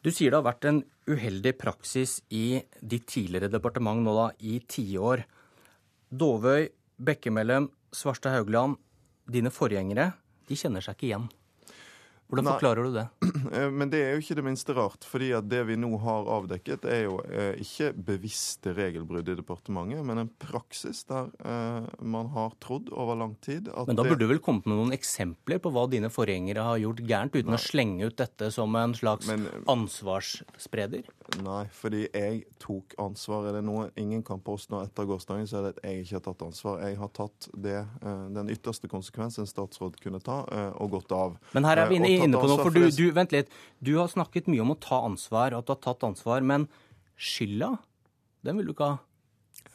Du 0.00 0.08
sier 0.08 0.32
det 0.32 0.38
har 0.38 0.46
vært 0.46 0.64
en 0.64 0.78
uheldig 1.10 1.52
praksis 1.60 2.20
i 2.32 2.62
ditt 2.80 3.04
tidligere 3.10 3.50
departement 3.52 4.00
nå 4.00 4.14
da, 4.16 4.28
i 4.40 4.56
tiår. 4.64 5.26
Dovøy, 6.08 6.70
Bekkemellem, 6.96 7.68
Svarstad 7.92 8.38
Haugland, 8.38 8.78
dine 9.30 9.52
forgjengere, 9.52 10.12
de 10.48 10.56
kjenner 10.58 10.84
seg 10.84 10.96
ikke 10.96 11.08
igjen. 11.10 11.28
Hvordan 12.30 12.46
Nei, 12.46 12.52
forklarer 12.60 12.86
du 12.86 12.94
det? 12.94 13.06
Eh, 13.50 13.70
men 13.72 13.90
det 13.90 13.98
er 14.04 14.12
jo 14.14 14.20
ikke 14.22 14.36
det 14.38 14.44
minste 14.46 14.74
rart. 14.76 15.02
fordi 15.08 15.32
at 15.34 15.46
det 15.50 15.64
vi 15.66 15.74
nå 15.80 15.88
har 16.04 16.28
avdekket, 16.36 16.84
er 16.86 17.00
jo 17.08 17.16
eh, 17.26 17.58
ikke 17.58 17.90
bevisste 18.10 18.74
regelbrudd 18.76 19.26
i 19.32 19.34
departementet, 19.38 20.04
men 20.06 20.22
en 20.22 20.30
praksis 20.38 21.02
der 21.08 21.32
eh, 21.42 21.88
man 21.98 22.30
har 22.34 22.54
trodd 22.62 22.92
over 22.92 23.18
lang 23.18 23.34
tid 23.42 23.70
at 23.74 23.88
Men 23.90 23.98
da 23.98 24.04
burde 24.06 24.22
du 24.22 24.30
vel 24.30 24.42
kommet 24.44 24.68
med 24.70 24.78
noen 24.78 24.94
eksempler 24.94 25.58
på 25.62 25.72
hva 25.74 25.86
dine 25.90 26.12
forgjengere 26.12 26.66
har 26.68 26.78
gjort 26.82 27.02
gærent, 27.02 27.34
uten 27.34 27.50
Nei. 27.50 27.58
å 27.58 27.64
slenge 27.64 28.10
ut 28.10 28.18
dette 28.20 28.52
som 28.54 28.76
en 28.78 28.94
slags 28.94 29.26
men, 29.30 29.48
ansvarsspreder? 29.70 31.10
Nei, 31.42 31.64
fordi 31.74 32.04
jeg 32.06 32.44
tok 32.62 32.94
ansvar. 33.02 33.48
Er 33.50 33.58
det 33.58 33.64
noe 33.66 33.88
ingen 33.98 34.22
kan 34.26 34.42
påstå 34.44 34.84
etter 34.84 35.08
gårsdagen, 35.10 35.48
så 35.50 35.58
er 35.60 35.66
det 35.66 35.74
at 35.74 35.82
jeg 35.88 36.04
ikke 36.04 36.18
har 36.18 36.24
tatt 36.28 36.46
ansvar. 36.46 36.80
Jeg 36.86 37.00
har 37.00 37.12
tatt 37.16 37.50
det, 37.66 37.78
den 38.36 38.54
ytterste 38.54 38.90
konsekvens 38.90 39.40
en 39.40 39.50
statsråd 39.50 39.98
kunne 40.02 40.22
ta, 40.22 40.42
og 40.78 40.94
gått 40.98 41.14
av. 41.14 41.38
Men 41.56 41.66
her 41.66 41.84
er 41.84 41.90
vi 41.90 42.00
inne 42.00 42.19
inne 42.26 42.40
på 42.40 42.50
noe. 42.50 42.60
for 42.62 42.74
du, 42.74 42.86
du, 42.94 43.06
Vent 43.16 43.34
litt. 43.34 43.50
Du 43.84 43.94
har 43.98 44.10
snakket 44.12 44.50
mye 44.50 44.64
om 44.64 44.74
å 44.74 44.78
ta 44.80 45.02
ansvar, 45.08 45.56
at 45.56 45.66
du 45.66 45.74
har 45.74 45.80
tatt 45.82 46.06
ansvar. 46.06 46.44
Men 46.46 46.68
skylda, 47.20 47.74
den 48.46 48.60
vil 48.60 48.70
du 48.70 48.74
ikke 48.74 48.92
ha? 48.94 49.00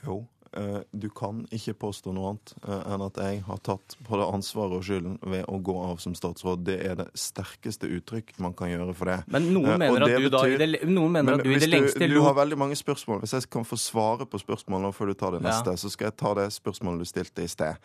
Jo. 0.05 0.23
Eh, 0.55 0.81
du 0.95 1.09
kan 1.09 1.43
ikke 1.51 1.73
påstå 1.85 2.13
noe 2.15 2.31
annet 2.33 2.53
eh, 2.67 2.93
enn 2.93 3.01
at 3.05 3.19
jeg 3.21 3.41
har 3.47 3.57
tatt 3.65 3.95
på 4.07 4.17
det 4.19 4.27
ansvaret 4.33 4.77
og 4.79 4.83
skylden 4.87 5.17
ved 5.21 5.45
å 5.51 5.59
gå 5.61 5.75
av 5.91 5.97
som 6.03 6.15
statsråd. 6.17 6.63
Det 6.65 6.77
er 6.85 6.95
det 6.99 7.07
sterkeste 7.19 7.89
uttrykk 7.97 8.33
man 8.39 8.53
kan 8.57 8.69
gjøre 8.71 8.95
for 8.95 9.05
det. 9.11 9.17
Men 9.27 9.49
noen 9.53 9.73
Eh, 9.75 9.77
mener 9.77 10.01
at 10.07 10.15
du 10.17 10.23
du 10.23 10.29
da 10.29 10.43
det- 10.43 10.83
noen 10.87 11.11
mener 11.11 11.31
Men 11.31 11.39
at 11.39 11.43
du 11.45 11.51
i 11.51 11.59
det 11.59 11.69
lengste 11.69 11.99
du, 12.07 12.13
du 12.15 12.21
har 12.21 12.33
veldig 12.33 12.57
mange 12.57 12.75
spørsmål. 12.75 13.19
Hvis 13.21 13.33
jeg 13.33 13.49
kan 13.49 13.63
få 13.65 13.77
svare 13.77 14.25
på 14.25 14.39
spørsmålene 14.39 14.93
før 14.93 15.07
du 15.07 15.13
tar 15.13 15.31
det 15.31 15.41
Ja. 15.43 15.49
neste, 15.49 15.75
så 15.77 15.89
skal 15.91 16.05
jeg 16.11 16.17
ta 16.17 16.33
det 16.33 16.49
spørsmålet 16.53 16.99
du 16.99 17.05
stilte 17.05 17.43
i 17.43 17.47
sted, 17.47 17.75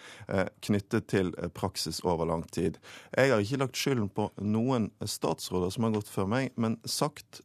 knyttet 0.62 1.06
til 1.08 1.32
praksis 1.54 2.00
over 2.04 2.26
lang 2.26 2.42
tid. 2.50 2.78
Jeg 3.16 3.30
har 3.30 3.40
ikke 3.40 3.58
lagt 3.58 3.76
skylden 3.76 4.08
på 4.10 4.30
noen 4.40 4.90
statsråder 5.02 5.70
som 5.72 5.84
har 5.84 5.92
gått 5.92 6.08
før 6.08 6.28
meg, 6.28 6.50
men 6.56 6.78
sagt 6.86 7.40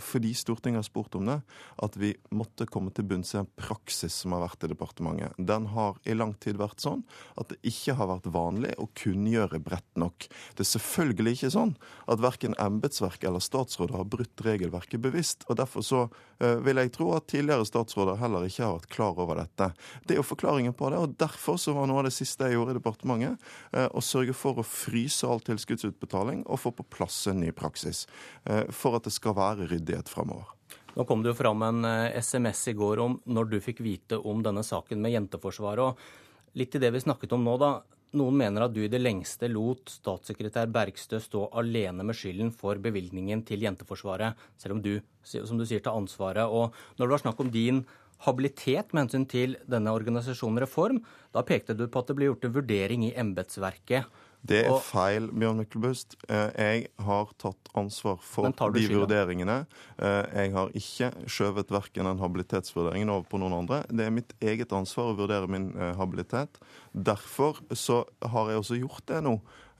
fordi 0.00 0.32
Stortinget 0.36 0.82
har 0.82 0.86
spurt 0.88 1.14
om 1.18 1.28
det, 1.28 1.38
at 1.82 1.96
vi 2.00 2.12
måtte 2.34 2.68
komme 2.70 2.92
til 2.94 3.06
bunns 3.08 3.34
i 3.34 3.40
en 3.40 3.50
praksis 3.58 4.14
som 4.22 4.34
har 4.36 4.44
vært 4.46 4.66
i 4.66 4.70
departementet. 4.72 5.36
Den 5.38 5.68
har 5.72 5.98
i 6.04 6.16
lang 6.16 6.34
tid 6.42 6.58
vært 6.60 6.82
sånn 6.84 7.04
at 7.36 7.50
det 7.52 7.58
ikke 7.66 7.96
har 7.98 8.10
vært 8.10 8.28
vanlig 8.32 8.74
å 8.80 8.88
kunngjøre 8.98 9.60
bredt 9.64 10.00
nok. 10.00 10.28
Det 10.56 10.64
er 10.64 10.70
selvfølgelig 10.72 11.36
ikke 11.36 11.52
sånn 11.54 11.74
at 12.10 12.22
verken 12.22 12.56
embetsverk 12.62 13.24
eller 13.26 13.44
statsråder 13.44 13.98
har 13.98 14.08
brutt 14.10 14.44
regelverket 14.46 15.02
bevisst. 15.02 15.46
og 15.48 15.58
Derfor 15.60 15.84
så 15.86 16.02
eh, 16.40 16.58
vil 16.64 16.80
jeg 16.80 16.94
tro 16.96 17.12
at 17.16 17.28
tidligere 17.30 17.66
statsråder 17.68 18.20
heller 18.20 18.46
ikke 18.46 18.64
har 18.64 18.76
vært 18.78 18.92
klar 18.92 19.20
over 19.22 19.40
dette. 19.42 19.70
Det 20.06 20.16
er 20.16 20.20
jo 20.20 20.26
forklaringen 20.26 20.76
på 20.76 20.90
det, 20.92 21.00
og 21.02 21.16
derfor 21.20 21.60
så 21.60 21.74
var 21.76 21.88
noe 21.90 22.02
av 22.02 22.08
det 22.08 22.16
siste 22.16 22.48
jeg 22.48 22.58
gjorde 22.58 22.76
i 22.76 22.78
departementet, 22.80 23.48
eh, 23.72 23.88
å 23.90 24.04
sørge 24.04 24.36
for 24.36 24.60
å 24.60 24.66
fryse 24.66 25.26
all 25.26 25.42
tilskuddsutbetaling 25.44 26.44
og 26.46 26.60
få 26.62 26.72
på 26.76 26.86
plass 26.96 27.26
en 27.30 27.40
ny 27.42 27.52
praksis. 27.56 28.06
eh, 28.44 28.64
For 28.70 28.96
at 28.96 29.06
det 29.06 29.14
skal 29.14 29.36
være 29.36 29.65
ryddighet 29.70 30.10
framover. 30.12 30.52
Nå 30.96 31.04
kom 31.04 31.22
det 31.22 31.34
jo 31.34 31.38
fram 31.38 31.62
en 31.66 31.84
eh, 31.84 32.16
SMS 32.22 32.68
i 32.72 32.76
går 32.76 33.02
om 33.04 33.18
når 33.28 33.50
du 33.50 33.58
fikk 33.60 33.82
vite 33.84 34.16
om 34.16 34.40
denne 34.44 34.64
saken 34.64 35.02
med 35.02 35.12
Jenteforsvaret. 35.12 35.92
og 35.92 36.56
Litt 36.56 36.72
til 36.72 36.80
det 36.80 36.94
vi 36.94 37.04
snakket 37.04 37.34
om 37.36 37.44
nå, 37.44 37.58
da. 37.60 37.74
Noen 38.16 38.38
mener 38.38 38.64
at 38.64 38.72
du 38.72 38.80
i 38.80 38.88
det 38.88 39.02
lengste 39.02 39.48
lot 39.50 39.90
statssekretær 39.92 40.70
Bergstø 40.72 41.18
stå 41.20 41.50
alene 41.60 42.06
med 42.06 42.16
skylden 42.16 42.52
for 42.54 42.80
bevilgningen 42.80 43.42
til 43.44 43.66
Jenteforsvaret, 43.66 44.38
selv 44.56 44.78
om 44.78 44.80
du, 44.80 44.94
som 45.26 45.58
du 45.58 45.66
sier, 45.66 45.82
tar 45.84 45.98
ansvaret. 45.98 46.48
Og 46.48 46.72
når 46.96 47.02
det 47.04 47.12
var 47.12 47.24
snakk 47.26 47.42
om 47.44 47.52
din 47.52 47.82
habilitet 48.24 48.94
med 48.94 49.04
hensyn 49.04 49.26
til 49.28 49.58
denne 49.68 49.92
organisasjonen 49.92 50.62
Reform, 50.64 51.02
da 51.34 51.44
pekte 51.44 51.76
du 51.76 51.84
på 51.90 52.00
at 52.00 52.08
det 52.08 52.16
ble 52.16 52.30
gjort 52.30 52.46
en 52.48 52.56
vurdering 52.56 53.04
i 53.04 53.12
embetsverket. 53.20 54.08
Det 54.46 54.60
er 54.66 54.70
Og- 54.70 54.82
feil, 54.82 55.26
Bjørn 55.32 55.56
Myklebust. 55.58 56.14
Eh, 56.28 56.50
Jeg 56.56 56.86
har 57.00 57.26
tatt 57.38 57.68
ansvar 57.74 58.18
for 58.20 58.44
de 58.50 58.52
skylda? 58.80 59.06
vurderingene. 59.06 59.66
Eh, 59.98 60.24
Jeg 60.34 60.52
har 60.52 60.68
ikke 60.70 61.10
skjøvet 61.26 61.66
verken 61.68 62.04
den 62.04 62.18
habilitetsvurderingen 62.18 63.10
over 63.10 63.24
på 63.24 63.38
noen 63.40 63.52
andre. 63.58 63.84
Det 63.88 64.06
er 64.06 64.10
mitt 64.10 64.32
eget 64.40 64.68
ansvar 64.68 65.12
å 65.12 65.16
vurdere 65.16 65.48
min 65.48 65.72
eh, 65.76 65.94
habilitet. 65.94 66.58
Derfor 66.96 67.58
så 67.76 68.04
har 68.24 68.50
jeg 68.50 68.62
også 68.62 68.78
gjort 68.80 69.06
det 69.10 69.22
nå. 69.26 69.34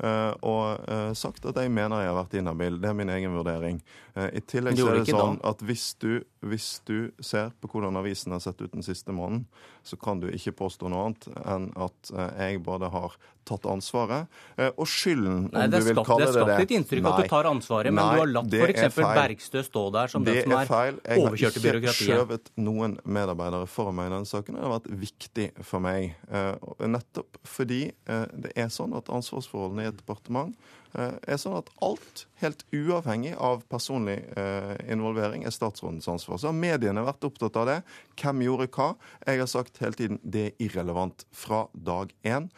eh, 0.05 0.35
Og 0.45 0.89
eh, 0.93 1.13
sagt 1.17 1.47
at 1.49 1.57
jeg 1.57 1.71
mener 1.73 2.03
jeg 2.05 2.11
har 2.13 2.19
vært 2.25 2.35
inhabil. 2.37 2.77
Det 2.83 2.91
er 2.91 2.99
min 2.99 3.09
egen 3.09 3.33
vurdering. 3.33 3.79
Eh, 4.15 4.29
I 4.37 4.41
tillegg 4.45 4.77
så 4.77 4.91
er 4.93 4.99
det 5.01 5.09
sånn 5.15 5.39
da? 5.41 5.49
at 5.55 5.63
hvis 5.65 5.95
du, 6.03 6.19
hvis 6.45 6.81
du 6.85 7.11
ser 7.25 7.55
på 7.61 7.69
hvordan 7.73 7.97
avisen 7.97 8.33
har 8.37 8.41
sett 8.45 8.61
ut 8.61 8.73
den 8.77 8.85
siste 8.85 9.13
måneden, 9.17 9.47
så 9.87 9.97
kan 9.97 10.21
du 10.21 10.29
ikke 10.29 10.53
påstå 10.59 10.91
noe 10.93 11.07
annet 11.09 11.29
enn 11.47 11.71
at 11.77 12.11
jeg 12.37 12.61
både 12.67 12.89
har 12.93 13.17
tatt 13.47 13.63
ansvaret 13.71 14.27
og 14.75 14.89
skylden, 14.91 15.45
om 15.47 15.53
Nei, 15.55 15.69
du 15.71 15.77
vil 15.79 15.95
skapt, 15.95 16.09
kalle 16.09 16.25
det 16.25 16.27
det 16.27 16.35
Det 16.35 16.41
er 16.43 16.49
skapt 16.57 16.65
et 16.65 16.73
inntrykk 16.75 17.03
Nei. 17.05 17.13
at 17.13 17.21
du 17.23 17.29
tar 17.31 17.47
ansvaret, 17.47 17.95
men 17.95 18.03
Nei, 18.03 18.17
du 18.17 18.19
har 18.25 18.33
latt 18.35 18.57
f.eks. 18.59 18.97
Bergstø 18.99 19.63
stå 19.63 19.85
der 19.95 20.11
som 20.11 20.25
det 20.27 20.35
den 20.41 20.51
som 20.51 20.57
er 20.59 20.67
feil. 20.67 20.99
Jeg 21.07 21.23
har 21.23 21.37
Jeg 21.37 21.47
har 21.47 21.53
ikke 21.55 21.63
byråkratiet. 21.69 22.11
skjøvet 22.11 22.51
noen 22.67 22.99
medarbeidere 23.07 23.69
foran 23.71 23.95
meg 24.01 24.11
i 24.11 24.15
denne 24.17 24.27
saken. 24.33 24.59
Det 24.59 24.65
har 24.67 24.75
vært 24.75 24.91
viktig 25.07 25.47
for 25.63 25.79
meg. 25.87 26.17
og 26.61 26.83
Nettopp 27.17 27.39
fordi 27.47 27.93
eh, 28.09 28.27
det 28.33 28.53
er 28.59 28.69
sånn 28.73 28.95
at 28.97 29.09
ansvarsforholdene 29.13 29.83
i 29.85 29.89
et 29.91 29.97
departement 29.97 30.55
eh, 30.95 31.15
er 31.27 31.37
sånn 31.41 31.57
at 31.57 31.71
alt, 31.85 32.27
helt 32.43 32.65
uavhengig 32.75 33.35
av 33.39 33.63
personlig 33.71 34.19
eh, 34.37 34.77
involvering, 34.93 35.45
er 35.47 35.55
statsrådens 35.55 36.09
ansvar. 36.09 36.39
Så 36.39 36.51
har 36.51 36.57
mediene 36.57 37.05
vært 37.07 37.25
opptatt 37.25 37.57
av 37.57 37.67
det. 37.71 37.79
Hvem 38.21 38.43
gjorde 38.47 38.69
hva? 38.77 38.95
Jeg 39.27 39.41
har 39.41 39.51
sagt 39.51 39.81
hele 39.81 39.97
tiden 39.97 40.21
det 40.23 40.45
er 40.51 40.57
irrelevant 40.69 41.27
fra 41.33 41.67
dag 41.73 42.13
én, 42.27 42.51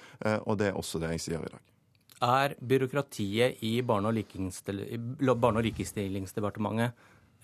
og 0.45 0.59
det 0.59 0.67
er 0.71 0.79
også 0.79 0.99
det 1.03 1.11
jeg 1.17 1.25
sier 1.29 1.45
i 1.45 1.53
dag. 1.53 1.63
Er 2.25 2.55
byråkratiet 2.59 3.63
i 3.63 3.83
Barne- 3.87 4.11
og 4.11 4.17
likestillingsdepartementet 5.69 6.91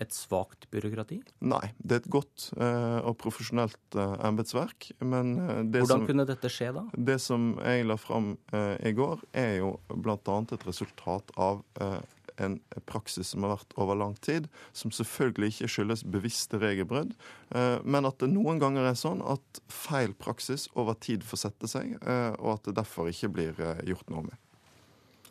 et 0.02 0.14
svakt 0.14 0.66
byråkrati? 0.72 1.20
Nei, 1.46 1.68
det 1.78 1.96
er 1.96 2.02
et 2.02 2.10
godt 2.12 2.48
eh, 2.58 2.98
og 3.06 3.16
profesjonelt 3.22 3.98
eh, 3.98 4.16
embetsverk. 4.26 4.90
Men 5.04 5.36
eh, 5.38 5.62
det 5.62 5.84
Hvordan 5.84 6.02
som, 6.02 6.08
kunne 6.08 6.26
dette 6.28 6.50
skje, 6.50 6.72
da? 6.74 6.84
Det 7.10 7.20
som 7.22 7.52
jeg 7.62 7.86
la 7.86 7.98
fram 8.00 8.34
eh, 8.52 8.74
i 8.90 8.94
går, 8.96 9.22
er 9.38 9.56
jo 9.60 9.76
bl.a. 9.94 10.18
et 10.42 10.66
resultat 10.66 11.30
av 11.38 11.62
eh, 11.80 11.98
en 12.42 12.56
praksis 12.90 13.30
som 13.30 13.44
har 13.46 13.52
vært 13.54 13.76
over 13.78 13.98
lang 13.98 14.16
tid, 14.24 14.48
som 14.74 14.90
selvfølgelig 14.94 15.52
ikke 15.52 15.70
skyldes 15.70 16.02
bevisste 16.16 16.58
regelbrudd, 16.58 17.12
eh, 17.54 17.76
men 17.86 18.10
at 18.10 18.18
det 18.22 18.32
noen 18.32 18.58
ganger 18.62 18.90
er 18.90 18.98
sånn 18.98 19.22
at 19.22 19.62
feil 19.70 20.16
praksis 20.18 20.66
over 20.74 20.98
tid 20.98 21.22
får 21.26 21.44
sette 21.46 21.70
seg, 21.70 21.94
eh, 22.02 22.32
og 22.40 22.56
at 22.56 22.66
det 22.66 22.80
derfor 22.80 23.12
ikke 23.12 23.30
blir 23.36 23.62
gjort 23.86 24.10
noe 24.10 24.26
med. 24.26 24.40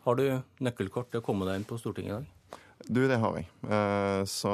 Har 0.03 0.19
du 0.19 0.25
nøkkelkort 0.63 1.11
til 1.11 1.21
å 1.21 1.25
komme 1.25 1.47
deg 1.47 1.59
inn 1.59 1.67
på 1.67 1.77
Stortinget 1.79 2.11
i 2.11 2.15
dag? 2.17 2.31
Du, 2.87 2.99
det 3.07 3.17
har 3.21 3.35
jeg. 3.39 3.47
Eh, 3.63 4.23
Så 4.27 4.51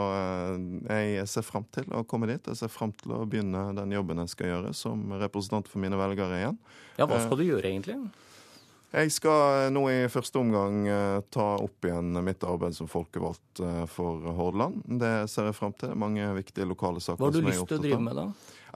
eh, 0.90 1.16
jeg 1.18 1.28
ser 1.32 1.46
fram 1.48 1.66
til 1.74 1.86
å 1.98 2.04
komme 2.06 2.28
dit. 2.30 2.46
Jeg 2.46 2.60
ser 2.60 2.70
fram 2.72 2.92
til 2.94 3.16
å 3.18 3.24
begynne 3.30 3.70
den 3.78 3.92
jobben 3.96 4.22
jeg 4.24 4.30
skal 4.36 4.52
gjøre 4.52 4.74
som 4.78 5.08
representant 5.22 5.68
for 5.72 5.82
mine 5.82 5.98
velgere 6.00 6.42
igjen. 6.44 6.58
Ja, 7.00 7.08
hva 7.10 7.20
skal 7.24 7.40
Eh, 7.40 7.42
du 7.42 7.48
gjøre 7.50 7.72
egentlig? 7.72 7.98
Jeg 8.90 9.12
skal 9.14 9.70
nå 9.70 9.84
i 9.94 9.98
første 10.10 10.40
omgang 10.42 10.80
ta 11.30 11.44
opp 11.62 11.86
igjen 11.86 12.10
mitt 12.26 12.42
arbeid 12.42 12.74
som 12.74 12.88
folkevalgt 12.90 13.62
for 13.94 14.24
Hordaland. 14.34 14.80
Det 14.98 15.12
ser 15.30 15.46
jeg 15.52 15.58
fram 15.60 15.76
til. 15.78 15.94
Mange 15.94 16.26
viktige 16.40 16.66
lokale 16.66 16.98
saker 16.98 17.22
Hva 17.22 17.30
har 17.30 17.36
du 17.36 17.38
som 17.38 17.46
jeg 17.52 17.54
er 17.54 17.60
lyst 17.60 17.70
til 17.70 17.78
å 17.78 17.84
drive 17.86 18.02
med 18.08 18.18
da? 18.18 18.26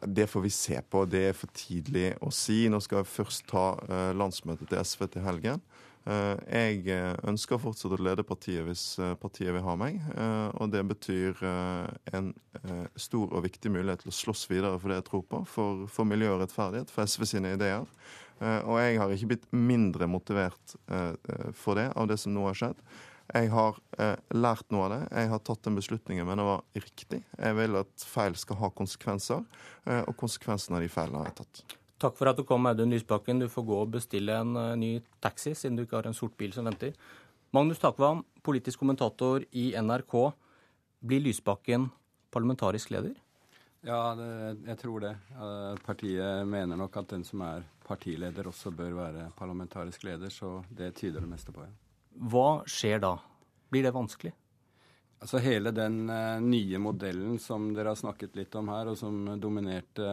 Det 0.06 0.28
får 0.30 0.42
vi 0.46 0.52
se 0.54 0.78
på. 0.86 1.02
Det 1.10 1.24
er 1.32 1.34
for 1.34 1.50
tidlig 1.58 2.12
å 2.22 2.30
si. 2.30 2.60
Nå 2.70 2.78
skal 2.86 3.02
jeg 3.02 3.10
først 3.10 3.48
ta 3.50 3.66
landsmøtet 4.14 4.70
til 4.70 4.84
SV 4.86 5.08
til 5.16 5.26
helgen. 5.26 5.62
Eh, 6.04 6.40
jeg 6.52 6.82
eh, 6.92 7.14
ønsker 7.32 7.62
fortsatt 7.64 7.94
å 7.96 8.00
lede 8.04 8.26
partiet 8.28 8.66
hvis 8.68 8.98
eh, 9.00 9.14
partiet 9.20 9.54
vil 9.56 9.64
ha 9.64 9.76
meg. 9.80 10.02
og 10.60 10.72
det 10.74 10.82
betyr 10.90 11.40
en 12.18 12.34
stor 13.00 13.32
og 13.32 13.44
viktig 13.46 13.72
mulighet 13.72 14.04
til 14.04 14.12
å 14.12 14.16
slåss 14.16 14.46
videre 14.52 14.80
for 14.80 14.92
det 14.92 15.00
jeg 15.00 15.08
tror 15.10 15.24
på. 15.30 15.42
For, 15.50 15.86
for 15.92 16.08
miljø 16.08 16.34
og 16.34 16.44
rettferdighet, 16.44 16.92
for 16.92 17.08
SV 17.08 17.26
sine 17.30 17.54
ideer. 17.56 17.88
Og 18.44 18.78
jeg 18.82 19.00
har 19.00 19.14
ikke 19.14 19.30
blitt 19.32 19.48
mindre 19.56 20.08
motivert 20.10 20.76
for 21.56 21.80
det 21.80 21.90
av 21.96 22.10
det 22.10 22.18
som 22.22 22.34
nå 22.36 22.48
har 22.50 22.58
skjedd. 22.60 22.82
Jeg 23.34 23.52
har 23.54 23.78
lært 24.36 24.74
noe 24.74 24.88
av 24.88 24.96
det. 24.96 25.04
Jeg 25.12 25.32
har 25.34 25.44
tatt 25.48 25.70
en 25.70 25.80
beslutning 25.80 26.20
jeg 26.20 26.28
mener 26.28 26.50
var 26.50 26.66
riktig. 26.76 27.22
Jeg 27.38 27.60
vil 27.60 27.80
at 27.80 28.10
feil 28.16 28.36
skal 28.40 28.60
ha 28.60 28.74
konsekvenser, 28.76 29.46
og 30.04 30.14
konsekvensen 30.20 30.78
av 30.78 30.84
de 30.84 30.92
feilene 30.92 31.24
har 31.24 31.32
jeg 31.32 31.40
tatt. 31.44 31.80
Takk 32.04 32.18
for 32.20 32.28
at 32.28 32.36
du 32.40 32.44
kom, 32.44 32.66
Audun 32.68 32.92
Lysbakken. 32.92 33.40
Du 33.40 33.48
får 33.48 33.64
gå 33.64 33.76
og 33.80 33.92
bestille 33.94 34.36
en 34.36 34.58
eh, 34.60 34.72
ny 34.76 34.92
taxi, 35.24 35.54
siden 35.56 35.78
du 35.78 35.86
ikke 35.86 36.02
har 36.02 36.10
en 36.10 36.18
sort 36.18 36.36
bil 36.40 36.52
som 36.52 36.68
venter. 36.68 36.92
Magnus 37.56 37.80
Takvam, 37.80 38.26
politisk 38.44 38.82
kommentator 38.82 39.46
i 39.56 39.70
NRK. 39.80 40.18
Blir 41.00 41.24
Lysbakken 41.24 41.88
parlamentarisk 42.34 42.92
leder? 42.92 43.16
Ja, 43.88 44.16
det, 44.20 44.28
jeg 44.68 44.80
tror 44.80 45.04
det. 45.04 45.14
Partiet 45.84 46.48
mener 46.48 46.80
nok 46.80 46.96
at 47.00 47.10
den 47.12 47.24
som 47.28 47.44
er 47.46 47.66
partileder, 47.88 48.48
også 48.48 48.72
bør 48.76 48.96
være 48.98 49.26
parlamentarisk 49.38 50.06
leder, 50.08 50.32
så 50.32 50.62
det 50.72 50.94
tyder 51.00 51.24
det 51.24 51.30
meste 51.30 51.56
på. 51.56 51.64
Ja. 51.64 51.72
Hva 52.32 52.48
skjer 52.70 53.04
da? 53.04 53.18
Blir 53.72 53.88
det 53.88 53.94
vanskelig? 53.96 54.32
Altså 55.24 55.40
Hele 55.40 55.72
den 55.72 56.10
eh, 56.12 56.40
nye 56.44 56.80
modellen 56.84 57.38
som 57.40 57.70
dere 57.76 57.94
har 57.94 58.00
snakket 58.00 58.36
litt 58.36 58.56
om 58.60 58.72
her, 58.74 58.92
og 58.92 59.00
som 59.00 59.38
dominerte 59.40 60.08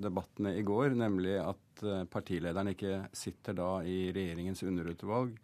debattene 0.00 0.54
i 0.58 0.62
går, 0.66 0.96
nemlig 0.98 1.36
at 1.42 1.84
eh, 1.84 2.04
partilederen 2.10 2.72
ikke 2.74 3.04
sitter 3.16 3.56
da 3.58 3.70
i 3.86 4.10
regjeringens 4.14 4.64
underutvalg, 4.66 5.34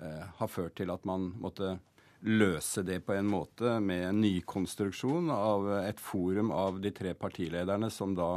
eh, 0.00 0.24
har 0.38 0.50
ført 0.50 0.76
til 0.80 0.92
at 0.94 1.04
man 1.08 1.30
måtte 1.42 1.76
løse 2.22 2.84
det 2.86 3.00
på 3.06 3.16
en 3.16 3.26
måte 3.26 3.78
med 3.82 4.04
en 4.08 4.20
nykonstruksjon 4.22 5.30
av 5.34 5.66
et 5.80 6.00
forum 6.00 6.52
av 6.54 6.78
de 6.82 6.92
tre 6.94 7.16
partilederne 7.18 7.90
som 7.90 8.14
da 8.14 8.36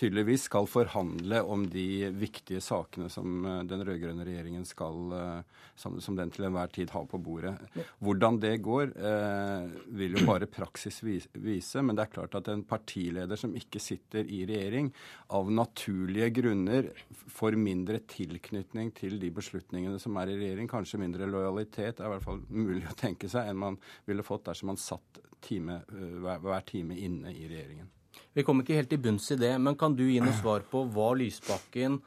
tydeligvis 0.00 0.46
skal 0.48 0.68
forhandle 0.70 1.42
om 1.42 1.66
de 1.70 2.08
viktige 2.16 2.62
sakene 2.64 3.10
som 3.12 3.44
eh, 3.44 3.60
den 3.68 3.84
rød-grønne 3.86 4.24
regjeringen 4.26 4.64
skal, 4.68 5.12
eh, 5.16 5.60
som, 5.78 5.98
som 6.00 6.16
den 6.18 6.32
til 6.32 6.48
enhver 6.48 6.72
tid 6.72 6.92
har 6.94 7.06
på 7.10 7.20
bordet. 7.20 7.54
Hvordan 8.00 8.40
det 8.42 8.54
går, 8.64 8.94
eh, 8.96 9.68
vil 10.00 10.16
jo 10.16 10.24
bare 10.28 10.48
praksis 10.50 11.02
vise. 11.04 11.84
Men 11.84 11.98
det 11.98 12.06
er 12.06 12.14
klart 12.14 12.38
at 12.38 12.48
en 12.52 12.64
partileder 12.68 13.40
som 13.40 13.54
ikke 13.56 13.82
sitter 13.82 14.24
i 14.24 14.42
regjering, 14.48 14.90
av 15.36 15.50
naturlige 15.52 16.30
grunner 16.40 16.90
får 17.30 17.58
mindre 17.60 18.00
tilknytning 18.10 18.92
til 18.96 19.20
de 19.22 19.30
beslutningene 19.34 20.00
som 20.02 20.16
er 20.20 20.32
i 20.32 20.40
regjering. 20.40 20.70
Kanskje 20.70 21.02
mindre 21.02 21.28
lojalitet 21.30 22.00
er 22.00 22.08
i 22.08 22.14
hvert 22.16 22.26
fall 22.26 22.42
mulig 22.48 22.86
å 22.88 22.98
tenke 22.98 23.30
seg 23.30 23.50
enn 23.50 23.60
man 23.60 23.80
ville 24.08 24.26
fått 24.26 24.48
dersom 24.48 24.72
man 24.72 24.80
satt 24.80 25.22
time, 25.44 25.82
eh, 25.92 26.20
hver, 26.20 26.40
hver 26.44 26.66
time 26.66 26.96
inne 26.98 27.32
i 27.34 27.48
regjeringen. 27.48 27.90
Vi 28.36 28.44
kom 28.46 28.62
ikke 28.62 28.78
helt 28.78 28.90
til 28.92 29.02
bunns 29.02 29.26
i 29.34 29.38
det, 29.40 29.52
men 29.58 29.76
kan 29.78 29.94
du 29.98 30.04
gi 30.06 30.20
noe 30.22 30.36
svar 30.38 30.62
på 30.70 30.84
hva 30.94 31.12
Lysbakken 31.18 31.98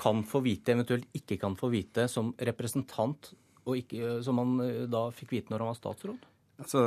kan 0.00 0.22
få 0.26 0.40
vite, 0.44 0.74
eventuelt 0.74 1.06
ikke 1.16 1.38
kan 1.40 1.54
få 1.58 1.70
vite, 1.70 2.08
som 2.10 2.32
representant, 2.48 3.30
ikke, 3.66 4.20
som 4.22 4.38
han 4.42 4.56
eh, 4.62 4.86
da 4.90 5.08
fikk 5.14 5.36
vite 5.36 5.52
når 5.52 5.62
han 5.62 5.70
var 5.72 5.78
statsråd? 5.78 6.26
Altså, 6.62 6.82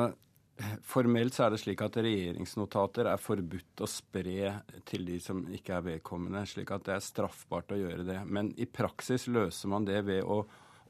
Formelt 0.84 1.36
så 1.36 1.46
er 1.46 1.54
det 1.54 1.62
slik 1.62 1.82
at 1.86 1.98
regjeringsnotater 2.04 3.08
er 3.08 3.22
forbudt 3.22 3.84
å 3.84 3.88
spre 3.88 4.50
til 4.90 5.06
de 5.08 5.20
som 5.24 5.46
ikke 5.56 5.78
er 5.78 5.86
vedkommende, 5.86 6.42
slik 6.50 6.74
at 6.76 6.84
det 6.88 6.98
er 6.98 7.06
straffbart 7.06 7.72
å 7.72 7.80
gjøre 7.80 8.04
det. 8.08 8.18
Men 8.28 8.52
i 8.60 8.68
praksis 8.68 9.30
løser 9.32 9.72
man 9.72 9.88
det 9.88 10.02
ved 10.10 10.28
å 10.28 10.42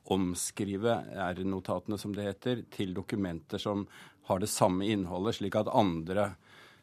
omskrive 0.09 0.95
R-notatene, 1.13 1.99
som 2.01 2.15
det 2.17 2.25
heter, 2.31 2.63
til 2.73 2.95
dokumenter 2.97 3.61
som 3.61 3.85
har 4.29 4.41
det 4.41 4.49
samme 4.49 4.87
innholdet, 4.89 5.37
slik 5.37 5.59
at 5.59 5.69
andre 5.69 6.31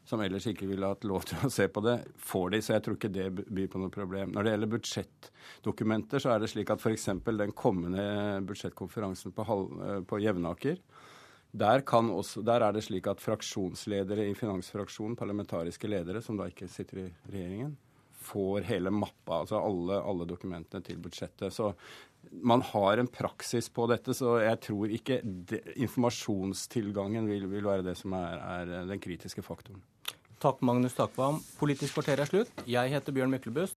som 0.07 0.23
ellers 0.23 0.47
ikke 0.47 0.69
ville 0.71 0.87
hatt 0.87 1.05
lov 1.09 1.25
til 1.27 1.43
å 1.43 1.51
se 1.53 1.67
på 1.73 1.83
det, 1.85 1.97
får 2.23 2.55
de. 2.55 2.61
Så 2.63 2.77
jeg 2.77 2.85
tror 2.87 2.99
ikke 2.99 3.13
det 3.13 3.27
byr 3.35 3.71
på 3.73 3.83
noe 3.83 3.93
problem. 3.93 4.35
Når 4.35 4.47
det 4.47 4.55
gjelder 4.55 4.73
budsjettdokumenter, 4.77 6.23
så 6.23 6.35
er 6.35 6.43
det 6.43 6.53
slik 6.53 6.71
at 6.73 6.83
f.eks. 6.83 7.09
den 7.27 7.57
kommende 7.59 8.07
budsjettkonferansen 8.47 9.35
på, 9.35 9.61
på 10.07 10.23
Jevnaker 10.23 10.79
der, 11.57 11.83
også, 11.89 12.43
der, 12.45 12.61
er 12.61 12.75
det 12.75 12.85
slik 12.85 13.07
at 13.09 13.23
fraksjonsledere 13.23 14.27
i 14.29 14.35
finansfraksjonen, 14.37 15.17
parlamentariske 15.17 15.89
ledere, 15.89 16.21
som 16.23 16.37
da 16.37 16.51
ikke 16.51 16.69
sitter 16.69 17.07
i 17.07 17.07
regjeringen, 17.33 17.77
får 18.27 18.67
hele 18.67 18.91
mappa, 18.91 19.43
altså 19.43 19.61
alle, 19.63 20.01
alle 20.03 20.27
dokumentene 20.29 20.85
til 20.85 20.99
budsjettet. 21.01 21.55
Så 21.55 21.71
man 22.43 22.63
har 22.73 22.99
en 22.99 23.09
praksis 23.09 23.69
på 23.73 23.87
dette, 23.91 24.15
så 24.17 24.37
jeg 24.43 24.61
tror 24.67 24.93
ikke 24.99 25.21
det, 25.23 25.63
informasjonstilgangen 25.77 27.29
vil, 27.31 27.47
vil, 27.53 27.65
være 27.67 27.87
det 27.87 27.97
som 28.01 28.17
er, 28.19 28.43
er 28.43 28.89
den 28.91 29.03
kritiske 29.03 29.45
faktoren. 29.47 29.81
Takk, 30.37 30.61
Magnus 30.61 30.93
Takvam. 30.93 31.41
Politisk 31.57 31.97
kvarter 31.97 32.21
er 32.21 32.29
slutt. 32.29 32.51
Jeg 32.69 32.91
heter 32.93 33.13
Bjørn 33.17 33.33
Myklebust. 33.33 33.73